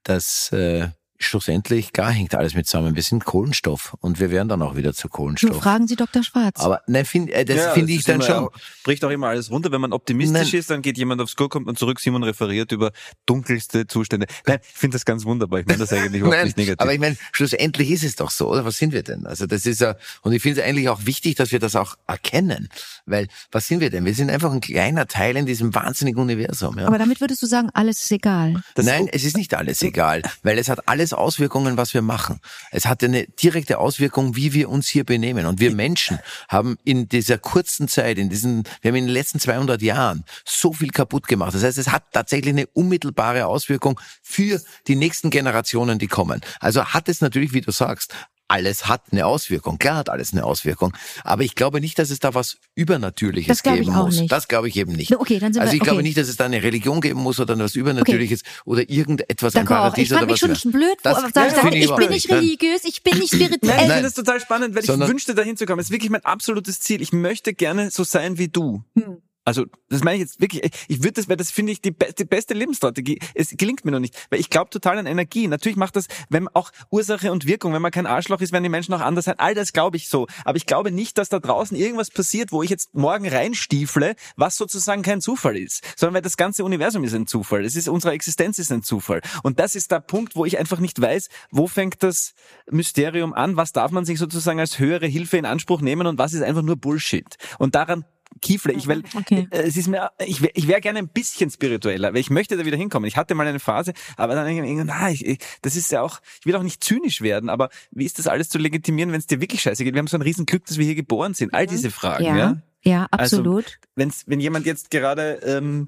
dass 0.03 0.50
äh, 0.53 0.88
schlussendlich, 1.24 1.92
klar 1.92 2.10
hängt 2.12 2.34
alles 2.34 2.54
mit 2.54 2.66
zusammen. 2.66 2.94
Wir 2.96 3.02
sind 3.02 3.24
Kohlenstoff 3.24 3.94
und 4.00 4.20
wir 4.20 4.30
werden 4.30 4.48
dann 4.48 4.62
auch 4.62 4.76
wieder 4.76 4.92
zu 4.94 5.06
Nur 5.08 5.12
Kohlenstoff. 5.12 5.62
fragen 5.62 5.86
Sie 5.88 5.96
Dr. 5.96 6.22
Schwarz. 6.22 6.60
Aber 6.60 6.82
nein, 6.86 7.04
find, 7.04 7.30
äh, 7.30 7.44
das 7.44 7.56
Ja, 7.56 7.70
finde 7.72 7.92
ich 7.92 7.98
ist 8.00 8.08
dann 8.08 8.16
immer 8.16 8.24
schon. 8.24 8.34
Auch, 8.46 8.52
bricht 8.84 9.04
auch 9.04 9.10
immer 9.10 9.28
alles 9.28 9.50
runter. 9.50 9.70
Wenn 9.72 9.80
man 9.80 9.92
optimistisch 9.92 10.52
Nein. 10.52 10.58
ist, 10.60 10.70
dann 10.70 10.82
geht 10.82 10.98
jemand 10.98 11.20
aufs 11.20 11.36
Klo, 11.36 11.48
kommt 11.48 11.68
und 11.68 11.78
zurück. 11.78 12.00
Simon 12.00 12.22
referiert 12.22 12.72
über 12.72 12.92
dunkelste 13.26 13.86
Zustände. 13.86 14.26
Nein, 14.46 14.58
ich 14.62 14.78
finde 14.78 14.94
das 14.96 15.04
ganz 15.04 15.24
wunderbar. 15.24 15.60
Ich 15.60 15.66
meine 15.66 15.78
das 15.78 15.92
eigentlich 15.92 16.20
überhaupt 16.20 16.36
Nein, 16.36 16.46
nicht 16.46 16.56
negativ. 16.56 16.80
aber 16.80 16.92
ich 16.94 17.00
meine, 17.00 17.16
schlussendlich 17.32 17.90
ist 17.90 18.04
es 18.04 18.16
doch 18.16 18.30
so, 18.30 18.48
oder? 18.50 18.64
Was 18.64 18.78
sind 18.78 18.92
wir 18.92 19.02
denn? 19.02 19.26
Also 19.26 19.46
das 19.46 19.66
ist 19.66 19.80
ja, 19.80 19.96
und 20.22 20.32
ich 20.32 20.42
finde 20.42 20.60
es 20.60 20.66
eigentlich 20.66 20.88
auch 20.88 21.06
wichtig, 21.06 21.36
dass 21.36 21.52
wir 21.52 21.58
das 21.58 21.76
auch 21.76 21.96
erkennen. 22.06 22.68
Weil, 23.06 23.28
was 23.50 23.66
sind 23.68 23.80
wir 23.80 23.90
denn? 23.90 24.04
Wir 24.04 24.14
sind 24.14 24.30
einfach 24.30 24.52
ein 24.52 24.60
kleiner 24.60 25.06
Teil 25.06 25.36
in 25.36 25.46
diesem 25.46 25.74
wahnsinnigen 25.74 26.20
Universum. 26.20 26.78
Ja? 26.78 26.86
Aber 26.86 26.98
damit 26.98 27.20
würdest 27.20 27.42
du 27.42 27.46
sagen, 27.46 27.70
alles 27.74 28.00
ist 28.02 28.10
egal. 28.12 28.62
Das- 28.74 28.86
Nein, 28.86 29.08
es 29.12 29.24
ist 29.24 29.36
nicht 29.36 29.54
alles 29.54 29.82
egal, 29.82 30.22
weil 30.42 30.58
es 30.58 30.68
hat 30.68 30.88
alles 30.88 31.11
Auswirkungen, 31.12 31.76
was 31.76 31.94
wir 31.94 32.02
machen. 32.02 32.40
Es 32.70 32.86
hat 32.86 33.02
eine 33.02 33.26
direkte 33.26 33.78
Auswirkung, 33.78 34.36
wie 34.36 34.52
wir 34.52 34.68
uns 34.68 34.88
hier 34.88 35.04
benehmen. 35.04 35.46
Und 35.46 35.60
wir 35.60 35.74
Menschen 35.74 36.18
haben 36.48 36.76
in 36.84 37.08
dieser 37.08 37.38
kurzen 37.38 37.88
Zeit, 37.88 38.18
in 38.18 38.28
diesen, 38.28 38.64
wir 38.80 38.90
haben 38.90 38.96
in 38.96 39.06
den 39.06 39.12
letzten 39.12 39.40
200 39.40 39.82
Jahren 39.82 40.24
so 40.44 40.72
viel 40.72 40.90
kaputt 40.90 41.26
gemacht. 41.26 41.54
Das 41.54 41.62
heißt, 41.62 41.78
es 41.78 41.88
hat 41.88 42.12
tatsächlich 42.12 42.52
eine 42.52 42.66
unmittelbare 42.68 43.46
Auswirkung 43.46 44.00
für 44.22 44.60
die 44.86 44.96
nächsten 44.96 45.30
Generationen, 45.30 45.98
die 45.98 46.08
kommen. 46.08 46.40
Also 46.60 46.84
hat 46.84 47.08
es 47.08 47.20
natürlich, 47.20 47.52
wie 47.52 47.60
du 47.60 47.70
sagst, 47.70 48.14
alles 48.53 48.86
hat 48.86 49.03
eine 49.12 49.26
Auswirkung. 49.26 49.78
Klar 49.78 49.96
hat 49.96 50.09
alles 50.11 50.32
eine 50.32 50.44
Auswirkung. 50.44 50.92
Aber 51.24 51.42
ich 51.42 51.55
glaube 51.55 51.80
nicht, 51.80 51.98
dass 51.98 52.11
es 52.11 52.18
da 52.18 52.34
was 52.34 52.59
Übernatürliches 52.74 53.48
Das 53.48 53.62
glaube 53.62 53.78
ich 53.78 53.86
geben 53.86 53.96
auch 53.96 54.07
muss. 54.07 54.20
nicht. 54.20 54.30
Das 54.32 54.46
glaube 54.48 54.68
ich 54.68 54.76
eben 54.76 54.92
nicht. 54.92 55.16
Okay, 55.16 55.38
dann 55.38 55.53
sind 55.53 55.62
also 55.62 55.72
wir- 55.72 55.76
ich 55.78 55.82
glaube 55.82 55.96
okay. 55.98 56.03
nicht, 56.09 56.16
dass 56.18 56.28
es 56.28 56.36
da 56.36 56.44
eine 56.44 56.62
Religion 56.62 57.00
geben 57.00 57.20
muss 57.20 57.40
oder 57.40 57.59
was 57.59 57.74
Übernatürliches 57.76 58.42
oder 58.64 58.88
irgendetwas, 58.90 59.57
ein. 59.57 59.64
Paradies 59.66 60.05
Ich 60.05 60.09
fand 60.11 60.22
oder 60.22 60.26
mich 60.26 60.34
was. 60.34 60.38
schon 60.40 60.50
wir- 60.50 60.57
schon 60.57 60.72
blöd, 60.72 60.96
wo 61.03 61.09
Das- 61.09 61.22
Nein, 61.22 61.32
sagen, 61.32 61.55
finde 61.62 61.78
ich, 61.78 61.84
ich 61.84 61.94
bin 61.96 62.09
nicht 62.11 62.30
religiös, 62.30 62.84
ich 62.84 63.03
bin 63.03 63.18
nicht 63.18 63.32
spirituell. 63.34 63.59
Nein, 63.76 63.76
ich 63.86 63.92
finde 63.92 64.03
das 64.03 64.14
total 64.14 64.40
spannend, 64.40 64.74
weil 64.74 64.84
Sondern- 64.84 65.09
ich 65.09 65.12
wünschte, 65.12 65.34
dahin 65.34 65.57
zu 65.57 65.64
kommen. 65.66 65.80
Es 65.80 65.86
ist 65.86 65.92
wirklich 65.92 66.11
mein 66.11 66.24
absolutes 66.24 66.80
Ziel. 66.80 67.00
Ich 67.00 67.12
möchte 67.12 67.55
gerne 67.55 67.90
so 67.90 68.05
sein 68.05 68.36
wie 68.38 68.48
du. 68.48 68.82
Hm. 68.96 69.18
Also, 69.45 69.66
das 69.88 70.05
meine 70.05 70.16
ich 70.16 70.22
jetzt 70.22 70.40
wirklich. 70.40 70.70
Ich 70.88 70.99
würde 71.03 71.14
das, 71.14 71.28
weil 71.28 71.36
das 71.36 71.51
finde 71.51 71.72
ich 71.72 71.80
die, 71.80 71.93
die 71.93 72.24
beste 72.24 72.55
Lebensstrategie. 72.55 73.18
Es 73.34 73.51
gelingt 73.51 73.84
mir 73.84 73.90
noch 73.90 73.99
nicht, 73.99 74.14
weil 74.30 74.38
ich 74.38 74.51
glaube 74.51 74.70
total 74.70 74.99
an 74.99 75.07
Energie. 75.07 75.49
Natürlich 75.49 75.76
macht 75.76 75.97
das, 75.97 76.07
wenn 76.28 76.49
auch 76.49 76.70
Ursache 76.90 77.32
und 77.32 77.47
Wirkung, 77.47 77.72
wenn 77.72 77.82
man 77.82 77.90
kein 77.90 78.07
Arschloch 78.07 78.40
ist, 78.40 78.53
werden 78.53 78.62
die 78.62 78.68
Menschen 78.68 78.95
auch 78.95 79.01
anders 79.01 79.24
sein. 79.24 79.34
All 79.38 79.55
das 79.55 79.72
glaube 79.72 79.97
ich 79.97 80.09
so. 80.09 80.28
Aber 80.45 80.57
ich 80.57 80.66
glaube 80.66 80.93
nicht, 80.93 81.18
dass 81.18 81.28
da 81.28 81.40
draußen 81.40 81.76
irgendwas 81.76 82.11
passiert, 82.11 82.53
wo 82.53 82.62
ich 82.62 82.70
jetzt 82.70 82.95
morgen 82.95 83.28
reinstiefle, 83.28 84.14
was 84.36 84.57
sozusagen 84.57 85.03
kein 85.03 85.20
Zufall 85.20 85.57
ist, 85.57 85.82
sondern 85.97 86.14
weil 86.14 86.22
das 86.22 86.36
ganze 86.36 86.64
Universum 86.64 87.03
ist 87.03 87.14
ein 87.14 87.26
Zufall. 87.26 87.64
Es 87.64 87.74
ist 87.74 87.88
unsere 87.88 88.14
Existenz 88.14 88.59
ist 88.61 88.70
ein 88.70 88.82
Zufall. 88.82 89.22
Und 89.43 89.59
das 89.59 89.74
ist 89.74 89.90
der 89.90 90.01
Punkt, 90.01 90.36
wo 90.36 90.45
ich 90.45 90.59
einfach 90.59 90.78
nicht 90.78 91.01
weiß, 91.01 91.28
wo 91.51 91.66
fängt 91.66 92.03
das 92.03 92.34
Mysterium 92.70 93.34
an, 93.34 93.57
was 93.57 93.72
darf 93.72 93.90
man 93.90 94.05
sich 94.05 94.18
sozusagen 94.18 94.61
als 94.61 94.78
höhere 94.78 95.07
Hilfe 95.07 95.36
in 95.36 95.47
Anspruch 95.47 95.80
nehmen 95.80 96.07
und 96.07 96.18
was 96.18 96.32
ist 96.32 96.43
einfach 96.43 96.62
nur 96.62 96.76
Bullshit. 96.76 97.36
Und 97.59 97.74
daran 97.74 98.05
kiefle 98.43 98.72
ich, 98.72 98.86
weil 98.86 99.03
Okay. 99.14 99.49
äh, 99.51 99.62
es 99.62 99.76
ist 99.76 99.88
mir, 99.88 100.11
ich 100.18 100.43
wäre 100.43 100.53
ich 100.55 100.68
wär 100.68 100.80
gerne 100.80 100.99
ein 100.99 101.09
bisschen 101.09 101.51
spiritueller, 101.51 102.12
weil 102.12 102.20
ich 102.20 102.28
möchte 102.30 102.57
da 102.57 102.66
wieder 102.66 102.76
hinkommen. 102.76 103.07
Ich 103.09 103.16
hatte 103.16 103.34
mal 103.34 103.47
eine 103.47 103.61
Phase, 103.61 103.93
aber 104.16 104.34
dann 104.34 104.55
mir, 104.55 104.84
na, 104.84 105.11
ich, 105.11 105.24
ich, 105.24 105.38
das 105.62 105.76
ist 105.76 105.90
ja 105.90 106.03
auch, 106.03 106.20
ich 106.40 106.47
will 106.47 106.57
auch 106.57 106.62
nicht 106.62 106.84
zynisch 106.84 107.22
werden, 107.22 107.49
aber 107.49 107.70
wie 107.90 108.05
ist 108.05 108.18
das 108.18 108.26
alles 108.26 108.49
zu 108.49 108.59
legitimieren, 108.59 109.12
wenn 109.12 109.20
es 109.20 109.26
dir 109.26 109.40
wirklich 109.40 109.62
scheiße 109.62 109.84
geht? 109.84 109.95
Wir 109.95 110.01
haben 110.01 110.09
so 110.09 110.18
ein 110.18 110.22
Riesenglück, 110.22 110.66
dass 110.66 110.76
wir 110.76 110.84
hier 110.84 110.95
geboren 110.95 111.34
sind. 111.34 111.55
All 111.55 111.66
diese 111.66 111.90
Fragen, 111.90 112.24
ja. 112.24 112.36
ja, 112.36 112.57
ja, 112.82 113.07
Also, 113.11 113.38
absolut. 113.38 113.78
Wenn's, 113.95 114.24
wenn 114.26 114.40
jemand 114.40 114.66
jetzt 114.66 114.90
gerade 114.90 115.40
ähm, 115.45 115.86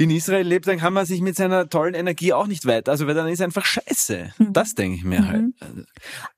in 0.00 0.08
Israel 0.10 0.46
lebt, 0.46 0.66
dann 0.66 0.78
kann 0.78 0.94
man 0.94 1.04
sich 1.04 1.20
mit 1.20 1.36
seiner 1.36 1.68
tollen 1.68 1.92
Energie 1.92 2.32
auch 2.32 2.46
nicht 2.46 2.64
weiter. 2.64 2.90
Also 2.90 3.06
weil 3.06 3.14
dann 3.14 3.28
ist 3.28 3.42
einfach 3.42 3.66
scheiße. 3.66 4.32
Mhm. 4.38 4.52
Das 4.54 4.74
denke 4.74 4.96
ich 4.96 5.04
mir 5.04 5.28
halt. 5.28 5.52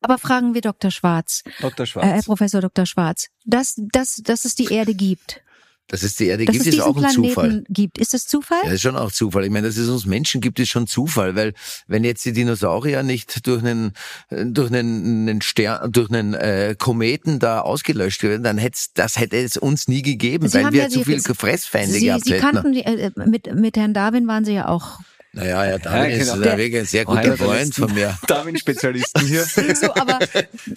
Aber 0.01 0.19
fragen 0.19 0.55
wir 0.55 0.61
Dr. 0.61 0.91
Schwarz, 0.91 1.45
Dr. 1.61 1.85
äh, 1.85 1.87
Schwarz. 1.87 2.07
Herr 2.07 2.23
Professor 2.23 2.61
Dr. 2.61 2.87
Schwarz, 2.87 3.29
dass, 3.45 3.77
dass, 3.79 4.17
dass 4.17 4.45
es 4.45 4.57
die 4.57 4.73
Erde 4.73 4.95
gibt, 4.95 5.43
Dass 5.89 6.03
es 6.05 6.17
die 6.17 6.27
Erde 6.29 6.47
dass 6.47 6.55
gibt, 6.55 6.67
es 6.67 6.75
ist 6.75 6.81
auch 6.81 6.95
diesen 6.95 7.05
ein 7.07 7.13
Planeten 7.13 7.35
Zufall. 7.35 7.65
gibt. 7.69 7.99
Ist 7.99 8.15
das 8.15 8.27
Zufall? 8.27 8.59
Ja, 8.63 8.67
das 8.67 8.75
ist 8.77 8.83
schon 8.83 8.97
auch 8.97 9.13
Zufall. 9.13 9.45
Ich 9.45 9.51
meine, 9.51 9.67
dass 9.67 9.77
es 9.77 9.89
uns 9.91 10.07
Menschen 10.07 10.41
gibt, 10.41 10.59
ist 10.59 10.71
schon 10.71 10.87
Zufall, 10.87 11.35
weil 11.37 11.53
wenn 11.87 12.03
jetzt 12.05 12.25
die 12.25 12.33
Dinosaurier 12.33 13.03
nicht 13.03 13.47
durch 13.47 13.63
einen 13.63 13.93
durch 14.31 14.73
einen, 14.73 15.29
einen 15.29 15.43
Stern, 15.43 15.93
durch 15.93 16.09
einen 16.11 16.33
äh, 16.35 16.75
Kometen 16.79 17.41
da 17.41 17.61
ausgelöscht 17.61 18.23
werden, 18.23 18.43
dann 18.43 18.57
hätte 18.59 18.79
das 18.95 19.19
hätte 19.19 19.37
es 19.37 19.57
uns 19.59 19.87
nie 19.89 20.01
gegeben, 20.03 20.49
Sie 20.49 20.63
weil 20.63 20.73
wir 20.73 20.83
ja 20.85 20.89
zu 20.89 21.05
viel 21.05 21.21
Sie- 21.21 21.35
Fressfeinde 21.35 21.93
Sie, 21.93 22.07
gehabt 22.07 22.25
Sie 22.25 22.35
hätten. 22.35 22.43
kannten 22.43 22.73
die, 22.73 22.85
äh, 22.85 23.11
mit, 23.27 23.55
mit 23.55 23.77
Herrn 23.77 23.93
Darwin 23.93 24.27
waren 24.27 24.45
Sie 24.47 24.53
ja 24.55 24.69
auch 24.69 25.01
Naja, 25.35 25.65
ja, 25.67 25.79
Darwin 25.79 26.11
Ja, 26.11 26.17
ist 26.17 26.25
genau. 26.31 26.43
der 26.43 26.43
Der- 26.51 26.59
wirklich 26.59 26.81
ein 26.81 26.87
sehr 26.87 27.05
guter 27.07 27.37
Freund 27.37 27.75
von 27.75 27.95
mir. 27.95 28.19
Darwin-Spezialisten 28.27 29.27
hier. 29.27 29.45
so, 29.75 29.95
aber 29.95 30.19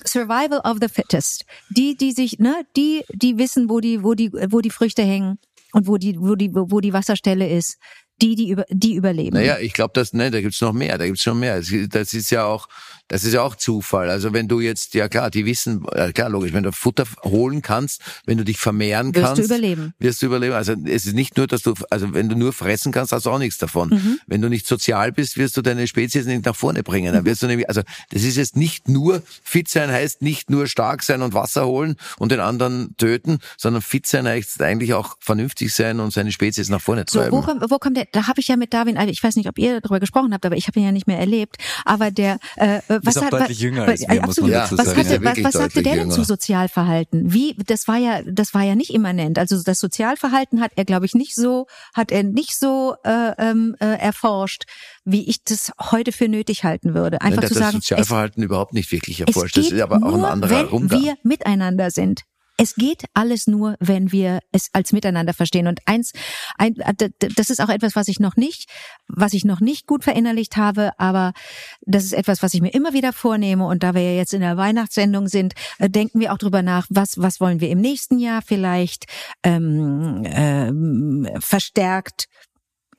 Survival 0.05 0.59
of 0.63 0.77
the 0.81 0.87
Fittest. 0.87 1.45
Die, 1.69 1.97
die 1.97 2.11
sich, 2.13 2.39
ne, 2.39 2.63
die, 2.77 3.03
die 3.13 3.37
wissen, 3.37 3.69
wo 3.69 3.79
die, 3.81 4.03
wo 4.03 4.13
die, 4.13 4.31
wo 4.49 4.61
die 4.61 4.69
Früchte 4.69 5.01
hängen 5.03 5.39
und 5.73 5.87
wo 5.87 5.97
die, 5.97 6.17
wo 6.17 6.35
die, 6.35 6.51
wo 6.53 6.79
die 6.79 6.93
Wasserstelle 6.93 7.49
ist. 7.49 7.77
Die, 8.21 8.35
die 8.35 8.49
über, 8.49 8.63
die 8.69 8.95
überleben. 8.95 9.35
Naja, 9.35 9.57
ich 9.59 9.73
glaube, 9.73 9.91
dass 9.93 10.13
ne, 10.13 10.31
da 10.31 10.39
gibt's 10.39 10.61
noch 10.61 10.71
mehr, 10.71 10.97
da 10.97 11.05
gibt's 11.05 11.21
schon 11.21 11.37
mehr. 11.37 11.59
Das 11.89 12.13
ist 12.13 12.29
ja 12.29 12.45
auch, 12.45 12.69
das 13.07 13.23
ist 13.23 13.33
ja 13.33 13.41
auch 13.41 13.55
Zufall. 13.55 14.09
Also 14.09 14.33
wenn 14.33 14.47
du 14.47 14.59
jetzt, 14.61 14.93
ja 14.95 15.07
klar, 15.07 15.29
die 15.29 15.45
wissen, 15.45 15.85
ja 15.95 16.11
klar, 16.11 16.29
logisch, 16.29 16.53
wenn 16.53 16.63
du 16.63 16.71
Futter 16.71 17.05
holen 17.23 17.61
kannst, 17.61 18.01
wenn 18.25 18.37
du 18.37 18.43
dich 18.43 18.57
vermehren 18.57 19.13
Wirst 19.13 19.17
du 19.17 19.21
kannst, 19.27 19.43
überleben. 19.45 19.93
wirst 19.99 20.21
du 20.21 20.25
überleben. 20.25 20.53
Also 20.55 20.73
es 20.85 21.05
ist 21.05 21.13
nicht 21.13 21.37
nur, 21.37 21.47
dass 21.47 21.61
du, 21.61 21.73
also 21.89 22.13
wenn 22.13 22.29
du 22.29 22.35
nur 22.35 22.51
fressen 22.53 22.91
kannst, 22.91 23.11
hast 23.11 23.25
du 23.25 23.29
auch 23.29 23.37
nichts 23.39 23.57
davon. 23.59 23.89
Mhm. 23.89 24.19
Wenn 24.27 24.41
du 24.41 24.49
nicht 24.49 24.65
sozial 24.67 25.11
bist, 25.11 25.37
wirst 25.37 25.55
du 25.57 25.61
deine 25.61 25.87
Spezies 25.87 26.25
nicht 26.25 26.45
nach 26.45 26.55
vorne 26.55 26.81
bringen. 26.83 27.13
Dann 27.13 27.25
wirst 27.25 27.43
du 27.43 27.47
nämlich, 27.47 27.69
also 27.69 27.81
das 28.11 28.23
ist 28.23 28.37
jetzt 28.37 28.55
nicht 28.55 28.87
nur 28.89 29.21
fit 29.43 29.67
sein 29.69 29.91
heißt 29.91 30.21
nicht 30.21 30.49
nur 30.49 30.67
stark 30.67 31.03
sein 31.03 31.21
und 31.21 31.33
Wasser 31.33 31.65
holen 31.67 31.95
und 32.17 32.31
den 32.31 32.39
anderen 32.39 32.95
töten, 32.97 33.37
sondern 33.57 33.81
fit 33.81 34.07
sein 34.07 34.27
heißt 34.27 34.61
eigentlich 34.61 34.93
auch 34.93 35.15
vernünftig 35.19 35.73
sein 35.73 35.99
und 35.99 36.11
seine 36.11 36.31
Spezies 36.31 36.69
nach 36.69 36.81
vorne 36.81 37.05
So, 37.07 37.19
treiben. 37.19 37.31
wo 37.37 37.41
kommt, 37.41 37.61
wo 37.69 37.77
kommt 37.77 37.97
der, 37.97 38.07
da 38.11 38.27
habe 38.27 38.39
ich 38.39 38.47
ja 38.47 38.57
mit 38.57 38.73
Darwin, 38.73 38.97
also 38.97 39.11
ich 39.11 39.23
weiß 39.23 39.35
nicht, 39.35 39.47
ob 39.47 39.57
ihr 39.59 39.79
darüber 39.81 39.99
gesprochen 39.99 40.33
habt, 40.33 40.45
aber 40.45 40.55
ich 40.57 40.67
habe 40.67 40.79
ihn 40.79 40.85
ja 40.85 40.91
nicht 40.91 41.07
mehr 41.07 41.19
erlebt, 41.19 41.57
aber 41.85 42.11
der, 42.11 42.39
äh, 42.55 42.79
was 43.03 43.17
auch 43.17 43.23
hat, 43.23 43.33
deutlich 43.33 43.57
was, 43.57 43.61
jünger 43.61 43.81
was, 43.81 43.89
als 43.89 44.01
wir, 44.01 44.07
muss 44.07 44.37
man 44.41 44.53
absolut. 44.53 44.53
dazu 44.53 44.77
was, 44.77 44.85
sagen. 44.85 44.99
hatte, 44.99 45.13
Ja, 45.15 45.23
was, 45.23 45.43
was 45.43 45.53
sagte 45.53 45.83
der 45.83 45.93
denn 45.93 46.01
jünger. 46.03 46.13
zu 46.13 46.23
Sozialverhalten? 46.23 47.33
Wie, 47.33 47.55
das 47.65 47.87
war 47.87 47.97
ja, 47.97 48.21
das 48.25 48.53
war 48.53 48.63
ja 48.63 48.75
nicht 48.75 48.93
immanent. 48.93 49.39
Also 49.39 49.61
das 49.61 49.79
Sozialverhalten 49.79 50.61
hat 50.61 50.71
er, 50.75 50.85
glaube 50.85 51.05
ich, 51.05 51.15
nicht 51.15 51.35
so, 51.35 51.67
hat 51.93 52.11
er 52.11 52.23
nicht 52.23 52.57
so 52.57 52.95
äh, 53.03 53.31
ähm, 53.37 53.75
äh, 53.79 53.85
erforscht, 53.85 54.65
wie 55.03 55.27
ich 55.29 55.43
das 55.43 55.71
heute 55.91 56.11
für 56.11 56.27
nötig 56.27 56.63
halten 56.63 56.93
würde. 56.93 57.21
Einfach 57.21 57.41
Nein, 57.41 57.47
zu 57.49 57.53
das 57.53 57.63
sagen, 57.63 57.77
es, 57.77 57.85
Sozialverhalten 57.85 58.43
überhaupt 58.43 58.73
nicht 58.73 58.91
wirklich 58.91 59.19
es 59.21 59.27
erforscht. 59.27 59.57
Das 59.57 59.65
geht 59.65 59.73
ist 59.73 59.81
aber 59.81 59.97
auch 59.97 60.13
ein 60.13 60.19
nur, 60.19 60.29
anderer 60.29 60.59
wenn 60.59 60.67
Umgang. 60.67 61.01
wir 61.01 61.15
miteinander 61.23 61.91
sind. 61.91 62.23
Es 62.57 62.75
geht 62.75 63.03
alles 63.13 63.47
nur, 63.47 63.75
wenn 63.79 64.11
wir 64.11 64.39
es 64.51 64.69
als 64.73 64.93
Miteinander 64.93 65.33
verstehen. 65.33 65.67
Und 65.67 65.79
eins, 65.85 66.13
ein, 66.57 66.73
d- 66.73 67.09
das 67.35 67.49
ist 67.49 67.59
auch 67.61 67.69
etwas, 67.69 67.95
was 67.95 68.07
ich 68.07 68.19
noch 68.19 68.35
nicht, 68.37 68.69
was 69.07 69.33
ich 69.33 69.43
noch 69.45 69.59
nicht 69.59 69.87
gut 69.87 70.03
verinnerlicht 70.03 70.55
habe, 70.55 70.91
aber 70.97 71.33
das 71.81 72.03
ist 72.05 72.13
etwas, 72.13 72.41
was 72.41 72.53
ich 72.53 72.61
mir 72.61 72.73
immer 72.73 72.93
wieder 72.93 73.13
vornehme. 73.13 73.65
Und 73.67 73.83
da 73.83 73.93
wir 73.93 74.01
ja 74.01 74.15
jetzt 74.17 74.33
in 74.33 74.41
der 74.41 74.57
Weihnachtssendung 74.57 75.27
sind, 75.27 75.53
äh, 75.79 75.89
denken 75.89 76.19
wir 76.19 76.31
auch 76.33 76.37
drüber 76.37 76.61
nach, 76.61 76.87
was, 76.89 77.17
was 77.17 77.39
wollen 77.39 77.59
wir 77.59 77.69
im 77.69 77.79
nächsten 77.81 78.19
Jahr 78.19 78.41
vielleicht 78.41 79.05
ähm, 79.43 80.23
ähm, 80.25 81.27
verstärkt 81.39 82.27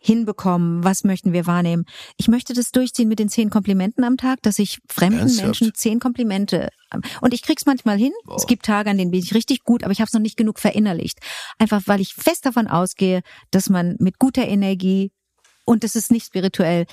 hinbekommen, 0.07 0.85
was 0.85 1.03
möchten 1.05 1.33
wir 1.33 1.47
wahrnehmen. 1.47 1.85
Ich 2.17 2.29
möchte 2.29 2.55
das 2.55 2.71
durchziehen 2.71 3.09
mit 3.09 3.19
den 3.19 3.29
zehn 3.29 3.51
Komplimenten 3.51 4.05
am 4.05 4.17
Tag, 4.17 4.41
dass 4.43 4.59
ich 4.59 4.79
fremden 4.89 5.19
Ernsthaft? 5.21 5.45
Menschen 5.47 5.75
zehn 5.75 5.99
Komplimente 5.99 6.69
und 7.21 7.35
ich 7.35 7.43
krieg's 7.43 7.67
manchmal 7.67 7.99
hin. 7.99 8.13
Es 8.37 8.47
gibt 8.47 8.65
Tage, 8.65 8.89
an 8.91 8.99
denen 8.99 9.11
bin 9.11 9.21
ich 9.21 9.35
richtig 9.35 9.65
gut, 9.65 9.83
aber 9.83 9.93
ich 9.93 10.01
habe 10.01 10.07
es 10.07 10.13
noch 10.15 10.21
nicht 10.21 10.37
genug 10.37 10.61
verinnerlicht. 10.61 11.19
Einfach 11.59 11.83
weil 11.87 12.01
ich 12.01 12.15
fest 12.15 12.47
davon 12.47 12.69
ausgehe, 12.69 13.23
dass 13.51 13.69
man 13.69 13.97
mit 13.99 14.19
guter 14.19 14.47
Energie 14.47 15.11
und 15.65 15.83
das 15.83 15.97
ist 15.97 16.13
nicht 16.13 16.27
spirituell. 16.27 16.87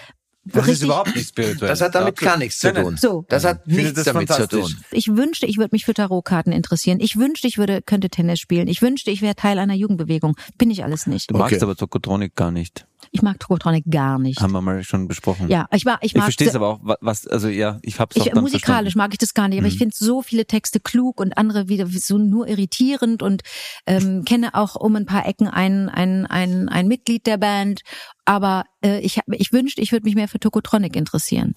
Das 0.45 0.63
ist 0.63 0.67
richtig- 0.71 0.85
überhaupt 0.87 1.15
nicht 1.15 1.29
spirituell. 1.29 1.69
Das 1.69 1.79
hat 1.79 1.95
damit 1.95 2.17
gar 2.17 2.37
nichts 2.37 2.59
zu 2.59 2.73
tun. 2.73 2.97
So. 2.97 3.23
Das 3.29 3.45
hat 3.45 3.61
Ich 3.65 3.77
nichts 3.77 3.93
das 3.93 4.03
damit 4.05 4.29
zu 4.29 4.45
tun. 4.45 4.75
Ich 4.91 5.07
wünschte, 5.15 5.45
ich 5.45 5.57
würde 5.57 5.69
mich 5.71 5.85
für 5.85 5.93
Tarotkarten 5.93 6.51
interessieren. 6.51 6.99
Ich 6.99 7.15
wünschte, 7.15 7.47
ich 7.47 7.57
würde 7.57 7.81
könnte 7.81 8.09
Tennis 8.09 8.41
spielen. 8.41 8.67
Ich 8.67 8.81
wünschte, 8.81 9.09
ich 9.09 9.21
wäre 9.21 9.35
Teil 9.35 9.57
einer 9.57 9.73
Jugendbewegung. 9.75 10.35
Bin 10.57 10.69
ich 10.69 10.83
alles 10.83 11.07
nicht. 11.07 11.29
Du 11.31 11.37
magst 11.37 11.53
Okay. 11.55 11.63
aber 11.63 11.77
Tokotronik 11.77 12.35
gar 12.35 12.51
nicht. 12.51 12.85
Ich 13.11 13.21
mag 13.21 13.39
Tokotronic 13.39 13.83
gar 13.89 14.19
nicht. 14.19 14.39
Haben 14.41 14.53
wir 14.53 14.61
mal 14.61 14.83
schon 14.83 15.07
besprochen. 15.07 15.47
Ja, 15.49 15.67
ich 15.73 15.85
mag, 15.85 15.99
ich 16.01 16.11
Ich 16.11 16.15
mag 16.15 16.23
verstehe 16.25 16.47
es 16.47 16.55
aber 16.55 16.67
auch, 16.67 16.79
wa- 16.83 16.97
was, 17.01 17.27
also 17.27 17.47
ja, 17.47 17.79
ich 17.81 17.99
hab's 17.99 18.15
auch 18.19 18.25
ich, 18.25 18.31
dann 18.31 18.41
musikalisch 18.43 18.93
verstanden. 18.93 18.97
mag 18.97 19.13
ich 19.13 19.17
das 19.19 19.33
gar 19.33 19.47
nicht, 19.47 19.57
aber 19.59 19.67
ich 19.67 19.75
Mhm. 19.75 19.79
finde 19.79 19.95
so 19.97 20.21
viele 20.21 20.45
Texte 20.45 20.79
klug 20.79 21.19
und 21.19 21.37
andere 21.37 21.67
wieder 21.69 21.87
so 21.87 22.17
nur 22.17 22.47
irritierend 22.47 23.21
und 23.23 23.41
ähm, 23.85 24.23
kenne 24.25 24.53
auch 24.55 24.75
um 24.75 24.95
ein 24.95 25.05
paar 25.05 25.27
Ecken 25.27 25.47
ein, 25.47 25.89
ein, 25.89 26.25
ein, 26.25 26.69
ein 26.69 26.87
Mitglied 26.87 27.25
der 27.27 27.37
Band. 27.37 27.81
Aber 28.25 28.65
äh, 28.83 28.99
ich, 28.99 29.17
hab- 29.17 29.25
ich 29.29 29.51
wünschte, 29.51 29.81
ich 29.81 29.91
würde 29.91 30.05
mich 30.05 30.15
mehr 30.15 30.27
für 30.27 30.39
Tokotronic 30.39 30.95
interessieren. 30.95 31.53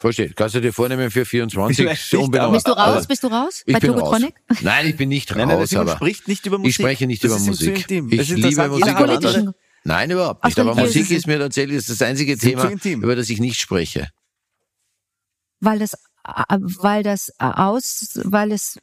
Versteht. 0.00 0.36
Kannst 0.36 0.54
du 0.54 0.60
dir 0.60 0.72
vornehmen 0.72 1.10
für 1.10 1.24
24 1.24 1.76
Vielleicht 1.76 2.12
nicht, 2.12 2.30
Bist 2.52 2.68
du 2.68 2.70
raus? 2.70 2.78
Also, 2.78 3.08
Bist 3.08 3.24
du 3.24 3.26
raus 3.26 3.62
ich 3.66 3.72
bei 3.74 3.80
bin 3.80 3.92
Tokotronic? 3.94 4.32
raus. 4.48 4.58
Nein, 4.62 4.86
ich 4.86 4.96
bin 4.96 5.08
nicht 5.08 5.28
raus, 5.32 5.36
Nein, 5.38 5.48
nein, 5.48 5.78
aber 5.80 5.96
spricht 5.96 6.28
nicht 6.28 6.46
über 6.46 6.56
Musik. 6.58 6.68
ich 6.70 6.74
spreche 6.76 7.06
nicht 7.08 7.24
Das 7.24 7.32
über 7.32 7.40
Musik. 7.40 7.78
Ich 7.78 7.88
liebe 7.88 8.02
Musik, 8.06 8.36
jeder 8.38 8.62
aber 8.64 8.74
andere- 8.76 8.94
politischen 9.18 9.54
Nein, 9.88 10.10
überhaupt 10.10 10.44
nicht. 10.44 10.58
Aber 10.58 10.74
Musik 10.74 11.10
ist 11.10 11.26
mir 11.26 11.38
tatsächlich 11.38 11.86
das 11.86 12.02
einzige 12.02 12.36
Thema, 12.36 12.70
über 12.84 13.16
das 13.16 13.30
ich 13.30 13.40
nicht 13.40 13.58
spreche. 13.58 14.10
Weil 15.60 15.78
das, 15.78 15.94
äh, 15.94 16.58
weil 16.58 17.02
das 17.02 17.30
äh, 17.38 17.44
aus, 17.44 18.20
weil 18.24 18.52
es 18.52 18.78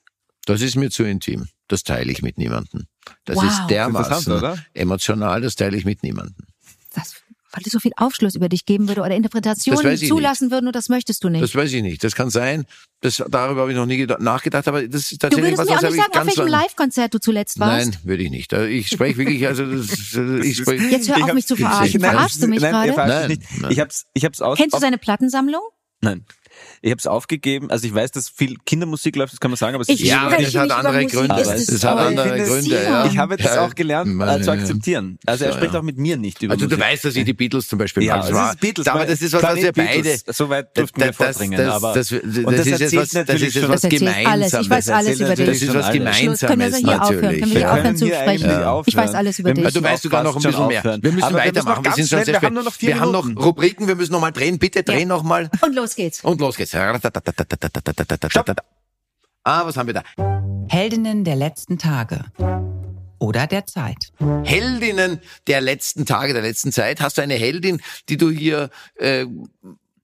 Das 0.48 0.62
ist 0.62 0.76
mir 0.76 0.90
zu 0.90 1.04
intim. 1.04 1.48
Das 1.68 1.84
teile 1.84 2.12
ich 2.12 2.22
mit 2.24 2.38
niemandem. 2.40 2.88
Das 3.26 3.38
Wow. 3.38 3.44
ist 3.46 3.68
dermaßen 3.70 4.34
oder? 4.34 4.58
emotional, 4.74 5.42
das 5.42 5.56
teile 5.56 5.78
ich 5.78 5.86
mit 5.86 6.02
niemandem. 6.02 6.48
das, 6.96 7.16
weil 7.56 7.64
es 7.66 7.72
so 7.72 7.80
viel 7.80 7.94
Aufschluss 7.96 8.36
über 8.36 8.50
dich 8.50 8.66
geben 8.66 8.88
würde 8.90 9.00
oder 9.02 9.10
Das 9.10 9.18
Interpretationen 9.18 9.84
weiß 9.84 10.02
ich 10.02 10.10
zulassen 10.10 10.52
würden 10.52 10.68
und 10.68 10.76
das 10.76 10.90
möchtest 10.90 11.24
du 11.24 11.30
nicht. 11.30 11.42
Das 11.42 11.56
weiß 11.56 11.72
ich 11.72 11.82
nicht. 11.82 12.04
Das 12.04 12.14
kann 12.14 12.30
sein. 12.30 12.66
Das, 13.02 13.24
darüber 13.30 13.62
habe 13.62 13.72
ich 13.72 13.78
noch 13.78 13.86
nie 13.86 14.04
geda- 14.04 14.22
nachgedacht, 14.22 14.68
aber 14.68 14.86
das 14.88 15.04
ist 15.04 15.12
du 15.14 15.18
tatsächlich 15.18 15.58
würdest 15.58 15.60
was, 15.62 15.70
mir 15.70 15.78
auch 15.78 15.92
nicht 15.92 16.02
sagen, 16.02 16.12
auf 16.12 16.26
ganz 16.26 16.38
welchem 16.38 16.48
Live-Konzert 16.52 17.14
du 17.14 17.20
zuletzt 17.20 17.60
warst. 17.60 17.92
Nein, 17.92 17.98
würde 18.04 18.24
ich 18.24 18.30
nicht. 18.32 18.54
Also 18.54 18.68
Ich 18.68 18.90
spreche 18.90 19.18
wirklich, 19.18 19.48
also 19.48 19.66
das, 19.66 19.90
ich 20.44 20.58
spreche, 20.58 20.84
Jetzt 20.86 21.08
hör 21.16 21.24
auf, 21.24 21.34
mich 21.34 21.48
zu 21.48 21.56
verarschen. 21.56 22.00
Verarschst 22.02 22.44
du 22.44 22.48
mich 22.48 22.62
nein, 22.62 22.92
gerade? 22.94 23.10
Nein, 23.10 23.28
nicht. 23.30 23.42
nein. 23.62 23.72
Ich 23.72 23.80
hab's, 23.80 24.06
ich 24.14 24.26
hab's 24.26 24.42
aus, 24.42 24.58
Kennst 24.58 24.76
du 24.76 24.80
seine 24.80 24.98
Plattensammlung? 24.98 25.62
nein. 26.02 26.26
Ich 26.82 26.92
hab's 26.92 27.08
aufgegeben. 27.08 27.70
Also 27.72 27.88
ich 27.88 27.94
weiß, 27.94 28.12
dass 28.12 28.30
viel 28.30 28.58
Kindermusik 28.66 29.16
läuft, 29.16 29.34
das 29.34 29.40
kann 29.40 29.52
man 29.52 29.58
sagen, 29.58 29.76
aber 29.76 29.82
es 29.84 29.90
Ich 29.90 30.02
ist 30.04 30.08
ja, 30.10 30.22
aber 30.24 30.38
das 30.38 30.56
hat 30.56 30.72
andere 30.72 30.94
Musik, 31.02 31.12
Gründe. 31.12 31.36
Das 31.36 31.48
es 31.70 31.84
hat 31.84 31.98
andere 31.98 32.44
Gründe, 32.44 32.84
ja. 32.84 33.06
Ich 33.06 33.18
habe 33.18 33.38
das 33.38 33.56
Ja, 33.56 33.66
auch 33.66 33.76
gelernt, 33.76 34.22
äh, 34.22 34.42
zu 34.42 34.52
akzeptieren. 34.52 35.18
Also 35.26 35.46
er 35.46 35.54
spricht 35.54 35.74
ja. 35.74 35.80
auch 35.80 35.84
mit 35.84 35.98
mir 35.98 36.18
nicht 36.18 36.42
über 36.44 36.54
Also 36.54 36.66
du 36.68 36.76
Musik. 36.76 36.86
weißt, 36.92 37.06
dass 37.06 37.16
ich 37.16 37.26
die 37.26 37.34
Beatles 37.34 37.68
zum 37.68 37.80
Beispiel 37.80 38.04
ja, 38.04 38.18
mag. 38.18 38.26
das 38.28 38.34
war- 38.34 38.52
ist 38.52 38.60
Beatles. 38.60 38.88
Aber 38.88 39.06
das 39.06 39.22
ist 39.22 39.34
was, 39.34 39.44
was 39.44 39.56
wir 39.56 39.72
beide. 39.72 40.02
Beatles. 40.04 40.24
So 40.28 40.50
weit 40.50 40.78
durften 40.78 41.00
wir 41.02 41.08
das, 41.08 41.16
vordringen. 41.16 41.58
das, 41.58 41.74
aber 41.76 41.94
das, 41.94 42.10
das, 42.10 42.20
und 42.22 42.46
das, 42.58 42.66
das 42.70 42.82
ist 42.82 42.96
was, 42.96 43.10
das 43.10 43.30
ist 43.30 43.42
jetzt 43.42 43.54
schon- 43.54 43.70
was 43.70 43.82
Das 43.82 43.92
alles. 43.92 43.94
Ich 43.94 44.00
Gemeinsames. 44.00 44.70
weiß 44.70 44.90
alles 44.90 45.20
über 45.20 45.36
dich. 45.36 45.46
Das 45.46 45.62
ist 45.62 45.74
was 45.74 45.86
können 45.88 46.00
Gemeinsames 46.06 46.40
hier 46.42 47.02
aufhören? 47.02 47.22
natürlich. 47.22 47.40
Können 47.40 47.40
wir 47.42 47.48
hier 47.48 47.60
ja. 47.62 47.74
aufhören 47.74 47.98
zu 47.98 48.06
hier 48.06 48.72
aufhören. 48.72 48.84
Ich 48.88 48.96
weiß 48.96 49.14
alles 49.16 49.40
über 49.40 49.54
dich. 49.54 49.64
Ja, 49.64 49.72
du 49.72 49.84
weißt 49.84 50.04
sogar 50.04 50.24
noch 50.24 50.36
ein 50.36 50.42
bisschen 50.42 50.68
mehr. 50.68 50.84
Wir 51.02 51.12
müssen 51.12 51.34
weitermachen. 51.34 51.86
Wir 51.86 51.92
sind 51.94 52.10
schon 52.10 52.18
sehr 52.20 52.28
wir 52.28 52.36
spät. 52.36 52.44
haben 52.44 52.54
nur 52.54 52.64
noch 52.64 52.74
vier 52.74 52.90
Wir 52.90 53.00
haben 53.00 53.12
noch. 53.12 53.26
Rubriken, 53.46 53.88
wir 53.88 53.96
müssen 53.96 54.12
noch 54.12 54.22
mal 54.22 54.32
drehen. 54.32 54.60
Bitte 54.60 54.84
drehen 54.84 55.08
noch 55.08 55.24
mal. 55.24 55.50
Und 55.62 55.76
los 55.76 55.96
geht's. 55.96 56.22
Und 56.24 56.40
los 56.46 56.58
geht's. 56.58 56.76
Ah, 59.48 59.66
was 59.66 59.78
haben 59.78 59.88
wir 59.88 59.94
da? 59.94 60.04
Heldinnen 60.70 61.24
der 61.24 61.36
letzten 61.36 61.78
Tage 61.78 62.26
oder 63.20 63.48
der 63.48 63.66
Zeit. 63.66 64.12
Heldinnen 64.44 65.20
der 65.48 65.62
letzten 65.62 66.06
Tage, 66.06 66.34
der 66.34 66.42
letzten 66.42 66.72
Zeit. 66.72 67.02
Hast 67.02 67.18
du 67.18 67.22
eine 67.22 67.36
Heldin, 67.36 67.82
die 68.10 68.18
du 68.18 68.30
hier 68.30 68.70
äh, 68.96 69.26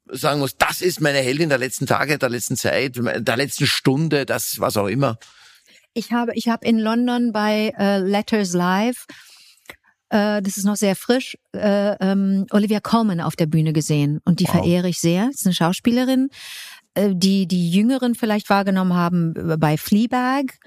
sagen 0.07 0.39
musst, 0.39 0.57
das 0.59 0.81
ist 0.81 1.01
meine 1.01 1.19
Heldin 1.19 1.49
der 1.49 1.57
letzten 1.57 1.87
Tage, 1.87 2.17
der 2.17 2.29
letzten 2.29 2.55
Zeit, 2.55 2.95
der 2.97 3.37
letzten 3.37 3.65
Stunde, 3.65 4.25
das 4.25 4.59
was 4.59 4.77
auch 4.77 4.87
immer. 4.87 5.17
Ich 5.93 6.11
habe, 6.11 6.31
ich 6.35 6.47
habe 6.47 6.65
in 6.65 6.79
London 6.79 7.31
bei 7.31 7.73
äh, 7.77 7.97
Letters 7.97 8.53
Live, 8.53 9.05
äh, 10.11 10.41
das 10.41 10.57
ist 10.57 10.65
noch 10.65 10.75
sehr 10.75 10.95
frisch, 10.95 11.37
äh, 11.53 11.95
ähm, 11.99 12.45
Olivia 12.51 12.81
Colman 12.81 13.21
auf 13.21 13.35
der 13.35 13.45
Bühne 13.45 13.71
gesehen 13.73 14.19
und 14.25 14.39
die 14.41 14.45
Wow. 14.45 14.51
verehre 14.51 14.89
ich 14.89 14.99
sehr. 14.99 15.27
Das 15.27 15.35
ist 15.35 15.45
eine 15.45 15.55
Schauspielerin, 15.55 16.27
äh, 16.95 17.11
die 17.15 17.47
die 17.47 17.71
Jüngeren 17.71 18.13
vielleicht 18.15 18.49
wahrgenommen 18.49 18.93
haben 18.93 19.33
bei 19.57 19.77
Fleabag 19.77 20.57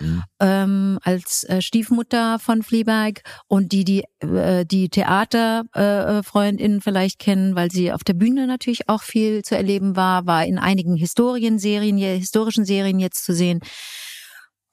ähm, 0.40 0.98
als 1.02 1.44
äh, 1.44 1.60
Stiefmutter 1.60 2.38
von 2.38 2.62
Fleabag 2.62 3.20
und 3.46 3.72
die 3.72 3.84
die 3.84 4.04
äh, 4.20 4.64
die 4.64 4.88
Theaterfreundinnen 4.88 6.78
äh, 6.78 6.80
vielleicht 6.80 7.18
kennen, 7.18 7.54
weil 7.54 7.70
sie 7.70 7.92
auf 7.92 8.02
der 8.02 8.14
Bühne 8.14 8.46
natürlich 8.46 8.88
auch 8.88 9.02
viel 9.02 9.42
zu 9.42 9.54
erleben 9.54 9.94
war, 9.96 10.24
war 10.24 10.46
in 10.46 10.58
einigen 10.58 10.96
Historienserien, 10.96 11.98
historischen 11.98 12.64
Serien 12.64 12.98
jetzt 12.98 13.22
zu 13.24 13.34
sehen. 13.34 13.60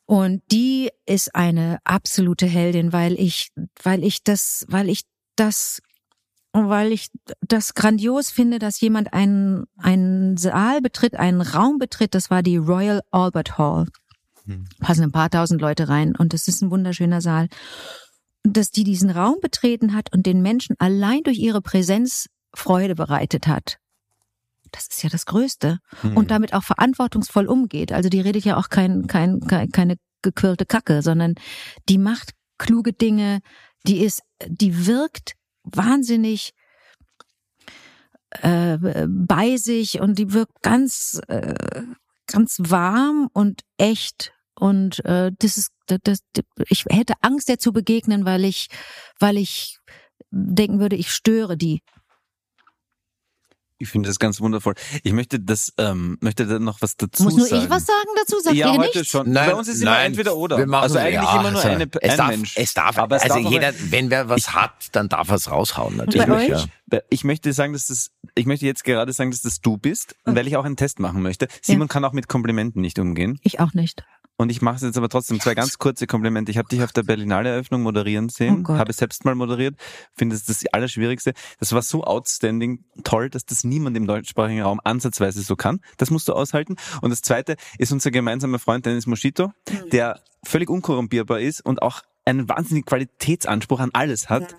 Und 0.05 0.41
die 0.51 0.89
ist 1.05 1.35
eine 1.35 1.79
absolute 1.83 2.45
Heldin, 2.45 2.91
weil 2.91 3.13
ich, 3.19 3.49
weil 3.81 4.03
ich 4.03 4.23
das, 4.23 4.65
weil 4.67 4.89
ich 4.89 5.03
das, 5.35 5.81
weil 6.53 6.91
ich 6.91 7.07
das 7.47 7.73
grandios 7.73 8.29
finde, 8.29 8.59
dass 8.59 8.81
jemand 8.81 9.13
einen, 9.13 9.65
einen 9.77 10.35
Saal 10.37 10.81
betritt, 10.81 11.15
einen 11.15 11.41
Raum 11.41 11.77
betritt. 11.77 12.13
Das 12.13 12.29
war 12.29 12.43
die 12.43 12.57
Royal 12.57 13.01
Albert 13.11 13.57
Hall. 13.57 13.87
Passen 14.79 15.03
ein 15.03 15.11
paar 15.11 15.29
tausend 15.29 15.61
Leute 15.61 15.87
rein 15.87 16.15
und 16.15 16.33
das 16.33 16.47
ist 16.47 16.61
ein 16.61 16.71
wunderschöner 16.71 17.21
Saal. 17.21 17.47
Dass 18.43 18.71
die 18.71 18.83
diesen 18.83 19.09
Raum 19.09 19.37
betreten 19.41 19.93
hat 19.93 20.11
und 20.13 20.25
den 20.25 20.41
Menschen 20.41 20.75
allein 20.79 21.23
durch 21.23 21.37
ihre 21.37 21.61
Präsenz 21.61 22.27
Freude 22.53 22.95
bereitet 22.95 23.47
hat. 23.47 23.77
Das 24.71 24.87
ist 24.87 25.03
ja 25.03 25.09
das 25.09 25.25
Größte 25.25 25.79
Hm. 26.01 26.17
und 26.17 26.31
damit 26.31 26.53
auch 26.53 26.63
verantwortungsvoll 26.63 27.47
umgeht. 27.47 27.91
Also 27.91 28.09
die 28.09 28.21
redet 28.21 28.45
ja 28.45 28.57
auch 28.57 28.69
kein, 28.69 29.07
kein, 29.07 29.39
kein, 29.41 29.69
keine 29.69 29.95
gequirlte 30.21 30.65
Kacke, 30.65 31.01
sondern 31.01 31.35
die 31.89 31.97
macht 31.97 32.31
kluge 32.57 32.93
Dinge, 32.93 33.39
die 33.87 34.03
ist, 34.03 34.21
die 34.47 34.85
wirkt 34.85 35.33
wahnsinnig 35.63 36.53
äh, 38.29 38.77
bei 39.07 39.57
sich 39.57 39.99
und 39.99 40.17
die 40.17 40.33
wirkt 40.33 40.61
ganz, 40.61 41.19
äh, 41.27 41.83
ganz 42.27 42.57
warm 42.59 43.29
und 43.33 43.61
echt. 43.77 44.31
Und 44.55 45.03
äh, 45.05 45.31
das 45.39 45.57
ist, 45.57 45.71
das, 45.87 45.99
das, 46.03 46.19
ich 46.69 46.85
hätte 46.89 47.15
Angst, 47.21 47.49
der 47.49 47.57
zu 47.57 47.73
begegnen, 47.73 48.25
weil 48.25 48.45
ich, 48.45 48.67
weil 49.19 49.37
ich 49.37 49.79
denken 50.29 50.79
würde, 50.79 50.95
ich 50.95 51.11
störe 51.11 51.57
die. 51.57 51.81
Ich 53.81 53.89
finde 53.89 54.09
das 54.09 54.19
ganz 54.19 54.39
wundervoll. 54.39 54.75
Ich 55.03 55.11
möchte 55.11 55.39
das, 55.39 55.73
ähm, 55.77 56.17
möchte 56.21 56.45
da 56.45 56.59
noch 56.59 56.81
was 56.81 56.97
dazu 56.97 57.23
Muss 57.23 57.35
nur 57.35 57.47
sagen. 57.47 57.63
ich 57.63 57.69
was 57.69 57.85
sagen 57.85 58.09
dazu? 58.15 58.39
Sagt 58.39 58.55
ja, 58.55 58.67
ihr 58.67 58.79
heute 58.79 58.97
nichts? 58.99 59.07
schon. 59.09 59.31
Nein, 59.31 59.49
Bei 59.49 59.55
uns 59.55 59.67
ist 59.67 59.81
immer 59.81 59.91
nein, 59.91 60.07
entweder 60.07 60.35
oder. 60.37 60.57
Wir 60.57 60.67
machen 60.67 60.83
also 60.83 60.99
eigentlich 60.99 61.15
ja, 61.15 61.39
immer 61.39 61.51
nur 61.51 61.63
also, 61.63 61.67
eine, 61.67 61.89
es 61.99 62.11
ein 62.11 62.17
darf, 62.17 62.29
Mensch. 62.29 62.53
Es 62.57 62.73
darf, 62.73 62.97
Aber 62.99 63.15
es 63.15 63.23
also 63.23 63.41
darf 63.41 63.51
jeder, 63.51 63.73
wenn 63.89 64.09
wer 64.11 64.29
was 64.29 64.53
hat, 64.53 64.71
dann 64.91 65.09
darf 65.09 65.29
er 65.29 65.35
es 65.35 65.49
raushauen 65.49 65.97
Bei 65.97 66.05
natürlich. 66.05 66.53
euch? 66.53 66.67
Ja. 66.91 66.99
Ich 67.09 67.23
möchte 67.23 67.53
sagen, 67.53 67.73
dass 67.73 67.87
das, 67.87 68.11
ich 68.35 68.45
möchte 68.45 68.65
jetzt 68.65 68.83
gerade 68.83 69.11
sagen, 69.13 69.31
dass 69.31 69.41
das 69.41 69.61
du 69.61 69.77
bist, 69.77 70.15
weil 70.25 70.47
ich 70.47 70.57
auch 70.57 70.65
einen 70.65 70.77
Test 70.77 70.99
machen 70.99 71.21
möchte. 71.21 71.47
Simon 71.61 71.87
kann 71.87 72.05
auch 72.05 72.13
mit 72.13 72.27
Komplimenten 72.27 72.81
nicht 72.81 72.99
umgehen. 72.99 73.39
Ich 73.41 73.59
auch 73.59 73.73
nicht. 73.73 74.03
Und 74.41 74.49
ich 74.49 74.61
mache 74.61 74.77
es 74.77 74.81
jetzt 74.81 74.97
aber 74.97 75.07
trotzdem 75.09 75.39
zwei 75.39 75.53
ganz 75.55 75.77
kurze 75.77 76.07
Komplimente. 76.07 76.51
Ich 76.51 76.57
habe 76.57 76.67
dich 76.67 76.83
auf 76.83 76.91
der 76.91 77.03
Berlinale 77.03 77.49
Eröffnung 77.49 77.81
moderieren 77.83 78.25
Oh 78.25 78.33
sehen, 78.33 78.63
Gott. 78.63 78.77
habe 78.77 78.89
es 78.91 78.97
selbst 78.97 79.23
mal 79.23 79.35
moderiert, 79.35 79.75
finde 80.15 80.35
es 80.35 80.43
das 80.45 80.63
Allerschwierigste. 80.71 81.33
Das 81.59 81.73
war 81.73 81.81
so 81.81 82.03
outstanding, 82.03 82.83
toll, 83.03 83.29
dass 83.29 83.45
das 83.45 83.63
niemand 83.63 83.95
im 83.97 84.07
deutschsprachigen 84.07 84.61
Raum 84.61 84.81
ansatzweise 84.83 85.41
so 85.41 85.55
kann. 85.55 85.79
Das 85.97 86.09
musst 86.11 86.27
du 86.27 86.33
aushalten. 86.33 86.75
Und 87.01 87.11
das 87.11 87.21
zweite 87.21 87.55
ist 87.77 87.91
unser 87.91 88.11
gemeinsamer 88.11 88.59
Freund 88.59 88.85
Dennis 88.85 89.05
Moschito, 89.07 89.53
Mhm. 89.69 89.89
der 89.91 90.19
völlig 90.43 90.69
unkorrumpierbar 90.69 91.39
ist 91.39 91.63
und 91.65 91.81
auch 91.81 92.01
einen 92.25 92.47
wahnsinnigen 92.49 92.85
Qualitätsanspruch 92.85 93.79
an 93.79 93.89
alles 93.93 94.29
hat. 94.29 94.55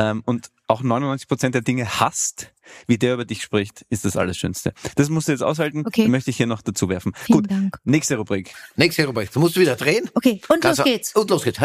Ähm, 0.00 0.22
und 0.24 0.50
auch 0.66 0.82
99 0.82 1.28
Prozent 1.28 1.54
der 1.54 1.60
Dinge 1.62 2.00
hasst, 2.00 2.52
wie 2.86 2.96
der 2.96 3.14
über 3.14 3.24
dich 3.26 3.42
spricht, 3.42 3.84
ist 3.90 4.04
das 4.06 4.16
Allerschönste. 4.16 4.72
Das 4.96 5.10
musst 5.10 5.28
du 5.28 5.32
jetzt 5.32 5.42
aushalten, 5.42 5.84
Okay. 5.86 6.08
möchte 6.08 6.30
ich 6.30 6.38
hier 6.38 6.46
noch 6.46 6.62
dazu 6.62 6.88
werfen. 6.88 7.12
Vielen 7.14 7.42
Gut, 7.42 7.50
Dank. 7.50 7.78
nächste 7.84 8.16
Rubrik. 8.16 8.54
Nächste 8.76 9.04
Rubrik. 9.06 9.30
Du 9.32 9.40
musst 9.40 9.58
wieder 9.58 9.76
drehen. 9.76 10.08
Okay, 10.14 10.40
und 10.48 10.64
los 10.64 10.82
geht's. 10.82 11.14
Und 11.14 11.28
los 11.28 11.44
geht's. 11.44 11.58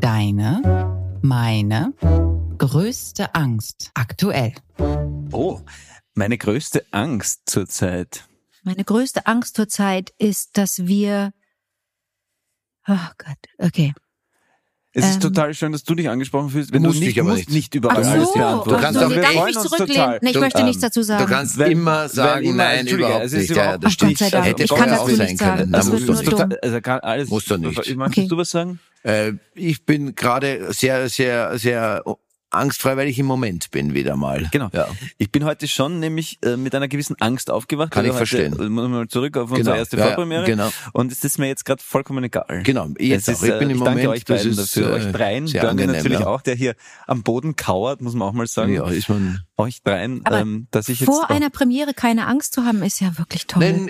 Deine, 0.00 0.62
meine 1.22 1.92
größte 2.58 3.34
Angst 3.34 3.90
aktuell. 3.94 4.54
Oh, 5.30 5.60
meine 6.14 6.36
größte 6.36 6.84
Angst 6.90 7.42
zurzeit. 7.46 8.26
Meine 8.64 8.84
größte 8.84 9.26
Angst 9.26 9.54
zurzeit 9.56 10.12
ist, 10.18 10.56
dass 10.58 10.86
wir. 10.86 11.32
Oh 12.88 12.94
Gott, 13.18 13.36
okay. 13.58 13.92
Es 14.94 15.04
ist 15.04 15.14
Ähm. 15.16 15.20
total 15.20 15.52
schön, 15.54 15.70
dass 15.72 15.84
du 15.84 15.94
dich 15.94 16.08
angesprochen 16.08 16.48
fühlst. 16.48 16.72
Wenn 16.72 16.82
Musst 16.82 16.96
du 16.96 17.00
nicht 17.00 17.10
dich 17.16 17.20
aber 17.20 17.28
musst, 17.30 17.40
nicht. 17.40 17.50
nicht 17.52 17.74
über 17.74 17.90
Ach 17.92 17.96
alles 17.98 18.28
so, 18.28 18.32
beantworten. 18.34 18.70
Du 18.70 18.76
kannst 18.80 18.98
so, 19.00 19.06
auch- 19.06 19.10
wir 19.10 19.16
darf 19.20 19.30
ich 19.30 19.36
freuen 19.36 19.46
mich 19.46 19.56
uns 19.58 19.66
zurücklehnen? 19.68 19.94
total. 19.96 20.18
Nee, 20.22 20.28
ich 20.28 20.32
Du- 20.34 20.40
möchte 20.40 20.58
ähm, 20.60 20.64
nichts 20.66 20.80
dazu 20.82 21.00
Du 21.00 21.04
sagen. 21.04 21.26
kannst 21.26 21.58
Wenn- 21.58 21.72
immer 21.72 22.08
sagen, 22.08 22.46
immer- 22.46 22.56
nein, 22.64 22.86
überhaupt 22.86 23.24
es 23.26 23.32
ist 23.34 23.38
nicht. 23.40 23.50
Ja, 23.50 23.62
überhaupt- 23.64 23.84
das 23.84 23.92
Ach 23.92 23.98
Gott 24.00 24.08
sei 24.08 24.14
stimmt. 24.16 24.32
Dank. 24.34 24.46
Hätte 24.46 24.62
Ich 24.64 24.70
kann 24.74 24.92
auch 24.94 25.08
sein 25.10 25.36
können. 25.36 25.72
Das 25.72 25.86
musst 25.86 26.02
du 26.08 26.12
nur 26.12 26.20
nicht. 26.22 26.30
Total, 26.30 26.58
also 26.62 26.80
kann 26.80 27.00
alles. 27.00 27.28
Musst 27.28 27.50
du 27.50 27.56
nicht. 27.58 27.76
Möchtest 27.96 27.98
Okay. 28.18 28.28
du 28.28 28.36
was 28.38 28.50
sagen? 28.50 28.80
Äh, 29.04 29.32
ich 29.54 29.84
bin 29.84 30.14
gerade 30.14 30.72
sehr, 30.72 31.08
sehr, 31.10 31.58
sehr 31.58 32.02
angstfrei, 32.50 32.96
weil 32.96 33.08
ich 33.08 33.18
im 33.18 33.26
Moment 33.26 33.70
bin 33.70 33.94
wieder 33.94 34.16
mal. 34.16 34.48
Genau. 34.52 34.68
Ja. 34.72 34.88
Ich 35.18 35.30
bin 35.30 35.44
heute 35.44 35.68
schon 35.68 36.00
nämlich 36.00 36.38
äh, 36.42 36.56
mit 36.56 36.74
einer 36.74 36.88
gewissen 36.88 37.16
Angst 37.20 37.50
aufgewacht. 37.50 37.90
Kann 37.90 38.04
ich 38.04 38.10
heute, 38.12 38.18
verstehen. 38.26 38.58
äh, 38.58 38.68
mal 38.68 39.06
zurück 39.08 39.36
auf 39.36 39.50
unsere 39.50 39.64
Genau. 39.64 39.76
erste 39.76 39.96
Ja, 39.96 40.02
ja, 40.02 40.08
Vorpremiere. 40.14 40.44
genau. 40.44 40.70
Und 40.92 41.12
es 41.12 41.22
ist 41.24 41.38
mir 41.38 41.46
jetzt 41.48 41.64
gerade 41.64 41.82
vollkommen 41.82 42.24
egal. 42.24 42.62
Genau, 42.64 42.88
jetzt 42.98 43.28
ist, 43.28 43.42
Ich 43.42 43.50
bin 43.58 43.68
äh, 43.68 43.72
im 43.72 43.78
ich 43.78 43.84
danke 43.84 43.90
Moment, 43.90 44.08
euch 44.08 44.24
das 44.24 44.38
beiden 44.38 44.50
ist, 44.58 44.76
dafür, 44.76 44.90
äh, 44.90 44.92
euch 44.94 45.12
dreien. 45.12 45.46
sehr 45.46 45.60
Bernie 45.62 45.82
angenehm, 45.82 45.96
natürlich 45.96 46.20
ja. 46.20 46.26
auch, 46.26 46.40
der 46.42 46.54
hier 46.54 46.74
am 47.06 47.22
Boden 47.22 47.56
kauert, 47.56 48.00
muss 48.00 48.14
man 48.14 48.28
auch 48.28 48.32
mal 48.32 48.46
sagen. 48.46 48.72
Ja, 48.74 48.88
ist 48.88 49.08
man. 49.08 49.40
Euch 49.60 49.82
dreien, 49.82 50.20
Aber 50.24 50.38
ähm, 50.38 50.68
dass 50.70 50.88
ich 50.88 51.00
jetzt 51.00 51.08
Vor 51.08 51.24
auch- 51.24 51.30
einer 51.30 51.50
Premiere 51.50 51.92
keine 51.92 52.28
Angst 52.28 52.54
zu 52.54 52.62
haben, 52.64 52.80
ist 52.84 53.00
ja 53.00 53.18
wirklich 53.18 53.48
toll. 53.48 53.60
Nein, 53.60 53.88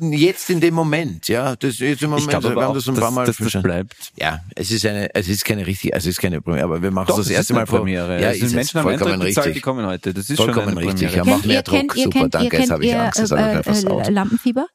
jetzt 0.00 0.50
in 0.50 0.60
dem 0.60 0.74
Moment, 0.74 1.28
ja. 1.28 1.54
Das 1.54 1.78
jetzt 1.78 2.02
im 2.02 2.10
Moment, 2.10 2.24
ich 2.24 2.28
glaube 2.28 2.44
wir 2.48 2.50
aber 2.52 2.62
haben 2.62 2.70
auch, 2.70 2.74
das 2.74 2.88
ein 2.88 2.94
paar 2.96 3.12
Mal 3.12 3.24
dass 3.24 3.36
das 3.36 3.62
bleibt. 3.62 3.94
Ja, 4.16 4.40
es 4.56 4.72
ist 4.72 4.84
eine, 4.84 5.14
es 5.14 5.28
ist 5.28 5.44
keine 5.44 5.64
richtige, 5.66 5.94
also 5.94 6.08
es 6.08 6.16
ist 6.16 6.20
keine 6.20 6.40
Premiere, 6.40 6.64
aber 6.64 6.82
wir 6.82 6.90
machen 6.90 7.08
es 7.10 7.16
das 7.16 7.30
erste 7.30 7.54
Mal 7.54 7.66
vor. 7.66 7.85
Premiere. 7.86 8.20
Ja, 8.20 8.30
es 8.30 8.34
ist 8.36 8.40
sind 8.40 8.48
jetzt 8.48 8.54
Menschen 8.74 8.78
haben 8.80 8.84
vollkommen 8.98 9.20
bezahlt, 9.20 9.44
die 9.46 9.48
richtig. 9.50 9.62
kommen 9.62 9.86
heute. 9.86 10.12
Das 10.14 10.28
ist 10.30 10.36
Vollkommen 10.36 10.68
schon 10.70 10.78
eine 10.78 10.86
richtig, 10.88 11.08
Premiere. 11.08 11.28
ja, 11.30 11.36
mach 11.36 11.44
mehr 11.44 11.62
Druck. 11.62 11.94
Super, 11.96 12.28
danke, 12.28 12.58
jetzt 12.58 12.70
habe 12.70 12.84
ich 12.84 12.94
Angst, 12.96 13.18
das 13.18 13.30
er 13.30 13.36
gleich 13.36 13.56
äh, 13.58 13.62
versaut. 13.62 14.08
Lampenfieber? 14.10 14.66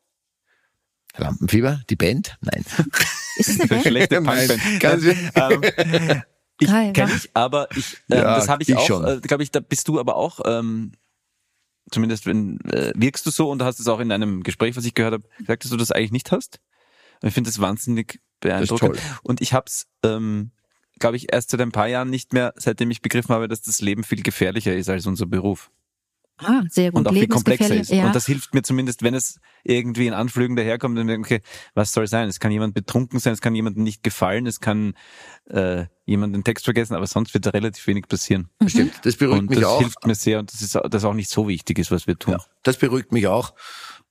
Lampenfieber, 1.17 1.81
die 1.89 1.95
Band? 1.95 2.37
Nein. 2.41 2.63
Ist 3.37 3.49
es 3.49 3.59
eine 3.59 3.67
Band? 3.67 3.81
Schlechte 3.87 4.15
Punkband. 4.21 4.79
ganz- 4.79 5.03
ähm, 5.35 5.61
ich 6.59 6.67
kenne 6.67 7.11
ich, 7.15 7.29
aber 7.33 7.67
ich, 7.75 7.97
ähm, 8.09 8.17
Ja, 8.19 8.35
das 8.35 8.47
habe 8.47 8.63
ich, 8.63 8.69
ich 8.69 8.75
auch, 8.77 8.85
schon. 8.87 9.05
äh, 9.05 9.19
glaube 9.19 9.43
ich, 9.43 9.51
da 9.51 9.59
bist 9.59 9.87
du 9.87 9.99
aber 9.99 10.15
auch, 10.15 10.39
ähm, 10.45 10.93
zumindest 11.91 12.25
wenn, 12.27 12.59
äh, 12.69 12.93
wirkst 12.95 13.25
du 13.25 13.31
so 13.31 13.49
und 13.49 13.59
du 13.59 13.65
hast 13.65 13.79
es 13.79 13.87
auch 13.87 13.99
in 13.99 14.11
einem 14.11 14.43
Gespräch, 14.43 14.75
was 14.77 14.85
ich 14.85 14.93
gehört 14.93 15.13
habe, 15.13 15.23
gesagt, 15.37 15.63
dass 15.63 15.71
du 15.71 15.77
das 15.77 15.91
eigentlich 15.91 16.11
nicht 16.11 16.31
hast. 16.31 16.59
Und 17.21 17.27
ich 17.27 17.33
finde 17.33 17.49
das 17.49 17.59
wahnsinnig 17.59 18.21
beeindruckend. 18.39 18.95
toll. 18.95 18.99
Und 19.23 19.41
ich 19.41 19.53
habe 19.53 19.65
es, 19.67 19.87
ähm, 20.03 20.51
glaube 21.01 21.17
ich, 21.17 21.33
erst 21.33 21.51
seit 21.51 21.59
ein 21.59 21.73
paar 21.73 21.87
Jahren 21.87 22.09
nicht 22.09 22.31
mehr, 22.31 22.53
seitdem 22.55 22.89
ich 22.91 23.01
begriffen 23.01 23.35
habe, 23.35 23.47
dass 23.47 23.61
das 23.61 23.81
Leben 23.81 24.03
viel 24.03 24.23
gefährlicher 24.23 24.73
ist 24.75 24.89
als 24.89 25.05
unser 25.05 25.25
Beruf. 25.25 25.69
Ah, 26.43 26.63
sehr 26.69 26.91
gut. 26.91 26.99
und 26.99 27.07
auch 27.07 27.13
viel 27.13 27.27
komplexer 27.27 27.75
ist. 27.75 27.91
Ja. 27.91 28.07
Und 28.07 28.15
das 28.15 28.25
hilft 28.25 28.53
mir 28.53 28.63
zumindest, 28.63 29.03
wenn 29.03 29.13
es 29.13 29.39
irgendwie 29.63 30.07
in 30.07 30.13
Anflügen 30.13 30.55
daherkommt, 30.55 30.97
dann 30.97 31.07
denke 31.07 31.35
okay, 31.35 31.41
was 31.75 31.91
soll 31.91 32.07
sein? 32.07 32.27
Es 32.29 32.39
kann 32.39 32.51
jemand 32.51 32.73
betrunken 32.73 33.19
sein, 33.19 33.33
es 33.33 33.41
kann 33.41 33.53
jemandem 33.53 33.83
nicht 33.83 34.01
gefallen, 34.01 34.47
es 34.47 34.59
kann 34.59 34.95
äh, 35.49 35.85
jemand 36.05 36.33
den 36.33 36.43
Text 36.43 36.65
vergessen, 36.65 36.95
aber 36.95 37.05
sonst 37.05 37.33
wird 37.33 37.45
da 37.45 37.51
relativ 37.51 37.85
wenig 37.85 38.07
passieren. 38.07 38.49
Stimmt, 38.65 38.93
das 39.03 39.17
beruhigt 39.17 39.41
und 39.41 39.49
mich 39.49 39.59
das 39.59 39.67
auch. 39.67 39.79
hilft 39.79 40.05
mir 40.07 40.15
sehr 40.15 40.39
und 40.39 40.51
das 40.51 40.61
ist 40.61 40.75
das 40.75 41.03
auch 41.03 41.13
nicht 41.13 41.29
so 41.29 41.47
wichtig 41.47 41.77
ist, 41.77 41.91
was 41.91 42.07
wir 42.07 42.17
tun. 42.17 42.33
Ja, 42.33 42.45
das 42.63 42.77
beruhigt 42.77 43.11
mich 43.11 43.27
auch. 43.27 43.53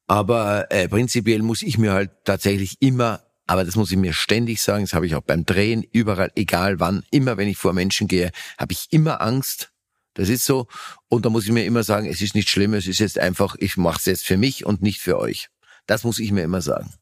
Aber 0.07 0.71
äh, 0.71 0.89
prinzipiell 0.89 1.43
muss 1.43 1.63
ich 1.63 1.79
mir 1.79 1.93
halt 1.93 2.11
tatsächlich 2.25 2.77
immer, 2.81 3.21
aber 3.51 3.65
das 3.65 3.75
muss 3.75 3.91
ich 3.91 3.97
mir 3.97 4.13
ständig 4.13 4.63
sagen, 4.63 4.85
das 4.85 4.95
habe 4.95 5.07
ich 5.07 5.17
auch 5.17 5.23
beim 5.23 5.45
Drehen, 5.45 5.83
überall, 5.83 6.31
egal 6.37 6.79
wann, 6.79 7.03
immer 7.11 7.37
wenn 7.37 7.49
ich 7.49 7.57
vor 7.57 7.73
Menschen 7.73 8.07
gehe, 8.07 8.31
habe 8.57 8.73
ich 8.73 8.87
immer 8.91 9.21
Angst. 9.21 9.73
Das 10.15 10.29
ist 10.29 10.45
so. 10.45 10.69
Und 11.09 11.25
da 11.27 11.31
muss 11.31 11.47
ich 11.47 11.51
mir 11.51 11.65
immer 11.65 11.83
sagen, 11.83 12.07
es 12.07 12.21
ist 12.21 12.37
nicht 12.37 12.49
schlimm, 12.49 12.75
es 12.75 12.87
ist 12.87 13.01
jetzt 13.01 13.19
einfach, 13.19 13.57
ich 13.59 13.77
mache 13.77 13.99
es 13.99 14.05
jetzt 14.05 14.25
für 14.25 14.37
mich 14.37 14.65
und 14.65 14.83
nicht 14.83 15.01
für 15.01 15.19
euch. 15.19 15.49
Das 15.87 16.05
muss 16.05 16.21
ich 16.21 16.31
mir 16.31 16.45
immer 16.45 16.63
sagen. 16.63 16.95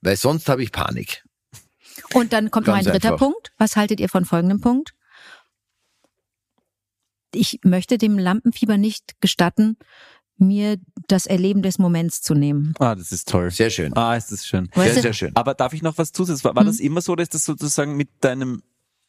Weil 0.00 0.16
sonst 0.16 0.48
habe 0.48 0.62
ich 0.62 0.70
Panik. 0.70 1.24
Und 2.14 2.32
dann 2.32 2.52
kommt 2.52 2.68
noch 2.68 2.74
ein 2.74 2.84
Ganz 2.84 2.94
dritter 2.94 3.14
einfach. 3.14 3.26
Punkt. 3.26 3.52
Was 3.58 3.74
haltet 3.74 3.98
ihr 3.98 4.08
von 4.08 4.24
folgendem 4.24 4.60
Punkt? 4.60 4.94
Ich 7.34 7.58
möchte 7.64 7.98
dem 7.98 8.16
Lampenfieber 8.16 8.76
nicht 8.76 9.20
gestatten, 9.20 9.76
mir 10.40 10.76
das 11.08 11.26
Erleben 11.26 11.62
des 11.62 11.78
Moments 11.78 12.22
zu 12.22 12.34
nehmen. 12.34 12.74
Ah, 12.78 12.94
das 12.94 13.12
ist 13.12 13.28
toll. 13.28 13.50
Sehr 13.50 13.70
schön. 13.70 13.96
Ah, 13.96 14.16
ist 14.16 14.30
das 14.32 14.46
schön. 14.46 14.68
Weißt 14.74 14.94
Sehr, 14.94 15.02
sehr 15.02 15.12
schön. 15.12 15.36
Aber 15.36 15.54
darf 15.54 15.72
ich 15.72 15.82
noch 15.82 15.98
was 15.98 16.12
zusätzlich? 16.12 16.44
War, 16.44 16.54
war 16.56 16.62
Mhm. 16.64 16.68
das 16.68 16.80
immer 16.80 17.00
so, 17.00 17.16
dass 17.16 17.28
das 17.28 17.44
sozusagen 17.44 17.96
mit 17.96 18.08
deinem 18.20 18.62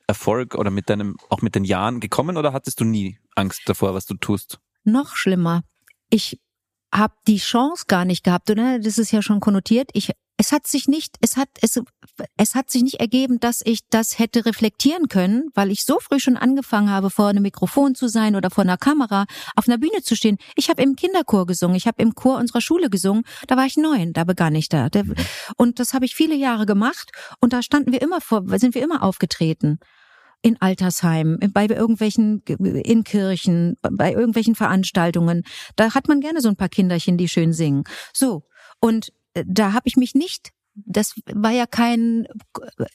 Erfolg 0.07 0.55
oder 0.55 0.71
mit 0.71 0.89
deinem, 0.89 1.17
auch 1.29 1.41
mit 1.41 1.53
den 1.55 1.63
Jahren 1.63 1.99
gekommen 1.99 2.35
oder 2.37 2.51
hattest 2.53 2.79
du 2.79 2.85
nie 2.85 3.19
Angst 3.35 3.61
davor, 3.67 3.93
was 3.93 4.05
du 4.05 4.15
tust? 4.15 4.59
Noch 4.83 5.15
schlimmer. 5.15 5.63
Ich 6.09 6.39
habe 6.91 7.13
die 7.27 7.37
Chance 7.37 7.83
gar 7.87 8.05
nicht 8.05 8.23
gehabt, 8.23 8.49
oder? 8.49 8.79
Das 8.79 8.97
ist 8.97 9.11
ja 9.11 9.21
schon 9.21 9.39
konnotiert. 9.39 9.91
Ich, 9.93 10.11
es 10.39 10.53
hat 10.53 10.67
sich 10.67 10.87
nicht, 10.87 11.17
es 11.19 11.35
hat, 11.35 11.49
es, 11.61 11.81
es 12.37 12.55
hat 12.55 12.71
sich 12.71 12.81
nicht 12.81 13.01
ergeben, 13.01 13.41
dass 13.41 13.61
ich 13.61 13.81
das 13.89 14.19
hätte 14.19 14.45
reflektieren 14.45 15.09
können, 15.09 15.49
weil 15.53 15.69
ich 15.69 15.83
so 15.83 15.99
früh 15.99 16.17
schon 16.17 16.37
angefangen 16.37 16.89
habe, 16.89 17.09
vor 17.09 17.27
einem 17.27 17.43
Mikrofon 17.43 17.93
zu 17.93 18.07
sein 18.07 18.37
oder 18.37 18.49
vor 18.49 18.63
einer 18.63 18.77
Kamera, 18.77 19.25
auf 19.57 19.67
einer 19.67 19.77
Bühne 19.77 20.01
zu 20.01 20.15
stehen. 20.15 20.37
Ich 20.55 20.69
habe 20.69 20.81
im 20.81 20.95
Kinderchor 20.95 21.45
gesungen, 21.45 21.75
ich 21.75 21.87
habe 21.87 22.01
im 22.01 22.15
Chor 22.15 22.37
unserer 22.37 22.61
Schule 22.61 22.89
gesungen. 22.89 23.23
Da 23.47 23.57
war 23.57 23.65
ich 23.65 23.75
neun, 23.75 24.13
da 24.13 24.23
begann 24.23 24.55
ich 24.55 24.69
da. 24.69 24.87
Und 25.57 25.79
das 25.81 25.93
habe 25.93 26.05
ich 26.05 26.15
viele 26.15 26.35
Jahre 26.35 26.65
gemacht. 26.65 27.11
Und 27.41 27.51
da 27.51 27.61
standen 27.61 27.91
wir 27.91 28.01
immer 28.01 28.21
vor, 28.21 28.43
sind 28.59 28.75
wir 28.75 28.81
immer 28.81 29.03
aufgetreten 29.03 29.79
in 30.41 30.55
Altersheimen, 30.61 31.37
bei 31.51 31.65
irgendwelchen, 31.65 32.43
in 32.45 33.03
Kirchen, 33.03 33.75
bei 33.81 34.13
irgendwelchen 34.13 34.55
Veranstaltungen. 34.55 35.43
Da 35.75 35.93
hat 35.93 36.07
man 36.07 36.21
gerne 36.21 36.39
so 36.39 36.47
ein 36.47 36.55
paar 36.55 36.69
Kinderchen, 36.69 37.17
die 37.17 37.27
schön 37.27 37.51
singen. 37.51 37.83
So. 38.13 38.43
Und 38.79 39.11
da 39.33 39.73
habe 39.73 39.87
ich 39.87 39.95
mich 39.95 40.15
nicht, 40.15 40.51
das 40.85 41.15
war 41.33 41.51
ja 41.51 41.65
kein 41.65 42.27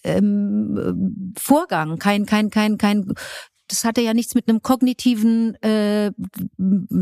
ähm, 0.03 1.35
Vorgang, 1.39 1.99
kein, 1.99 2.27
kein, 2.27 2.51
kein, 2.51 2.79
kein, 2.79 3.13
das 3.69 3.85
hatte 3.85 4.03
ja 4.03 4.15
nichts 4.15 4.35
mit 4.35 4.49
einem 4.49 4.63
kognitiven 4.63 5.55
äh, 5.63 6.13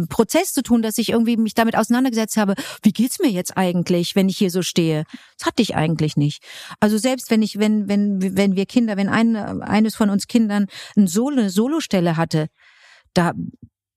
Prozess 0.08 0.52
zu 0.52 0.62
tun, 0.62 0.82
dass 0.82 0.98
ich 0.98 1.10
irgendwie 1.10 1.36
mich 1.36 1.54
damit 1.54 1.76
auseinandergesetzt 1.76 2.36
habe, 2.36 2.54
wie 2.82 2.92
geht's 2.92 3.18
mir 3.18 3.30
jetzt 3.30 3.56
eigentlich, 3.56 4.14
wenn 4.14 4.28
ich 4.28 4.38
hier 4.38 4.50
so 4.50 4.62
stehe? 4.62 5.04
Das 5.38 5.46
hatte 5.46 5.62
ich 5.62 5.74
eigentlich 5.74 6.16
nicht. 6.16 6.42
Also 6.80 6.98
selbst 6.98 7.30
wenn 7.30 7.42
ich, 7.42 7.58
wenn, 7.58 7.88
wenn, 7.88 8.36
wenn 8.36 8.56
wir 8.56 8.66
Kinder, 8.66 8.96
wenn 8.96 9.08
ein, 9.08 9.36
eines 9.36 9.96
von 9.96 10.10
uns 10.10 10.26
Kindern 10.26 10.66
ein 10.96 11.06
Solo, 11.06 11.40
eine 11.40 11.50
Solostelle 11.50 12.16
hatte, 12.16 12.46
da, 13.12 13.32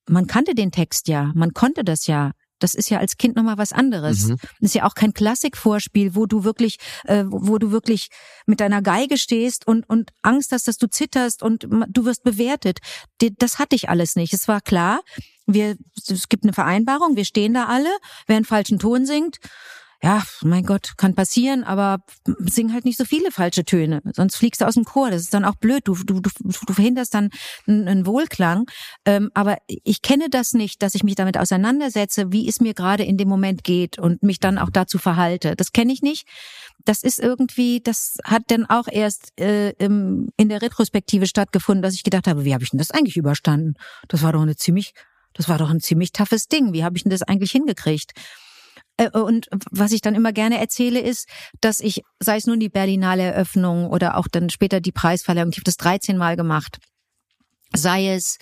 man 0.08 0.28
kannte 0.28 0.56
den 0.56 0.72
Text 0.72 1.08
ja, 1.08 1.32
man 1.36 1.54
konnte 1.54 1.84
das 1.84 2.08
ja. 2.08 2.32
Das 2.60 2.74
ist 2.74 2.89
ja 2.89 2.99
als 2.99 3.18
Kind 3.18 3.36
nochmal 3.36 3.58
was 3.58 3.74
anderes. 3.74 4.28
Mhm. 4.28 4.38
Das 4.60 4.70
ist 4.70 4.76
ja 4.76 4.86
auch 4.86 4.95
kein 4.95 5.14
Klassikvorspiel, 5.14 6.16
wo 6.16 6.26
du 6.26 6.43
wirklich, 6.43 6.78
äh, 7.03 7.24
wo 7.28 7.58
du 7.58 7.72
wirklich 7.72 8.10
mit 8.45 8.60
deiner 8.60 8.82
Geige 8.82 9.18
stehst 9.18 9.68
und, 9.68 9.88
und 9.89 10.12
Angst 10.22 10.51
hast, 10.51 10.68
dass 10.68 10.78
du 10.78 10.88
zitterst 10.88 11.43
und 11.43 11.64
du 11.64 12.06
wirst 12.06 12.24
bewertet. 12.24 12.80
Das 13.38 13.60
hatte 13.60 13.76
ich 13.76 13.89
alles 13.89 14.16
nicht. 14.16 14.34
Es 14.34 14.47
war 14.47 14.62
klar, 14.62 15.01
wir, 15.45 15.76
es 16.08 16.30
gibt 16.30 16.43
eine 16.43 16.53
Vereinbarung, 16.53 17.16
wir 17.16 17.26
stehen 17.26 17.53
da 17.53 17.66
alle, 17.66 17.89
wer 18.28 18.38
einen 18.38 18.45
falschen 18.45 18.80
Ton 18.80 19.06
singt, 19.06 19.38
ja, 20.06 20.22
mein 20.43 20.64
Gott, 20.64 20.93
kann 20.97 21.16
passieren, 21.16 21.64
aber 21.64 21.97
sing 22.38 22.72
halt 22.74 22.86
nicht 22.86 22.99
so 22.99 23.06
viele 23.06 23.32
falsche 23.32 23.66
Töne, 23.66 24.03
sonst 24.14 24.36
fliegst 24.36 24.62
du 24.62 24.66
aus 24.66 24.76
dem 24.76 24.86
Chor. 24.86 25.10
Das 25.10 25.24
ist 25.24 25.34
dann 25.34 25.43
auch 25.43 25.56
blöd. 25.56 25.82
Du, 25.86 25.95
du, 25.95 26.20
du, 26.20 26.30
du 26.43 26.74
verhinderst 26.74 27.16
dann 27.16 27.32
einen, 27.66 28.06
Wohlklang. 28.06 28.68
Ähm, 29.06 29.32
aber 29.34 29.58
ich 29.68 30.03
kenne 30.03 30.30
das 30.30 30.53
nicht, 30.53 30.84
dass 30.84 30.93
ich 30.93 31.03
mich 31.03 31.16
damit 31.16 31.39
auseinandersetze, 31.39 32.32
wie 32.32 32.47
es 32.47 32.60
mir 32.60 32.76
gerade 32.76 33.03
in 33.03 33.18
dem 33.18 33.28
Moment 33.28 33.64
geht 33.64 33.97
und 33.97 34.22
mich 34.22 34.39
dann 34.39 34.60
auch 34.60 34.70
dazu 34.70 34.99
verhalte. 34.99 35.56
Das 35.56 35.72
kenne 35.72 35.91
ich 35.91 36.03
nicht. 36.03 36.28
Das 36.84 37.01
ist 37.01 37.20
irgendwie, 37.20 37.82
das 37.82 38.18
hat 38.24 38.43
dann 38.49 38.68
auch 38.68 38.88
erst 38.88 39.32
äh, 39.39 39.72
im, 39.80 40.30
in 40.38 40.49
der 40.49 40.62
Retrospektive 40.62 41.26
stattgefunden, 41.26 41.82
dass 41.82 41.95
ich 41.95 42.03
gedacht 42.03 42.28
habe, 42.28 42.45
wie 42.45 42.53
habe 42.53 42.64
ich 42.64 42.70
denn 42.70 42.78
das 42.78 42.91
eigentlich 42.91 43.18
überstanden? 43.18 43.74
Das 44.08 44.22
war 44.22 44.34
doch 44.34 44.43
eine 44.43 44.56
ziemlich, 44.56 44.93
das 45.34 45.49
war 45.49 45.58
doch 45.58 45.72
ein 45.72 45.80
ziemlich 45.80 46.12
toughes 46.12 46.47
Ding. 46.47 46.74
Wie 46.74 46.84
habe 46.84 46.95
ich 46.95 47.01
denn 47.01 47.10
das 47.10 47.24
eigentlich 47.24 47.51
hingekriegt? 47.51 48.12
Äh, 48.98 49.10
Und 49.10 49.48
was 49.72 49.91
ich 49.91 50.02
dann 50.02 50.16
immer 50.16 50.34
gerne 50.34 50.60
erzähle, 50.60 51.00
ist, 51.00 51.28
dass 51.62 51.80
ich, 51.80 52.02
sei 52.20 52.38
es 52.38 52.48
nun 52.48 52.60
die 52.60 52.70
Berlinale 52.70 53.24
Eröffnung 53.24 53.89
oder 53.89 54.18
auch 54.18 54.28
dann 54.28 54.50
später 54.50 54.80
die 54.80 54.91
Preisverleihung, 54.91 55.50
ich 55.52 55.58
habe 55.58 55.64
das 55.64 55.78
13 55.78 56.18
Mal 56.18 56.36
gemacht, 56.36 56.78
sei 57.74 58.14
es 58.14 58.38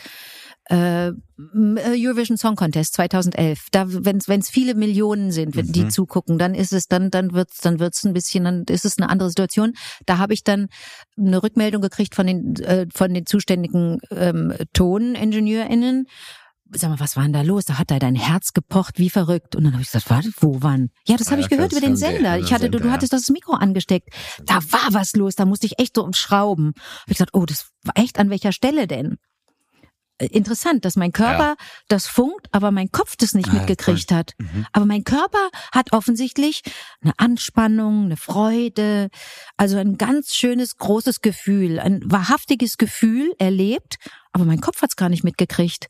äh, 0.69 1.11
Eurovision 1.55 2.37
Song 2.37 2.55
Contest 2.55 2.93
2011. 2.93 3.67
Da, 3.71 3.85
wenn 3.87 4.17
es 4.17 4.49
viele 4.49 4.75
Millionen 4.75 5.31
sind, 5.31 5.55
wenn 5.55 5.71
die 5.71 5.87
zugucken, 5.89 6.37
dann 6.37 6.55
ist 6.55 6.71
es 6.71 6.87
dann 6.87 7.11
dann 7.11 7.33
wird's 7.33 7.59
dann 7.61 7.79
wird's 7.79 8.03
ein 8.05 8.13
bisschen, 8.13 8.45
dann 8.45 8.63
ist 8.69 8.85
es 8.85 8.97
eine 8.97 9.09
andere 9.09 9.29
Situation. 9.29 9.73
Da 10.05 10.19
habe 10.19 10.33
ich 10.33 10.43
dann 10.43 10.67
eine 11.17 11.43
Rückmeldung 11.43 11.81
gekriegt 11.81 12.15
von 12.15 12.27
den 12.27 12.55
äh, 12.57 12.87
von 12.93 13.13
den 13.13 13.25
zuständigen 13.25 13.99
ähm, 14.11 14.53
Toningenieurinnen 14.73 16.07
sag 16.79 16.89
mal, 16.89 16.99
was 16.99 17.15
war 17.15 17.23
denn 17.23 17.33
da 17.33 17.41
los? 17.41 17.65
Da 17.65 17.77
hat 17.77 17.91
da 17.91 17.99
dein 17.99 18.15
Herz 18.15 18.53
gepocht, 18.53 18.99
wie 18.99 19.09
verrückt. 19.09 19.55
Und 19.55 19.63
dann 19.63 19.73
habe 19.73 19.81
ich 19.81 19.91
gesagt, 19.91 20.09
warte, 20.09 20.29
wo, 20.39 20.57
wann? 20.61 20.89
Ja, 21.07 21.17
das 21.17 21.31
habe 21.31 21.41
ja, 21.41 21.45
ich 21.45 21.49
gehört 21.49 21.71
über 21.71 21.81
den 21.81 21.95
Sender. 21.95 22.39
Ich 22.39 22.53
hatte, 22.53 22.65
du, 22.65 22.71
du 22.71 22.77
Sender, 22.79 22.93
hattest 22.93 23.13
das 23.13 23.29
Mikro 23.29 23.53
angesteckt. 23.53 24.09
Da 24.45 24.55
war 24.55 24.87
was 24.91 25.13
los, 25.13 25.35
da 25.35 25.45
musste 25.45 25.65
ich 25.67 25.79
echt 25.79 25.95
so 25.95 26.07
schrauben. 26.13 26.73
Hab 26.75 27.07
ich 27.09 27.17
gesagt, 27.17 27.33
oh, 27.33 27.45
das 27.45 27.69
war 27.83 27.97
echt 27.97 28.19
an 28.19 28.29
welcher 28.29 28.51
Stelle 28.51 28.87
denn? 28.87 29.17
Äh, 30.17 30.27
Interessant, 30.27 30.85
dass 30.85 30.95
mein 30.95 31.11
Körper 31.11 31.55
das 31.87 32.07
funkt, 32.07 32.47
aber 32.51 32.71
mein 32.71 32.91
Kopf 32.91 33.15
das 33.17 33.33
nicht 33.33 33.49
Ah, 33.49 33.53
mitgekriegt 33.53 34.11
hat. 34.11 34.33
Aber 34.71 34.85
mein 34.85 35.03
Körper 35.03 35.49
hat 35.71 35.91
offensichtlich 35.91 36.61
eine 37.01 37.13
Anspannung, 37.17 38.05
eine 38.05 38.17
Freude, 38.17 39.09
also 39.57 39.77
ein 39.77 39.97
ganz 39.97 40.33
schönes, 40.35 40.77
großes 40.77 41.21
Gefühl, 41.21 41.79
ein 41.79 42.01
wahrhaftiges 42.05 42.77
Gefühl 42.77 43.33
erlebt, 43.39 43.97
aber 44.31 44.45
mein 44.45 44.61
Kopf 44.61 44.81
hat's 44.81 44.95
gar 44.95 45.09
nicht 45.09 45.23
mitgekriegt. 45.23 45.87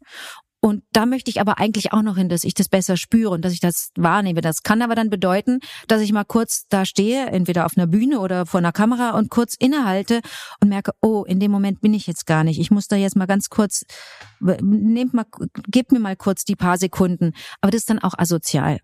Und 0.66 0.82
da 0.94 1.06
möchte 1.06 1.30
ich 1.30 1.42
aber 1.42 1.58
eigentlich 1.60 1.92
auch 1.92 2.04
noch 2.04 2.16
hin, 2.16 2.30
dass 2.30 2.46
ich 2.46 2.54
das 2.54 2.70
besser 2.70 2.96
spüre 2.96 3.32
und 3.32 3.44
dass 3.44 3.52
ich 3.52 3.60
das 3.60 3.92
wahrnehme. 3.98 4.40
Das 4.40 4.64
kann 4.64 4.82
aber 4.82 4.96
dann 4.96 5.10
bedeuten, 5.10 5.60
dass 5.90 6.00
ich 6.00 6.14
mal 6.14 6.24
kurz 6.24 6.68
da 6.70 6.86
stehe, 6.86 7.26
entweder 7.26 7.66
auf 7.66 7.76
einer 7.76 7.86
Bühne 7.86 8.22
oder 8.22 8.46
vor 8.46 8.60
einer 8.60 8.72
Kamera 8.72 9.10
und 9.10 9.30
kurz 9.30 9.56
innehalte 9.56 10.22
und 10.62 10.70
merke, 10.70 10.94
oh, 11.02 11.26
in 11.26 11.42
dem 11.42 11.52
Moment 11.52 11.82
bin 11.82 11.94
ich 11.94 12.08
jetzt 12.08 12.26
gar 12.26 12.46
nicht. 12.46 12.62
Ich 12.62 12.72
muss 12.72 12.88
da 12.88 12.96
jetzt 12.96 13.18
mal 13.18 13.26
ganz 13.26 13.50
kurz, 13.50 13.84
nehmt 14.40 15.14
mal, 15.14 15.26
gebt 15.68 15.92
mir 15.92 16.00
mal 16.00 16.16
kurz 16.16 16.46
die 16.46 16.56
paar 16.56 16.78
Sekunden. 16.78 17.34
Aber 17.60 17.70
das 17.72 17.80
ist 17.80 17.90
dann 17.90 18.00
auch 18.00 18.18
asozial. 18.18 18.80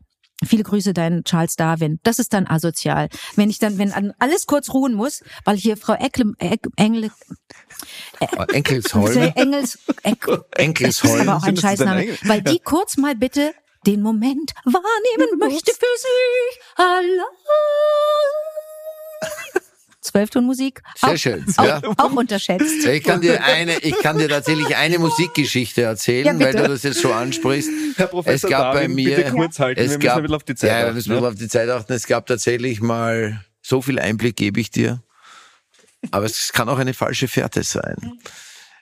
Viele 0.46 0.64
Grüße, 0.64 0.94
dein 0.94 1.24
Charles 1.26 1.56
Darwin. 1.58 2.00
Das 2.04 2.18
ist 2.18 2.34
dann 2.34 2.48
asozial. 2.48 3.10
Wenn 3.36 3.50
ich 3.50 3.60
dann, 3.60 3.78
wenn 3.78 3.92
an 3.92 4.14
alles 4.20 4.48
kurz 4.48 4.74
ruhen 4.74 4.94
muss, 4.94 5.22
weil 5.44 5.58
hier 5.58 5.76
Frau 5.76 5.94
Eckle, 5.94 6.34
Eck, 6.40 6.68
Engel, 6.78 7.12
Enkelsholm. 8.54 9.34
Engels, 9.36 9.80
Eck, 10.04 10.26
das 10.26 10.38
ist 10.38 10.46
Enkelsholm. 10.58 11.30
aber 11.30 11.38
auch 11.38 11.44
ein 11.44 11.58
Scheißname, 11.58 12.18
weil 12.24 12.42
die 12.42 12.60
kurz 12.60 12.98
mal 12.98 13.16
bitte 13.16 13.54
den 13.86 14.02
Moment 14.02 14.54
wahrnehmen 14.66 15.40
möchte 15.40 15.72
für 15.72 15.98
sich 15.98 16.62
allein. 16.76 17.20
Zwölftonmusik. 20.10 20.82
Sehr 20.96 21.10
auch, 21.10 21.18
schön, 21.18 21.46
Auch, 21.58 21.66
ja. 21.66 21.82
auch 21.98 22.12
unterschätzt. 22.12 22.86
Ich 22.86 23.04
kann 23.04 23.22
dir 23.22 23.44
eine, 23.44 23.78
ich 23.80 23.98
kann 24.00 24.18
dir 24.18 24.28
tatsächlich 24.28 24.76
eine 24.76 25.00
Musikgeschichte 25.00 25.84
erzählen, 25.84 26.40
Ja, 26.40 26.46
weil 26.46 26.54
du 26.54 26.68
das 26.68 26.84
jetzt 26.84 27.02
so 27.02 27.14
ansprichst. 27.14 27.70
Herr 27.96 28.08
Professor 28.08 28.50
es 28.50 28.56
gab 28.56 28.74
bei 28.74 28.82
Darwin, 28.82 28.96
mir, 28.96 29.16
bitte 29.16 29.32
kurz 29.32 29.60
halten, 29.60 29.80
wir 29.80 29.86
es 29.86 29.92
müssen 29.92 30.02
gab, 30.02 30.18
ein 30.18 30.24
bisschen 30.24 30.36
auf 30.36 30.44
die 30.44 30.56
Zeit 30.56 30.70
ja, 30.70 30.78
wir 30.78 30.86
achten, 30.86 30.96
müssen 30.96 31.12
ein 31.12 31.16
bisschen 31.16 31.24
ne? 31.24 31.30
auf 31.30 31.36
die 31.36 31.48
Zeit 31.48 31.70
achten. 31.70 31.94
Es 31.94 32.08
gab 32.08 32.26
tatsächlich 32.26 32.82
mal 32.82 33.46
so 33.62 33.82
viel 33.82 34.00
Einblick 34.00 34.36
gebe 34.36 34.60
ich 34.60 34.72
dir, 34.72 35.02
aber 36.12 36.26
es 36.26 36.52
kann 36.54 36.70
auch 36.70 36.80
eine 36.80 36.94
falsche 36.94 37.28
Fährte 37.28 37.64
sein. 37.64 38.20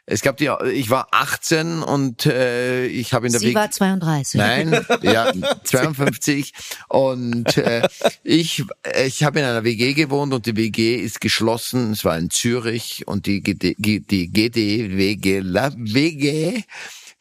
Es 0.10 0.22
gab 0.22 0.38
die, 0.38 0.50
ich 0.72 0.90
war 0.90 1.10
18 1.12 1.84
und 1.84 2.26
äh, 2.26 2.86
ich 2.86 3.14
habe 3.14 3.26
in 3.26 3.34
der 3.34 3.42
Sie 3.42 3.48
WG 3.48 3.56
war 3.56 3.70
32. 3.70 4.40
Nein, 4.40 4.86
ja, 5.02 5.34
52. 5.66 6.54
Und 6.88 7.58
äh, 7.58 7.86
ich, 8.24 8.64
ich 9.06 9.24
habe 9.26 9.40
in 9.40 9.46
einer 9.46 9.66
WG 9.66 9.94
gewohnt 9.94 10.34
und 10.34 10.46
die 10.46 10.56
WG 10.56 10.96
ist 10.96 11.20
geschlossen. 11.20 11.92
Es 11.92 12.06
war 12.06 12.18
in 12.18 12.30
Zürich 12.30 13.06
und 13.06 13.26
die, 13.26 13.42
GD, 13.42 13.76
die 13.78 14.30
GD, 14.32 14.96
WG, 14.96 15.40
la, 15.40 15.74
WG, 15.76 16.64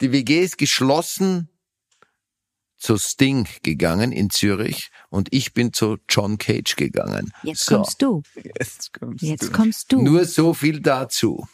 die 0.01 0.13
WG 0.13 0.45
ist 0.45 0.57
geschlossen 0.57 1.49
zu 2.77 2.99
Sting 2.99 3.49
gegangen 3.65 4.13
in 4.13 4.31
Zürich 4.31 4.91
und 5.09 5.27
ich 5.33 5.55
bin 5.55 5.73
zu 5.73 5.97
John 6.09 6.39
Cage 6.39 6.77
gegangen. 6.77 7.33
Jetzt 7.43 7.65
So. 7.65 7.77
kommst 7.79 8.01
du. 8.01 8.23
Jetzt 8.61 8.93
kommst 8.93 9.23
Jetzt 9.25 9.43
du. 9.43 9.51
kommst 9.51 9.93
du. 9.93 10.03
Nur 10.03 10.25
so 10.25 10.55
viel 10.55 10.79
dazu. 10.81 11.49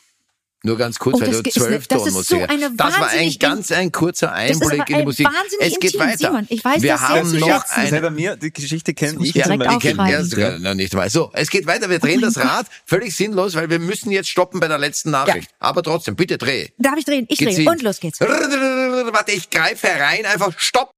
Nur 0.64 0.78
ganz 0.78 0.98
kurz, 0.98 1.16
Oh, 1.16 1.20
weil 1.20 1.28
das 1.32 1.42
du 1.42 1.50
zwölf 1.50 1.70
ne- 1.82 1.86
das 1.88 2.06
ist 2.06 2.28
so 2.28 2.38
Das 2.76 3.00
war 3.00 3.08
ein 3.08 3.34
ganz 3.40 3.72
ein 3.72 3.90
kurzer 3.90 4.28
ist 4.46 4.62
Einblick 4.62 4.90
in 4.90 4.98
die 4.98 5.02
Musik. 5.04 5.28
Es 5.58 5.70
geht 5.80 5.94
intim, 5.94 6.00
weiter. 6.00 6.16
Simon. 6.18 6.46
Ich 6.50 6.64
weiß 6.64 6.82
Wir 6.82 7.00
haben 7.00 7.38
noch 7.38 7.64
eine 7.70 7.88
Selber 7.88 8.10
mir, 8.10 8.36
die 8.36 8.52
Geschichte 8.52 8.94
kenne 8.94 9.18
ich. 9.24 9.34
Beispiel. 9.34 9.42
ich 9.60 9.78
kenne 9.80 10.02
aufschreiben. 10.02 10.06
erst 10.08 10.36
ja, 10.36 10.58
noch 10.60 10.74
nicht 10.74 10.94
mal. 10.94 11.10
So, 11.10 11.30
es 11.32 11.50
geht 11.50 11.66
weiter. 11.66 11.90
Wir 11.90 11.98
drehen 11.98 12.18
Oh 12.22 12.26
das 12.26 12.36
Rad. 12.38 12.66
Völlig 12.86 13.16
sinnlos, 13.16 13.56
weil 13.56 13.70
wir 13.70 13.80
müssen 13.80 14.12
jetzt 14.12 14.28
stoppen 14.28 14.60
bei 14.60 14.68
der 14.68 14.78
letzten 14.78 15.10
Nachricht. 15.10 15.50
Aber 15.58 15.82
trotzdem, 15.82 16.14
bitte 16.14 16.38
dreh. 16.38 16.68
Darf 16.78 16.96
ich 16.96 17.04
drehen? 17.06 17.26
Ich 17.28 17.38
drehe. 17.38 17.68
Und 17.68 17.82
los 17.82 17.98
geht's. 17.98 18.20
Warte, 18.20 19.32
ich 19.32 19.50
greife 19.50 19.88
herein. 19.88 20.24
Einfach 20.26 20.52
stopp. 20.58 20.94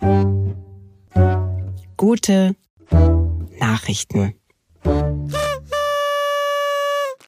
Gute 1.96 2.54
Nachrichten. 3.58 4.34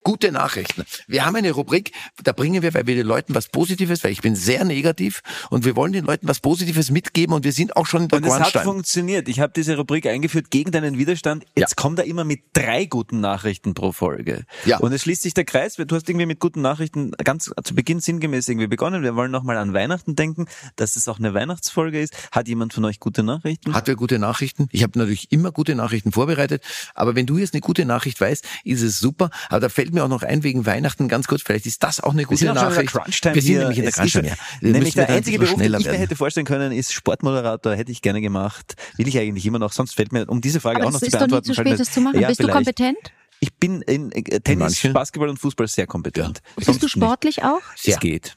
Gute 0.07 0.31
Nachrichten. 0.31 0.85
Wir 1.09 1.27
haben 1.27 1.35
eine 1.35 1.51
Rubrik, 1.51 1.91
da 2.23 2.31
bringen 2.31 2.63
wir, 2.63 2.73
weil 2.75 2.87
wir 2.87 2.95
den 2.95 3.09
Leuten 3.09 3.35
was 3.35 3.49
Positives, 3.49 4.05
weil 4.05 4.13
ich 4.13 4.23
bin 4.23 4.37
sehr 4.37 4.65
negativ 4.65 5.21
und 5.51 5.65
wir 5.65 5.75
wollen 5.75 5.93
den 5.93 6.05
Leuten 6.05 6.29
was 6.29 6.39
Positives 6.39 6.93
mitgeben 6.93 7.35
und 7.35 7.43
wir 7.43 7.51
sind 7.51 7.77
auch 7.77 7.87
schon 7.87 8.03
in 8.03 8.09
der 8.09 8.19
Und 8.19 8.25
es 8.25 8.39
hat 8.39 8.63
funktioniert. 8.63 9.29
Ich 9.29 9.41
habe 9.41 9.53
diese 9.57 9.77
Rubrik 9.77 10.07
eingeführt 10.07 10.53
gegen 10.53 10.71
deinen 10.71 10.97
Widerstand. 10.97 11.45
Jetzt 11.57 11.77
kommt 11.77 11.99
er 11.99 12.05
immer 12.05 12.23
mit 12.23 12.43
drei 12.53 12.85
guten 12.85 13.19
Nachrichten 13.19 13.75
pro 13.75 13.91
Folge. 13.91 14.45
Ja. 14.65 14.79
Und 14.79 14.93
es 14.93 15.03
schließt 15.03 15.23
sich 15.23 15.35
der 15.35 15.45
Kreis. 15.45 15.75
Du 15.75 15.97
hast 15.97 16.09
irgendwie 16.09 16.27
mit 16.27 16.39
guten 16.39 16.61
Nachrichten 16.61 17.11
ganz 17.25 17.51
zu 17.65 17.75
Beginn 17.75 17.99
sinngemäß 17.99 18.49
irgendwie 18.49 18.69
begonnen. 18.69 19.03
Wir 19.03 19.17
wollen 19.17 19.33
nochmal 19.33 19.57
an 19.57 19.75
Weihnachten 19.75 20.15
denken, 20.15 20.47
dass 20.77 20.95
es 20.95 21.09
auch 21.09 21.19
eine 21.19 21.35
Weihnachtsfolge 21.35 22.01
ist. 22.01 22.15
Hat 22.31 22.47
jemand 22.47 22.73
von 22.73 22.85
euch 22.85 23.01
gute 23.01 23.25
Nachrichten? 23.25 23.75
Hat 23.75 23.89
wer 23.89 23.97
gute 23.97 24.21
Nachrichten? 24.21 24.69
Ich 24.71 24.85
habe 24.85 24.97
natürlich 25.01 25.33
immer 25.33 25.51
gute 25.51 25.75
Nachrichten 25.75 26.13
vorbereitet, 26.13 26.63
aber 26.95 27.17
wenn 27.17 27.27
du 27.27 27.39
jetzt 27.39 27.55
eine 27.55 27.61
gute 27.61 27.85
Nachricht 27.85 28.21
weißt, 28.21 28.47
ist 28.63 28.83
es 28.83 29.01
super. 29.01 29.31
Aber 29.49 29.59
da 29.59 29.69
fällt 29.69 29.96
mir 29.97 30.05
auch 30.05 30.09
noch 30.09 30.23
ein 30.23 30.43
wegen 30.45 30.65
Weihnachten 30.67 31.09
ganz 31.09 31.27
kurz, 31.27 31.43
vielleicht 31.43 31.67
ist 31.67 31.83
das 31.83 32.01
auch 32.01 32.13
eine 32.13 32.21
Wir 32.21 32.27
gute 32.27 32.39
sind 32.39 32.49
auch 32.51 32.55
schon 32.55 32.69
in 32.69 32.75
der 32.75 32.85
Nachricht. 32.95 33.35
Wir 33.35 33.43
sind 33.43 33.59
nämlich 33.59 33.79
in 33.79 33.85
der 33.85 33.93
Crunch-Time. 33.93 34.29
ja. 34.29 34.35
Wir 34.61 34.73
Nämlich 34.73 34.95
der 34.95 35.09
ein 35.09 35.15
einzige 35.17 35.39
Beruf, 35.39 35.55
den 35.57 35.65
ich 35.65 35.71
mir 35.81 35.85
werden. 35.87 35.99
hätte 35.99 36.17
vorstellen 36.17 36.47
können, 36.47 36.71
ist 36.73 36.93
Sportmoderator. 36.93 37.75
Hätte 37.75 37.91
ich 37.91 38.01
gerne 38.03 38.21
gemacht. 38.21 38.75
Will 38.97 39.09
ich 39.09 39.19
eigentlich 39.19 39.45
immer 39.47 39.59
noch. 39.59 39.73
Sonst 39.73 39.95
fällt 39.97 40.13
mir, 40.13 40.29
um 40.29 40.41
diese 40.41 40.61
Frage 40.61 40.77
Aber 40.79 40.87
auch 40.89 40.93
noch 40.93 41.01
zu 41.01 41.07
ist 41.07 41.15
doch 41.15 41.19
beantworten. 41.21 41.47
zu 41.47 41.55
spät, 41.55 41.81
das 41.81 41.91
zu 41.91 42.01
machen. 42.01 42.21
Ja, 42.21 42.29
Bist 42.29 42.39
du 42.41 42.45
vielleicht. 42.45 42.57
kompetent? 42.57 42.99
Ich 43.41 43.53
bin 43.55 43.83
in 43.83 44.13
äh, 44.13 44.23
Tennis, 44.41 44.59
manchen? 44.61 44.93
Basketball 44.95 45.29
und 45.29 45.39
Fußball 45.39 45.67
sehr 45.69 45.87
kompetent. 45.87 46.41
Bist 46.57 46.83
du 46.83 46.89
sportlich 46.89 47.43
auch? 47.43 47.61
Nicht. 47.75 47.89
Es 47.89 47.99
geht. 48.01 48.35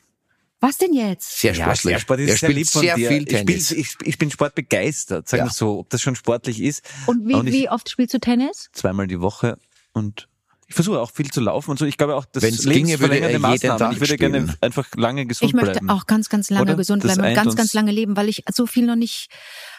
Was 0.62 0.78
denn 0.78 0.94
jetzt? 0.94 1.40
Sehr 1.40 1.54
Ja, 1.54 1.64
sportlich. 1.74 1.82
sehr 1.84 2.00
Sport 2.00 2.20
ist 2.20 2.26
er 2.30 2.38
sehr 2.38 2.50
spielt 2.50 2.58
lieb 2.58 2.68
von 2.68 2.82
sehr 2.82 2.96
dir. 2.96 3.08
viel 3.08 3.22
Ich, 3.22 3.28
Tennis. 3.30 3.66
spiel, 3.70 3.80
ich, 3.80 3.96
ich 4.04 4.18
bin 4.18 4.30
sportbegeistert, 4.30 5.30
sagen 5.30 5.40
Ja. 5.44 5.46
wir 5.50 5.54
so, 5.54 5.80
ob 5.80 5.90
das 5.90 6.02
schon 6.02 6.16
sportlich 6.16 6.62
ist. 6.62 6.84
Und 7.06 7.28
wie, 7.28 7.34
Und 7.34 7.48
ich- 7.48 7.54
wie 7.54 7.70
oft 7.70 7.90
spielst 7.90 8.14
du 8.14 8.20
Tennis? 8.20 8.70
Zweimal 8.74 9.08
die 9.08 9.22
Woche 9.22 9.58
und 9.94 10.28
ich 10.70 10.76
versuche 10.76 11.00
auch 11.00 11.12
viel 11.12 11.32
zu 11.32 11.42
laufen 11.42 11.72
und 11.72 11.80
so. 11.80 11.86
Ich 11.86 11.98
glaube 11.98 12.16
auch, 12.16 12.26
das 12.26 12.44
Wenn's 12.44 12.64
ginge, 12.64 13.00
würde 13.00 13.20
er 13.20 13.30
jeden 13.32 13.42
Maßnahmen. 13.42 13.80
Tag 13.80 13.94
Ich 13.94 14.00
würde 14.00 14.18
gerne 14.18 14.56
einfach 14.62 14.86
lange 14.96 15.26
gesund 15.26 15.50
Ich 15.50 15.56
möchte 15.56 15.72
bleiben. 15.72 15.90
auch 15.90 16.06
ganz, 16.06 16.30
ganz 16.30 16.52
lange 16.52 16.62
Oder? 16.62 16.76
gesund 16.76 17.04
Das 17.04 17.16
bleiben 17.16 17.30
und 17.30 17.44
ganz, 17.44 17.56
ganz 17.56 17.74
lange 17.74 17.92
leben, 17.92 18.16
weil 18.16 18.30
ich 18.30 18.44
so 18.54 18.68
viel 18.68 18.86
noch 18.86 18.96
nicht. 18.96 19.30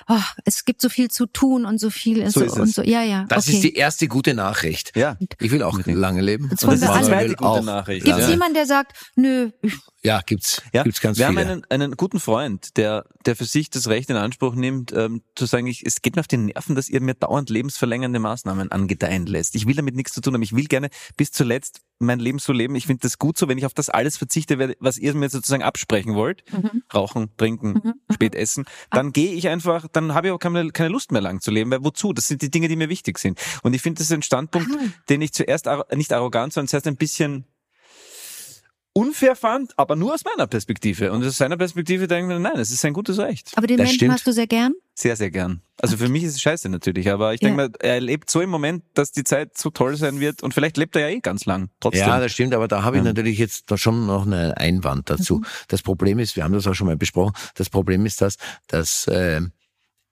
Oh, 0.09 0.19
es 0.45 0.65
gibt 0.65 0.81
so 0.81 0.89
viel 0.89 1.11
zu 1.11 1.27
tun 1.27 1.65
und 1.65 1.79
so 1.79 1.91
viel 1.91 2.25
So 2.31 2.41
so 2.41 2.47
ist 2.47 2.53
und 2.59 2.69
es. 2.69 2.75
so. 2.75 2.83
Ja, 2.83 3.03
ja. 3.03 3.25
Das 3.29 3.47
okay. 3.47 3.57
ist 3.57 3.65
die 3.65 3.75
erste 3.75 4.09
gute 4.09 4.35
Nachricht. 4.35 4.97
Ja. 4.97 5.17
Ich 5.41 5.51
will 5.51 5.63
auch 5.63 5.79
lange 5.87 6.21
leben. 6.21 6.49
Jetzt 6.51 6.63
Und 6.65 6.71
wollen 6.71 6.81
das 6.81 6.89
wir 6.89 7.01
ist 7.01 7.09
die 7.09 7.13
alle- 7.13 7.25
zweite 7.27 7.37
gute 7.37 7.51
auch 7.51 7.63
Nachricht. 7.63 8.05
Gibt 8.05 8.19
es 8.19 8.25
Ja. 8.25 8.31
jemanden, 8.31 8.55
der 8.55 8.67
sagt, 8.67 8.97
nö, 9.17 9.51
Ja, 10.03 10.23
gibt's. 10.25 10.63
Ja, 10.73 10.83
Gibt's 10.83 11.01
ganz 11.01 11.19
wir 11.19 11.27
viele. 11.29 11.41
haben 11.41 11.49
einen, 11.51 11.65
einen 11.69 11.93
guten 11.97 12.21
Freund, 12.21 12.77
der, 12.79 13.05
der 13.27 13.37
für 13.37 13.45
sich 13.45 13.69
das 13.69 13.89
Recht 13.89 14.09
in 14.09 14.17
Anspruch 14.17 14.55
nimmt, 14.55 14.93
ähm, 14.95 15.23
zu 15.37 15.45
sagen, 15.45 15.67
ich, 15.67 15.85
es 15.85 16.01
geht 16.01 16.17
mir 16.17 16.21
auf 16.21 16.29
die 16.29 16.39
Nerven, 16.39 16.75
dass 16.75 16.89
ihr 16.89 17.03
mir 17.03 17.15
dauernd 17.15 17.51
lebensverlängernde 17.51 18.19
Maßnahmen 18.19 18.73
angedeihen 18.73 19.27
lässt. 19.27 19.55
Ich 19.57 19.67
will 19.67 19.75
damit 19.77 19.95
nichts 19.97 20.13
zu 20.15 20.23
tun 20.23 20.33
haben. 20.35 20.43
Ich 20.43 20.55
will 20.57 20.65
gerne 20.65 20.89
bis 21.19 21.33
zuletzt 21.33 21.81
mein 22.01 22.19
Leben 22.19 22.39
so 22.39 22.53
leben. 22.53 22.75
Ich 22.75 22.87
finde 22.87 23.03
das 23.03 23.19
gut 23.19 23.39
so, 23.39 23.47
wenn 23.49 23.59
ich 23.59 23.67
auf 23.67 23.75
das 23.75 23.91
alles 23.91 24.17
verzichte, 24.17 24.75
was 24.81 24.99
ihr 24.99 25.15
mir 25.15 25.29
sozusagen 25.29 25.63
absprechen 25.63 26.15
wollt. 26.15 26.43
Mhm. 26.53 26.83
Rauchen, 26.93 27.29
trinken, 27.37 27.95
spät 28.11 28.35
essen. 28.35 28.65
Dann 28.91 29.13
gehe 29.13 29.33
ich 29.33 29.49
einfach, 29.49 29.87
dann 29.93 30.15
habe 30.15 30.29
ich 30.29 30.33
auch 30.33 30.39
keine, 30.39 30.71
keine 30.71 30.89
Lust 30.89 31.13
mehr 31.13 31.21
lang 31.21 31.41
zu 31.41 31.51
leben. 31.51 31.71
Weil 31.71 31.85
wozu? 31.85 32.13
Das 32.13 32.27
sind 32.27 32.43
die 32.43 32.51
Dinge, 32.51 32.69
die 32.69 32.77
mir 32.77 32.89
wichtig 32.89 33.19
sind. 33.19 33.39
Und 33.63 33.75
ich 33.75 33.83
finde, 33.83 33.99
das 33.99 34.07
ist 34.07 34.13
ein 34.13 34.23
Standpunkt, 34.23 34.71
den 35.09 35.21
ich 35.21 35.33
zuerst 35.33 35.69
nicht 35.95 36.13
arrogant, 36.13 36.53
sondern 36.53 36.69
zuerst 36.69 36.87
ein 36.87 36.97
bisschen 36.97 37.45
unfair 38.93 39.37
fand, 39.37 39.73
aber 39.79 39.95
nur 39.97 40.15
aus 40.15 40.25
meiner 40.25 40.47
Perspektive. 40.49 41.13
Und 41.13 41.25
aus 41.25 41.37
seiner 41.37 41.57
Perspektive 41.57 42.09
denke 42.09 42.33
ich 42.33 42.39
mir, 42.39 42.41
nein, 42.41 42.59
es 42.59 42.71
ist 42.71 42.85
ein 42.85 42.93
gutes 42.93 43.19
Recht. 43.19 43.53
aber 43.55 43.67
den 43.67 43.77
Das 43.77 43.85
Menschen 43.85 43.97
stimmt. 43.97 44.13
hast 44.13 44.27
du 44.27 44.33
sehr 44.33 44.47
gern? 44.49 44.73
Sehr, 44.95 45.17
sehr 45.17 45.31
gern. 45.31 45.63
Also 45.81 45.97
für 45.97 46.09
mich 46.09 46.25
ist 46.25 46.35
es 46.35 46.41
scheiße 46.43 46.69
natürlich, 46.69 47.09
aber 47.11 47.33
ich 47.33 47.41
denke 47.41 47.63
Ja. 47.63 47.69
mir, 47.69 47.75
er 47.81 48.01
lebt 48.01 48.31
so 48.31 48.41
im 48.41 48.51
Moment, 48.51 48.83
dass 48.95 49.13
die 49.13 49.25
Zeit 49.25 49.57
so 49.57 49.71
toll 49.71 49.97
sein 49.97 50.21
wird 50.21 50.43
und 50.43 50.53
vielleicht 50.53 50.77
lebt 50.77 50.95
er 50.97 51.09
ja 51.09 51.17
eh 51.17 51.21
ganz 51.21 51.47
lang. 51.47 51.71
Trotzdem. 51.81 52.01
Ja, 52.07 52.21
das 52.21 52.33
stimmt, 52.33 52.53
aber 52.53 52.69
da 52.69 52.83
habe 52.83 52.97
ich 52.97 53.01
Ja. 53.05 53.09
natürlich 53.11 53.39
jetzt 53.39 53.71
da 53.71 53.79
schon 53.79 54.07
noch 54.07 54.27
einen 54.27 54.53
Einwand 54.53 55.09
dazu. 55.09 55.37
Mhm. 55.37 55.47
Das 55.69 55.83
Problem 55.83 56.19
ist, 56.19 56.37
wir 56.37 56.45
haben 56.45 56.53
das 56.53 56.67
auch 56.67 56.75
schon 56.75 56.87
mal 56.89 56.97
besprochen, 56.97 57.33
das 57.55 57.71
Problem 57.71 58.05
ist 58.05 58.21
das, 58.21 58.37
dass 58.67 59.07
äh, 59.07 59.41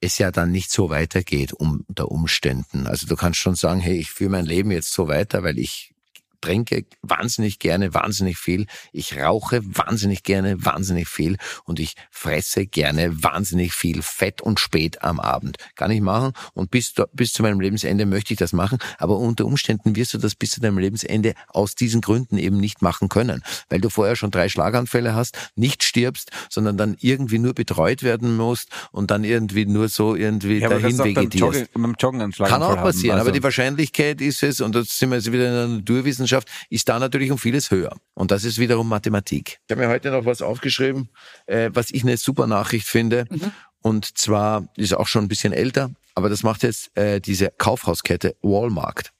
es 0.00 0.16
ja 0.18 0.30
dann 0.30 0.52
nicht 0.52 0.70
so 0.70 0.88
weitergeht 0.88 1.52
unter 1.52 2.10
Umständen. 2.10 2.86
Also 2.86 3.06
du 3.08 3.16
kannst 3.16 3.40
schon 3.40 3.56
sagen, 3.56 3.80
hey, 3.80 3.98
ich 3.98 4.10
führe 4.12 4.30
mein 4.30 4.46
Leben 4.46 4.70
jetzt 4.70 4.92
so 4.92 5.08
weiter, 5.08 5.42
weil 5.42 5.58
ich 5.58 5.92
trinke 6.40 6.84
wahnsinnig 7.02 7.58
gerne, 7.58 7.94
wahnsinnig 7.94 8.38
viel. 8.38 8.66
Ich 8.92 9.16
rauche 9.18 9.60
wahnsinnig 9.64 10.22
gerne, 10.22 10.64
wahnsinnig 10.64 11.08
viel. 11.08 11.36
Und 11.64 11.80
ich 11.80 11.94
fresse 12.10 12.66
gerne 12.66 13.22
wahnsinnig 13.22 13.72
viel 13.72 14.02
Fett 14.02 14.40
und 14.40 14.60
spät 14.60 15.02
am 15.02 15.20
Abend. 15.20 15.56
Kann 15.76 15.90
ich 15.90 16.00
machen. 16.00 16.32
Und 16.54 16.70
bis, 16.70 16.94
da- 16.94 17.06
bis 17.12 17.32
zu 17.32 17.42
meinem 17.42 17.60
Lebensende 17.60 18.06
möchte 18.06 18.32
ich 18.34 18.38
das 18.38 18.52
machen. 18.52 18.78
Aber 18.98 19.18
unter 19.18 19.44
Umständen 19.46 19.96
wirst 19.96 20.14
du 20.14 20.18
das 20.18 20.34
bis 20.34 20.50
zu 20.52 20.60
deinem 20.60 20.78
Lebensende 20.78 21.34
aus 21.48 21.74
diesen 21.74 22.00
Gründen 22.00 22.38
eben 22.38 22.58
nicht 22.58 22.82
machen 22.82 23.08
können. 23.08 23.42
Weil 23.68 23.80
du 23.80 23.88
vorher 23.90 24.16
schon 24.16 24.30
drei 24.30 24.48
Schlaganfälle 24.48 25.14
hast, 25.14 25.36
nicht 25.56 25.82
stirbst, 25.82 26.30
sondern 26.50 26.76
dann 26.76 26.96
irgendwie 27.00 27.38
nur 27.38 27.54
betreut 27.54 28.02
werden 28.02 28.36
musst 28.36 28.68
und 28.92 29.10
dann 29.10 29.24
irgendwie 29.24 29.66
nur 29.66 29.88
so 29.88 30.14
irgendwie 30.14 30.58
ja, 30.58 30.68
dahin 30.68 30.94
auch 31.00 31.04
beim 31.04 31.16
vegetierst. 31.16 31.40
Joggen, 31.40 31.68
beim 31.82 31.94
Joggen 31.98 32.32
Kann 32.32 32.62
auch 32.62 32.76
passieren, 32.76 33.14
haben. 33.16 33.20
aber 33.20 33.28
Also, 33.28 33.32
die 33.32 33.42
Wahrscheinlichkeit 33.42 34.20
ist 34.20 34.42
es, 34.42 34.60
und 34.60 34.74
das 34.74 34.98
sind 34.98 35.10
wir 35.10 35.16
jetzt 35.16 35.32
wieder 35.32 35.46
in 35.48 35.52
der 35.54 35.68
Naturwissenschaft, 35.78 36.27
ist 36.70 36.88
da 36.88 36.98
natürlich 36.98 37.30
um 37.30 37.38
vieles 37.38 37.70
höher. 37.70 37.96
Und 38.14 38.30
das 38.30 38.44
ist 38.44 38.58
wiederum 38.58 38.88
Mathematik. 38.88 39.58
Ich 39.66 39.72
habe 39.72 39.86
mir 39.86 39.88
heute 39.88 40.10
noch 40.10 40.24
was 40.24 40.42
aufgeschrieben, 40.42 41.08
äh, 41.46 41.70
was 41.72 41.90
ich 41.90 42.02
eine 42.02 42.16
super 42.16 42.46
Nachricht 42.46 42.86
finde. 42.86 43.26
Und 43.80 44.18
zwar 44.18 44.68
ist 44.76 44.94
auch 44.94 45.06
schon 45.06 45.24
ein 45.24 45.28
bisschen 45.28 45.52
älter, 45.52 45.90
aber 46.14 46.28
das 46.28 46.42
macht 46.42 46.62
jetzt 46.62 46.96
äh, 46.96 47.20
diese 47.20 47.50
Kaufhauskette 47.56 48.36
Walmart. 48.42 49.12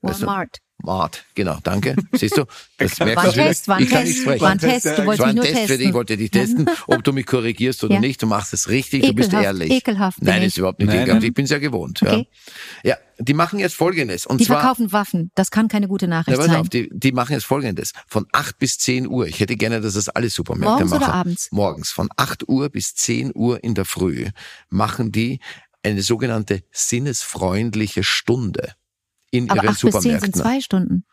Walmart. 0.00 0.58
Mart, 0.82 1.24
genau, 1.34 1.58
danke. 1.62 1.96
Siehst 2.12 2.36
du? 2.36 2.44
Das 2.76 2.98
merkst 3.00 3.16
War 3.16 3.24
ein 3.24 3.30
du. 3.30 3.34
Test, 3.36 3.66
war 3.68 3.76
ein 3.76 3.82
ich 3.84 3.90
kann 3.90 4.04
nicht 4.04 4.12
Test, 4.12 4.22
sprechen. 4.22 4.40
war 4.42 4.50
ein 4.50 4.58
Test. 4.58 4.84
Du 4.86 4.90
Es 4.90 4.98
war 4.98 5.06
wolltest 5.06 5.20
mich 5.26 5.28
ein 5.30 5.34
nur 5.36 5.44
Test 5.44 5.56
für 5.56 5.66
dich, 5.66 5.70
ich 5.70 5.78
testen. 5.78 5.94
wollte 5.94 6.16
dich 6.18 6.30
testen, 6.30 6.70
ob 6.86 7.02
du 7.04 7.12
mich 7.14 7.26
korrigierst 7.26 7.82
oder 7.82 7.94
Ja. 7.94 8.00
nicht. 8.00 8.22
Du 8.22 8.26
machst 8.26 8.52
es 8.52 8.68
richtig, 8.68 9.02
du 9.06 9.14
bist 9.14 9.28
Ekelhaft, 9.30 9.44
ehrlich. 9.46 9.70
ekelhaft 9.72 10.20
bin 10.20 10.28
Nein, 10.28 10.42
ist 10.42 10.58
überhaupt 10.58 10.78
nicht 10.78 10.88
Nein, 10.88 10.96
ekelhaft. 11.02 11.20
nein. 11.22 11.28
Ich 11.28 11.34
bin's 11.34 11.50
ja 11.50 11.58
gewohnt. 11.58 12.02
Okay. 12.02 12.28
Ja. 12.84 12.90
ja, 12.90 12.96
die 13.18 13.32
machen 13.34 13.58
jetzt 13.58 13.74
Folgendes. 13.74 14.26
Und 14.26 14.38
Die 14.40 14.44
zwar, 14.44 14.60
verkaufen 14.60 14.92
Waffen. 14.92 15.30
Das 15.34 15.50
kann 15.50 15.68
keine 15.68 15.88
gute 15.88 16.06
na, 16.08 16.18
Nachricht 16.18 16.36
pass 16.36 16.46
sein. 16.46 16.56
auf, 16.56 16.68
die, 16.68 16.90
die 16.92 17.12
machen 17.12 17.32
jetzt 17.32 17.46
Folgendes. 17.46 17.92
Von 18.06 18.26
8 18.32 18.58
bis 18.58 18.76
10 18.78 19.08
Uhr. 19.08 19.26
Ich 19.26 19.40
hätte 19.40 19.56
gerne, 19.56 19.80
dass 19.80 19.94
das 19.94 20.10
alle 20.10 20.28
Supermärkte 20.28 20.84
Morgens 20.84 20.90
machen. 20.90 21.02
oder 21.04 21.14
abends? 21.14 21.48
Morgens. 21.52 21.90
Von 21.90 22.08
8 22.16 22.48
Uhr 22.48 22.68
bis 22.68 22.94
10 22.94 23.32
Uhr 23.34 23.64
in 23.64 23.74
der 23.74 23.86
Früh 23.86 24.26
machen 24.68 25.10
die 25.10 25.40
eine 25.82 26.02
sogenannte 26.02 26.62
sinnesfreundliche 26.70 28.04
Stunde 28.04 28.74
in 29.38 29.50
Aber 29.50 29.62
ihren 29.64 29.68
acht 29.70 29.80
bis 29.80 29.90
zehn 29.92 29.92
Supermärkten. 29.92 30.32
sind 30.32 30.42
zwei 30.42 30.60
Stunden. 30.60 31.04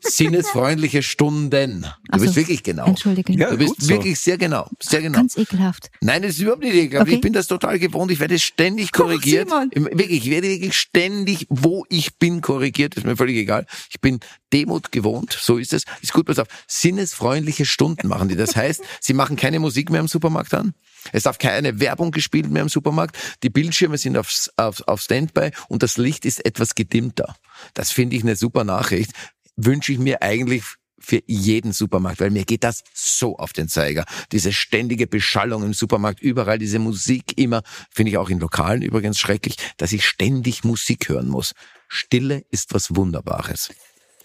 Sinnesfreundliche 0.00 1.02
Stunden. 1.02 1.82
Du 1.82 1.88
Ach 2.10 2.18
so. 2.18 2.24
bist 2.24 2.36
wirklich 2.36 2.62
genau. 2.62 2.86
Entschuldige. 2.86 3.32
Ja, 3.34 3.50
Du 3.50 3.58
bist 3.58 3.80
so. 3.82 3.88
wirklich 3.88 4.18
sehr 4.18 4.38
genau. 4.38 4.68
Sehr 4.80 5.02
genau. 5.02 5.18
Ganz 5.18 5.36
ekelhaft. 5.36 5.90
Nein, 6.00 6.22
das 6.22 6.32
ist 6.32 6.40
überhaupt 6.40 6.62
nicht 6.62 6.74
ekelhaft. 6.74 7.08
Okay. 7.08 7.16
Ich 7.16 7.20
bin 7.20 7.32
das 7.32 7.46
total 7.48 7.78
gewohnt. 7.78 8.10
Ich 8.10 8.20
werde 8.20 8.38
ständig 8.38 8.92
korrigiert. 8.92 9.48
Simon. 9.48 9.70
Im- 9.72 9.84
Wirklich, 9.86 10.24
ich 10.24 10.30
werde 10.30 10.48
wirklich 10.48 10.74
ständig, 10.74 11.46
wo 11.50 11.84
ich 11.88 12.16
bin, 12.18 12.40
korrigiert. 12.40 12.94
ist 12.96 13.04
mir 13.06 13.16
völlig 13.16 13.36
egal. 13.36 13.66
Ich 13.90 14.00
bin 14.00 14.20
Demut 14.52 14.92
gewohnt. 14.92 15.36
So 15.40 15.58
ist 15.58 15.72
es. 15.72 15.82
Ist 16.00 16.12
gut, 16.12 16.26
pass 16.26 16.38
auf. 16.38 16.48
Sinnesfreundliche 16.66 17.66
Stunden 17.66 18.08
machen 18.08 18.28
die. 18.28 18.36
Das 18.36 18.56
heißt, 18.56 18.82
sie 19.00 19.14
machen 19.14 19.36
keine 19.36 19.58
Musik 19.58 19.90
mehr 19.90 20.00
im 20.00 20.08
Supermarkt 20.08 20.54
an. 20.54 20.74
Es 21.12 21.24
darf 21.24 21.38
keine 21.38 21.80
Werbung 21.80 22.10
gespielt 22.10 22.50
mehr 22.50 22.62
im 22.62 22.68
Supermarkt. 22.68 23.16
Die 23.42 23.50
Bildschirme 23.50 23.98
sind 23.98 24.16
auf, 24.16 24.50
auf, 24.56 24.86
auf 24.86 25.00
Standby 25.00 25.50
und 25.68 25.82
das 25.82 25.96
Licht 25.96 26.24
ist 26.24 26.44
etwas 26.44 26.74
gedimmter. 26.74 27.36
Das 27.74 27.90
finde 27.90 28.16
ich 28.16 28.22
eine 28.22 28.36
super 28.36 28.64
Nachricht. 28.64 29.12
Wünsche 29.56 29.92
ich 29.92 29.98
mir 29.98 30.22
eigentlich 30.22 30.62
für 30.98 31.22
jeden 31.26 31.72
Supermarkt, 31.72 32.20
weil 32.20 32.30
mir 32.30 32.44
geht 32.44 32.64
das 32.64 32.82
so 32.92 33.36
auf 33.38 33.52
den 33.52 33.68
Zeiger. 33.68 34.04
Diese 34.32 34.52
ständige 34.52 35.06
Beschallung 35.06 35.62
im 35.62 35.72
Supermarkt, 35.72 36.20
überall 36.20 36.58
diese 36.58 36.78
Musik 36.78 37.38
immer, 37.38 37.62
finde 37.90 38.10
ich 38.10 38.18
auch 38.18 38.30
in 38.30 38.40
Lokalen 38.40 38.82
übrigens 38.82 39.18
schrecklich, 39.18 39.56
dass 39.76 39.92
ich 39.92 40.04
ständig 40.04 40.64
Musik 40.64 41.08
hören 41.08 41.28
muss. 41.28 41.54
Stille 41.88 42.44
ist 42.50 42.74
was 42.74 42.94
Wunderbares. 42.94 43.70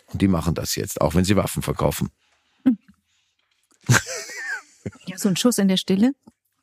Und 0.08 0.22
die 0.22 0.28
machen 0.28 0.56
das 0.56 0.76
jetzt, 0.76 1.00
auch 1.00 1.16
wenn 1.16 1.26
sie 1.26 1.36
Waffen 1.36 1.62
verkaufen. 1.62 2.10
Ja, 5.06 5.18
so 5.18 5.30
ein 5.30 5.38
Schuss 5.38 5.58
in 5.58 5.68
der 5.68 5.78
Stille. 5.78 6.14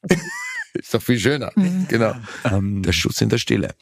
Ist 0.74 0.94
doch 0.94 1.02
viel 1.02 1.18
schöner. 1.18 1.50
Mhm. 1.56 1.86
Genau. 1.88 2.14
Ähm, 2.44 2.82
Der 2.82 2.92
Schuss 2.92 3.20
in 3.20 3.28
der 3.28 3.38
Stille. 3.38 3.74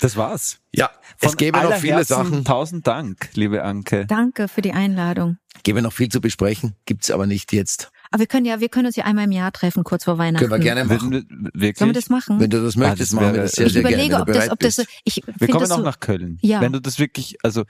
das 0.00 0.16
war's. 0.16 0.58
Ja, 0.74 0.90
Von 1.16 1.30
es 1.30 1.36
gäbe 1.36 1.58
noch 1.58 1.74
viele 1.76 1.94
Herzen 1.94 2.14
Sachen, 2.14 2.44
Tausend 2.44 2.86
Dank, 2.86 3.30
liebe 3.34 3.62
Anke. 3.64 4.04
Danke 4.06 4.48
für 4.48 4.60
die 4.60 4.72
Einladung. 4.72 5.38
gäbe 5.62 5.80
noch 5.80 5.92
viel 5.92 6.08
zu 6.10 6.20
besprechen, 6.20 6.74
gibt's 6.84 7.10
aber 7.10 7.26
nicht 7.26 7.52
jetzt. 7.52 7.90
Aber 8.10 8.20
wir 8.20 8.26
können 8.26 8.44
ja, 8.44 8.60
wir 8.60 8.68
können 8.68 8.86
uns 8.86 8.96
ja 8.96 9.04
einmal 9.04 9.24
im 9.24 9.32
Jahr 9.32 9.50
treffen, 9.52 9.82
kurz 9.84 10.04
vor 10.04 10.18
Weihnachten. 10.18 10.46
Können 10.46 10.60
wir 10.62 10.64
gerne 10.64 10.84
machen. 10.84 11.10
Würden 11.12 11.28
wir- 11.30 11.50
Wirklich? 11.54 11.78
Sollen 11.78 11.88
wir 11.90 11.94
das 11.94 12.10
machen? 12.10 12.38
Wenn 12.40 12.50
du 12.50 12.62
das 12.62 12.76
möchtest, 12.76 13.00
das 13.00 13.20
machen 13.20 13.34
wir 13.34 13.42
das 13.42 13.52
sehr, 13.52 13.66
ich 13.66 13.72
sehr 13.72 13.80
überlege, 13.80 14.08
gerne, 14.10 14.22
ob 14.22 14.28
wenn 14.28 14.34
du 14.34 14.40
das, 14.40 14.50
ob 14.50 14.58
das, 14.60 14.78
ich 15.04 15.22
wir 15.26 15.48
kommen 15.48 15.60
das 15.60 15.70
auch 15.70 15.78
so, 15.78 15.82
nach 15.82 15.98
Köln. 16.00 16.38
Ja. 16.42 16.60
Wenn 16.60 16.72
du 16.72 16.80
das 16.80 16.98
wirklich, 16.98 17.36
also 17.42 17.64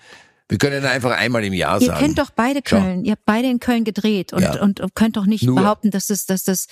Wir 0.49 0.59
können 0.59 0.85
einfach 0.85 1.13
einmal 1.17 1.45
im 1.45 1.53
Jahr 1.55 1.81
Ihr 1.81 1.87
sagen. 1.87 2.01
kennt 2.01 2.19
doch 2.19 2.31
beide. 2.31 2.61
Köln. 2.61 3.05
Ihr 3.05 3.13
habt 3.13 3.25
beide 3.25 3.49
in 3.49 3.61
Köln 3.61 3.85
gedreht 3.85 4.33
und, 4.35 4.43
Ja. 4.43 4.61
und 4.61 4.83
könnt 4.95 5.17
doch 5.17 5.25
nicht 5.27 5.45
Nur. 5.45 5.55
behaupten, 5.57 5.91
dass 5.91 6.09
das, 6.09 6.27
dass 6.27 6.43
das 6.43 6.67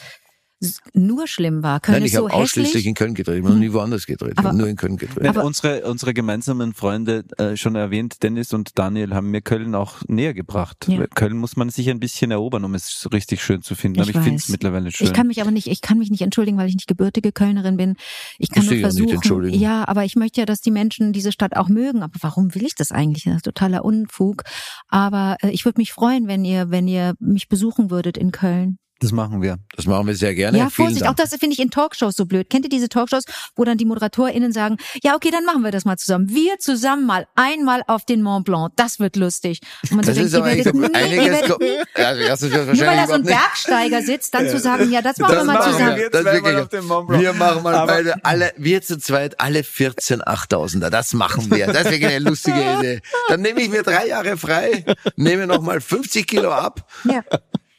nur 0.95 1.27
schlimm 1.27 1.63
war. 1.63 1.81
Köln 1.81 1.99
Nein, 1.99 2.07
ich 2.07 2.13
so 2.13 2.25
habe 2.29 2.35
ausschließlich 2.35 2.67
hässlich. 2.75 2.87
in 2.87 2.95
Köln 2.95 3.15
gedreht. 3.15 3.39
Ich 3.39 3.45
habe 3.45 3.55
noch 3.55 3.61
nie 3.61 3.73
woanders 3.73 4.07
gedreht. 4.07 4.33
Ich 4.33 4.39
Aber- 4.39 4.49
habe 4.49 4.59
nur 4.59 4.69
in 4.69 4.77
Köln 4.77 4.97
gedreht. 4.97 5.27
Aber- 5.27 5.45
unsere, 5.45 5.83
unsere 5.91 6.15
gemeinsamen 6.15 6.73
Freunde 6.75 7.25
äh, 7.39 7.57
schon 7.57 7.75
erwähnt, 7.75 8.23
Dennis 8.23 8.53
und 8.53 8.79
Daniel, 8.79 9.15
haben 9.15 9.31
mir 9.31 9.41
Köln 9.41 9.75
auch 9.75 9.97
näher 10.09 10.35
gebracht. 10.35 10.87
Ja. 10.89 11.07
Köln 11.09 11.37
muss 11.37 11.57
man 11.57 11.71
sich 11.71 11.89
ein 11.91 12.01
bisschen 12.01 12.31
erobern, 12.31 12.65
um 12.65 12.75
es 12.75 13.09
richtig 13.13 13.43
schön 13.43 13.63
zu 13.63 13.75
finden. 13.75 14.01
Ich 14.01 14.09
aber 14.09 14.19
ich 14.19 14.25
finde 14.25 14.39
es 14.39 14.49
mittlerweile 14.49 14.91
schön. 14.91 15.07
Ich 15.07 15.13
kann 15.13 15.27
mich 15.27 15.41
aber 15.41 15.51
nicht, 15.51 15.67
ich 15.69 15.81
kann 15.81 15.99
mich 15.99 16.11
nicht 16.11 16.23
entschuldigen, 16.23 16.57
weil 16.59 16.69
ich 16.69 16.75
nicht 16.75 16.87
gebürtige 16.89 17.33
Kölnerin 17.33 17.77
bin. 17.77 17.97
Ich 18.39 18.51
kann 18.51 18.65
Musst 18.65 18.73
nur 18.73 18.81
versuchen. 18.81 19.11
entschuldigen. 19.15 19.59
Ja, 19.59 19.87
aber 19.89 20.05
ich 20.05 20.17
möchte 20.17 20.41
ja, 20.41 20.47
dass 20.47 20.61
die 20.61 20.71
Menschen 20.71 21.13
diese 21.13 21.33
Stadt 21.33 21.57
auch 21.57 21.69
mögen. 21.69 22.03
Aber 22.03 22.15
warum 22.21 22.55
will 22.55 22.65
ich 22.65 22.75
das 22.75 22.93
eigentlich? 22.93 23.25
Das 23.25 23.37
ist 23.37 23.45
totaler 23.45 23.85
Unfug. 23.85 24.43
Aber 24.89 25.37
äh, 25.43 25.51
ich 25.51 25.65
würde 25.65 25.81
mich 25.81 25.93
freuen, 25.93 26.27
wenn 26.29 26.45
ihr, 26.45 26.71
wenn 26.71 26.87
ihr 26.89 27.15
mich 27.19 27.49
besuchen 27.49 27.91
würdet 27.91 28.17
in 28.17 28.33
Köln. 28.33 28.79
Das 29.03 29.13
machen 29.13 29.43
wir. 29.43 29.59
Das 29.77 29.87
machen 29.87 30.07
wir 30.07 30.15
sehr 30.15 30.35
gerne. 30.35 30.57
ja, 30.59 30.71
Vielen 30.71 30.87
Vorsicht. 30.89 31.03
Auch 31.03 31.15
Dank. 31.15 31.29
das 31.31 31.31
finde 31.39 31.55
ich 31.55 31.59
in 31.61 31.71
Talkshows 31.71 32.15
so 32.17 32.25
blöd. 32.25 32.49
Kennt 32.49 32.65
ihr 32.65 32.69
diese 32.71 32.89
Talkshows, 32.89 33.25
wo 33.57 33.65
dann 33.65 33.77
die 33.77 33.85
ModeratorInnen 33.85 34.53
sagen, 34.53 34.77
ja, 35.03 35.15
okay, 35.17 35.31
dann 35.31 35.45
machen 35.45 35.63
wir 35.63 35.71
das 35.73 35.85
mal 35.85 35.97
zusammen. 35.99 36.29
Wir 36.31 36.59
zusammen 36.59 37.05
mal 37.07 37.27
einmal 37.35 37.83
auf 37.89 38.05
den 38.05 38.23
Mont 38.23 38.45
Blanc. 38.47 38.73
Das 38.77 38.99
wird 39.01 39.17
lustig. 39.17 39.61
Und 39.91 39.97
man 39.97 40.05
so 40.05 40.11
Das 40.11 40.15
denkt, 40.17 40.27
ist 40.29 40.33
ihr 40.35 40.39
aber 40.39 40.47
werdet 40.57 40.75
nie, 40.75 40.81
ihr 40.83 40.95
einiges. 40.95 41.27
werdet 41.27 41.61
nie 41.61 42.03
Also 42.31 42.51
wird 42.51 42.67
nur 42.77 42.87
weil 42.87 42.97
da 42.97 43.07
so 43.07 43.13
ein. 43.15 43.23
Bergsteiger 43.25 44.03
sitzt, 44.03 44.33
dann 44.35 44.49
zu 44.49 44.59
sagen, 44.59 44.91
ja, 44.93 45.03
das 45.03 45.19
machen 45.19 45.37
wir 45.37 45.45
mal 45.45 45.55
machen 45.55 45.73
zusammen. 45.73 45.97
wir. 45.97 46.11
Das 46.11 46.25
wirklich- 46.25 46.57
auf 46.57 46.69
dem 46.69 46.87
Mont 46.87 47.09
Blanc. 47.09 47.23
Wir 47.23 47.33
machen 47.33 47.63
mal 47.63 47.75
Aber- 47.75 47.93
beide, 47.93 48.25
alle, 48.25 48.53
wir 48.57 48.83
zu 48.83 48.99
zweit, 48.99 49.41
alle 49.41 49.65
14 49.65 50.23
8000er. 50.23 50.91
Das 50.91 51.13
machen 51.13 51.51
wir. 51.51 51.67
Das 51.67 51.85
ist 51.87 51.91
wirklich 51.91 52.11
eine 52.15 52.19
lustige 52.21 52.61
Idee. 52.79 53.01
Dann 53.29 53.41
nehme 53.41 53.61
ich 53.63 53.69
mir 53.69 53.83
drei 53.83 54.07
Jahre 54.09 54.37
frei, 54.37 54.85
nehme 55.17 55.47
nochmal 55.47 55.81
50 55.81 56.27
Kilo 56.27 56.51
ab 56.53 56.87
Ja. 57.05 57.23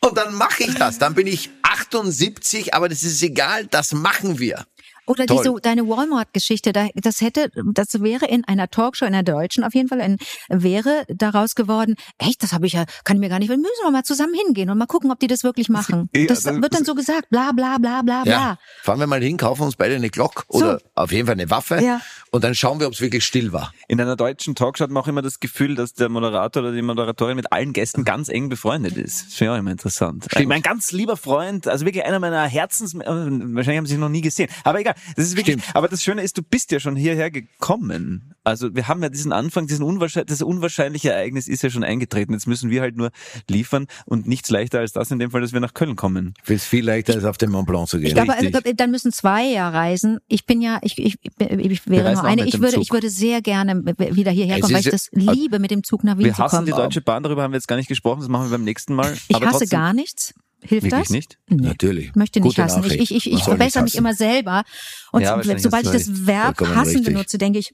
Und 0.03 0.17
dann 0.17 0.33
mache 0.33 0.63
ich 0.63 0.75
das. 0.75 0.99
Dann 0.99 1.13
bin 1.13 1.27
ich 1.27 1.49
78, 1.63 2.73
aber 2.73 2.89
das 2.89 3.03
ist 3.03 3.21
egal, 3.21 3.65
das 3.67 3.93
machen 3.93 4.39
wir. 4.39 4.65
Oder 5.05 5.25
Toll. 5.25 5.37
diese, 5.43 5.55
deine 5.61 5.87
Walmart-Geschichte, 5.87 6.71
da- 6.73 6.87
das 6.95 7.21
hätte, 7.21 7.49
das 7.73 8.01
wäre 8.01 8.25
in 8.25 8.45
einer 8.45 8.69
Talkshow, 8.69 9.05
in 9.05 9.13
einer 9.13 9.23
deutschen 9.23 9.63
auf 9.63 9.73
jeden 9.73 9.89
Fall, 9.89 9.99
in, 9.99 10.17
wäre 10.49 11.05
daraus 11.09 11.55
geworden, 11.55 11.95
echt, 12.17 12.41
das 12.43 12.53
habe 12.53 12.65
ich 12.67 12.73
ja, 12.73 12.85
kann 13.03 13.17
ich 13.17 13.19
mir 13.19 13.29
gar 13.29 13.39
nicht, 13.39 13.49
wir 13.49 13.57
müssen 13.57 13.71
wir 13.83 13.91
mal 13.91 14.03
zusammen 14.03 14.33
hingehen 14.33 14.69
und 14.69 14.77
mal 14.77 14.85
gucken, 14.85 15.11
ob 15.11 15.19
die 15.19 15.27
das 15.27 15.43
wirklich 15.43 15.69
machen. 15.69 16.09
Ja, 16.15 16.25
Das 16.27 16.43
das- 16.43 16.61
wird 16.61 16.73
dann 16.73 16.85
so 16.85 16.95
gesagt, 16.95 17.29
bla 17.29 17.51
bla 17.51 17.77
bla 17.77 18.01
bla 18.01 18.23
bla. 18.23 18.31
Ja, 18.31 18.57
fahren 18.81 18.99
wir 18.99 19.07
mal 19.07 19.21
hin, 19.21 19.37
kaufen 19.37 19.63
uns 19.63 19.75
beide 19.75 19.95
eine 19.95 20.09
Glock 20.09 20.45
oder 20.47 20.79
auf 20.95 21.11
jeden 21.11 21.25
Fall 21.25 21.33
eine 21.33 21.49
Waffe 21.49 21.79
Ja. 21.81 22.01
und 22.31 22.43
dann 22.43 22.55
schauen 22.55 22.79
wir, 22.79 22.87
ob 22.87 22.93
es 22.93 23.01
wirklich 23.01 23.25
still 23.25 23.51
war. 23.53 23.73
In 23.87 23.99
einer 23.99 24.15
deutschen 24.15 24.55
Talkshow 24.55 24.83
hat 24.85 24.91
man 24.91 25.03
auch 25.03 25.07
immer 25.07 25.21
das 25.21 25.39
Gefühl, 25.39 25.75
dass 25.75 25.93
der 25.93 26.09
Moderator 26.09 26.63
oder 26.63 26.71
die 26.71 26.81
Moderatorin 26.81 27.35
mit 27.35 27.51
allen 27.51 27.73
Gästen 27.73 28.03
ganz 28.05 28.29
eng 28.29 28.49
befreundet 28.49 28.95
ist. 28.97 29.27
Das 29.27 29.33
finde 29.33 29.51
ich 29.51 29.55
auch 29.55 29.59
immer 29.59 29.71
interessant. 29.71 30.25
Stimmt. 30.29 30.47
Mein 30.47 30.61
ganz 30.61 30.91
lieber 30.91 31.17
Freund, 31.17 31.67
also 31.67 31.85
wirklich 31.85 32.03
einer 32.05 32.19
meiner 32.19 32.45
Herzens, 32.45 32.93
äh, 32.93 32.99
wahrscheinlich 33.05 33.77
haben 33.77 33.85
sie 33.85 33.91
sich 33.93 33.99
noch 33.99 34.09
nie 34.09 34.21
gesehen. 34.21 34.49
Aber 34.63 34.79
egal, 34.79 34.92
das 35.15 35.25
ist 35.27 35.37
wirklich, 35.37 35.61
Stimmt. 35.61 35.75
aber 35.75 35.87
das 35.87 36.03
Schöne 36.03 36.21
ist, 36.23 36.37
du 36.37 36.41
bist 36.43 36.71
ja 36.71 36.79
schon 36.79 36.95
hierher 36.95 37.31
gekommen. 37.31 38.33
Also 38.43 38.75
wir 38.75 38.87
haben 38.87 39.01
ja 39.01 39.09
diesen 39.09 39.31
Anfang, 39.31 39.67
diesen 39.67 39.83
unwahrscheinlich, 39.83 40.27
das 40.29 40.41
unwahrscheinliche 40.41 41.11
Ereignis 41.11 41.47
ist 41.47 41.63
ja 41.63 41.69
schon 41.69 41.83
eingetreten. 41.83 42.33
Jetzt 42.33 42.47
müssen 42.47 42.69
wir 42.69 42.81
halt 42.81 42.97
nur 42.97 43.11
liefern 43.49 43.87
und 44.05 44.27
nichts 44.27 44.49
leichter 44.49 44.79
als 44.79 44.91
das 44.91 45.11
in 45.11 45.19
dem 45.19 45.31
Fall, 45.31 45.41
dass 45.41 45.53
wir 45.53 45.59
nach 45.59 45.73
Köln 45.73 45.95
kommen. 45.95 46.33
Ich 46.39 46.45
finde 46.47 46.57
es 46.57 46.65
viel 46.65 46.85
leichter, 46.85 47.13
als 47.13 47.23
auf 47.25 47.37
den 47.37 47.51
Mont 47.51 47.67
Blanc 47.67 47.87
zu 47.87 47.97
gehen. 47.97 48.07
Ich 48.07 48.13
glaube, 48.13 48.33
also, 48.33 48.49
dann 48.75 48.91
müssen 48.91 49.11
zwei 49.11 49.45
ja 49.45 49.69
reisen. 49.69 50.19
Ich 50.27 50.45
bin 50.45 50.61
ja, 50.61 50.79
ich, 50.81 50.97
ich, 50.97 51.17
ich 51.23 51.87
wäre 51.89 52.13
nur 52.13 52.23
eine. 52.23 52.45
Ich 52.45 52.59
würde, 52.59 52.73
Zug. 52.73 52.83
ich 52.83 52.91
würde 52.91 53.09
sehr 53.09 53.41
gerne 53.41 53.83
wieder 53.85 54.31
hierher 54.31 54.59
kommen, 54.59 54.73
weil 54.73 54.81
ich 54.81 54.89
das 54.89 55.09
liebe, 55.11 55.59
mit 55.59 55.71
dem 55.71 55.83
Zug 55.83 56.03
nach 56.03 56.17
Wien 56.17 56.25
Wir 56.25 56.33
zu 56.33 56.43
hassen 56.43 56.55
kommen. 56.57 56.65
die 56.65 56.71
Deutsche 56.73 57.01
Bahn, 57.01 57.23
darüber 57.23 57.43
haben 57.43 57.51
wir 57.51 57.57
jetzt 57.57 57.67
gar 57.67 57.77
nicht 57.77 57.87
gesprochen, 57.87 58.19
das 58.19 58.29
machen 58.29 58.45
wir 58.47 58.57
beim 58.57 58.63
nächsten 58.63 58.93
Mal. 58.93 59.13
Ich 59.27 59.35
Aber 59.35 59.45
hasse 59.47 59.59
trotzdem- 59.59 59.69
gar 59.79 59.93
nichts. 59.93 60.33
Hilft 60.63 60.85
Wirklich 60.85 61.01
das? 61.01 61.09
nicht? 61.09 61.37
Nee. 61.49 61.67
Natürlich. 61.67 62.05
Ich 62.07 62.15
möchte 62.15 62.39
nicht 62.39 62.55
Gute 62.55 62.63
hassen. 62.63 62.79
Ich, 62.79 62.85
Nachricht. 62.85 63.01
ich, 63.11 63.15
ich, 63.15 63.27
ich 63.27 63.33
nicht 63.33 63.43
verbessere 63.43 63.83
mich 63.83 63.95
immer 63.95 64.13
selber. 64.13 64.63
Und 65.11 65.21
Ja, 65.21 65.41
sobald 65.59 65.85
ich 65.85 65.91
das 65.91 66.25
Verb 66.25 66.59
hassen 66.61 66.97
richtig. 66.97 67.05
benutze, 67.05 67.37
denke 67.37 67.59
ich, 67.59 67.73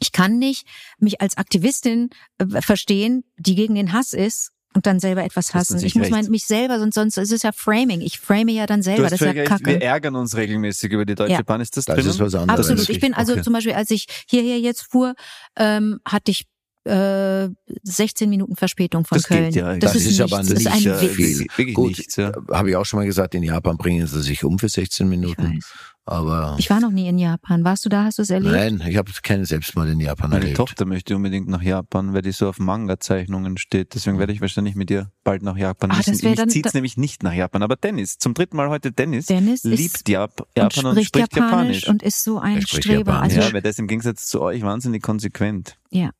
ich 0.00 0.12
kann 0.12 0.38
nicht 0.38 0.66
mich 0.98 1.20
als 1.20 1.36
Aktivistin 1.36 2.10
äh, 2.38 2.60
verstehen, 2.62 3.24
die 3.38 3.54
gegen 3.54 3.74
den 3.74 3.92
Hass 3.92 4.12
ist 4.12 4.50
und 4.74 4.86
dann 4.86 4.98
selber 4.98 5.22
etwas 5.22 5.54
hassen. 5.54 5.78
Ich 5.84 5.94
muss 5.94 6.10
mein, 6.10 6.26
mich 6.30 6.46
selber, 6.46 6.80
sonst, 6.80 6.96
sonst 6.96 7.16
ist 7.16 7.30
es 7.30 7.42
ja 7.42 7.52
Framing. 7.52 8.00
Ich 8.00 8.18
frame 8.18 8.48
ja 8.48 8.66
dann 8.66 8.82
selber. 8.82 9.04
Das 9.04 9.12
ist 9.12 9.20
ja 9.20 9.26
recht, 9.26 9.36
wir 9.36 9.44
kacke. 9.44 9.80
ärgern 9.80 10.16
uns 10.16 10.34
regelmäßig 10.36 10.90
über 10.90 11.04
die 11.04 11.14
Deutsche 11.14 11.32
Ja. 11.34 11.42
Bahn. 11.42 11.60
Ist 11.60 11.76
das, 11.76 11.84
Das 11.84 11.94
drinnen? 11.94 12.10
ist 12.10 12.18
was 12.18 12.34
anderes. 12.34 12.68
Absolut. 12.70 12.88
Ich 12.88 12.98
bin 13.00 13.14
also 13.14 13.34
Okay. 13.34 13.42
zum 13.42 13.52
Beispiel, 13.52 13.74
als 13.74 13.90
ich 13.92 14.06
hierher 14.28 14.58
jetzt 14.58 14.82
fuhr, 14.90 15.14
ähm, 15.56 16.00
hatte 16.04 16.32
ich 16.32 16.46
äh, 16.84 17.48
16 17.82 18.28
Minuten 18.28 18.56
Verspätung 18.56 19.04
von 19.04 19.16
Das 19.18 19.26
geht 19.28 19.38
Köln. 19.38 19.52
ja. 19.52 19.76
Das, 19.76 19.92
Das 19.94 20.02
ist, 20.02 20.10
ist 20.12 20.20
aber 20.20 20.38
nichts. 20.42 20.54
Das 20.54 20.60
ist 20.60 20.66
ein 20.66 20.76
nicht, 20.76 20.86
äh. 20.86 21.46
Wirklich 21.56 21.74
Gut, 21.74 21.98
nichts, 21.98 22.16
ja. 22.16 22.32
habe 22.52 22.70
ich 22.70 22.76
auch 22.76 22.84
schon 22.84 22.98
mal 23.00 23.06
gesagt, 23.06 23.34
in 23.34 23.42
Japan 23.42 23.76
bringen 23.76 24.06
sie 24.06 24.22
sich 24.22 24.44
um 24.44 24.58
für 24.58 24.68
16 24.68 25.06
Ich 25.06 25.10
Minuten. 25.18 25.56
weiß. 25.56 25.72
Aber 26.06 26.56
Ich 26.58 26.68
war 26.68 26.80
noch 26.80 26.90
nie 26.90 27.08
in 27.08 27.16
Japan. 27.18 27.64
Warst 27.64 27.86
du 27.86 27.88
da? 27.88 28.04
Hast 28.04 28.18
du 28.18 28.22
es 28.22 28.28
erlebt? 28.28 28.54
nein, 28.54 28.84
ich 28.86 28.98
habe 28.98 29.10
keinen 29.22 29.46
Selbstmord 29.46 29.88
in 29.88 30.00
Japan 30.00 30.28
Meine 30.28 30.42
erlebt. 30.42 30.58
Tochter 30.58 30.84
möchte 30.84 31.16
unbedingt 31.16 31.48
nach 31.48 31.62
Japan, 31.62 32.12
weil 32.12 32.20
die 32.20 32.32
so 32.32 32.46
auf 32.46 32.58
Manga-Zeichnungen 32.58 33.56
steht. 33.56 33.94
Deswegen 33.94 34.18
werde 34.18 34.34
ich 34.34 34.42
wahrscheinlich 34.42 34.74
mit 34.74 34.90
ihr 34.90 35.10
bald 35.24 35.42
nach 35.42 35.56
Japan 35.56 35.90
Ah, 35.92 35.96
müssen. 35.96 36.10
Mich 36.28 36.36
dann- 36.36 36.50
zieht's 36.50 36.72
da- 36.72 36.76
nämlich 36.76 36.98
nicht 36.98 37.22
nach 37.22 37.32
Japan. 37.32 37.62
Aber 37.62 37.76
Dennis, 37.76 38.18
zum 38.18 38.34
dritten 38.34 38.58
Mal 38.58 38.68
heute 38.68 38.92
Dennis, 38.92 39.24
Dennis 39.26 39.64
ist- 39.64 39.78
liebt 39.78 40.06
Jap 40.06 40.40
und 40.42 40.48
Japan 40.58 40.84
und 40.84 40.92
spricht, 40.92 41.08
spricht, 41.08 41.36
Japanisch, 41.36 41.52
Japanisch. 41.84 41.88
und 41.88 42.02
ist 42.02 42.22
so 42.22 42.38
ein 42.38 42.56
Er 42.56 42.60
spricht 42.60 42.84
Streber. 42.84 43.12
Japanisch. 43.12 43.36
Also, 43.36 43.48
ja, 43.48 43.54
weil 43.54 43.62
das 43.62 43.78
im 43.78 43.86
Gegensatz 43.86 44.26
zu 44.26 44.42
euch 44.42 44.60
wahnsinnig 44.60 45.02
konsequent. 45.02 45.78
ja. 45.90 46.10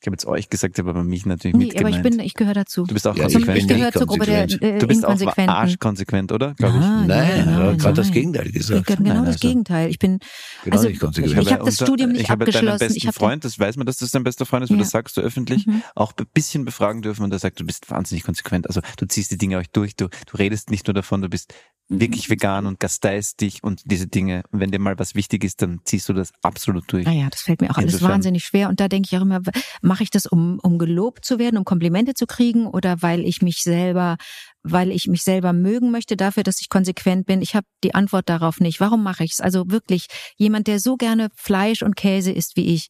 Ich 0.00 0.06
habe 0.06 0.14
jetzt 0.14 0.26
euch 0.26 0.48
gesagt, 0.48 0.78
aber 0.78 0.94
bei 0.94 1.02
mich 1.02 1.26
natürlich 1.26 1.56
Nee, 1.56 1.66
mit 1.66 1.78
aber 1.80 1.88
ich 1.90 2.00
bin, 2.02 2.20
ich 2.20 2.34
gehöre 2.34 2.54
dazu. 2.54 2.84
du 2.84 2.94
bist 2.94 3.04
auch 3.08 3.16
Ja, 3.16 3.26
ich 3.26 3.32
konsequent. 3.34 3.58
ich 3.58 3.66
gehöre 3.68 3.90
zur 3.90 4.06
Gruppe 4.06 4.26
der 4.26 4.40
konsequent. 4.42 4.74
äh, 4.76 4.78
du 4.78 4.86
bist 4.86 5.04
auch 5.04 5.36
arschkonsequent, 5.48 6.30
oder? 6.30 6.54
Glaube 6.54 6.78
ich. 6.78 6.84
Nein, 6.84 7.06
nein, 7.08 7.48
er 7.48 7.56
hat 7.72 7.78
gerade 7.80 7.94
das 7.94 8.06
nein. 8.06 8.12
Gegenteil 8.14 8.52
gesagt. 8.52 8.86
Genau 8.86 9.02
Nein, 9.02 9.16
das 9.24 9.26
also- 9.34 9.48
Gegenteil. 9.48 9.90
Ich 9.90 9.98
bin, 9.98 10.20
Genau 10.64 10.76
also, 10.76 10.88
nicht 10.88 11.00
konsequent. 11.00 11.42
ich 11.42 11.52
habe 11.52 11.64
das 11.64 11.74
Studium 11.74 12.12
nicht 12.12 12.20
ich 12.22 12.30
habe 12.30 12.44
deinen 12.44 12.54
abgeschlossen. 12.54 12.78
besten 12.78 12.96
Ich 12.96 13.06
habe 13.08 13.14
Freund, 13.18 13.44
das 13.44 13.58
weiß 13.58 13.76
man, 13.76 13.86
dass 13.86 13.96
das 13.96 14.10
dein 14.12 14.22
bester 14.22 14.46
Freund 14.46 14.62
ist, 14.64 14.70
weil 14.70 14.76
Ja. 14.76 14.82
das 14.84 14.90
sagst 14.90 15.16
du 15.16 15.20
öffentlich, 15.20 15.66
Mhm. 15.66 15.82
auch 15.96 16.12
ein 16.16 16.26
bisschen 16.32 16.64
befragen 16.64 17.02
dürfen 17.02 17.24
und 17.24 17.30
der 17.30 17.40
sagt, 17.40 17.58
du 17.58 17.64
bist 17.66 17.90
wahnsinnig 17.90 18.22
konsequent. 18.22 18.68
Also 18.68 18.80
du 18.98 19.06
ziehst 19.06 19.32
die 19.32 19.38
Dinge 19.38 19.58
auch 19.58 19.66
durch, 19.72 19.96
du, 19.96 20.06
du 20.08 20.36
redest 20.36 20.70
nicht 20.70 20.86
nur 20.86 20.94
davon, 20.94 21.22
du 21.22 21.28
bist. 21.28 21.52
Wirklich 21.90 22.28
vegan 22.28 22.66
und 22.66 22.80
gasteist 22.80 23.40
dich 23.40 23.64
und 23.64 23.82
diese 23.86 24.06
Dinge. 24.06 24.42
Und 24.50 24.60
wenn 24.60 24.70
dir 24.70 24.78
mal 24.78 24.98
was 24.98 25.14
wichtig 25.14 25.42
ist, 25.42 25.62
dann 25.62 25.80
ziehst 25.84 26.08
du 26.08 26.12
das 26.12 26.32
absolut 26.42 26.84
durch. 26.92 27.06
Naja, 27.06 27.28
das 27.30 27.40
fällt 27.40 27.60
mir 27.62 27.70
auch 27.70 27.78
alles 27.78 27.94
Insofern- 27.94 28.14
wahnsinnig 28.16 28.44
schwer. 28.44 28.68
Und 28.68 28.78
da 28.78 28.88
denke 28.88 29.08
ich 29.10 29.16
auch 29.16 29.22
immer, 29.22 29.40
mache 29.80 30.02
ich 30.02 30.10
das, 30.10 30.26
um, 30.26 30.58
um 30.62 30.78
gelobt 30.78 31.24
zu 31.24 31.38
werden, 31.38 31.56
um 31.56 31.64
Komplimente 31.64 32.14
zu 32.14 32.26
kriegen 32.26 32.66
oder 32.66 33.00
weil 33.00 33.20
ich 33.24 33.40
mich 33.40 33.62
selber, 33.62 34.16
weil 34.62 34.90
ich 34.90 35.06
mich 35.06 35.22
selber 35.22 35.52
mögen 35.54 35.90
möchte 35.90 36.16
dafür, 36.16 36.42
dass 36.42 36.60
ich 36.60 36.68
konsequent 36.68 37.26
bin? 37.26 37.40
Ich 37.40 37.54
habe 37.54 37.66
die 37.82 37.94
Antwort 37.94 38.28
darauf 38.28 38.60
nicht. 38.60 38.80
Warum 38.80 39.02
mache 39.02 39.24
ich 39.24 39.32
es? 39.32 39.40
Also 39.40 39.70
wirklich, 39.70 40.06
jemand, 40.36 40.66
der 40.66 40.80
so 40.80 40.96
gerne 40.96 41.28
Fleisch 41.34 41.82
und 41.82 41.96
Käse 41.96 42.32
isst 42.32 42.56
wie 42.56 42.74
ich, 42.74 42.88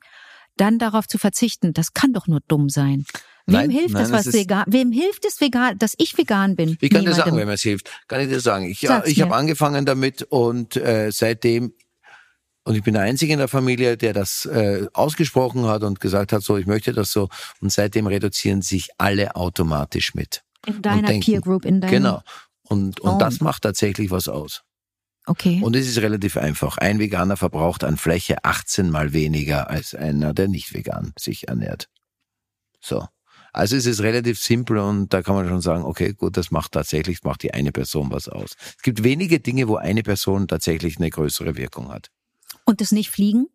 dann 0.56 0.78
darauf 0.80 1.06
zu 1.06 1.18
verzichten, 1.18 1.72
das 1.72 1.92
kann 1.92 2.12
doch 2.12 2.26
nur 2.26 2.40
dumm 2.48 2.68
sein. 2.68 3.04
Wem 3.48 3.54
Nein, 3.60 3.70
hilft 3.70 3.94
nein, 3.94 4.04
es, 4.04 4.12
was 4.12 4.26
ist- 4.26 4.34
vegan? 4.34 4.64
Wem 4.68 4.92
hilft 4.92 5.24
es 5.24 5.40
vegan, 5.40 5.78
dass 5.78 5.94
ich 5.96 6.16
vegan 6.18 6.54
bin? 6.54 6.76
Ich 6.80 6.90
kann 6.90 7.00
dir 7.00 7.08
Niemandem. 7.10 7.14
sagen, 7.14 7.36
wenn 7.38 7.46
mir 7.48 7.54
es 7.54 7.62
hilft. 7.62 7.90
Kann 8.06 8.20
ich 8.20 8.28
dir 8.28 8.40
sagen. 8.40 8.66
Ich, 8.66 8.80
Sag's 8.80 9.08
ich 9.08 9.20
habe 9.22 9.34
angefangen 9.34 9.86
damit 9.86 10.22
und 10.24 10.76
äh, 10.76 11.10
seitdem 11.10 11.72
und 12.64 12.74
ich 12.74 12.82
bin 12.82 12.92
der 12.92 13.04
Einzige 13.04 13.32
in 13.32 13.38
der 13.38 13.48
Familie, 13.48 13.96
der 13.96 14.12
das 14.12 14.44
äh, 14.44 14.86
ausgesprochen 14.92 15.64
hat 15.64 15.82
und 15.82 16.00
gesagt 16.00 16.32
hat, 16.34 16.42
so 16.42 16.58
ich 16.58 16.66
möchte 16.66 16.92
das 16.92 17.10
so. 17.10 17.30
Und 17.62 17.72
seitdem 17.72 18.06
reduzieren 18.06 18.60
sich 18.60 18.90
alle 18.98 19.34
automatisch 19.36 20.14
mit. 20.14 20.42
in 20.66 20.82
deiner 20.82 21.08
denken- 21.08 21.24
Peer 21.24 21.40
Group, 21.40 21.64
in 21.64 21.80
deinem. 21.80 21.90
Genau. 21.90 22.22
Und, 22.64 23.00
und 23.00 23.12
Oh. 23.14 23.18
das 23.18 23.40
macht 23.40 23.62
tatsächlich 23.62 24.10
was 24.10 24.28
aus. 24.28 24.62
Okay. 25.24 25.60
Und 25.62 25.74
es 25.76 25.88
ist 25.88 25.96
relativ 26.02 26.36
einfach. 26.36 26.76
Ein 26.76 26.98
Veganer 26.98 27.38
verbraucht 27.38 27.84
an 27.84 27.96
Fläche 27.96 28.44
18 28.44 28.90
mal 28.90 29.14
weniger 29.14 29.70
als 29.70 29.94
einer, 29.94 30.34
der 30.34 30.48
nicht 30.48 30.74
vegan 30.74 31.14
sich 31.18 31.48
ernährt. 31.48 31.88
So. 32.82 33.06
Also 33.59 33.74
es 33.74 33.86
ist 33.86 34.02
relativ 34.02 34.40
simpel 34.40 34.78
und 34.78 35.12
da 35.12 35.20
kann 35.20 35.35
man 35.35 35.48
schon 35.48 35.60
sagen, 35.60 35.82
okay, 35.82 36.12
gut, 36.12 36.36
das 36.36 36.52
macht 36.52 36.70
tatsächlich, 36.70 37.24
macht 37.24 37.43
die 37.43 37.52
eine 37.52 37.72
Person 37.72 38.09
was 38.12 38.28
aus. 38.28 38.55
Es 38.76 38.82
gibt 38.82 39.02
wenige 39.02 39.40
Dinge, 39.40 39.66
wo 39.66 39.74
eine 39.74 40.05
Person 40.05 40.47
tatsächlich 40.47 40.98
eine 40.98 41.10
größere 41.10 41.56
Wirkung 41.56 41.90
hat. 41.90 42.12
Und 42.64 42.80
das 42.80 42.93
nicht 42.93 43.10
fliegen? 43.10 43.48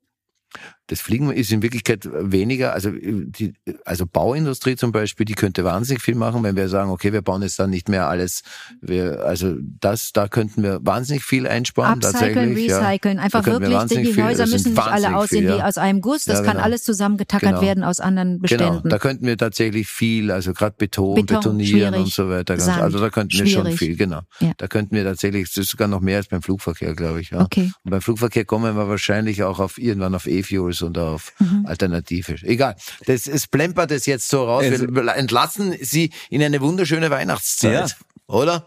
Das 0.87 0.99
Fliegen 0.99 1.31
ist 1.31 1.51
in 1.51 1.61
Wirklichkeit 1.61 2.09
weniger, 2.11 2.73
also 2.73 2.91
die, 2.91 3.53
also 3.85 4.05
Bauindustrie 4.05 4.75
zum 4.75 4.91
Beispiel, 4.91 5.25
die 5.25 5.33
könnte 5.33 5.63
wahnsinnig 5.63 6.03
viel 6.03 6.15
machen, 6.15 6.43
wenn 6.43 6.55
wir 6.57 6.67
sagen, 6.67 6.91
okay, 6.91 7.13
wir 7.13 7.21
bauen 7.21 7.41
jetzt 7.41 7.57
dann 7.57 7.69
nicht 7.69 7.87
mehr 7.87 8.07
alles, 8.09 8.43
wir, 8.81 9.23
also 9.25 9.55
das, 9.79 10.11
da 10.11 10.27
könnten 10.27 10.61
wir 10.61 10.79
wahnsinnig 10.83 11.23
viel 11.23 11.47
einsparen 11.47 12.03
Upcyclen, 12.03 12.35
tatsächlich. 12.35 12.67
ja. 12.67 12.79
recyceln. 12.79 13.19
Einfach 13.19 13.45
wir 13.45 13.53
wirklich, 13.53 13.71
wahnsinnig 13.73 14.07
die 14.09 14.13
viel- 14.13 14.23
Häuser 14.25 14.45
müssen 14.47 14.73
nicht 14.73 14.81
alle 14.83 15.15
aussehen 15.15 15.39
viel, 15.43 15.53
wie 15.53 15.57
ja. 15.59 15.67
aus 15.67 15.77
einem 15.77 16.01
Guss. 16.01 16.25
Das 16.25 16.39
Ja, 16.39 16.43
kann 16.43 16.53
genau. 16.55 16.65
alles 16.65 16.83
zusammengetackert 16.83 17.49
Genau. 17.49 17.61
werden 17.61 17.83
aus 17.85 17.99
anderen 18.01 18.39
Genau, 18.41 18.41
Beständen. 18.41 18.89
da 18.89 18.99
könnten 18.99 19.25
wir 19.25 19.37
tatsächlich 19.37 19.87
viel, 19.87 20.31
also 20.31 20.53
gerade 20.53 20.75
Beton, 20.77 21.15
Beton, 21.15 21.37
betonieren 21.37 21.93
und 21.95 22.11
so 22.11 22.27
weiter. 22.29 22.57
Ganz, 22.57 22.67
also 22.67 22.99
da 22.99 23.09
könnten 23.09 23.31
wir 23.39 23.47
schon 23.47 23.63
schwierig. 23.63 23.79
viel, 23.79 23.95
genau. 23.95 24.21
Ja. 24.41 24.51
Da 24.57 24.67
könnten 24.67 24.95
wir 24.95 25.03
tatsächlich, 25.05 25.47
das 25.47 25.57
ist 25.57 25.69
sogar 25.71 25.87
noch 25.87 26.01
mehr 26.01 26.17
als 26.17 26.27
beim 26.27 26.41
Flugverkehr, 26.41 26.93
glaube 26.93 27.21
ich. 27.21 27.29
Ja. 27.31 27.41
Okay. 27.41 27.71
Und 27.83 27.91
beim 27.91 28.01
Flugverkehr 28.01 28.43
kommen 28.45 28.75
wir 28.75 28.87
wahrscheinlich 28.89 29.43
auch 29.43 29.59
auf 29.59 29.77
irgendwann 29.77 30.13
auf 30.15 30.25
E-Fuels 30.73 30.81
und 30.81 30.97
auf 30.97 31.33
Mhm. 31.39 31.65
Alternative. 31.65 32.35
Egal. 32.43 32.75
Das 33.05 33.27
es 33.27 33.47
plempert 33.47 33.91
es 33.91 34.05
jetzt 34.05 34.29
so 34.29 34.45
raus. 34.45 34.63
Also- 34.65 34.87
wir 34.89 35.15
entlassen 35.15 35.75
Sie 35.81 36.11
in 36.29 36.41
eine 36.43 36.61
wunderschöne 36.61 37.09
Weihnachtszeit, 37.09 37.89
Ja. 37.89 37.95
oder? 38.27 38.65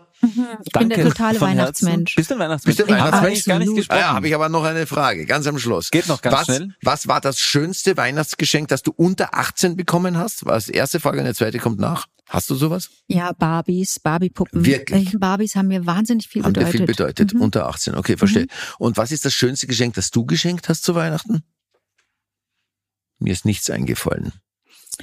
ich 0.64 0.72
bin 0.72 0.88
der 0.88 1.04
totale 1.04 1.38
von 1.38 1.48
Weihnachtsmensch. 1.48 2.12
Herzen. 2.12 2.20
Bist 2.20 2.30
du 2.30 2.34
ein 2.34 2.40
Weihnachtsmensch? 2.40 2.76
Bist 2.78 2.88
du 2.88 2.92
ein 2.94 3.00
Haben 3.02 3.14
eigentlich 3.26 3.44
gar 3.44 3.58
nicht 3.58 3.74
gesprochen. 3.74 3.98
Ah, 3.98 4.00
ja, 4.00 4.14
habe 4.14 4.28
ich 4.28 4.34
aber 4.34 4.48
noch 4.48 4.64
eine 4.64 4.86
Frage, 4.86 5.26
ganz 5.26 5.46
am 5.46 5.58
Schluss. 5.58 5.90
Geht 5.90 6.08
noch 6.08 6.22
ganz 6.22 6.36
was, 6.36 6.44
schnell. 6.46 6.68
Was 6.82 7.06
war 7.06 7.20
das 7.20 7.38
schönste 7.38 7.96
Weihnachtsgeschenk, 7.96 8.68
das 8.68 8.82
du 8.82 8.92
unter 8.96 9.34
18 9.34 9.76
bekommen 9.76 10.16
hast? 10.16 10.46
War 10.46 10.54
das 10.54 10.66
die 10.66 10.72
erste 10.72 11.00
Frage 11.00 11.20
und 11.20 11.26
die 11.26 11.34
zweite 11.34 11.58
kommt 11.58 11.78
nach. 11.78 12.06
Hast 12.28 12.50
du 12.50 12.56
sowas? 12.56 12.90
Ja, 13.06 13.30
Barbies, 13.32 14.00
Barbie-Puppen. 14.00 14.64
Wirklich? 14.66 15.14
Äh, 15.14 15.18
Barbies 15.18 15.54
haben 15.54 15.68
mir 15.68 15.86
wahnsinnig 15.86 16.26
viel 16.26 16.42
Haben 16.42 16.54
dir 16.54 16.60
bedeutet. 16.60 16.78
viel 16.78 16.86
bedeutet. 16.86 17.34
Mhm. 17.34 17.40
Unter 17.42 17.68
18, 17.68 17.94
okay, 17.94 18.16
verstehe. 18.16 18.46
Und 18.78 18.96
was 18.96 19.12
ist 19.12 19.24
das 19.24 19.32
schönste 19.32 19.68
Geschenk, 19.68 19.94
das 19.94 20.10
du 20.10 20.24
geschenkt 20.26 20.68
hast 20.68 20.82
zu 20.82 20.96
Weihnachten? 20.96 21.44
Mir 23.18 23.32
ist 23.32 23.44
nichts 23.44 23.70
eingefallen. 23.70 24.32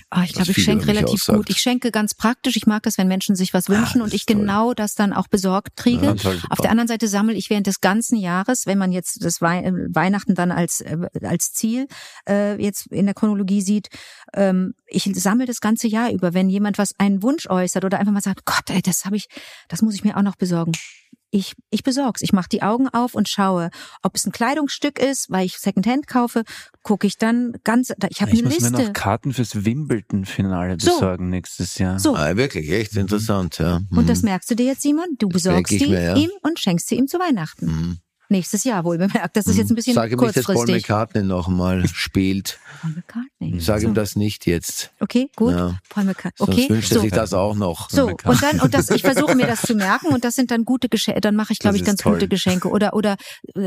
Ah, 0.09 0.23
ich 0.23 0.29
was 0.29 0.45
glaube, 0.45 0.51
ich 0.51 0.63
schenke 0.63 0.87
relativ 0.87 1.13
aussagt. 1.13 1.37
gut. 1.37 1.49
Ich 1.49 1.57
schenke 1.57 1.91
ganz 1.91 2.13
praktisch. 2.15 2.55
Ich 2.55 2.65
mag 2.65 2.83
das, 2.83 2.97
wenn 2.97 3.07
Menschen 3.07 3.35
sich 3.35 3.53
was 3.53 3.69
wünschen 3.69 3.99
das 3.99 4.07
und 4.07 4.13
ich 4.13 4.21
ist 4.21 4.27
toll. 4.27 4.37
genau 4.37 4.73
das 4.73 4.95
dann 4.95 5.13
auch 5.13 5.27
besorgt 5.27 5.75
kriege. 5.75 6.15
Ja, 6.19 6.31
Auf 6.49 6.59
der 6.59 6.71
anderen 6.71 6.87
Seite 6.87 7.07
sammle 7.07 7.35
ich 7.35 7.49
während 7.49 7.67
des 7.67 7.79
ganzen 7.81 8.17
Jahres, 8.17 8.65
wenn 8.65 8.77
man 8.77 8.91
jetzt 8.91 9.23
das 9.23 9.41
Wei 9.41 9.59
äh, 9.61 9.71
Weihnachten 9.93 10.33
dann 10.35 10.51
als 10.51 10.81
äh, 10.81 10.97
als 11.21 11.53
Ziel 11.53 11.87
äh, 12.27 12.61
jetzt 12.61 12.87
in 12.87 13.05
der 13.05 13.13
Chronologie 13.13 13.61
sieht, 13.61 13.89
ähm, 14.33 14.73
ich 14.87 15.09
sammle 15.13 15.45
das 15.45 15.61
ganze 15.61 15.87
Jahr 15.87 16.11
über, 16.11 16.33
wenn 16.33 16.49
jemand 16.49 16.77
was 16.77 16.99
einen 16.99 17.21
Wunsch 17.21 17.47
äußert 17.47 17.85
oder 17.85 17.99
einfach 17.99 18.13
mal 18.13 18.21
sagt, 18.21 18.45
Gott, 18.45 18.69
ey, 18.69 18.81
das 18.81 19.05
habe 19.05 19.15
ich, 19.15 19.27
das 19.67 19.81
muss 19.81 19.93
ich 19.95 20.03
mir 20.03 20.17
auch 20.17 20.23
noch 20.23 20.35
besorgen. 20.37 20.71
Ich, 21.35 21.53
ich 21.71 21.81
besorg's. 21.81 22.21
Ich 22.21 22.31
mache 22.31 22.47
die 22.47 22.61
Augen 22.61 22.87
auf 22.89 23.15
und 23.15 23.27
schaue, 23.27 23.71
ob 24.03 24.15
es 24.15 24.25
ein 24.27 24.31
Kleidungsstück 24.31 24.99
ist, 24.99 25.31
weil 25.31 25.47
ich 25.47 25.57
Secondhand 25.57 26.05
kaufe, 26.05 26.43
gucke 26.83 27.07
ich 27.07 27.17
dann 27.17 27.53
ganz. 27.63 27.91
Ich 28.09 28.21
habe 28.21 28.31
Ich 28.31 28.39
eine 28.39 28.49
muss 28.49 28.59
mir 28.61 28.69
Liste. 28.69 28.83
noch 28.83 28.93
Karten 28.93 29.33
fürs 29.33 29.65
Wimbledon-Finale 29.65 30.77
So. 30.79 30.93
besorgen 30.93 31.29
nächstes 31.29 31.79
Jahr. 31.79 31.97
So, 31.97 32.15
Ah, 32.15 32.35
wirklich, 32.35 32.69
echt 32.69 32.95
interessant, 32.95 33.57
ja. 33.57 33.81
Und 33.89 34.07
das 34.09 34.21
Mhm. 34.21 34.29
merkst 34.29 34.51
du 34.51 34.55
dir 34.55 34.67
jetzt, 34.67 34.83
Simon? 34.83 35.05
Du 35.17 35.27
besorgst 35.27 35.73
die 35.73 35.87
mir, 35.87 36.01
ja. 36.03 36.15
ihm 36.15 36.29
und 36.43 36.59
schenkst 36.59 36.87
sie 36.87 36.95
ihm 36.97 37.07
zu 37.07 37.17
Weihnachten. 37.17 37.65
Mhm. 37.65 37.97
Nächstes 38.33 38.63
Jahr 38.63 38.83
wohl 38.83 38.97
bemerkt. 38.97 39.37
Das 39.37 39.45
ist 39.45 39.57
jetzt 39.57 39.69
ein 39.71 39.75
bisschen 39.75 39.93
Sag 39.93 40.11
ihm 40.11 40.17
nicht, 40.19 40.35
dass 40.35 40.45
Paul 40.45 40.55
kurzfristig. 40.55 40.89
McCartney 40.89 41.21
noch 41.23 41.47
mal 41.47 41.87
spielt. 41.93 42.57
Paul 42.81 42.91
McCartney. 42.95 43.59
Sag 43.59 43.81
so. 43.81 43.87
ihm 43.87 43.93
das 43.93 44.15
nicht 44.15 44.47
jetzt. 44.47 44.91
Okay, 44.99 45.29
gut. 45.35 45.51
Ja. 45.53 45.77
Paul 45.89 46.05
McCartney. 46.05 46.37
Sonst 46.37 46.49
Okay, 46.53 46.69
wünscht 46.69 46.91
er 46.91 46.95
so. 46.95 47.01
sich 47.01 47.11
das 47.11 47.33
auch 47.33 47.55
noch. 47.55 47.91
So, 47.91 48.07
und 48.07 48.41
dann, 48.41 48.59
und 48.59 48.73
das, 48.73 48.89
ich 48.89 49.03
versuche 49.03 49.35
mir 49.35 49.45
das 49.45 49.61
zu 49.61 49.75
merken 49.75 50.07
und 50.07 50.23
das 50.25 50.33
sind 50.33 50.49
dann 50.49 50.65
gute 50.65 50.89
Geschenke, 50.89 51.21
dann 51.21 51.35
mache 51.35 51.53
ich, 51.53 51.59
glaube 51.59 51.77
ich, 51.77 51.85
ganz 51.85 52.01
toll. 52.01 52.13
gute 52.13 52.27
Geschenke. 52.27 52.69
Oder, 52.69 52.93
oder 52.95 53.17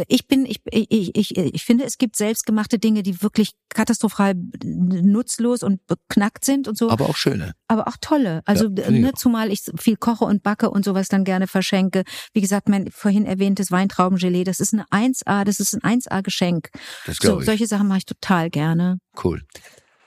ich 0.08 0.26
bin, 0.26 0.44
ich, 0.46 0.60
ich, 0.72 1.14
ich, 1.14 1.36
ich 1.36 1.64
finde, 1.64 1.84
es 1.84 1.96
gibt 1.96 2.16
selbstgemachte 2.16 2.80
Dinge, 2.80 3.04
die 3.04 3.22
wirklich 3.22 3.52
katastrophal 3.68 4.34
nutzlos 4.64 5.62
und 5.62 5.86
beknackt 5.86 6.44
sind 6.44 6.66
und 6.66 6.76
so, 6.76 6.90
Aber 6.90 7.08
auch 7.08 7.16
schöne. 7.16 7.52
Aber 7.68 7.88
auch 7.88 7.96
tolle. 8.00 8.42
Also 8.44 8.68
Ja, 8.68 8.90
ne, 8.90 9.12
zumal 9.14 9.50
ich 9.52 9.62
viel 9.78 9.96
koche 9.96 10.24
und 10.24 10.42
backe 10.42 10.70
und 10.70 10.84
sowas 10.84 11.08
dann 11.08 11.24
gerne 11.24 11.46
verschenke. 11.46 12.04
Wie 12.32 12.40
gesagt, 12.40 12.68
mein 12.68 12.90
vorhin 12.90 13.26
erwähntes 13.26 13.70
Weintraubengelee, 13.70 14.44
das 14.44 14.60
ist 14.60 14.72
eine 14.74 14.84
1A, 14.90 15.44
das 15.44 15.60
ist 15.60 15.74
ein 15.74 16.00
1A 16.00 16.22
Geschenk. 16.22 16.70
Das 17.06 17.16
So, 17.16 17.20
glaube 17.28 17.42
ich. 17.42 17.46
solche 17.46 17.66
Sachen 17.66 17.88
mache 17.88 17.98
ich 17.98 18.06
total 18.06 18.50
gerne. 18.50 18.98
Cool. 19.22 19.42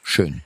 Schön. 0.03 0.41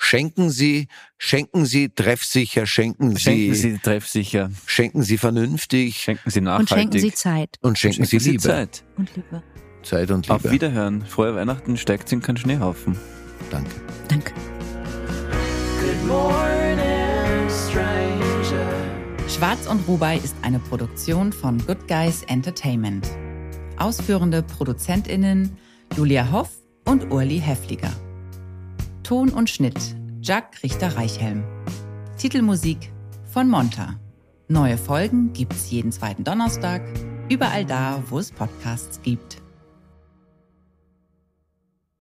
Schenken 0.00 0.50
Sie, 0.50 0.86
schenken 1.18 1.66
Sie 1.66 1.88
treffsicher, 1.88 2.66
schenken, 2.66 3.18
Schenken 3.18 3.54
Sie, 3.54 3.72
Sie 3.72 3.78
treffsicher, 3.78 4.50
schenken 4.64 5.02
Sie 5.02 5.18
vernünftig 5.18 5.96
schenken 6.00 6.30
Sie 6.30 6.38
Und 6.38 6.44
nachhaltig. 6.44 6.68
schenken 6.78 6.98
Sie 7.00 7.12
Zeit 7.12 7.56
und 7.62 7.78
schenken, 7.78 8.04
Sie 8.04 8.18
Liebe. 8.18 8.38
Zeit. 8.42 8.84
und 8.96 9.10
Liebe. 9.16 9.42
Zeit 9.82 10.10
und 10.12 10.30
Auf 10.30 10.42
Liebe. 10.44 10.54
Wiederhören. 10.54 11.04
Frohe 11.04 11.34
Weihnachten, 11.34 11.76
steigt 11.76 12.12
in 12.12 12.22
keinen 12.22 12.36
Schneehaufen. 12.36 12.96
Danke. 13.50 13.70
Danke. 14.08 14.32
Schwarz 19.28 19.66
und 19.68 19.86
Rubai 19.86 20.16
ist 20.16 20.34
eine 20.42 20.58
Produktion 20.58 21.32
von 21.32 21.58
Good 21.66 21.86
Guys 21.86 22.22
Entertainment. 22.24 23.08
Ausführende 23.76 24.42
ProduzentInnen 24.42 25.56
Julia 25.96 26.32
Hoff 26.32 26.50
und 26.86 27.12
Urli 27.12 27.38
Heffliger. 27.38 27.92
Ton 29.02 29.28
und 29.28 29.48
Schnitt 29.48 29.78
Jack 30.20 30.62
Richter-Reichhelm. 30.62 31.44
Titelmusik 32.16 32.90
von 33.24 33.48
Monta. 33.48 33.94
Neue 34.48 34.78
Folgen 34.78 35.32
gibt's 35.34 35.70
jeden 35.70 35.92
zweiten 35.92 36.24
Donnerstag, 36.24 36.82
überall 37.28 37.64
da, 37.64 38.02
wo 38.08 38.18
es 38.18 38.32
Podcasts 38.32 39.00
gibt. 39.02 39.42